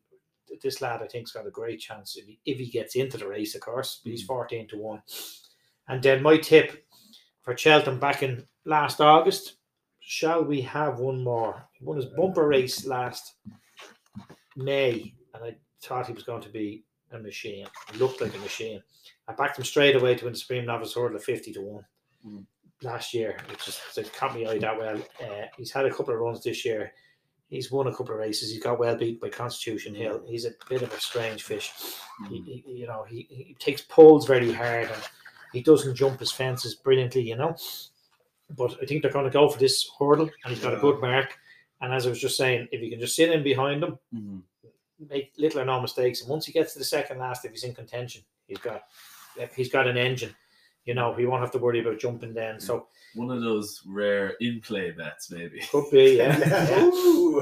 this 0.62 0.80
lad, 0.80 1.02
I 1.02 1.06
think, 1.06 1.28
has 1.28 1.32
got 1.32 1.46
a 1.46 1.50
great 1.50 1.80
chance 1.80 2.16
if 2.16 2.26
he, 2.26 2.40
if 2.46 2.58
he 2.58 2.66
gets 2.66 2.96
into 2.96 3.18
the 3.18 3.28
race, 3.28 3.54
of 3.54 3.60
course. 3.60 4.00
But 4.02 4.10
he's 4.10 4.24
14 4.24 4.68
to 4.68 4.78
1. 4.78 5.02
And 5.88 6.02
then 6.02 6.22
my 6.22 6.38
tip 6.38 6.84
for 7.42 7.56
Cheltenham 7.56 8.00
back 8.00 8.22
in 8.22 8.44
last 8.64 9.00
August 9.00 9.56
shall 10.08 10.44
we 10.44 10.60
have 10.60 11.00
one 11.00 11.22
more? 11.24 11.64
He 11.72 11.84
won 11.84 11.96
his 11.96 12.06
bumper 12.06 12.46
race 12.46 12.86
last 12.86 13.34
May, 14.56 15.12
and 15.34 15.44
I 15.44 15.56
thought 15.82 16.06
he 16.06 16.12
was 16.12 16.22
going 16.22 16.42
to 16.42 16.48
be 16.48 16.84
a 17.12 17.18
machine. 17.18 17.66
He 17.92 17.98
looked 17.98 18.20
like 18.20 18.34
a 18.34 18.38
machine. 18.38 18.80
I 19.28 19.32
backed 19.34 19.58
him 19.58 19.64
straight 19.64 19.96
away 19.96 20.14
to 20.14 20.24
win 20.24 20.32
the 20.32 20.38
Supreme 20.38 20.64
Novice 20.64 20.94
Hurdle 20.94 21.16
at 21.16 21.24
50 21.24 21.52
to 21.54 21.60
1 21.60 21.84
Mm. 22.26 22.44
last 22.82 23.14
year, 23.14 23.36
it 23.96 24.12
caught 24.16 24.34
me 24.34 24.46
eye 24.46 24.58
that 24.58 24.76
well. 24.76 24.96
Uh, 25.22 25.46
he's 25.56 25.70
had 25.70 25.86
a 25.86 25.90
couple 25.92 26.12
of 26.12 26.18
runs 26.18 26.42
this 26.42 26.64
year. 26.64 26.92
He's 27.48 27.70
won 27.70 27.86
a 27.86 27.92
couple 27.92 28.14
of 28.14 28.18
races. 28.18 28.52
He 28.52 28.58
got 28.58 28.80
well 28.80 28.96
beat 28.96 29.20
by 29.20 29.28
Constitution 29.28 29.94
Hill. 29.94 30.22
He's 30.26 30.44
a 30.44 30.50
bit 30.68 30.82
of 30.82 30.92
a 30.92 30.98
strange 30.98 31.44
fish. 31.44 31.72
He, 32.28 32.40
he, 32.66 32.72
you 32.80 32.86
know, 32.88 33.04
he, 33.08 33.26
he 33.30 33.56
takes 33.60 33.82
pulls 33.82 34.26
very 34.26 34.50
hard 34.52 34.90
and 34.90 35.02
he 35.52 35.62
doesn't 35.62 35.94
jump 35.94 36.18
his 36.18 36.32
fences 36.32 36.74
brilliantly, 36.74 37.22
you 37.22 37.36
know. 37.36 37.54
But 38.50 38.76
I 38.80 38.86
think 38.86 39.02
they're 39.02 39.10
going 39.12 39.24
to 39.24 39.30
go 39.30 39.48
for 39.48 39.58
this 39.58 39.88
hurdle, 39.98 40.30
and 40.44 40.54
he's 40.54 40.62
got 40.62 40.74
a 40.74 40.78
good 40.78 41.00
mark. 41.00 41.36
And 41.80 41.92
as 41.92 42.06
I 42.06 42.10
was 42.10 42.20
just 42.20 42.36
saying, 42.36 42.68
if 42.72 42.80
you 42.80 42.90
can 42.90 43.00
just 43.00 43.16
sit 43.16 43.30
in 43.32 43.42
behind 43.42 43.82
him, 43.82 43.98
Mhm. 44.14 44.42
make 45.10 45.32
little 45.36 45.60
or 45.60 45.64
no 45.64 45.80
mistakes, 45.80 46.20
and 46.20 46.30
once 46.30 46.46
he 46.46 46.52
gets 46.52 46.72
to 46.72 46.78
the 46.78 46.84
second 46.84 47.18
last, 47.18 47.44
if 47.44 47.50
he's 47.50 47.64
in 47.64 47.74
contention, 47.74 48.22
he's 48.46 48.58
got 48.58 48.84
he's 49.54 49.70
got 49.70 49.86
an 49.86 49.96
engine. 49.98 50.34
You 50.86 50.94
know, 50.94 51.12
he 51.12 51.26
won't 51.26 51.42
have 51.42 51.50
to 51.50 51.58
worry 51.58 51.80
about 51.80 51.98
jumping 51.98 52.32
then. 52.32 52.60
So 52.60 52.86
One 53.14 53.30
of 53.30 53.42
those 53.42 53.82
rare 53.86 54.34
in 54.40 54.60
play 54.60 54.92
bets, 54.92 55.30
maybe. 55.30 55.60
could 55.70 55.90
be, 55.90 56.16
yeah. 56.18 56.38
yeah. 56.38 56.90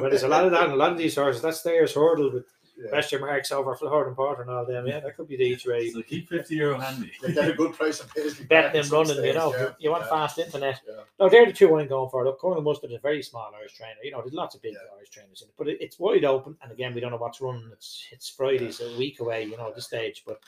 But 0.00 0.08
there's 0.10 0.22
a 0.24 0.28
lot 0.28 0.44
of 0.46 0.50
that, 0.52 0.64
and 0.64 0.72
a 0.72 0.76
lot 0.76 0.92
of 0.92 0.98
these 0.98 1.14
horses. 1.14 1.42
That's 1.42 1.62
theirs 1.62 1.94
hurdle 1.94 2.32
with 2.32 2.46
Yeah. 2.76 2.88
question 2.90 3.20
marks 3.20 3.52
over 3.52 3.74
Flooring 3.76 4.14
Porter 4.16 4.42
and 4.42 4.50
all 4.50 4.66
them. 4.66 4.86
Yeah, 4.86 4.98
that 5.00 5.16
could 5.16 5.28
be 5.28 5.36
the 5.36 5.44
each 5.44 5.64
way. 5.64 5.90
So 5.90 6.02
keep 6.02 6.28
fifty 6.28 6.56
euro 6.56 6.78
handy. 6.78 7.12
They 7.22 7.32
get 7.32 7.48
a 7.50 7.52
good 7.54 7.72
price 7.72 8.00
of 8.00 8.12
Paisley. 8.12 8.44
betting 8.48 8.48
Park 8.48 8.74
at 8.74 8.76
and 8.76 8.86
some 8.86 8.98
running, 9.16 9.24
you 9.24 9.32
know. 9.34 9.52
yeah, 9.56 9.68
You 9.78 9.90
want 9.90 10.02
yeah. 10.04 10.08
fast 10.10 10.38
internet. 10.38 10.80
Yeah. 10.86 10.94
No, 11.20 11.28
they're 11.28 11.46
the 11.46 11.52
two 11.52 11.76
I'm 11.78 11.86
going 11.86 12.10
for. 12.10 12.24
Look, 12.24 12.40
Colonel 12.40 12.62
Mustard 12.62 12.90
is 12.90 12.96
a 12.96 13.00
very 13.00 13.22
small 13.22 13.52
Irish 13.56 13.74
trainer. 13.74 13.94
You 14.02 14.10
know, 14.10 14.20
there's 14.22 14.34
lots 14.34 14.54
of 14.56 14.62
big 14.62 14.72
Yeah. 14.72 14.80
Irish 14.96 15.10
trainers 15.10 15.42
in 15.42 15.48
it, 15.48 15.54
but 15.56 15.68
it, 15.68 15.78
it's 15.80 15.98
wide 16.00 16.24
open. 16.24 16.56
And 16.62 16.72
again, 16.72 16.94
we 16.94 17.00
don't 17.00 17.12
know 17.12 17.16
what's 17.16 17.40
running. 17.40 17.68
It's 17.72 18.06
it's 18.10 18.28
Friday, 18.28 18.72
so 18.72 18.86
a 18.86 18.98
week 18.98 19.20
away, 19.20 19.44
you 19.44 19.56
know, 19.56 19.68
at 19.68 19.76
this 19.76 19.86
stage. 19.86 20.24
But 20.26 20.40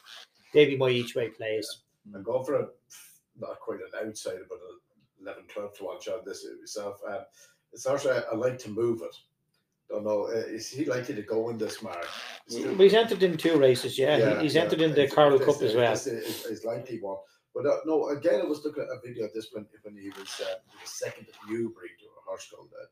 Davy 0.52 0.76
my 0.76 0.88
each 0.88 1.14
way 1.14 1.28
plays. 1.28 1.82
I'm 2.14 2.22
going 2.22 2.44
for 2.44 2.54
a 2.56 2.66
not 3.38 3.60
quite 3.60 3.78
an 3.80 4.08
outsider, 4.08 4.46
but 4.48 4.58
a 4.58 5.22
11, 5.22 5.44
12 5.48 5.76
to 5.78 5.84
one 5.84 6.00
shot. 6.00 6.24
This 6.24 6.44
itself. 6.44 7.00
Um, 7.08 7.18
it's 7.72 7.86
also 7.86 8.22
I 8.32 8.34
like 8.34 8.58
to 8.60 8.70
move 8.70 9.02
it. 9.02 9.14
Don't 9.88 10.04
know. 10.04 10.26
Uh, 10.26 10.42
is 10.48 10.68
he 10.68 10.84
likely 10.84 11.14
to 11.14 11.22
go 11.22 11.48
in 11.50 11.58
this 11.58 11.82
mark? 11.82 12.06
Still- 12.48 12.74
But 12.74 12.84
he's 12.84 12.94
entered 12.94 13.22
in 13.22 13.36
two 13.36 13.56
races, 13.58 13.98
yeah. 13.98 14.36
He- 14.36 14.42
he's 14.44 14.56
entered 14.56 14.80
in 14.80 14.90
the 14.92 15.04
it's- 15.04 15.14
Cup 15.14 15.62
as 15.62 15.74
well. 15.74 15.92
It's, 15.92 16.64
likely 16.64 17.00
one. 17.00 17.18
But 17.54 17.66
uh, 17.66 17.78
no, 17.86 18.08
again, 18.08 18.40
I 18.40 18.44
was 18.44 18.64
looking 18.64 18.82
at 18.82 18.90
a 18.90 19.00
video 19.00 19.24
of 19.24 19.32
this 19.32 19.48
when, 19.52 19.66
when 19.82 19.96
he 19.96 20.10
was, 20.10 20.40
uh, 20.42 20.56
he 20.70 20.76
was 20.82 20.90
second 20.90 21.26
at 21.28 21.50
Newbury 21.50 21.90
to 22.00 22.04
a 22.04 22.28
horse 22.28 22.48
called 22.54 22.70
uh, 22.78 22.86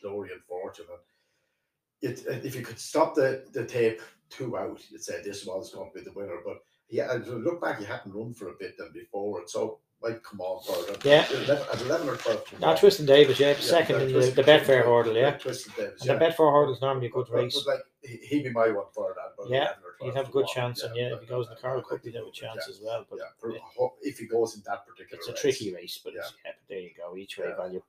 Glory 0.00 0.30
and 0.32 0.42
Fortune. 0.44 0.86
And 0.90 2.12
it, 2.12 2.24
uh, 2.26 2.40
if 2.46 2.54
you 2.54 2.62
could 2.62 2.78
stop 2.78 3.14
the, 3.14 3.44
the 3.52 3.66
tape 3.66 4.00
two 4.30 4.56
out, 4.56 4.80
you'd 4.90 5.02
say 5.02 5.20
this 5.22 5.44
was 5.44 5.72
going 5.72 5.90
to 5.90 5.98
be 5.98 6.04
the 6.04 6.12
winner. 6.12 6.38
But 6.44 6.58
yeah, 6.88 7.12
look 7.26 7.60
back, 7.60 7.78
he 7.80 7.84
hadn't 7.84 8.14
run 8.14 8.32
for 8.32 8.48
a 8.48 8.56
bit 8.58 8.76
then 8.78 8.90
before, 8.94 9.40
and 9.40 9.50
so 9.50 9.80
come 10.14 10.40
on 10.40 10.62
for. 10.62 11.08
Yeah. 11.08 11.26
11, 11.32 11.66
at 11.72 11.80
11 11.82 12.08
or 12.08 12.16
12 12.16 12.44
to 12.46 12.58
Not 12.58 12.66
one. 12.68 12.76
Twiston-Davies, 12.78 13.38
yeah, 13.40 13.54
second 13.56 14.02
in 14.02 14.12
the, 14.12 14.20
the 14.30 14.42
Betfair 14.42 14.84
hurdle, 14.84 15.14
yeah. 15.16 15.32
Twiston-Davies, 15.38 16.00
And 16.00 16.06
yeah. 16.10 16.14
the 16.18 16.24
Betfair 16.24 16.52
hurdle 16.52 16.74
is 16.74 16.80
normally 16.80 17.06
a 17.06 17.10
good 17.10 17.28
race. 17.30 17.62
but 17.64 17.74
like 17.74 17.82
he, 18.02 18.16
he'd 18.26 18.44
be 18.44 18.50
my 18.50 18.70
one 18.70 18.86
for 18.94 19.14
that. 19.16 19.32
But 19.36 19.48
Yeah, 19.50 19.62
11 19.62 19.74
or 19.84 19.96
12 19.98 20.12
He'd 20.12 20.18
have 20.18 20.28
a 20.28 20.32
good 20.32 20.46
chance, 20.46 20.82
and 20.82 20.94
yeah, 20.96 21.14
if 21.14 21.20
he 21.20 21.26
goes 21.26 21.46
in 21.46 21.50
the 21.50 21.54
but 21.56 21.62
Coral 21.62 21.78
I'd 21.80 21.88
Cup, 21.88 22.00
he'd 22.04 22.14
have 22.14 22.26
a 22.26 22.30
chance 22.30 22.68
as 22.68 22.80
well. 22.82 23.04
But 23.08 23.18
yeah, 23.20 23.24
for, 23.38 23.52
yeah. 23.52 23.58
if 24.02 24.18
he 24.18 24.26
goes 24.26 24.54
in 24.56 24.62
that 24.66 24.86
particular 24.86 25.18
it's 25.18 25.28
a 25.28 25.32
tricky 25.32 25.74
race, 25.74 26.00
but 26.04 26.14
Yeah. 26.14 26.22
there 26.68 26.80
you 26.80 26.90
go, 26.96 27.16
each 27.16 27.38
way 27.38 27.52
value. 27.56 27.82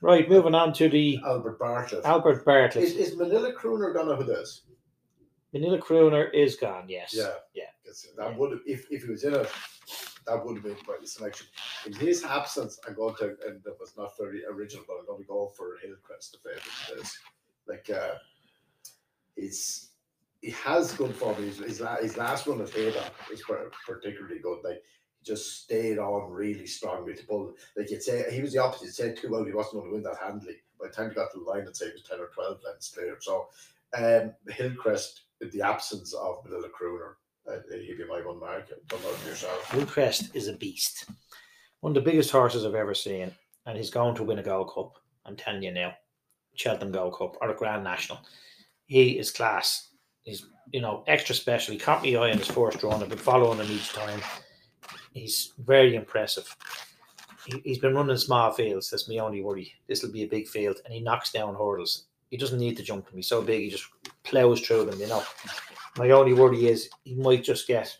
Right, 0.00 0.28
moving 0.28 0.54
on 0.54 0.72
to 0.74 0.88
the 0.88 1.18
Albert 1.24 1.58
Bartlett. 1.58 2.04
Albert 2.04 2.44
Bartlett. 2.44 2.84
is, 2.84 2.94
is 2.94 3.14
Minella 3.16 3.54
Crooner 3.54 3.94
gonna 3.94 4.16
who 4.16 4.24
this? 4.24 4.62
Minella 5.54 5.78
Crooner 5.78 6.34
is 6.34 6.56
gone, 6.56 6.88
yes. 6.88 7.14
Yeah, 7.16 7.30
Yeah. 7.54 7.64
That 8.18 8.36
would 8.36 8.58
if, 8.66 8.86
if 8.90 9.04
he 9.04 9.10
was 9.10 9.22
in 9.22 9.34
it, 9.34 9.48
that 10.26 10.44
would 10.44 10.56
have 10.56 10.64
been 10.64 10.76
quite 10.84 11.02
a 11.02 11.06
selection. 11.06 11.46
In 11.86 11.92
his 11.92 12.24
absence, 12.24 12.78
I'm 12.86 12.94
going 12.94 13.14
to, 13.16 13.36
and 13.46 13.62
that 13.64 13.78
was 13.78 13.94
not 13.96 14.16
very 14.18 14.44
original, 14.46 14.84
but 14.86 14.96
I'm 15.00 15.06
going 15.06 15.22
to 15.22 15.28
go 15.28 15.52
for 15.56 15.76
Hillcrest, 15.82 16.38
the 16.42 16.50
favorite. 16.50 16.98
this. 16.98 17.18
Like, 17.66 17.90
uh, 17.90 18.14
he's 19.36 19.90
he 20.40 20.50
has 20.50 20.92
good 20.92 21.14
form. 21.14 21.36
His, 21.36 21.58
his, 21.58 21.82
his 22.02 22.16
last 22.18 22.46
run 22.46 22.60
at 22.60 22.68
Haydock 22.68 23.14
was 23.30 23.42
particularly 23.86 24.40
good. 24.40 24.58
Like, 24.62 24.82
he 25.18 25.24
just 25.24 25.62
stayed 25.62 25.98
on 25.98 26.30
really 26.30 26.66
strongly 26.66 27.14
to 27.14 27.26
pull. 27.26 27.54
Like, 27.76 27.90
you'd 27.90 28.02
say 28.02 28.30
he 28.30 28.42
was 28.42 28.52
the 28.52 28.62
opposite. 28.62 28.84
You'd 28.84 28.94
say 28.94 29.14
two 29.14 29.34
out, 29.34 29.46
he 29.46 29.54
wasn't 29.54 29.76
going 29.76 29.86
to 29.86 29.94
win 29.94 30.02
that 30.02 30.18
handily. 30.22 30.56
By 30.78 30.88
the 30.88 30.92
time 30.92 31.08
he 31.08 31.14
got 31.14 31.32
to 31.32 31.38
the 31.38 31.50
line, 31.50 31.64
I'd 31.66 31.74
say 31.74 31.86
was 31.92 32.02
10 32.02 32.20
or 32.20 32.28
12 32.34 32.58
lengths 32.62 32.90
clear. 32.90 33.16
So, 33.20 33.48
um, 33.96 34.34
Hillcrest, 34.48 35.22
in 35.40 35.48
the 35.50 35.62
absence 35.62 36.12
of 36.12 36.44
Minella 36.44 36.68
Crooner, 36.78 37.14
he'd 37.70 37.98
be 37.98 38.04
my 38.08 38.20
one 38.24 38.40
mark. 38.40 38.70
Don't 38.88 39.02
know 39.02 39.10
yourself. 39.26 39.70
Hillcrest 39.70 40.34
is 40.34 40.48
a 40.48 40.54
beast. 40.54 41.06
One 41.80 41.90
of 41.90 41.94
the 41.94 42.10
biggest 42.10 42.30
horses 42.30 42.64
I've 42.64 42.74
ever 42.74 42.94
seen, 42.94 43.30
and 43.66 43.76
he's 43.76 43.90
going 43.90 44.14
to 44.16 44.22
win 44.22 44.38
a 44.38 44.42
Gold 44.42 44.72
Cup. 44.74 44.94
I'm 45.26 45.36
telling 45.36 45.62
you 45.62 45.72
now, 45.72 45.94
Cheltenham 46.54 46.92
Gold 46.92 47.16
Cup 47.18 47.36
or 47.40 47.50
a 47.50 47.54
Grand 47.54 47.84
National. 47.84 48.20
He 48.86 49.18
is 49.18 49.30
class. 49.30 49.90
He's 50.22 50.46
you 50.72 50.80
know 50.80 51.04
extra 51.06 51.34
special. 51.34 51.72
He 51.72 51.78
caught 51.78 52.02
me 52.02 52.16
eye 52.16 52.30
in 52.30 52.38
his 52.38 52.48
first 52.48 52.82
run. 52.82 53.02
I've 53.02 53.08
been 53.08 53.18
following 53.18 53.58
him 53.58 53.70
each 53.70 53.92
time. 53.92 54.20
He's 55.12 55.52
very 55.58 55.94
impressive. 55.94 56.54
He, 57.46 57.60
he's 57.64 57.78
been 57.78 57.94
running 57.94 58.16
small 58.16 58.50
fields. 58.52 58.90
That's 58.90 59.08
my 59.08 59.18
only 59.18 59.42
worry. 59.42 59.72
This 59.86 60.02
will 60.02 60.12
be 60.12 60.22
a 60.22 60.28
big 60.28 60.48
field, 60.48 60.78
and 60.84 60.94
he 60.94 61.00
knocks 61.00 61.32
down 61.32 61.54
hurdles. 61.54 62.06
He 62.30 62.36
doesn't 62.36 62.58
need 62.58 62.76
to 62.78 62.82
jump 62.82 63.06
them. 63.06 63.16
He's 63.16 63.28
so 63.28 63.42
big. 63.42 63.60
He 63.60 63.70
just 63.70 63.86
plows 64.24 64.60
through 64.60 64.86
them. 64.86 65.00
You 65.00 65.08
know. 65.08 65.22
My 65.96 66.10
only 66.10 66.32
worry 66.32 66.66
is 66.66 66.90
he 67.04 67.14
might 67.14 67.44
just 67.44 67.68
get 67.68 67.96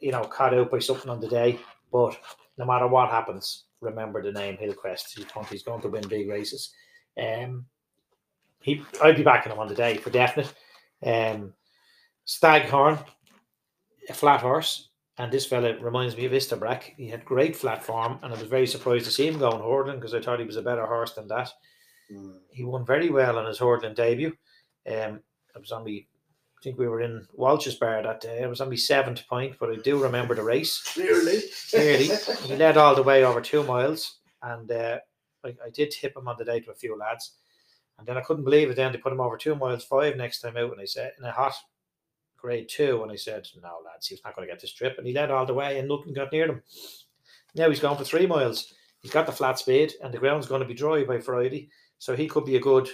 you 0.00 0.12
know, 0.12 0.24
caught 0.24 0.54
out 0.54 0.70
by 0.70 0.78
something 0.78 1.10
on 1.10 1.20
the 1.20 1.28
day. 1.28 1.58
But 1.92 2.18
no 2.58 2.64
matter 2.64 2.86
what 2.86 3.10
happens, 3.10 3.64
remember 3.80 4.22
the 4.22 4.32
name 4.32 4.56
Hillcrest. 4.56 5.18
He's 5.50 5.62
going 5.62 5.82
to 5.82 5.88
win 5.88 6.08
big 6.08 6.28
races. 6.28 6.72
Um, 7.20 7.66
he, 8.60 8.82
I'd 9.02 9.16
be 9.16 9.22
backing 9.22 9.52
him 9.52 9.58
on 9.58 9.68
the 9.68 9.74
day 9.74 9.96
for 9.96 10.10
definite. 10.10 10.52
Um, 11.04 11.52
Staghorn, 12.24 12.98
a 14.08 14.14
flat 14.14 14.40
horse, 14.40 14.88
and 15.18 15.30
this 15.30 15.46
fella 15.46 15.78
reminds 15.78 16.16
me 16.16 16.24
of 16.24 16.32
Istabraq. 16.32 16.82
He 16.96 17.08
had 17.08 17.24
great 17.24 17.54
flat 17.54 17.84
form, 17.84 18.18
and 18.22 18.32
I 18.32 18.38
was 18.38 18.48
very 18.48 18.66
surprised 18.66 19.04
to 19.04 19.10
see 19.10 19.28
him 19.28 19.38
going 19.38 19.62
hurdling 19.62 19.96
because 19.96 20.14
I 20.14 20.20
thought 20.20 20.40
he 20.40 20.46
was 20.46 20.56
a 20.56 20.62
better 20.62 20.86
horse 20.86 21.12
than 21.12 21.28
that. 21.28 21.50
Mm. 22.10 22.36
He 22.50 22.64
won 22.64 22.86
very 22.86 23.10
well 23.10 23.38
on 23.38 23.46
his 23.46 23.58
hurdling 23.58 23.94
debut. 23.94 24.32
Um, 24.86 25.20
it 25.54 25.60
was 25.60 25.72
on 25.72 25.84
me. 25.84 26.08
I 26.58 26.62
think 26.62 26.78
we 26.78 26.88
were 26.88 27.02
in 27.02 27.26
Walsh's 27.34 27.74
bar 27.74 28.02
that 28.02 28.20
day. 28.20 28.40
It 28.42 28.48
was 28.48 28.60
on 28.60 28.70
my 28.70 28.76
seventh 28.76 29.26
point, 29.28 29.56
but 29.60 29.70
I 29.70 29.76
do 29.76 30.02
remember 30.02 30.34
the 30.34 30.42
race 30.42 30.82
Clearly. 30.94 31.42
clearly. 31.70 32.08
he 32.46 32.56
led 32.56 32.76
all 32.76 32.94
the 32.94 33.02
way 33.02 33.22
over 33.24 33.40
two 33.40 33.62
miles, 33.64 34.18
and 34.42 34.70
uh, 34.70 34.98
I, 35.44 35.48
I 35.64 35.70
did 35.72 35.90
tip 35.90 36.16
him 36.16 36.26
on 36.28 36.36
the 36.38 36.44
day 36.44 36.60
to 36.60 36.70
a 36.70 36.74
few 36.74 36.96
lads. 36.98 37.34
And 37.98 38.06
then 38.06 38.16
I 38.16 38.22
couldn't 38.22 38.44
believe 38.44 38.70
it. 38.70 38.76
Then 38.76 38.90
they 38.92 38.98
put 38.98 39.12
him 39.12 39.20
over 39.20 39.36
two 39.36 39.54
miles 39.54 39.84
five 39.84 40.16
next 40.16 40.40
time 40.40 40.56
out, 40.56 40.72
and 40.72 40.80
I 40.80 40.84
said 40.86 41.12
in 41.18 41.24
a 41.24 41.30
hot 41.30 41.54
grade 42.36 42.68
two, 42.68 43.02
and 43.02 43.12
I 43.12 43.16
said, 43.16 43.46
"No, 43.62 43.78
lads, 43.84 44.08
he's 44.08 44.20
not 44.24 44.34
going 44.34 44.48
to 44.48 44.52
get 44.52 44.60
this 44.60 44.72
trip." 44.72 44.96
And 44.98 45.06
he 45.06 45.12
led 45.12 45.30
all 45.30 45.46
the 45.46 45.54
way, 45.54 45.78
and 45.78 45.86
nothing 45.88 46.12
got 46.14 46.32
near 46.32 46.46
him. 46.48 46.62
Now 47.54 47.68
he's 47.68 47.78
gone 47.80 47.96
for 47.96 48.04
three 48.04 48.26
miles. 48.26 48.72
He's 49.00 49.12
got 49.12 49.26
the 49.26 49.32
flat 49.32 49.58
speed, 49.58 49.92
and 50.02 50.12
the 50.12 50.18
ground's 50.18 50.46
going 50.48 50.62
to 50.62 50.66
be 50.66 50.74
dry 50.74 51.04
by 51.04 51.20
Friday, 51.20 51.68
so 51.98 52.16
he 52.16 52.26
could 52.26 52.46
be 52.46 52.56
a 52.56 52.60
good 52.60 52.88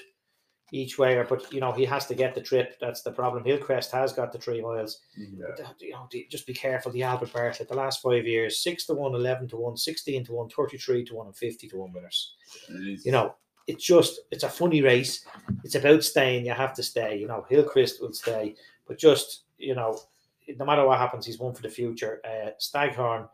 each 0.73 0.99
wayer. 0.99 1.25
But 1.29 1.53
you 1.53 1.61
know, 1.61 1.73
he 1.73 1.85
has 1.85 2.07
to 2.07 2.15
get 2.15 2.35
the 2.35 2.41
trip. 2.41 2.79
That's 2.81 3.03
the 3.03 3.13
problem. 3.13 3.45
Hillcrest 3.45 3.91
has 3.93 4.13
got 4.13 4.33
the 4.33 4.39
three 4.39 4.61
miles 4.61 5.01
Yeah. 5.17 5.47
you 5.81 5.93
know, 5.93 6.09
the- 6.11 6.27
just 6.31 6.47
be 6.47 6.55
careful. 6.55 6.93
The 6.93 7.03
Albert 7.03 7.33
Bartlett, 7.33 7.69
the 7.69 7.75
last 7.75 8.01
five 8.03 8.27
years, 8.27 8.59
6 8.63 8.87
to 8.87 8.95
1, 8.95 9.15
11 9.15 9.49
to 9.49 9.57
1, 9.57 9.77
16 9.77 10.25
to 10.27 10.33
1, 10.33 10.49
33 10.49 11.05
to 11.07 11.15
1, 11.15 11.27
and 11.27 11.37
50 11.37 11.69
to 11.69 11.77
1 11.79 11.93
winners. 11.93 12.35
You 13.05 13.13
know, 13.13 13.35
it's 13.67 13.85
just, 13.85 14.21
it's 14.31 14.45
a 14.45 14.49
funny 14.49 14.83
race. 14.83 15.25
It's 15.65 15.75
about 15.75 16.03
staying. 16.05 16.47
You 16.47 16.53
have 16.53 16.75
to 16.75 16.83
stay. 16.83 17.17
You 17.19 17.27
know, 17.29 17.45
Hillcrest 17.49 18.01
will 18.01 18.13
stay. 18.13 18.55
But 18.87 18.99
just, 18.99 19.45
you 19.59 19.75
know, 19.75 19.99
no 20.57 20.65
matter 20.65 20.85
what 20.87 20.99
happens, 20.99 21.27
he's 21.27 21.39
one 21.39 21.55
for 21.55 21.63
the 21.63 21.69
future. 21.69 22.21
Uh, 22.25 22.51
Staghorn, 22.59 23.29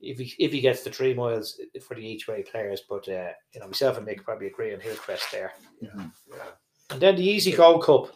if 0.00 0.18
he, 0.18 0.34
if 0.38 0.52
he 0.52 0.60
gets 0.60 0.82
the 0.82 0.90
three 0.90 1.14
miles 1.14 1.60
for 1.86 1.94
the 1.94 2.00
each 2.04 2.26
way 2.28 2.42
players, 2.42 2.82
but, 2.88 3.08
uh, 3.08 3.30
you 3.52 3.60
know, 3.60 3.66
myself 3.66 3.96
and 3.98 4.06
Mick 4.06 4.22
probably 4.24 4.46
agree 4.48 4.72
on 4.74 4.80
Hillcrest 4.80 5.30
there. 5.32 5.52
Yeah. 5.80 6.06
And 6.90 7.00
then 7.00 7.16
the 7.16 7.24
Easy 7.28 7.52
Gold 7.52 7.84
Cup, 7.84 8.14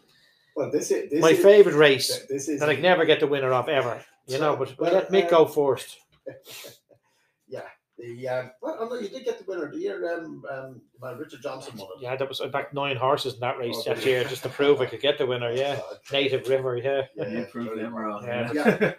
Well, 0.57 0.71
this 0.71 0.91
is 0.91 1.11
this 1.11 1.21
my 1.21 1.31
is, 1.31 1.43
favourite 1.43 1.77
race 1.77 2.27
This 2.29 2.49
is 2.49 2.61
that 2.61 2.69
I 2.69 2.75
can 2.75 2.83
never 2.83 3.05
get 3.05 3.21
the 3.21 3.27
winner 3.27 3.53
of 3.53 3.69
ever. 3.69 4.03
You 4.27 4.39
know, 4.39 4.57
but 4.57 4.79
Well, 4.79 4.93
let 4.93 5.11
Mick 5.11 5.25
um, 5.25 5.31
go 5.31 5.45
first. 5.47 5.99
yeah. 7.49 7.63
The 7.99 8.29
um, 8.29 8.51
well, 8.63 8.77
oh 8.81 8.89
no, 8.89 8.99
you 8.99 9.09
did 9.09 9.25
get 9.25 9.39
the 9.39 9.45
winner. 9.45 9.71
The 9.71 9.79
year 9.79 10.15
um, 10.19 10.43
um, 10.51 10.81
man, 11.01 11.19
Richard 11.19 11.43
Johnson 11.43 11.77
won 11.77 11.89
it. 11.97 12.03
Yeah, 12.03 12.17
that 12.17 12.29
was 12.29 12.41
I 12.41 12.49
backed 12.49 12.73
nine 12.75 12.97
horses 12.97 13.35
in 13.35 13.41
that 13.41 13.59
race 13.59 13.77
Oh, 13.79 13.83
that 13.87 13.97
did 13.99 14.07
year 14.07 14.25
just 14.25 14.43
to 14.45 14.49
prove 14.49 14.81
I 14.81 14.87
could 14.87 15.01
get 15.03 15.19
the 15.19 15.27
winner. 15.27 15.53
Yeah, 15.53 15.79
Uh, 15.91 15.95
Native 16.11 16.49
River. 16.49 16.77
Yeah, 16.79 17.03
yeah, 17.15 17.29
You 17.29 17.45
proved 17.45 17.69
very 17.69 17.83
them 17.83 17.95
wrong. 17.95 18.25
Yeah. 18.25 18.53
Yeah. 18.53 18.95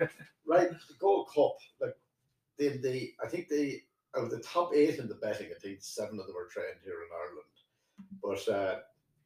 right, 0.46 0.70
the 0.70 0.94
Gold 1.00 1.28
Cup, 1.34 1.58
like 1.82 1.96
the 2.58 2.78
the 2.78 3.14
I 3.24 3.28
think 3.28 3.50
the 3.50 3.82
out 4.16 4.26
of 4.26 4.30
the 4.32 4.40
top 4.40 4.72
eight 4.76 5.00
in 5.00 5.08
the 5.08 5.16
betting, 5.16 5.48
I 5.54 5.60
think 5.60 5.80
seven 5.82 6.20
of 6.20 6.28
them 6.28 6.38
are 6.38 6.48
trained 6.48 6.78
here 6.84 6.94
in 6.94 7.10
Ireland. 7.20 8.48
But 8.48 8.54
uh, 8.54 8.80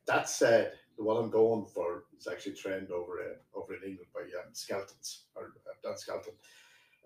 that 0.07 0.29
said, 0.29 0.73
the 0.97 1.03
one 1.03 1.17
I'm 1.17 1.29
going 1.29 1.65
for 1.65 2.05
is 2.17 2.27
actually 2.27 2.53
trained 2.53 2.91
over 2.91 3.21
in, 3.21 3.35
over 3.53 3.75
in 3.75 3.83
England 3.83 4.09
by 4.13 4.21
um, 4.21 4.53
Skeltons 4.53 5.23
or 5.35 5.53
uh, 5.67 5.73
Dan 5.83 5.97
Skelton, 5.97 6.33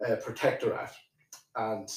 uh, 0.05 0.15
Protectorat, 0.15 0.91
and 1.55 1.89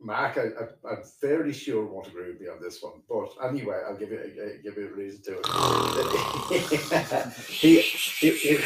Mark, 0.00 0.38
I, 0.38 0.88
I'm 0.88 1.02
fairly 1.20 1.52
sure 1.52 1.84
won't 1.84 2.06
agree 2.06 2.28
with 2.28 2.40
me 2.40 2.46
on 2.46 2.60
this 2.62 2.82
one, 2.82 3.02
but 3.08 3.30
anyway, 3.44 3.82
I'll 3.86 3.96
give 3.96 4.10
you 4.10 4.18
uh, 4.18 4.62
give 4.62 4.76
you 4.76 4.88
a 4.88 4.96
reason 4.96 5.22
to 5.24 5.40
it. 5.40 5.46
he, 7.48 7.80
he, 7.80 8.30
he, 8.30 8.58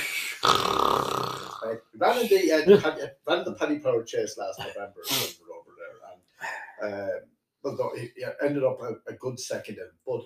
Right. 0.45 1.79
Ran 1.97 2.29
the 2.29 2.53
uh, 2.53 2.81
Paddy, 2.81 3.03
ran 3.27 3.45
the 3.45 3.55
Paddy 3.55 3.79
Power 3.79 4.03
Chase 4.03 4.37
last 4.37 4.59
November 4.59 5.01
over 5.57 5.71
there, 6.83 6.91
and 6.91 6.95
uh, 6.95 7.19
no, 7.65 7.93
he, 7.95 8.11
he 8.17 8.25
ended 8.43 8.65
up 8.65 8.81
a, 8.83 8.97
a 9.07 9.15
good 9.15 9.39
second 9.39 9.79
in. 9.79 9.89
But 10.05 10.23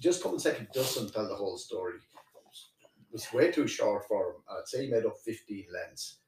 just 0.00 0.22
coming 0.22 0.38
second 0.38 0.68
doesn't 0.74 1.12
tell 1.12 1.28
the 1.28 1.34
whole 1.34 1.56
story. 1.56 1.94
It 1.96 3.12
was 3.12 3.32
way 3.32 3.50
too 3.52 3.66
short 3.68 4.04
for 4.08 4.30
him. 4.30 4.36
I'd 4.50 4.66
say 4.66 4.86
he 4.86 4.90
made 4.90 5.06
up 5.06 5.16
15 5.24 5.66
lengths 5.72 6.18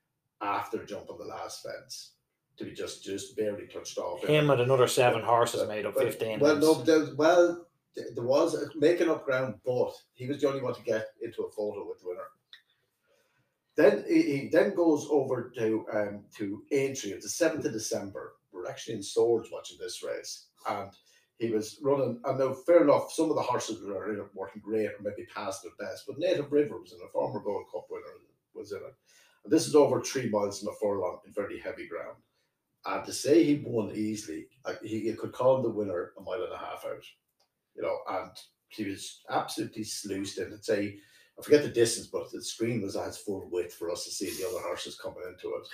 after 0.41 0.85
jumping 0.85 1.19
the 1.19 1.25
last 1.25 1.63
fence 1.65 2.13
to 2.59 2.65
be 2.65 2.73
just 2.73 3.05
just 3.05 3.37
barely 3.37 3.67
touched 3.67 3.99
off. 3.99 4.23
him 4.25 4.51
and 4.51 4.61
another 4.61 4.87
seven 4.87 5.23
horses 5.23 5.67
made 5.69 5.85
up 5.87 5.95
But- 5.95 6.05
fifteen. 6.05 6.39
Well, 6.41 6.57
no, 6.57 6.75
there, 6.75 7.15
well, 7.17 7.67
th- 7.95 8.09
there 8.15 8.25
was 8.25 8.55
a 8.55 8.69
making 8.79 9.11
up 9.11 9.25
ground, 9.25 9.57
but 9.65 9.93
he 10.15 10.27
was 10.27 10.41
the 10.41 10.49
only 10.49 10.63
one 10.63 10.75
to 10.75 10.83
get 10.83 11.09
into 11.21 11.43
a 11.43 11.51
photo 11.51 11.87
with 11.89 12.01
the 12.01 12.09
winner. 12.09 12.29
Then 13.77 14.05
he, 14.09 14.23
he 14.23 14.49
then 14.49 14.75
goes 14.75 15.07
over 15.11 15.53
to 15.59 15.85
um, 15.93 16.25
to 16.37 16.63
Aintree. 16.73 17.11
It's 17.13 17.25
the 17.27 17.31
seventh 17.31 17.67
of 17.67 17.73
December. 17.73 18.35
We're 18.53 18.69
actually 18.69 18.95
in 18.95 19.03
Swords 19.03 19.51
watching 19.53 19.77
this 19.79 20.03
race, 20.03 20.47
and 20.69 20.91
he 21.39 21.51
was 21.51 21.79
running. 21.83 22.21
And 22.25 22.39
now, 22.39 22.53
fair 22.53 22.83
enough, 22.83 23.13
some 23.13 23.31
of 23.31 23.37
the 23.37 23.43
horses 23.43 23.85
were 23.85 24.31
working 24.35 24.63
great, 24.65 24.87
or 24.87 24.97
maybe 25.03 25.27
past 25.35 25.63
their 25.63 25.73
best. 25.79 26.05
But 26.07 26.19
Native 26.19 26.53
River 26.53 26.81
was 26.81 26.93
in 26.93 26.99
a 27.05 27.09
former 27.13 27.41
Gold 27.41 27.67
Cup 27.73 27.87
winner 27.91 28.05
was 28.55 28.73
in 28.73 28.79
it, 28.79 28.95
and 29.45 29.53
this 29.53 29.67
is 29.67 29.75
over 29.75 30.01
three 30.01 30.31
miles 30.31 30.63
in 30.63 30.69
a 30.69 30.73
furlong 30.81 31.19
in 31.27 31.33
very 31.33 31.61
heavy 31.61 31.87
ground. 31.87 32.17
And 32.87 33.05
to 33.05 33.13
say 33.13 33.43
he 33.43 33.63
won 33.67 33.91
easily, 33.95 34.47
he 34.83 35.13
could 35.13 35.33
call 35.33 35.57
him 35.57 35.65
the 35.65 35.71
winner 35.71 36.13
a 36.17 36.23
mile 36.23 36.43
and 36.45 36.53
a 36.53 36.57
half 36.57 36.85
out, 36.87 37.05
you 37.75 37.83
know, 37.83 37.99
and 38.09 38.31
he 38.69 38.85
was 38.85 39.23
absolutely 39.29 39.85
sluiced 39.85 40.39
in. 40.39 40.53
I'd 40.53 40.65
say, 40.65 40.97
I 41.39 41.43
forget 41.43 41.63
the 41.63 41.69
distance, 41.69 42.07
but 42.07 42.31
the 42.31 42.43
screen 42.43 42.81
was 42.81 42.97
at 42.97 43.09
its 43.09 43.19
full 43.19 43.49
width 43.51 43.75
for 43.75 43.91
us 43.91 44.05
to 44.05 44.11
see 44.11 44.31
the 44.31 44.49
other 44.49 44.61
horses 44.61 44.99
coming 44.99 45.25
into 45.29 45.55
it. 45.57 45.69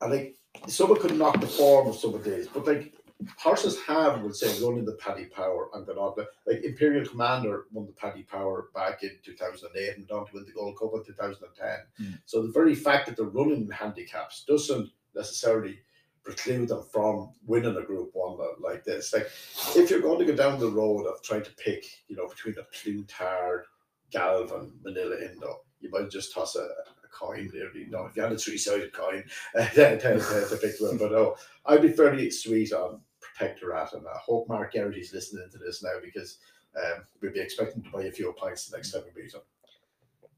And 0.00 0.12
like, 0.12 0.38
someone 0.66 1.00
could 1.00 1.16
knock 1.16 1.40
the 1.40 1.46
form 1.46 1.88
of 1.88 1.96
some 1.96 2.14
of 2.14 2.24
these, 2.24 2.48
but 2.48 2.66
like, 2.66 2.94
horses 3.38 3.80
have, 3.82 4.22
would 4.22 4.36
say, 4.36 4.62
running 4.62 4.84
the 4.84 4.92
Paddy 4.92 5.26
Power 5.26 5.68
and 5.72 5.86
gone 5.86 5.96
on. 5.96 6.26
Like, 6.46 6.62
Imperial 6.62 7.06
Commander 7.06 7.64
won 7.72 7.86
the 7.86 7.92
Paddy 7.92 8.22
Power 8.22 8.68
back 8.74 9.02
in 9.02 9.12
2008 9.24 9.96
and 9.96 10.06
went 10.08 10.10
on 10.10 10.26
to 10.26 10.34
win 10.34 10.44
the 10.44 10.52
Gold 10.52 10.78
Cup 10.78 10.92
in 10.94 11.04
2010. 11.04 11.68
Mm. 12.00 12.18
So 12.26 12.42
the 12.42 12.52
very 12.52 12.74
fact 12.74 13.06
that 13.06 13.16
they're 13.16 13.26
running 13.26 13.70
handicaps 13.70 14.44
doesn't 14.44 14.90
necessarily 15.14 15.80
preclude 16.24 16.68
them 16.68 16.82
from 16.92 17.32
winning 17.46 17.76
a 17.76 17.82
Group 17.82 18.10
One 18.12 18.38
like 18.60 18.84
this. 18.84 19.12
Like, 19.12 19.30
if 19.76 19.90
you're 19.90 20.00
going 20.00 20.18
to 20.18 20.32
go 20.32 20.36
down 20.36 20.58
the 20.58 20.70
road 20.70 21.06
of 21.06 21.22
trying 21.22 21.44
to 21.44 21.52
pick, 21.52 21.84
you 22.08 22.16
know, 22.16 22.28
between 22.28 22.56
a 22.58 22.64
Plus 22.64 23.04
Tard, 23.08 23.64
Galvin, 24.10 24.72
Minella 24.84 25.22
Indo, 25.22 25.62
you 25.80 25.90
might 25.90 26.10
just 26.10 26.34
toss 26.34 26.56
a, 26.56 26.68
coin 27.16 27.50
there. 27.52 27.74
You 27.74 27.90
know, 27.90 28.06
if 28.06 28.16
you 28.16 28.22
had 28.22 28.32
a 28.32 28.38
three-sided 28.38 28.92
coin 28.92 29.24
uh, 29.58 29.66
to, 29.74 29.98
to, 29.98 30.18
to, 30.18 30.46
to 30.50 30.56
pick 30.60 30.78
one. 30.80 30.98
But 30.98 31.12
no, 31.12 31.36
I'd 31.64 31.82
be 31.82 31.88
fairly 31.88 32.30
sweet 32.30 32.72
on 32.72 33.00
Protectorat, 33.36 33.94
and 33.94 34.06
I 34.06 34.18
hope 34.18 34.48
Mark 34.48 34.72
Garrity's 34.72 35.12
listening 35.12 35.48
to 35.50 35.58
this 35.58 35.82
now 35.82 35.98
because 36.02 36.38
um, 36.76 37.04
we'll 37.20 37.32
be 37.32 37.40
expecting 37.40 37.82
to 37.82 37.90
buy 37.90 38.04
a 38.04 38.12
few 38.12 38.32
pints 38.32 38.66
the 38.66 38.76
next 38.76 38.92
time 38.92 39.02
we 39.04 39.22
meet 39.22 39.34
him. 39.34 39.40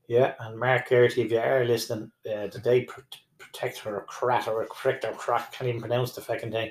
Yeah, 0.09 0.35
and 0.41 0.59
Mark 0.59 0.89
Garrity, 0.89 1.23
if 1.23 1.31
you 1.31 1.39
are 1.39 1.65
listening, 1.65 2.11
uh, 2.27 2.49
today 2.49 2.85
pr- 2.85 3.01
protect 3.39 3.79
her 3.79 4.05
crat 4.09 4.49
or 4.49 4.67
correct 4.67 5.05
or 5.05 5.13
crack, 5.13 5.53
can't 5.53 5.69
even 5.69 5.81
pronounce 5.81 6.15
the 6.15 6.21
fucking 6.21 6.51
thing. 6.51 6.71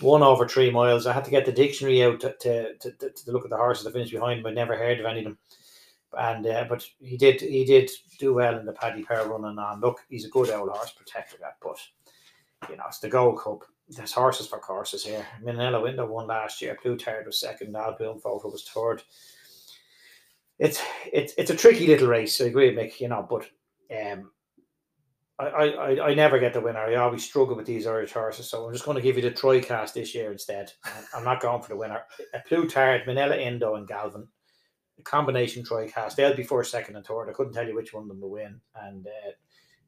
One 0.00 0.22
over 0.22 0.46
three 0.46 0.70
miles. 0.70 1.06
I 1.06 1.12
had 1.12 1.24
to 1.24 1.30
get 1.30 1.46
the 1.46 1.52
dictionary 1.52 2.04
out 2.04 2.20
to, 2.20 2.34
to, 2.40 2.74
to, 2.74 2.90
to, 2.92 3.32
look 3.32 3.44
at 3.44 3.50
the 3.50 3.56
horses 3.56 3.84
that 3.84 3.92
finished 3.92 4.12
behind 4.12 4.40
him. 4.40 4.46
I'd 4.46 4.54
never 4.54 4.76
heard 4.76 5.00
of 5.00 5.06
any 5.06 5.20
of 5.20 5.24
them. 5.24 5.38
And 6.18 6.46
uh, 6.46 6.66
but 6.68 6.84
he 7.00 7.16
did 7.16 7.40
he 7.40 7.64
did 7.64 7.90
do 8.18 8.34
well 8.34 8.58
in 8.58 8.66
the 8.66 8.72
Paddy 8.72 9.04
Power 9.04 9.28
running 9.28 9.58
on. 9.58 9.80
Look, 9.80 10.00
he's 10.08 10.24
a 10.24 10.30
good 10.30 10.50
old 10.50 10.68
horse 10.68 10.90
protector 10.90 11.36
that, 11.40 11.56
but 11.62 11.78
you 12.68 12.76
know, 12.76 12.84
it's 12.88 12.98
the 12.98 13.08
Gold 13.08 13.40
Cup. 13.40 13.64
There's 13.90 14.12
horses 14.12 14.46
for 14.46 14.58
courses 14.58 15.04
here. 15.04 15.26
Minella 15.42 15.88
Indo 15.88 16.06
won 16.06 16.28
last 16.28 16.62
year. 16.62 16.78
Plus 16.80 17.02
Tard 17.02 17.26
was 17.26 17.38
second. 17.40 17.74
Al 17.76 17.96
Boum 17.98 18.20
Photo 18.20 18.48
was 18.50 18.62
third 18.68 19.02
it's 20.60 20.80
it's 21.10 21.32
it's 21.38 21.50
a 21.50 21.56
tricky 21.56 21.86
little 21.86 22.08
race. 22.08 22.40
I 22.40 22.44
agree, 22.44 22.74
Mick. 22.74 23.00
You 23.00 23.08
know, 23.08 23.26
but 23.28 23.46
um, 23.90 24.30
I, 25.38 25.46
I 25.46 26.08
I- 26.10 26.14
never 26.14 26.38
get 26.38 26.52
the 26.52 26.60
winner. 26.60 26.80
I 26.80 26.96
always 26.96 27.24
struggle 27.24 27.56
with 27.56 27.64
these 27.66 27.86
Irish 27.86 28.12
horses, 28.12 28.48
so 28.50 28.66
I'm 28.66 28.72
just 28.74 28.84
going 28.84 28.96
to 28.96 29.02
give 29.02 29.16
you 29.16 29.22
the 29.22 29.30
Tricast 29.30 29.94
this 29.94 30.14
year 30.14 30.30
instead. 30.30 30.70
I'm- 31.14 31.24
not 31.24 31.40
going 31.40 31.62
for 31.62 31.70
the 31.70 31.76
winner. 31.76 32.02
A 32.34 32.40
Plutard, 32.40 33.06
Minella 33.06 33.38
Indo, 33.40 33.76
and 33.76 33.88
Galvin, 33.88 34.28
a 34.98 35.02
combination 35.02 35.64
Tricast. 35.64 36.14
They'll 36.14 36.36
be 36.36 36.42
first, 36.42 36.70
second, 36.70 36.96
and 36.96 37.06
third. 37.06 37.30
I 37.30 37.32
couldn't 37.32 37.54
tell 37.54 37.66
you 37.66 37.74
which 37.74 37.94
one 37.94 38.02
of 38.02 38.08
them 38.08 38.20
will 38.20 38.30
win, 38.30 38.60
and 38.82 39.06
uh, 39.06 39.30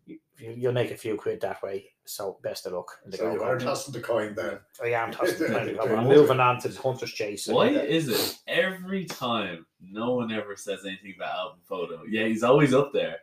you, 0.06 0.18
you- 0.38 0.54
you'll 0.56 0.72
make 0.72 0.90
a 0.90 0.96
few 0.96 1.16
quid 1.16 1.40
that 1.42 1.62
way. 1.62 1.88
So 2.04 2.38
best 2.42 2.66
of 2.66 2.72
luck. 2.72 2.98
In 3.04 3.10
the 3.12 3.16
So 3.16 3.32
you 3.32 3.42
are 3.42 3.58
tossing 3.58 3.92
the 3.92 4.00
coin 4.00 4.34
then. 4.34 4.58
I 4.82 4.88
am 4.88 5.12
tossing 5.12 5.38
the 5.38 5.46
coin. 5.54 5.78
I'm 5.80 6.04
good. 6.08 6.16
moving 6.16 6.40
on 6.40 6.58
to 6.60 6.68
the 6.68 6.80
Hunter's 6.80 7.12
Chase. 7.12 7.46
Why 7.46 7.68
is 7.68 8.08
it 8.08 8.38
every 8.48 9.04
time 9.04 9.64
no 9.80 10.14
one 10.14 10.32
ever 10.32 10.56
says 10.56 10.80
anything 10.84 11.14
about 11.16 11.34
album 11.36 11.58
photo? 11.68 12.02
Yeah, 12.08 12.26
he's 12.26 12.42
always 12.42 12.74
up 12.74 12.92
there. 12.92 13.18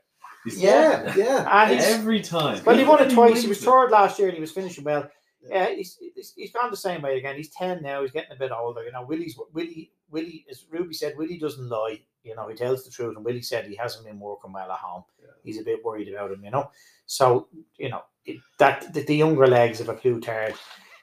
He's 0.46 0.62
Yeah, 0.62 1.14
yeah. 1.18 1.46
And 1.70 1.76
he's, 1.76 1.84
every 1.90 2.22
time. 2.22 2.64
well, 2.64 2.78
he 2.78 2.86
won 2.86 3.02
it 3.02 3.12
twice. 3.12 3.42
He 3.42 3.50
was 3.50 3.62
third 3.62 3.92
last 3.92 4.18
year 4.18 4.30
and 4.30 4.36
he 4.36 4.42
was 4.42 4.52
finishing 4.54 4.86
well. 4.86 5.10
Yeah. 5.42 5.70
Yeah, 5.70 5.76
he's, 5.76 5.98
he's 6.16 6.34
he's 6.36 6.52
gone 6.54 6.72
the 6.72 6.78
same 6.78 7.02
way 7.02 7.18
again. 7.18 7.36
He's 7.36 7.50
ten 7.50 7.82
now. 7.82 8.02
He's 8.02 8.12
getting 8.12 8.32
a 8.32 8.40
bit 8.40 8.52
older. 8.52 8.84
You 8.84 8.92
know, 8.94 9.04
Willie's 9.06 9.38
Willie 9.54 9.92
Willie 10.12 10.46
as 10.50 10.66
Ruby 10.70 10.94
said, 10.94 11.18
Willie 11.18 11.38
doesn't 11.38 11.70
lie. 11.70 12.02
You 12.24 12.36
know, 12.36 12.48
he 12.48 12.56
tells 12.56 12.84
the 12.84 12.92
truth. 12.92 13.16
And 13.16 13.26
Willie 13.26 13.42
said 13.42 13.66
he 13.66 13.76
hasn't 13.76 14.06
been 14.06 14.20
working 14.20 14.52
well 14.52 14.72
at 14.72 14.80
home. 14.80 15.04
Yeah. 15.22 15.28
He's 15.44 15.60
a 15.60 15.64
bit 15.64 15.84
worried 15.84 16.10
about 16.10 16.32
him. 16.32 16.44
You 16.44 16.52
know, 16.52 16.72
so 17.06 17.48
you 17.78 17.90
know 17.90 18.04
it, 18.26 18.38
that 18.58 18.94
the, 18.94 19.04
the 19.04 19.16
younger 19.16 19.48
legs 19.48 19.80
of 19.80 19.90
a 19.90 19.94
Plus 19.94 20.24
Tard, 20.24 20.54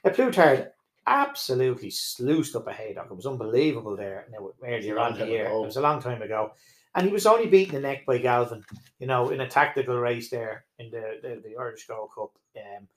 a 0.03 0.09
Plus 0.09 0.35
Tard 0.35 0.71
absolutely 1.07 1.89
sluiced 1.89 2.55
up 2.55 2.67
a 2.67 2.73
Haydock. 2.73 3.07
It 3.09 3.15
was 3.15 3.25
unbelievable 3.25 3.95
there. 3.95 4.27
Now 4.31 4.51
earlier 4.63 4.99
on 4.99 5.17
the 5.17 5.25
year, 5.25 5.47
ago. 5.47 5.63
it 5.63 5.67
was 5.67 5.77
a 5.77 5.81
long 5.81 6.01
time 6.01 6.21
ago. 6.21 6.51
And 6.95 7.05
he 7.05 7.13
was 7.13 7.27
only 7.27 7.47
beaten 7.47 7.75
the 7.75 7.81
neck 7.81 8.05
by 8.07 8.17
Galvin, 8.17 8.63
you 8.99 9.05
know, 9.05 9.29
in 9.29 9.41
a 9.41 9.47
tactical 9.47 9.97
race 9.97 10.29
there 10.29 10.65
in 10.79 10.89
the 10.89 11.19
the, 11.21 11.41
the 11.43 11.55
Irish 11.57 11.85
Gold 11.87 12.09
Cup. 12.13 12.31
Um, 12.55 12.87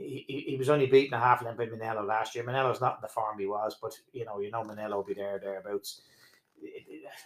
he, 0.00 0.24
he, 0.26 0.40
he 0.50 0.56
was 0.56 0.68
only 0.68 0.86
beaten 0.86 1.14
a 1.14 1.20
half 1.20 1.42
length 1.42 1.58
by 1.58 1.66
Manello 1.66 2.06
last 2.06 2.34
year. 2.34 2.44
Manello's 2.44 2.80
not 2.80 2.96
in 2.96 3.02
the 3.02 3.08
form 3.08 3.38
he 3.38 3.46
was, 3.46 3.76
but 3.80 3.92
you 4.12 4.24
know, 4.24 4.40
you 4.40 4.50
know 4.50 4.64
Manello 4.64 4.96
will 4.96 5.04
be 5.04 5.14
there 5.14 5.38
thereabouts. 5.38 6.02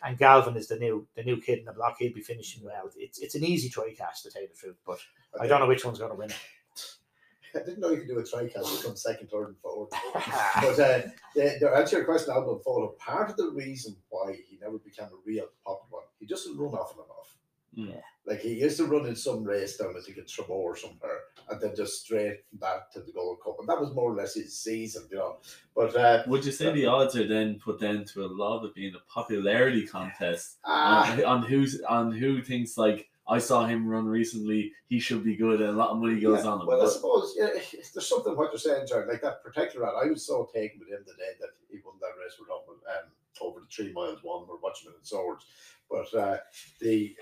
And 0.02 0.16
Galvin 0.16 0.56
is 0.56 0.68
the 0.68 0.76
new 0.76 1.06
the 1.16 1.24
new 1.24 1.40
kid 1.40 1.60
in 1.60 1.64
the 1.64 1.72
block. 1.72 1.96
He'll 1.98 2.12
be 2.12 2.20
finishing 2.20 2.64
well. 2.64 2.90
It's 2.96 3.18
it's 3.18 3.34
an 3.34 3.44
easy 3.44 3.68
try 3.68 3.92
cast 3.96 4.24
to 4.24 4.30
tell 4.30 4.42
you 4.42 4.48
the 4.48 4.54
truth, 4.54 4.76
but 4.86 4.98
I 5.40 5.46
don't 5.46 5.60
know 5.60 5.66
which 5.66 5.84
one's 5.84 5.98
going 5.98 6.10
to 6.10 6.16
win. 6.16 6.30
I 7.54 7.58
didn't 7.60 7.80
know 7.80 7.90
you 7.90 7.98
could 7.98 8.08
do 8.08 8.18
a 8.18 8.24
try 8.24 8.48
cast 8.48 8.80
become 8.80 8.96
second, 8.96 9.28
third, 9.30 9.48
and 9.48 9.58
fourth. 9.58 9.90
but 10.14 10.78
uh, 10.78 11.02
the, 11.34 11.56
to 11.60 11.70
answer 11.76 11.96
your 11.96 12.04
question, 12.04 12.32
Albert 12.32 12.64
Fowler, 12.64 12.88
part 12.98 13.30
of 13.30 13.36
the 13.36 13.50
reason 13.50 13.96
why 14.08 14.36
he 14.48 14.58
never 14.60 14.78
became 14.78 15.06
a 15.06 15.22
real 15.24 15.46
popular 15.64 15.86
one, 15.90 16.04
he 16.18 16.26
doesn't 16.26 16.56
run 16.56 16.74
often 16.74 16.98
enough. 17.04 17.36
Mm. 17.78 17.94
Yeah. 17.94 18.00
Like 18.26 18.40
he 18.40 18.54
used 18.54 18.78
to 18.78 18.86
run 18.86 19.06
in 19.06 19.16
some 19.16 19.44
race 19.44 19.76
down, 19.76 19.94
I 19.96 20.00
think 20.00 20.18
in 20.18 20.24
Tramore 20.24 20.50
or 20.50 20.76
somewhere, 20.76 21.20
and 21.50 21.60
then 21.60 21.74
just 21.76 22.04
straight 22.04 22.44
from 22.48 22.58
that 22.60 22.92
to 22.92 23.00
the 23.00 23.12
Gold 23.12 23.38
Cup. 23.42 23.56
And 23.58 23.68
that 23.68 23.80
was 23.80 23.94
more 23.94 24.12
or 24.12 24.14
less 24.14 24.34
his 24.34 24.58
season, 24.58 25.04
you 25.10 25.18
know. 25.18 25.36
But 25.74 25.96
uh, 25.96 26.22
Would 26.26 26.44
you 26.44 26.52
say 26.52 26.72
the 26.72 26.86
odds 26.86 27.16
are 27.16 27.26
then 27.26 27.60
put 27.62 27.80
down 27.80 28.04
to 28.06 28.24
a 28.24 28.26
lot 28.26 28.58
of 28.58 28.64
it 28.64 28.74
being 28.74 28.94
a 28.94 29.12
popularity 29.12 29.86
contest 29.86 30.58
ah, 30.64 31.12
on, 31.12 31.24
on 31.24 31.42
who's 31.42 31.80
on 31.82 32.12
who 32.12 32.42
thinks 32.42 32.76
like 32.76 33.08
I 33.26 33.38
saw 33.38 33.66
him 33.66 33.88
run 33.88 34.06
recently, 34.06 34.72
he 34.86 35.00
should 35.00 35.24
be 35.24 35.36
good, 35.36 35.60
and 35.60 35.70
a 35.70 35.72
lot 35.72 35.90
of 35.90 35.98
money 35.98 36.20
goes 36.20 36.44
yeah, 36.44 36.50
on 36.50 36.60
him. 36.60 36.66
Well, 36.66 36.82
I 36.82 36.90
suppose 36.90 37.34
yeah, 37.36 37.48
there's 37.94 38.08
something 38.08 38.36
what 38.36 38.52
you're 38.52 38.58
saying, 38.58 38.86
Jared. 38.86 39.08
Like 39.08 39.22
that 39.22 39.42
Protectorat, 39.44 40.02
I 40.02 40.10
was 40.10 40.26
so 40.26 40.48
taken 40.54 40.80
with 40.80 40.88
him 40.88 41.04
the 41.06 41.14
day 41.14 41.32
that 41.40 41.50
he 41.70 41.78
won 41.84 41.94
that 42.00 42.20
race 42.22 42.36
with 42.38 42.48
Robin, 42.48 42.80
um, 42.86 43.10
over 43.40 43.60
the 43.60 43.66
three 43.66 43.92
miles 43.92 44.18
one. 44.22 44.46
We're 44.46 44.58
watching 44.58 44.90
it 44.90 44.98
in 44.98 45.04
swords, 45.04 45.46
but 45.90 46.14
uh, 46.14 46.38
the 46.80 47.16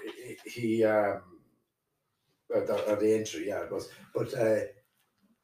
he 0.45 0.85
um, 0.85 1.23
uh, 2.55 2.65
the, 2.65 2.87
uh, 2.87 2.95
the 2.97 3.15
entry, 3.15 3.49
yeah, 3.49 3.63
it 3.65 3.73
was. 3.73 3.89
But 4.15 4.33
uh, 4.35 4.61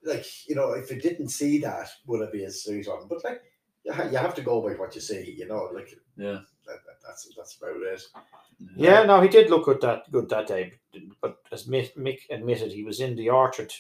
like 0.05 0.27
you 0.49 0.55
know, 0.55 0.73
if 0.73 0.91
you 0.91 1.01
didn't 1.01 1.29
see 1.29 1.59
that, 1.59 1.89
would 2.07 2.23
it 2.23 2.33
be 2.33 2.45
a 2.45 2.51
sweet 2.51 2.89
on? 2.89 3.09
But 3.09 3.25
like 3.25 3.43
you, 3.85 3.93
ha- 3.93 4.09
you 4.11 4.19
have 4.19 4.35
to 4.35 4.43
go 4.43 4.61
by 4.61 4.75
what 4.75 4.95
you 4.95 5.01
see, 5.01 5.35
you 5.39 5.47
know. 5.47 5.71
Like 5.75 5.91
yeah. 6.17 6.41
that, 6.67 6.79
that, 6.87 6.99
that's 7.07 7.29
that's 7.37 7.57
about 7.57 7.83
it. 7.83 8.03
Yeah, 8.77 9.05
no, 9.05 9.21
he 9.21 9.29
did 9.29 9.51
look 9.51 9.67
good 9.67 9.81
that 9.83 10.11
good 10.11 10.29
that 10.31 10.47
day. 10.47 10.73
But 11.21 11.37
as 11.53 11.67
Mick, 11.67 11.97
Mick 11.97 12.21
admitted, 12.31 12.73
he 12.73 12.83
was 12.83 13.01
in 13.01 13.15
the 13.15 13.31
orchard, 13.31 13.73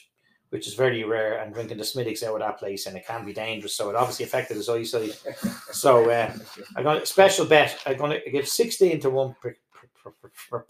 which 0.51 0.69
is 0.69 0.75
very 0.75 1.03
rare, 1.05 1.39
and 1.39 1.53
drinking 1.53 1.79
the 1.79 1.85
Smithwick's 1.85 2.23
out 2.23 2.35
of 2.35 2.41
that 2.41 2.59
place, 2.59 2.87
and 2.87 2.97
it 2.97 3.07
can 3.07 3.25
be 3.25 3.33
dangerous. 3.33 3.75
So 3.75 3.91
it 3.91 3.97
obviously 3.97 4.25
affected 4.25 4.57
his 4.57 4.69
eyesight. 4.69 5.21
So 5.73 6.09
uh, 6.11 6.33
I'm 6.77 6.85
going 6.85 7.01
to 7.01 7.07
special 7.07 7.47
bet. 7.47 7.79
I'm 7.87 7.97
going 7.97 8.21
to 8.25 8.31
give 8.31 8.47
sixteen 8.47 9.01
to 9.01 9.11
one 9.11 9.35
per, 9.41 9.57
per, 9.75 9.89
per, 10.03 10.11
per, 10.21 10.31
per 10.61 10.67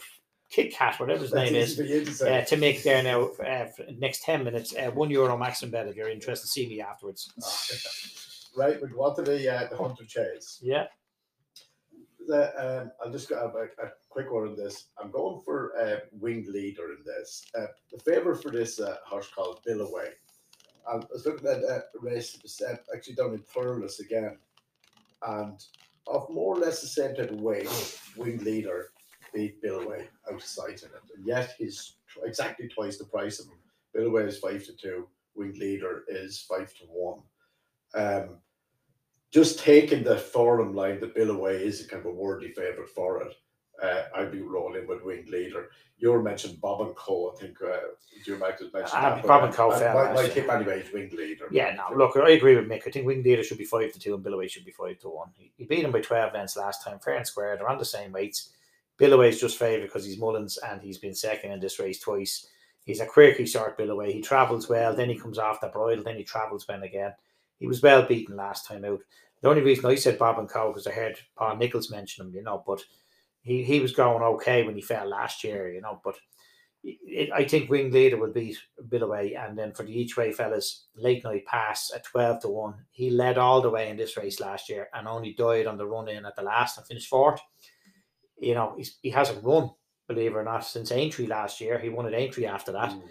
Kit 0.50 0.72
Kat, 0.72 0.98
whatever 0.98 1.22
his 1.22 1.30
That's 1.30 1.50
name 1.50 1.60
is. 1.60 2.18
to. 2.18 2.34
Uh, 2.34 2.44
to 2.44 2.56
make 2.56 2.82
there 2.82 3.02
now 3.02 3.24
uh, 3.44 3.66
for 3.66 3.84
next 3.98 4.22
10 4.22 4.44
minutes 4.44 4.74
uh, 4.74 4.90
one 4.90 5.10
euro 5.10 5.36
maximum 5.36 5.70
bet 5.70 5.88
if 5.88 5.96
you're 5.96 6.08
interested 6.08 6.48
see 6.48 6.66
me 6.66 6.80
afterwards 6.80 7.30
right, 8.56 8.80
we 8.80 8.88
go 8.88 9.02
on 9.02 9.14
to 9.16 9.22
the 9.22 9.54
uh, 9.54 9.68
the 9.68 9.76
hunter 9.76 10.04
chase. 10.04 10.58
yeah 10.62 10.86
the, 12.26 12.82
um, 12.82 12.92
I'll 13.02 13.10
just 13.10 13.28
go 13.28 13.36
a, 13.36 13.86
a 13.86 13.90
quick 14.10 14.30
word 14.30 14.50
on 14.50 14.56
this. 14.56 14.88
I'm 15.02 15.10
going 15.10 15.40
for 15.44 15.72
uh, 15.80 16.00
winged 16.12 16.46
leader 16.48 16.92
in 16.92 17.02
this. 17.04 17.46
Uh, 17.58 17.66
the 17.90 17.98
favourite 17.98 18.42
for 18.42 18.50
this 18.50 18.78
uh, 18.78 18.96
horse 19.06 19.28
called 19.34 19.60
Billaway. 19.66 20.10
I 20.86 20.96
was 20.96 21.24
looking 21.24 21.48
at 21.48 21.62
a 21.62 21.84
race 22.00 22.32
that 22.32 22.42
was 22.42 22.60
uh, 22.60 22.76
actually 22.94 23.14
done 23.14 23.32
in 23.32 23.40
Thurles 23.40 24.00
again, 24.00 24.36
and 25.26 25.64
of 26.06 26.28
more 26.30 26.54
or 26.54 26.58
less 26.58 26.80
the 26.80 26.86
same 26.86 27.14
type 27.14 27.30
of 27.30 27.40
weight, 27.40 27.68
winged 28.16 28.42
leader 28.42 28.90
beat 29.34 29.60
Billaway 29.62 30.06
out 30.28 30.34
of 30.34 30.42
sight 30.44 30.82
in 30.82 30.88
it, 30.88 31.16
and 31.16 31.26
yet 31.26 31.54
he's 31.58 31.94
tw- 32.12 32.24
exactly 32.26 32.68
twice 32.68 32.98
the 32.98 33.04
price 33.04 33.40
of 33.40 33.46
him. 33.46 33.58
Billaway 33.94 34.24
is 34.26 34.38
five 34.38 34.64
to 34.66 34.72
two. 34.72 35.08
Wing 35.34 35.54
leader 35.58 36.04
is 36.08 36.40
five 36.40 36.72
to 36.74 36.84
one. 36.86 37.20
Um, 37.94 38.36
just 39.30 39.58
taking 39.58 40.02
the 40.02 40.16
forum 40.16 40.74
line, 40.74 41.00
the 41.00 41.06
Billaway 41.06 41.64
is 41.64 41.84
a 41.84 41.88
kind 41.88 42.00
of 42.00 42.06
a 42.06 42.14
worthy 42.14 42.48
favourite 42.48 42.88
for 42.88 43.22
it. 43.22 43.34
Uh, 43.82 44.02
I'd 44.16 44.32
be 44.32 44.40
rolling 44.40 44.88
with 44.88 45.04
winged 45.04 45.28
leader. 45.28 45.68
You 45.98 46.10
were 46.10 46.22
mentioned 46.22 46.60
Bob 46.60 46.80
and 46.80 46.96
Co. 46.96 47.32
I 47.32 47.40
think 47.40 47.58
uh, 47.62 47.76
you 48.26 48.36
might 48.36 48.58
have 48.58 48.72
mentioned 48.72 49.02
that. 49.02 49.22
Bob 49.24 49.44
and 49.44 49.54
Co. 49.54 49.70
uh, 49.70 49.78
fell 49.78 49.94
My, 49.94 50.12
my 50.14 50.28
tip 50.28 50.48
anyway 50.48 50.80
is 50.80 50.92
winged 50.92 51.12
leader. 51.12 51.46
yeah 51.52 51.76
no 51.76 51.96
look 51.96 52.16
I 52.16 52.30
agree 52.30 52.56
with 52.56 52.68
Mick 52.68 52.86
I 52.88 52.90
think 52.90 53.06
Wing 53.06 53.22
Leader 53.22 53.44
should 53.44 53.58
be 53.58 53.64
5 53.64 53.92
to 53.92 54.00
2 54.00 54.14
and 54.14 54.22
Billaway 54.24 54.48
should 54.48 54.64
be 54.64 54.72
5 54.72 54.98
to 55.00 55.08
1 55.08 55.28
he, 55.34 55.52
he 55.56 55.64
beat 55.64 55.84
him 55.84 55.92
by 55.92 56.00
12 56.00 56.34
lengths 56.34 56.56
last 56.56 56.82
time 56.84 56.98
fair 56.98 57.16
and 57.16 57.26
square 57.26 57.56
they're 57.56 57.68
on 57.68 57.78
the 57.78 57.84
same 57.84 58.10
weights 58.10 58.50
Billaway's 58.98 59.40
just 59.40 59.58
favoured 59.58 59.86
because 59.86 60.04
he's 60.04 60.18
Mullins 60.18 60.58
and 60.58 60.82
he's 60.82 60.98
been 60.98 61.14
second 61.14 61.52
in 61.52 61.60
this 61.60 61.78
race 61.78 62.00
twice. 62.00 62.46
He's 62.84 63.00
a 63.00 63.06
quirky 63.06 63.46
short 63.46 63.78
Billaway. 63.78 64.12
He 64.12 64.20
travels 64.20 64.68
well 64.68 64.94
then 64.94 65.08
he 65.08 65.18
comes 65.18 65.38
off 65.38 65.60
the 65.60 65.68
bridle 65.68 66.04
then 66.04 66.16
he 66.16 66.24
travels 66.24 66.66
well 66.68 66.82
again. 66.82 67.12
He 67.58 67.66
was 67.66 67.82
well 67.82 68.02
beaten 68.02 68.36
last 68.36 68.66
time 68.66 68.84
out. 68.84 69.00
The 69.40 69.48
only 69.48 69.62
reason 69.62 69.86
I 69.86 69.94
said 69.94 70.18
Bob 70.18 70.38
and 70.38 70.48
Co 70.48 70.68
because 70.68 70.86
I 70.86 70.92
heard 70.92 71.18
Paul 71.36 71.56
Nicholls 71.56 71.90
mention 71.90 72.26
him 72.26 72.34
you 72.34 72.42
know 72.42 72.62
but 72.66 72.82
he, 73.42 73.62
he 73.62 73.80
was 73.80 73.92
going 73.92 74.22
okay 74.22 74.64
when 74.64 74.74
he 74.74 74.82
fell 74.82 75.08
last 75.08 75.44
year 75.44 75.72
you 75.72 75.80
know 75.80 76.00
but 76.04 76.16
it, 76.84 77.30
I 77.32 77.44
think 77.44 77.70
Wing 77.70 77.90
Leader 77.90 78.16
will 78.16 78.32
beat 78.32 78.56
Billaway, 78.88 79.34
and 79.34 79.58
then 79.58 79.72
for 79.72 79.82
the 79.82 79.98
each 79.98 80.16
way 80.16 80.32
fellas, 80.32 80.86
late 80.94 81.24
night 81.24 81.44
pass 81.46 81.90
at 81.94 82.04
twelve 82.04 82.40
to 82.42 82.48
one. 82.48 82.74
He 82.90 83.10
led 83.10 83.38
all 83.38 83.60
the 83.60 83.70
way 83.70 83.90
in 83.90 83.96
this 83.96 84.16
race 84.16 84.40
last 84.40 84.68
year, 84.68 84.88
and 84.94 85.08
only 85.08 85.32
died 85.32 85.66
on 85.66 85.76
the 85.76 85.86
run 85.86 86.08
in 86.08 86.24
at 86.24 86.36
the 86.36 86.42
last 86.42 86.78
and 86.78 86.86
finished 86.86 87.08
fourth. 87.08 87.40
You 88.40 88.54
know, 88.54 88.74
he's, 88.76 88.98
he 89.02 89.10
hasn't 89.10 89.44
run, 89.44 89.70
believe 90.06 90.32
it 90.32 90.36
or 90.36 90.44
not, 90.44 90.64
since 90.64 90.92
Aintree 90.92 91.26
last 91.26 91.60
year. 91.60 91.78
He 91.78 91.88
won 91.88 92.06
at 92.06 92.14
Aintree 92.14 92.46
after 92.46 92.72
that. 92.72 92.90
Mm. 92.90 93.02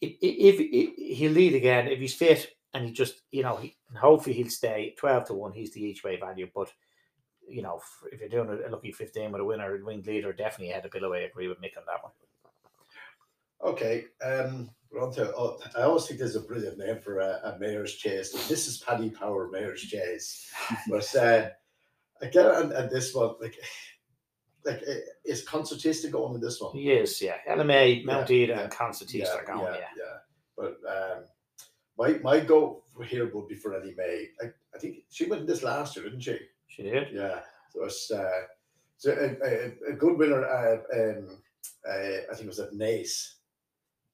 If, 0.00 0.12
if, 0.20 0.60
if 0.60 1.18
he'll 1.18 1.32
lead 1.32 1.54
again, 1.54 1.88
if 1.88 1.98
he's 1.98 2.14
fit 2.14 2.54
and 2.74 2.84
he 2.84 2.92
just, 2.92 3.22
you 3.30 3.42
know, 3.42 3.56
he, 3.56 3.76
hopefully 3.98 4.34
he'll 4.34 4.50
stay 4.50 4.94
twelve 4.98 5.24
to 5.26 5.34
one. 5.34 5.52
He's 5.52 5.72
the 5.72 5.82
each 5.82 6.04
way 6.04 6.16
value, 6.16 6.48
but. 6.54 6.72
You 7.48 7.62
know, 7.62 7.80
if 8.10 8.18
you're 8.18 8.28
doing 8.28 8.48
a, 8.48 8.68
lucky 8.68 8.90
15 8.90 9.30
with 9.30 9.40
a 9.40 9.44
winner, 9.44 9.76
and 9.76 9.84
wing 9.84 10.02
leader 10.04 10.32
definitely 10.32 10.74
had 10.74 10.84
a 10.84 10.88
Billaway. 10.88 11.22
I 11.22 11.26
agree 11.26 11.46
with 11.46 11.60
Mick 11.60 11.76
on 11.76 11.84
that 11.86 12.02
one. 12.02 12.10
Okay. 13.64 14.06
Um, 14.20 14.70
we're 14.90 15.02
on 15.02 15.12
to, 15.14 15.34
oh, 15.34 15.58
I 15.76 15.82
always 15.82 16.06
think 16.06 16.18
there's 16.18 16.36
a 16.36 16.40
brilliant 16.40 16.78
name 16.78 16.98
for 16.98 17.18
a, 17.18 17.40
a 17.44 17.58
mayor's 17.58 17.94
chase. 17.94 18.32
This 18.48 18.66
is 18.68 18.78
Paddy 18.78 19.10
Power 19.10 19.48
Mares' 19.50 19.82
Chase. 19.82 20.50
But 20.88 21.14
uh, 21.16 21.48
again, 22.20 22.46
and, 22.46 22.72
and 22.72 22.90
this 22.90 23.14
one, 23.14 23.34
like, 23.40 23.56
like 24.66 24.82
uh, 24.88 24.94
is 25.24 25.44
Concertista 25.44 26.10
going 26.10 26.34
in 26.34 26.40
this 26.40 26.60
one? 26.60 26.72
He 26.76 26.90
is, 26.90 27.22
yeah. 27.22 27.36
LMA, 27.48 28.04
Mount 28.04 28.30
Ida, 28.30 28.46
yeah, 28.46 28.60
and 28.60 28.70
Constantine 28.72 29.24
are 29.26 29.44
going, 29.44 29.74
yeah. 29.74 29.86
yeah. 29.96 30.18
But 30.56 30.76
um, 30.88 31.24
my 31.96 32.18
my 32.22 32.40
go 32.40 32.82
here 33.06 33.30
would 33.32 33.48
be 33.48 33.54
for 33.54 33.70
Elimay. 33.70 34.26
I, 34.42 34.46
I 34.74 34.78
think 34.78 34.98
she 35.10 35.26
went 35.26 35.42
in 35.42 35.46
this 35.46 35.62
last 35.62 35.96
year, 35.96 36.04
didn't 36.06 36.20
she? 36.20 36.38
She 36.66 36.82
did. 36.82 37.08
Yeah. 37.12 37.40
So 37.70 37.84
it's 37.84 38.10
uh, 38.10 38.42
so 38.98 39.12
a, 39.12 39.46
a, 39.46 39.92
a 39.92 39.96
good 39.96 40.18
winner. 40.18 40.44
Uh, 40.44 40.78
um, 40.94 41.38
uh, 41.88 41.92
I 42.30 42.34
think 42.34 42.44
it 42.44 42.46
was 42.46 42.58
at 42.60 42.72
Naas. 42.72 43.34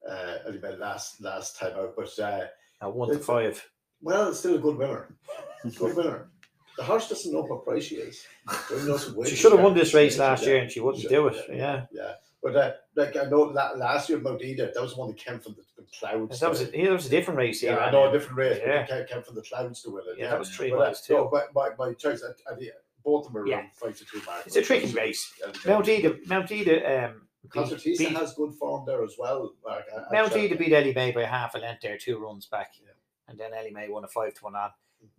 Uh, 0.08 0.38
Elimay 0.48 0.78
last 0.78 1.20
last 1.20 1.56
time 1.58 1.74
out, 1.76 1.94
but 1.96 2.18
uh, 2.18 2.46
Now 2.80 2.90
one 2.90 3.10
to 3.10 3.18
five. 3.18 3.64
well, 4.00 4.28
it's 4.28 4.40
still 4.40 4.56
a 4.56 4.58
good 4.58 4.76
winner. 4.76 5.16
Good 5.78 5.96
winner. 5.96 6.28
The 6.76 6.82
horse 6.84 7.08
doesn't 7.08 7.32
know 7.32 7.42
what 7.42 7.64
price 7.64 7.84
she 7.84 7.96
is. 7.96 8.26
So 8.68 8.78
he 8.78 8.86
knows 8.86 9.12
what 9.12 9.28
She 9.28 9.36
should 9.36 9.52
have 9.52 9.60
won 9.60 9.74
this 9.74 9.92
race 9.94 10.18
last 10.18 10.44
year 10.46 10.56
and 10.58 10.70
she 10.70 10.80
wouldn't 10.80 11.08
do 11.08 11.28
it. 11.28 11.36
Yeah. 11.50 11.86
Yeah. 11.92 12.12
But 12.42 12.56
uh, 12.56 12.72
like 12.96 13.16
I 13.16 13.24
know 13.24 13.42
la- 13.42 13.72
last 13.72 14.08
year 14.08 14.18
Modida, 14.18 14.72
that 14.72 14.82
was 14.82 14.94
the 14.94 15.00
one 15.00 15.10
that 15.10 15.16
came 15.18 15.38
from 15.38 15.54
the, 15.54 15.62
the 15.80 15.86
clouds. 15.96 16.40
That 16.40 16.50
was 16.50 16.60
a, 16.62 16.76
yeah, 16.76 16.86
that 16.86 16.92
was 16.92 17.06
a 17.06 17.10
different 17.10 17.38
race 17.38 17.60
here. 17.60 17.72
yeah, 17.72 17.78
I 17.78 17.90
know 17.92 18.04
now. 18.04 18.10
a 18.10 18.12
different 18.12 18.36
race, 18.38 18.58
Yeah. 18.64 18.86
but 18.88 18.98
it 18.98 19.08
came, 19.08 19.22
from 19.22 19.34
the 19.36 19.42
clouds 19.42 19.82
to 19.82 19.90
win 19.90 20.02
it. 20.08 20.18
Yeah, 20.18 20.30
that 20.30 20.38
was 20.40 20.50
three 20.50 20.70
But, 20.70 20.78
uh, 20.80 20.94
too. 20.94 21.14
no, 21.14 21.28
but 21.30 21.54
my, 21.54 21.70
my 21.78 21.92
choice, 21.94 22.24
I, 22.24 22.52
I, 22.52 22.56
both 23.04 23.26
of 23.26 23.32
them 23.32 23.42
are 23.42 23.46
Yeah. 23.46 23.58
around 23.58 23.68
five 23.74 23.96
to 23.98 24.04
two 24.04 24.20
mark. 24.26 24.44
It's 24.46 24.56
a 24.56 24.62
tricky 24.62 24.92
race. 24.92 25.32
Mount 25.66 25.88
Ida, 25.88 26.16
Mount 26.26 26.50
Ida, 26.50 27.04
um, 27.04 27.22
beat, 27.44 27.52
Concertista 27.52 27.98
beat, 27.98 28.16
has 28.16 28.34
good 28.34 28.54
form 28.54 28.84
there 28.86 29.04
as 29.04 29.14
well. 29.18 29.54
Like, 29.64 29.84
I- 29.96 30.00
I 30.00 30.12
Mount 30.22 30.32
checked 30.32 30.58
beat 30.58 30.72
Elimay 30.72 31.14
by 31.14 31.24
half 31.24 31.54
a 31.54 31.58
length 31.58 31.82
there, 31.82 31.96
two 31.98 32.18
runs 32.18 32.46
back. 32.46 32.72
Yeah. 32.82 32.88
And 33.28 33.38
then 33.38 33.52
Elimay 33.52 33.88
won 33.88 34.02
a 34.04 34.08
five 34.08 34.34
to 34.34 34.44
one 34.44 34.56
on. 34.56 34.70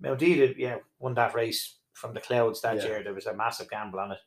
Ida, 0.04 0.54
yeah, 0.58 0.78
won 1.00 1.14
that 1.16 1.36
race 1.36 1.78
from 1.94 2.14
the 2.14 2.22
clouds 2.22 2.62
that 2.62 2.78
Yeah. 2.78 2.86
year. 2.86 3.04
There 3.04 3.14
was 3.14 3.26
a 3.28 3.34
massive 3.34 3.70
gamble 3.70 4.00
on 4.00 4.12
it. 4.12 4.20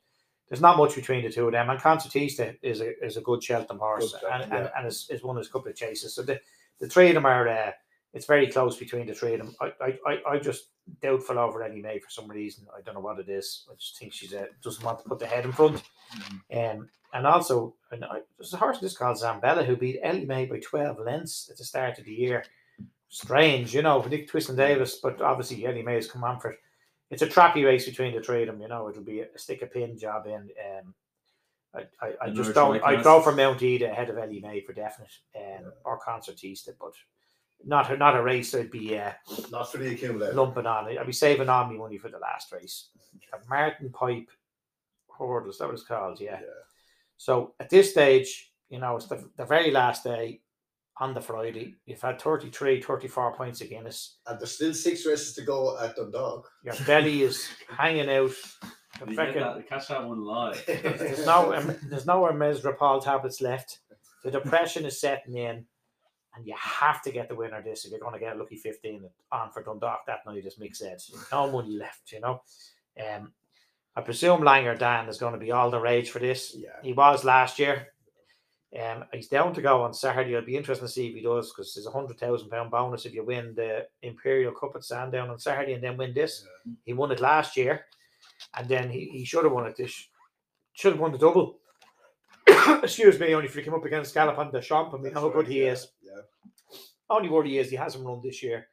there's 0.48 0.60
not 0.60 0.78
much 0.78 0.94
between 0.94 1.24
the 1.24 1.32
two 1.32 1.46
of 1.46 1.52
them. 1.52 1.70
And 1.70 1.80
Concertista 1.80 2.56
is 2.62 2.80
a 2.80 3.04
is 3.04 3.16
a 3.16 3.20
good 3.20 3.42
Cheltenham 3.42 3.80
horse, 3.80 4.12
Good 4.12 4.30
and, 4.30 4.42
Cheltenham, 4.42 4.66
and, 4.66 4.70
and 4.76 4.86
is, 4.86 5.08
is 5.10 5.24
won 5.24 5.36
his 5.36 5.48
couple 5.48 5.70
of 5.70 5.76
chases. 5.76 6.14
So 6.14 6.22
the, 6.22 6.40
the 6.78 6.88
three 6.88 7.08
of 7.08 7.14
them 7.14 7.26
are 7.26 7.48
uh, 7.48 7.72
it's 8.14 8.26
very 8.26 8.46
close 8.46 8.76
between 8.76 9.06
the 9.06 9.14
three 9.14 9.34
of 9.34 9.40
them. 9.40 9.56
I 9.60 9.98
I, 10.06 10.20
I, 10.28 10.38
just 10.38 10.68
doubtful 11.02 11.38
over 11.38 11.60
Elimay 11.60 12.00
for 12.00 12.10
some 12.10 12.28
reason. 12.28 12.66
I 12.76 12.80
don't 12.80 12.94
know 12.94 13.00
what 13.00 13.18
it 13.18 13.28
is. 13.28 13.66
I 13.70 13.74
just 13.74 13.98
think 13.98 14.12
she's 14.12 14.32
uh, 14.32 14.46
doesn't 14.62 14.84
want 14.84 15.00
to 15.00 15.08
put 15.08 15.18
the 15.18 15.26
head 15.26 15.44
in 15.44 15.52
front. 15.52 15.82
Um, 16.54 16.88
and 17.12 17.26
also, 17.26 17.74
and 17.90 18.04
I, 18.04 18.20
there's 18.38 18.54
a 18.54 18.58
horse 18.58 18.78
this 18.78 18.96
called 18.96 19.16
Zambella 19.16 19.64
who 19.64 19.76
beat 19.76 20.02
Elimay 20.02 20.48
by 20.48 20.60
12 20.60 20.98
lengths 21.00 21.48
at 21.50 21.56
the 21.56 21.64
start 21.64 21.98
of 21.98 22.04
the 22.04 22.12
year. 22.12 22.44
Strange, 23.08 23.74
you 23.74 23.82
know, 23.82 24.02
Nick 24.02 24.28
Twiston-Davies, 24.28 24.96
but 25.02 25.20
obviously 25.22 25.58
Elimay 25.58 25.94
has 25.94 26.10
come 26.10 26.24
on 26.24 26.40
for 26.40 26.50
it. 26.50 26.58
It's 27.10 27.22
a 27.22 27.26
trappy 27.26 27.64
race 27.64 27.86
between 27.86 28.14
the 28.14 28.20
three 28.20 28.42
of 28.42 28.48
them, 28.48 28.60
you 28.60 28.68
know. 28.68 28.88
It'll 28.88 29.02
be 29.02 29.20
a 29.20 29.38
stick 29.38 29.62
a 29.62 29.66
pin 29.66 29.96
job 29.96 30.26
in. 30.26 30.50
Um, 30.58 30.94
I, 31.74 32.04
I, 32.04 32.12
I 32.22 32.30
just 32.30 32.52
don't. 32.54 32.82
I 32.82 33.00
go 33.00 33.20
for 33.20 33.32
Mount 33.32 33.62
Ida 33.62 33.90
ahead 33.90 34.10
of 34.10 34.16
Elimay 34.16 34.64
for 34.64 34.72
definite, 34.72 35.12
um, 35.36 35.72
or 35.84 36.00
Concertista, 36.00 36.70
but 36.80 36.94
not 37.64 37.90
a, 37.90 37.96
not 37.96 38.16
a 38.16 38.22
race 38.22 38.54
I'd 38.54 38.70
be 38.70 38.98
uh, 38.98 39.12
Not 39.50 39.70
for 39.70 39.78
the 39.78 39.92
accumulator. 39.92 40.34
lumping 40.34 40.66
on. 40.66 40.98
I'd 40.98 41.06
be 41.06 41.12
saving 41.12 41.48
on 41.48 41.70
me 41.70 41.78
money 41.78 41.98
for 41.98 42.08
the 42.08 42.18
last 42.18 42.50
race. 42.50 42.88
A 43.32 43.48
Martin 43.48 43.90
Pipe 43.90 44.28
Hurdle, 45.16 45.50
is 45.50 45.58
that 45.58 45.70
was 45.70 45.84
called? 45.84 46.20
Yeah. 46.20 46.40
Yeah. 46.40 46.46
So 47.16 47.54
at 47.60 47.70
this 47.70 47.90
stage, 47.90 48.52
you 48.68 48.78
know, 48.78 48.96
it's 48.96 49.06
the, 49.06 49.28
the 49.36 49.44
very 49.44 49.70
last 49.70 50.04
day 50.04 50.40
on 50.98 51.12
the 51.14 51.20
Friday. 51.20 51.74
You've 51.85 52.01
had 52.01 52.20
33, 52.20 52.81
34 52.81 53.35
points 53.35 53.60
against 53.60 53.70
Guinness. 53.77 54.16
And 54.27 54.40
there's 54.40 54.52
still 54.52 54.73
six 54.74 55.05
races 55.06 55.35
to 55.35 55.43
go 55.43 55.78
at 55.78 55.94
Dundalk. 55.97 56.48
Your 56.64 56.74
belly 56.86 57.23
is 57.28 57.48
hanging 57.68 58.09
out. 58.10 58.32
The 58.98 59.10
You 59.10 59.16
get 59.16 59.35
frickin- 59.35 59.56
that, 59.56 59.68
catch 59.68 59.89
that 59.89 60.06
one 60.06 60.24
live. 60.24 60.64
there's 60.66 61.27
no 61.27 61.52
um, 61.55 61.77
there's 61.90 62.06
no 62.06 62.23
Mesrapol 62.23 63.02
tablets 63.05 63.40
left. 63.43 63.81
The 64.24 64.31
depression 64.31 64.86
is 64.86 64.98
setting 64.98 65.36
in, 65.36 65.66
and 66.35 66.47
you 66.47 66.55
have 66.59 67.02
to 67.02 67.12
get 67.12 67.28
the 67.28 67.35
winner 67.35 67.62
this 67.62 67.85
if 67.85 67.90
you're 67.90 68.01
going 68.01 68.14
to 68.14 68.18
get 68.18 68.35
a 68.35 68.39
lucky 68.39 68.56
15 68.56 69.05
on 69.32 69.51
for 69.52 69.62
Dundalk 69.62 70.06
that 70.06 70.20
night, 70.27 70.44
as 70.47 70.56
Mick 70.56 70.74
said. 70.74 70.98
No 71.31 71.51
money 71.52 71.77
left, 71.77 72.10
you 72.10 72.20
know. 72.20 72.40
Um, 72.98 73.32
I 73.94 74.01
presume 74.01 74.40
Langer 74.40 74.78
Dan 74.78 75.09
is 75.09 75.18
going 75.18 75.35
to 75.35 75.39
be 75.39 75.52
all 75.52 75.70
the 75.70 75.78
rage 75.78 76.10
for 76.10 76.18
this. 76.18 76.55
yeah. 76.56 76.70
He 76.82 76.93
was 76.94 77.23
last 77.24 77.59
year. 77.59 77.89
Um, 78.78 79.05
he's 79.12 79.28
down 79.28 79.55
to 79.55 79.62
go 79.62 79.82
on 79.82 79.94
Saturday. 79.94 80.35
It'll 80.35 80.44
be 80.44 80.57
interesting 80.57 80.86
to 80.86 80.93
see 80.93 81.07
if 81.07 81.15
he 81.15 81.23
does 81.23 81.51
because 81.51 81.73
there's 81.73 81.86
a 81.86 81.90
hundred 81.90 82.19
thousand 82.19 82.51
pound 82.51 82.70
bonus 82.70 83.07
if 83.07 83.15
you 83.15 83.24
win 83.24 83.55
the 83.55 83.86
Imperial 84.03 84.53
Cup 84.53 84.73
at 84.74 84.85
Sandown 84.85 85.31
on 85.31 85.39
Saturday 85.39 85.74
and 85.74 85.82
then 85.82 85.97
win 85.97 86.12
this. 86.12 86.47
He 86.85 86.93
won 86.93 87.12
it 87.12 87.20
last 87.20 87.57
year, 87.57 87.86
and 88.57 88.69
then 88.69 88.90
he, 88.90 89.09
he 89.12 89.24
should 89.24 89.44
have 89.44 89.53
won 89.53 89.66
it 89.66 89.77
this. 89.77 90.09
Should 90.74 90.93
have 90.93 91.01
won 91.01 91.12
the 91.12 91.19
double. 91.19 91.59
Excuse 92.82 93.19
me, 93.19 93.35
only 93.35 93.48
if 93.48 93.55
he 93.55 93.62
came 93.62 93.74
up 93.74 93.85
against 93.85 94.15
Galopin 94.15 94.53
Des 94.53 94.62
Champs, 94.62 94.93
and 94.93 95.03
we 95.03 95.09
That's 95.09 95.20
how 95.20 95.28
good 95.28 95.36
right, 95.39 95.48
he 95.48 95.62
yeah, 95.62 95.73
is. 95.73 95.89
Yeah. 96.03 96.20
Only 97.09 97.28
worry 97.28 97.59
is 97.59 97.70
he 97.70 97.77
hasn't 97.77 98.05
run 98.05 98.20
this 98.23 98.43
year. 98.43 98.66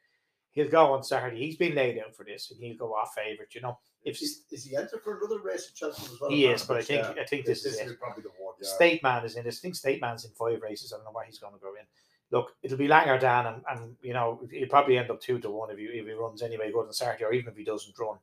He'll 0.51 0.69
go 0.69 0.93
on 0.93 1.03
Saturday. 1.03 1.37
He's 1.37 1.55
been 1.55 1.75
laid 1.75 1.99
out 1.99 2.15
for 2.15 2.25
this, 2.25 2.51
and 2.51 2.61
he'll 2.61 2.77
go 2.77 2.93
off 2.93 3.13
favourite. 3.15 3.53
You 3.55 3.61
know, 3.61 3.79
if 4.05 4.21
Is, 4.21 4.43
is 4.51 4.65
he 4.65 4.75
entered 4.75 5.01
for 5.03 5.17
another 5.17 5.39
race 5.39 5.67
in 5.69 5.75
Cheltenham 5.75 6.11
as 6.13 6.19
well? 6.21 6.31
Is, 6.31 6.61
not? 6.61 6.67
but 6.67 6.77
I 6.77 6.81
think- 6.81 7.15
Yeah. 7.15 7.21
I 7.21 7.25
think 7.25 7.45
this 7.45 7.65
is 7.65 7.77
it. 7.79 7.99
probably 7.99 8.23
the 8.23 8.29
one. 8.39 8.53
Yeah. 8.61 8.69
State 8.69 9.01
Man 9.03 9.23
is 9.25 9.35
in 9.35 9.43
this. 9.45 9.59
I 9.59 9.61
think 9.61 9.75
State 9.75 10.01
Man's 10.01 10.25
in 10.25 10.31
five 10.31 10.61
races. 10.61 10.91
I 10.91 10.97
don't 10.97 11.05
know 11.05 11.11
why 11.11 11.25
he's 11.25 11.39
going 11.39 11.53
to 11.53 11.59
go 11.59 11.73
in. 11.75 11.85
Look, 12.31 12.55
it'll 12.63 12.77
be 12.77 12.87
Langer 12.87 13.19
Dan, 13.19 13.45
and, 13.45 13.63
and 13.69 13.95
you 14.01 14.13
know 14.13 14.41
he'll 14.51 14.67
probably 14.67 14.97
end 14.97 15.11
up 15.11 15.21
two 15.21 15.37
to 15.39 15.49
one 15.51 15.69
if 15.69 15.77
he 15.77 15.83
if 15.85 16.05
he 16.05 16.11
runs 16.13 16.41
anyway 16.41 16.71
good 16.71 16.87
on 16.87 16.93
Saturday, 16.93 17.25
or 17.25 17.33
even 17.33 17.51
if 17.51 17.57
he 17.57 17.63
doesn't 17.63 17.97
run. 17.99 18.17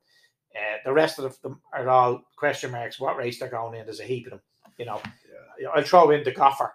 Uh, 0.53 0.77
the 0.83 0.91
rest 0.91 1.17
of 1.17 1.39
them 1.41 1.61
are 1.73 1.87
all 1.87 2.21
question 2.35 2.71
marks. 2.71 2.99
What 2.99 3.15
race 3.15 3.39
they're 3.39 3.47
going 3.47 3.79
in? 3.79 3.85
There's 3.85 4.01
a 4.01 4.03
heap 4.03 4.25
of 4.25 4.31
them. 4.31 4.41
You 4.77 4.85
know, 4.85 5.01
Yeah. 5.59 5.69
I'll 5.73 5.83
throw 5.83 6.11
in 6.11 6.23
the 6.25 6.31
Goffer 6.33 6.71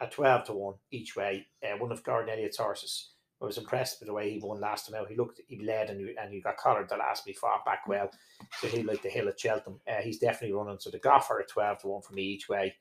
at 0.00 0.10
twelve 0.10 0.44
to 0.46 0.54
one 0.54 0.74
each 0.90 1.14
way. 1.14 1.46
Uh, 1.62 1.76
one 1.78 1.92
of 1.92 2.02
Gordon 2.02 2.30
Elliott's 2.30 2.56
horses. 2.58 3.11
I 3.42 3.46
was 3.46 3.58
impressed 3.58 3.98
with 4.00 4.06
the 4.06 4.12
way 4.12 4.30
he 4.30 4.38
won 4.38 4.60
last 4.60 4.86
time 4.86 5.00
out. 5.00 5.08
He 5.08 5.16
looked, 5.16 5.40
he 5.48 5.58
led, 5.64 5.90
and 5.90 6.00
you 6.00 6.14
and 6.20 6.32
he 6.32 6.40
got 6.40 6.56
collared 6.56 6.88
the 6.88 6.96
last. 6.96 7.24
He 7.26 7.32
fought 7.32 7.64
back 7.64 7.88
well. 7.88 8.10
So 8.60 8.68
he 8.68 8.82
like 8.84 9.02
the 9.02 9.08
hill 9.08 9.28
at 9.28 9.40
Cheltenham. 9.40 9.80
Uh, 9.88 10.00
he's 10.02 10.18
definitely 10.18 10.54
running. 10.56 10.78
So 10.78 10.90
the 10.90 11.00
Goffer 11.00 11.40
at 11.40 11.48
twelve 11.48 11.78
to 11.80 11.88
one 11.88 12.02
for 12.02 12.12
me 12.14 12.22
each 12.22 12.48
way. 12.48 12.74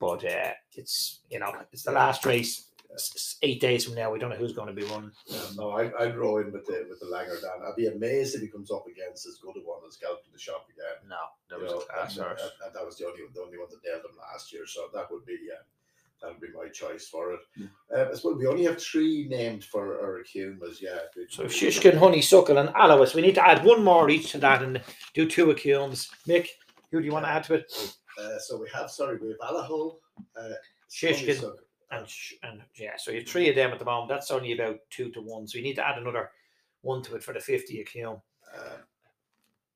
But 0.00 0.24
uh, 0.24 0.50
it's 0.74 1.20
you 1.30 1.38
know 1.38 1.52
it's 1.72 1.84
the 1.84 1.92
last 1.92 2.26
race. 2.26 2.58
It's- 2.58 2.68
it's 2.92 3.38
eight 3.40 3.58
days 3.58 3.86
from 3.86 3.94
now, 3.94 4.12
we 4.12 4.18
don't 4.18 4.28
know 4.28 4.36
who's 4.36 4.52
going 4.52 4.68
to 4.68 4.74
be 4.74 4.82
running. 4.84 5.12
Yeah, 5.24 5.40
no, 5.56 5.70
I, 5.70 5.90
I'd 5.98 6.14
row 6.14 6.36
in 6.44 6.52
with 6.52 6.66
the 6.66 6.84
with 6.90 7.00
the 7.00 7.06
Langer 7.06 7.40
Dan. 7.40 7.64
I'd 7.66 7.74
be 7.74 7.86
amazed 7.86 8.34
if 8.34 8.42
he 8.42 8.48
comes 8.48 8.70
up 8.70 8.84
against 8.86 9.26
as 9.26 9.38
good 9.40 9.56
a 9.56 9.60
one 9.64 9.80
as 9.88 9.96
Galopin 9.96 10.28
Des 10.30 10.36
Champs 10.36 10.68
again. 10.68 11.08
No, 11.08 11.16
that 11.48 11.56
You 11.56 11.62
was 11.64 11.72
know, 11.72 11.78
a 11.80 11.86
class 11.86 12.16
and, 12.18 12.26
and- 12.26 12.52
and 12.66 12.74
that 12.74 12.84
was 12.84 12.98
the 12.98 13.06
only 13.06 13.22
the 13.32 13.40
only 13.40 13.56
one 13.56 13.68
that 13.70 13.80
nailed 13.82 14.04
him 14.04 14.12
last 14.20 14.52
year. 14.52 14.66
So 14.66 14.90
that 14.92 15.10
would 15.10 15.24
be 15.24 15.38
uh, 15.48 15.62
that 16.22 16.30
would 16.30 16.40
be 16.40 16.48
my 16.56 16.68
choice 16.68 17.08
for 17.08 17.32
it. 17.34 17.40
Uh, 17.94 18.06
I 18.10 18.14
suppose 18.14 18.38
we 18.38 18.46
only 18.46 18.64
have 18.64 18.80
three 18.80 19.26
named 19.28 19.64
for 19.64 20.00
our 20.00 20.22
Akumas, 20.22 20.80
yeah. 20.80 20.98
So 21.28 21.44
Shishkin, 21.44 21.96
Honeysuckle, 21.98 22.58
and 22.58 22.68
Allaho. 22.70 23.14
We 23.14 23.22
need 23.22 23.34
to 23.34 23.46
add 23.46 23.64
one 23.64 23.82
more 23.84 24.08
each 24.08 24.30
to 24.32 24.38
that 24.38 24.62
and 24.62 24.80
do 25.14 25.28
two 25.28 25.46
Acumes. 25.46 26.08
Mick, 26.28 26.48
who 26.90 27.00
do 27.00 27.04
you 27.06 27.12
want 27.12 27.24
to 27.24 27.30
add 27.30 27.44
to 27.44 27.54
it? 27.54 27.94
Uh, 28.18 28.38
so 28.38 28.58
we 28.60 28.68
have 28.72 28.90
sorry, 28.90 29.18
we 29.18 29.28
have 29.28 29.38
Allaho, 29.38 29.96
uh, 30.38 30.50
Shishkin 30.90 31.52
and 31.90 32.06
and 32.42 32.62
yeah. 32.76 32.92
So 32.96 33.10
you 33.10 33.18
have 33.20 33.28
three 33.28 33.48
of 33.50 33.56
them 33.56 33.70
at 33.72 33.78
the 33.78 33.84
moment. 33.84 34.08
That's 34.08 34.30
only 34.30 34.52
about 34.52 34.76
two 34.90 35.10
to 35.10 35.20
one. 35.20 35.46
So 35.48 35.58
you 35.58 35.64
need 35.64 35.74
to 35.76 35.86
add 35.86 35.98
another 35.98 36.30
one 36.82 37.02
to 37.02 37.16
it 37.16 37.22
for 37.24 37.32
the 37.34 37.40
fifty 37.40 37.84
Acume. 37.84 38.20
uh, 38.56 38.58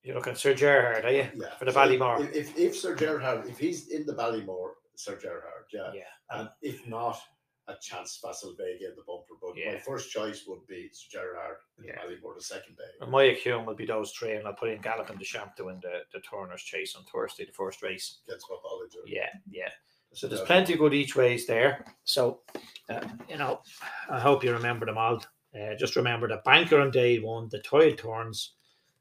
You're 0.03 0.15
looking 0.17 0.33
at 0.33 0.39
Sir 0.39 0.55
Gerhard, 0.55 1.05
are 1.05 1.11
you? 1.13 1.29
yeah. 1.37 1.57
For 1.59 1.65
the 1.65 1.73
So 1.73 1.79
Ballymore. 1.79 2.21
If, 2.21 2.35
if 2.35 2.59
if 2.59 2.77
Sir 2.77 2.95
Gerhard, 2.95 3.49
if 3.49 3.59
he's 3.59 3.89
in 3.89 4.07
the 4.07 4.15
Ballymore, 4.15 4.71
Sir 4.95 5.19
Gerhard, 5.21 5.67
yeah. 5.73 5.91
Yeah. 5.95 6.03
And 6.31 6.49
if 6.63 6.87
not, 6.87 7.21
a 7.69 7.75
chance 7.81 8.21
Vasselvega 8.25 8.81
in 8.91 8.95
the 8.97 9.03
bumper. 9.07 9.35
But 9.41 9.57
my 9.57 9.79
first 9.79 10.11
choice 10.11 10.45
would 10.47 10.65
be 10.69 10.89
Sir 10.93 11.19
Gerhard 11.21 11.57
in 11.79 11.85
Yeah. 11.85 11.95
the 12.07 12.15
Ballymore 12.15 12.37
the 12.37 12.43
second 12.43 12.77
day. 12.77 12.85
And 13.01 13.11
my 13.11 13.25
Acume 13.25 13.65
will 13.67 13.75
be 13.75 13.87
those 13.87 14.13
three, 14.13 14.33
and 14.35 14.47
I'll 14.47 14.55
put 14.55 14.71
in 14.71 14.81
Galopin 14.81 15.19
Des 15.19 15.25
Champs 15.25 15.57
to 15.57 15.65
win 15.65 15.81
the, 15.83 16.03
the 16.13 16.21
Turner's 16.21 16.63
Chase 16.63 16.95
on 16.95 17.05
Thursday, 17.05 17.45
the 17.45 17.53
first 17.53 17.83
race. 17.83 18.19
Against 18.29 18.47
my 18.49 18.57
Bollinger. 18.57 19.03
Yeah, 19.07 19.29
yeah. 19.51 19.69
So 20.13 20.29
there's 20.29 20.43
plenty 20.43 20.75
of 20.75 20.79
good 20.79 20.95
each 20.95 21.17
ways 21.17 21.47
there. 21.47 21.85
So, 22.05 22.41
uh, 22.89 23.07
you 23.29 23.37
know, 23.37 23.61
I 24.09 24.21
hope 24.21 24.45
you 24.45 24.53
remember 24.53 24.87
them 24.87 24.97
all. 24.97 25.23
Uh, 25.55 25.75
just 25.77 25.97
remember 25.97 26.29
the 26.29 26.41
banker 26.45 26.81
on 26.81 26.91
day 26.91 27.19
one, 27.19 27.49
the 27.51 27.59
Tide 27.59 27.99
Turns, 27.99 28.53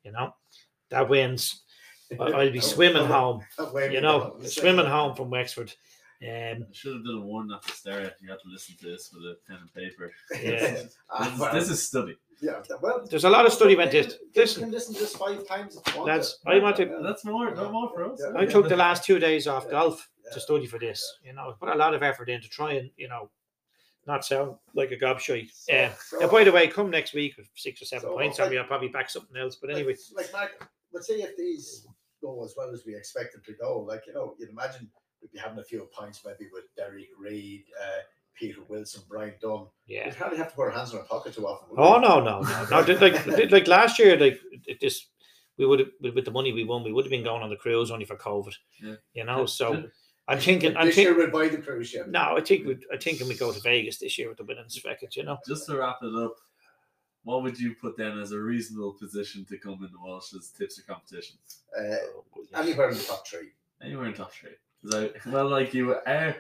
you 0.04 0.12
know, 0.12 0.34
that 0.90 1.08
wins. 1.08 1.62
I'll 2.20 2.52
be 2.52 2.60
swimming 2.62 3.06
home, 3.06 3.42
you 3.92 4.02
know, 4.02 4.38
swimming 4.44 4.86
home 4.88 5.16
from 5.16 5.30
Wexford. 5.30 5.72
Um, 6.28 6.66
I 6.70 6.74
should 6.74 6.94
have 6.94 7.04
done 7.06 7.18
a 7.18 7.22
warning 7.22 7.56
at 7.56 7.62
the 7.64 7.72
start. 7.74 8.14
You 8.22 8.30
have 8.30 8.42
to 8.42 8.50
listen 8.50 8.76
to 8.80 8.86
this 8.86 9.12
with 9.14 9.24
a 9.24 9.38
pen 9.48 9.58
and 9.62 9.74
paper. 9.74 10.12
Yeah. 10.42 10.84
Ah, 11.10 11.24
This 11.24 11.34
is, 11.34 11.40
well, 11.40 11.54
this 11.54 11.70
is 11.70 11.84
study. 11.88 12.18
yeah. 12.42 12.62
Well, 12.82 13.06
there's 13.10 13.24
a 13.26 13.30
lot 13.30 13.46
of 13.46 13.54
study 13.54 13.76
went 13.76 13.94
maybe 13.94 14.08
this. 14.08 14.18
You 14.22 14.42
Listen, 14.42 14.64
can 14.64 14.72
listen 14.72 14.94
to 14.96 15.00
this 15.02 15.16
five 15.16 15.48
times 15.48 15.78
if 15.78 15.94
you 15.94 16.00
want. 16.02 16.08
That's- 16.08 16.38
to. 16.44 16.50
I 16.50 16.60
want 16.60 16.76
to- 16.78 16.86
Yeah. 16.88 17.00
That's 17.04 17.24
more, 17.26 17.54
no 17.54 17.72
more 17.72 17.90
for 17.94 18.12
us. 18.12 18.22
Yeah. 18.24 18.40
I 18.40 18.46
took 18.46 18.68
the 18.70 18.76
last 18.86 19.04
two 19.04 19.20
days 19.20 19.48
off 19.48 19.66
Yeah. 19.66 19.72
golf 19.72 20.10
Yeah. 20.26 20.34
to 20.34 20.40
study 20.40 20.66
for 20.66 20.80
this. 20.80 21.02
You 21.24 21.34
know, 21.34 21.56
put 21.60 21.70
a 21.70 21.76
lot 21.76 21.94
of 21.94 22.02
effort 22.04 22.30
in 22.30 22.42
to 22.42 22.50
try 22.50 22.74
and, 22.74 22.90
you 22.98 23.08
know, 23.08 23.30
not 24.08 24.24
sound 24.26 24.56
like 24.74 24.92
a 24.92 24.98
gobshite. 24.98 25.52
So- 25.54 25.74
Uh, 25.74 25.92
so- 26.04 26.18
now, 26.20 26.28
by 26.30 26.44
the 26.44 26.52
way, 26.52 26.68
come 26.68 26.90
next 26.90 27.14
week 27.14 27.38
with 27.38 27.48
six 27.56 27.82
or 27.82 27.86
seven 27.86 28.10
So, 28.10 28.14
points. 28.16 28.40
I- 28.40 28.46
I 28.46 28.50
mean, 28.50 28.60
I'll 28.60 28.66
probably 28.66 28.90
back 28.90 29.10
something 29.10 29.36
else. 29.38 29.56
But 29.62 29.70
anyway, 29.72 29.96
like 30.16 30.32
Mark, 30.34 30.70
let's 30.92 31.08
say 31.08 31.16
if 31.22 31.36
these 31.38 31.88
go 32.22 32.44
as 32.44 32.54
well 32.58 32.72
as 32.72 32.84
we 32.86 32.96
expect 32.96 33.34
them 33.34 33.44
to 33.46 33.54
go, 33.54 33.80
like 33.82 34.04
you 34.08 34.14
know, 34.14 34.36
you'd 34.40 34.50
imagine 34.50 34.90
we'd 35.22 35.32
be 35.32 35.40
having 35.40 35.60
a 35.60 35.64
few 35.64 35.88
points 35.98 36.22
maybe 36.26 36.50
with 36.52 36.64
Derek 36.76 37.08
Reed, 37.20 37.64
uh, 37.82 38.02
Peter 38.38 38.60
Wilson, 38.68 39.02
Brian 39.10 39.34
Dunn. 39.42 39.68
yeah. 39.88 40.06
We'd 40.06 40.16
hardly 40.16 40.38
have 40.38 40.50
to 40.50 40.56
put 40.56 40.64
our 40.64 40.72
hands 40.72 40.92
in 40.92 41.00
our 41.00 41.06
pocket 41.06 41.34
too 41.34 41.48
often. 41.48 41.70
would 41.70 41.80
Oh 41.80 41.96
we? 42.00 42.08
no, 42.08 42.20
no, 42.20 42.42
no, 42.42 42.66
no! 42.70 42.84
did- 42.86 43.02
Like, 43.02 43.24
did- 43.38 43.52
like 43.52 43.68
last 43.68 43.98
year, 44.00 44.18
like 44.18 44.40
it 44.68 44.80
just 44.82 45.08
we 45.58 45.66
would 45.66 45.80
have 45.80 45.90
with 46.02 46.16
with 46.16 46.26
the 46.26 46.32
money 46.32 46.52
we 46.52 46.64
won, 46.66 46.84
we 46.84 46.92
would 46.92 47.06
have 47.06 47.12
been 47.12 47.24
going 47.24 47.42
on 47.42 47.50
the 47.50 47.56
cruise 47.56 47.92
only 47.92 48.06
for 48.06 48.18
COVID. 48.18 48.54
Yeah. 48.84 48.96
You 49.14 49.24
know, 49.24 49.46
so 49.46 49.86
I'm 50.28 50.40
thinking, 50.40 50.76
I'm 50.76 50.88
this 50.88 50.98
year 50.98 51.14
thinking. 51.14 51.32
we'd 51.32 51.50
buy 51.50 51.56
the 51.56 51.62
cruise 51.62 51.88
ship. 51.90 52.08
No, 52.10 52.36
I 52.36 52.42
think 52.42 52.66
we, 52.68 52.78
I 52.92 52.98
think 52.98 53.22
we 53.22 53.36
go 53.36 53.54
to 53.54 53.60
Vegas 53.62 54.00
this 54.00 54.18
year 54.18 54.28
with 54.28 54.38
the 54.38 54.44
winnings 54.44 54.78
bracket. 54.80 55.16
You 55.16 55.24
know, 55.24 55.38
Just 55.48 55.68
to 55.68 55.78
wrap 55.78 56.00
it 56.02 56.14
up, 56.16 56.36
what 57.24 57.42
would 57.44 57.58
you 57.60 57.76
put 57.80 57.96
down 57.98 58.20
as 58.20 58.32
a 58.34 58.40
reasonable 58.40 58.94
position 59.00 59.46
to 59.46 59.58
come 59.60 59.76
in 59.84 59.90
the 59.94 60.00
Walsh's 60.04 60.52
tipster 60.58 60.82
competition? 60.88 61.38
Uh, 61.80 62.60
anywhere 62.60 62.90
in 62.90 62.98
the 62.98 63.04
top 63.04 63.26
three. 63.26 63.52
Anywhere 63.82 64.08
in 64.08 64.14
top 64.14 64.32
three. 64.34 64.50
'Cause 64.92 65.04
I, 65.26 65.30
well, 65.30 65.48
like 65.50 65.74
you 65.74 65.96
are, 65.96 66.36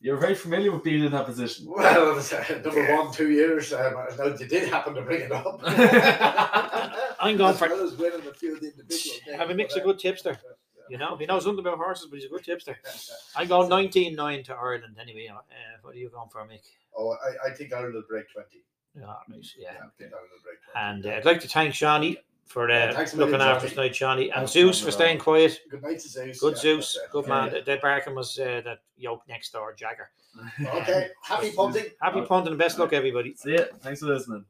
you're 0.00 0.16
very 0.18 0.34
familiar 0.34 0.70
with 0.72 0.82
being 0.84 1.04
in 1.04 1.12
that 1.12 1.26
position. 1.26 1.66
Well, 1.70 2.12
it 2.12 2.14
was, 2.14 2.32
uh, 2.32 2.60
number 2.64 2.96
one, 2.96 3.12
two 3.12 3.30
years. 3.30 3.72
Um, 3.72 3.94
no, 4.18 4.30
they 4.30 4.46
did 4.46 4.68
happen 4.68 4.94
to 4.94 5.02
bring 5.02 5.22
it 5.22 5.32
up. 5.32 5.60
I'm 7.20 7.36
going 7.36 7.50
as 7.54 7.58
for- 7.58 7.68
well 7.68 7.82
as 7.84 7.94
winning 7.96 8.26
a 8.26 8.34
few 8.34 8.54
of 8.54 8.60
the 8.60 8.68
individual. 8.70 9.16
games, 9.26 9.36
have 9.38 9.50
a 9.50 9.54
mix 9.54 9.74
of 9.76 9.82
good 9.84 9.98
tipster. 9.98 10.30
uh, 10.30 10.52
You 10.88 10.98
know, 10.98 11.16
he 11.16 11.26
knows 11.26 11.46
nothing 11.46 11.60
about 11.60 11.78
horses, 11.78 12.06
but 12.10 12.16
he's 12.18 12.26
a 12.26 12.28
good 12.28 12.44
tipster. 12.44 12.76
I 13.36 13.44
go 13.44 13.66
19-9 13.68 14.44
to 14.44 14.54
Ireland 14.54 14.96
anyway. 15.00 15.28
Uh, 15.32 15.40
what 15.82 15.94
are 15.94 15.98
you 15.98 16.10
going 16.10 16.28
for, 16.30 16.46
Mick? 16.46 16.60
Oh, 16.96 17.14
I, 17.44 17.48
I 17.48 17.54
think 17.54 17.72
Ireland 17.72 17.94
will 17.94 18.02
break 18.08 18.26
20. 18.32 18.46
Yeah, 18.94 19.02
right, 19.04 19.16
yeah. 19.58 19.68
I 19.70 19.72
think 19.98 20.12
Ireland 20.12 20.30
will 20.32 20.42
break 20.44 20.58
20. 20.72 20.86
And 20.88 21.06
uh, 21.06 21.10
I'd 21.16 21.24
like 21.24 21.40
to 21.40 21.48
thank 21.48 21.74
Sean. 21.74 22.02
He, 22.02 22.18
for 22.46 22.70
uh, 22.70 22.92
thanks 22.94 23.12
a 23.12 23.16
looking 23.16 23.32
million, 23.32 23.48
after 23.48 23.66
us 23.66 23.72
Johnny. 23.72 23.88
tonight, 23.88 23.94
Johnny, 23.94 24.24
and 24.24 24.34
Thanks, 24.34 24.52
Zeus 24.52 24.80
for 24.80 24.90
staying 24.90 25.18
quiet. 25.18 25.60
Good 25.70 25.82
night 25.82 25.98
to 26.00 26.08
Zeus. 26.08 26.40
Good 26.40 26.54
Yeah, 26.54 26.60
Zeus, 26.60 26.98
good 27.12 27.26
Yeah, 27.26 27.50
man. 27.50 27.64
Dead 27.64 27.80
Barkham 27.80 28.14
was 28.14 28.38
uh, 28.38 28.62
that 28.64 28.78
yoke 28.96 29.22
next 29.28 29.52
door, 29.52 29.74
Jagger. 29.74 30.10
Okay. 30.60 31.08
Happy 31.22 31.52
punting. 31.52 31.86
Happy 32.00 32.20
punting 32.22 32.52
and 32.52 32.58
best 32.58 32.78
luck, 32.78 32.92
everybody. 32.92 33.34
See 33.34 33.54
ya. 33.54 33.64
Thanks 33.80 34.00
for 34.00 34.06
listening. 34.06 34.44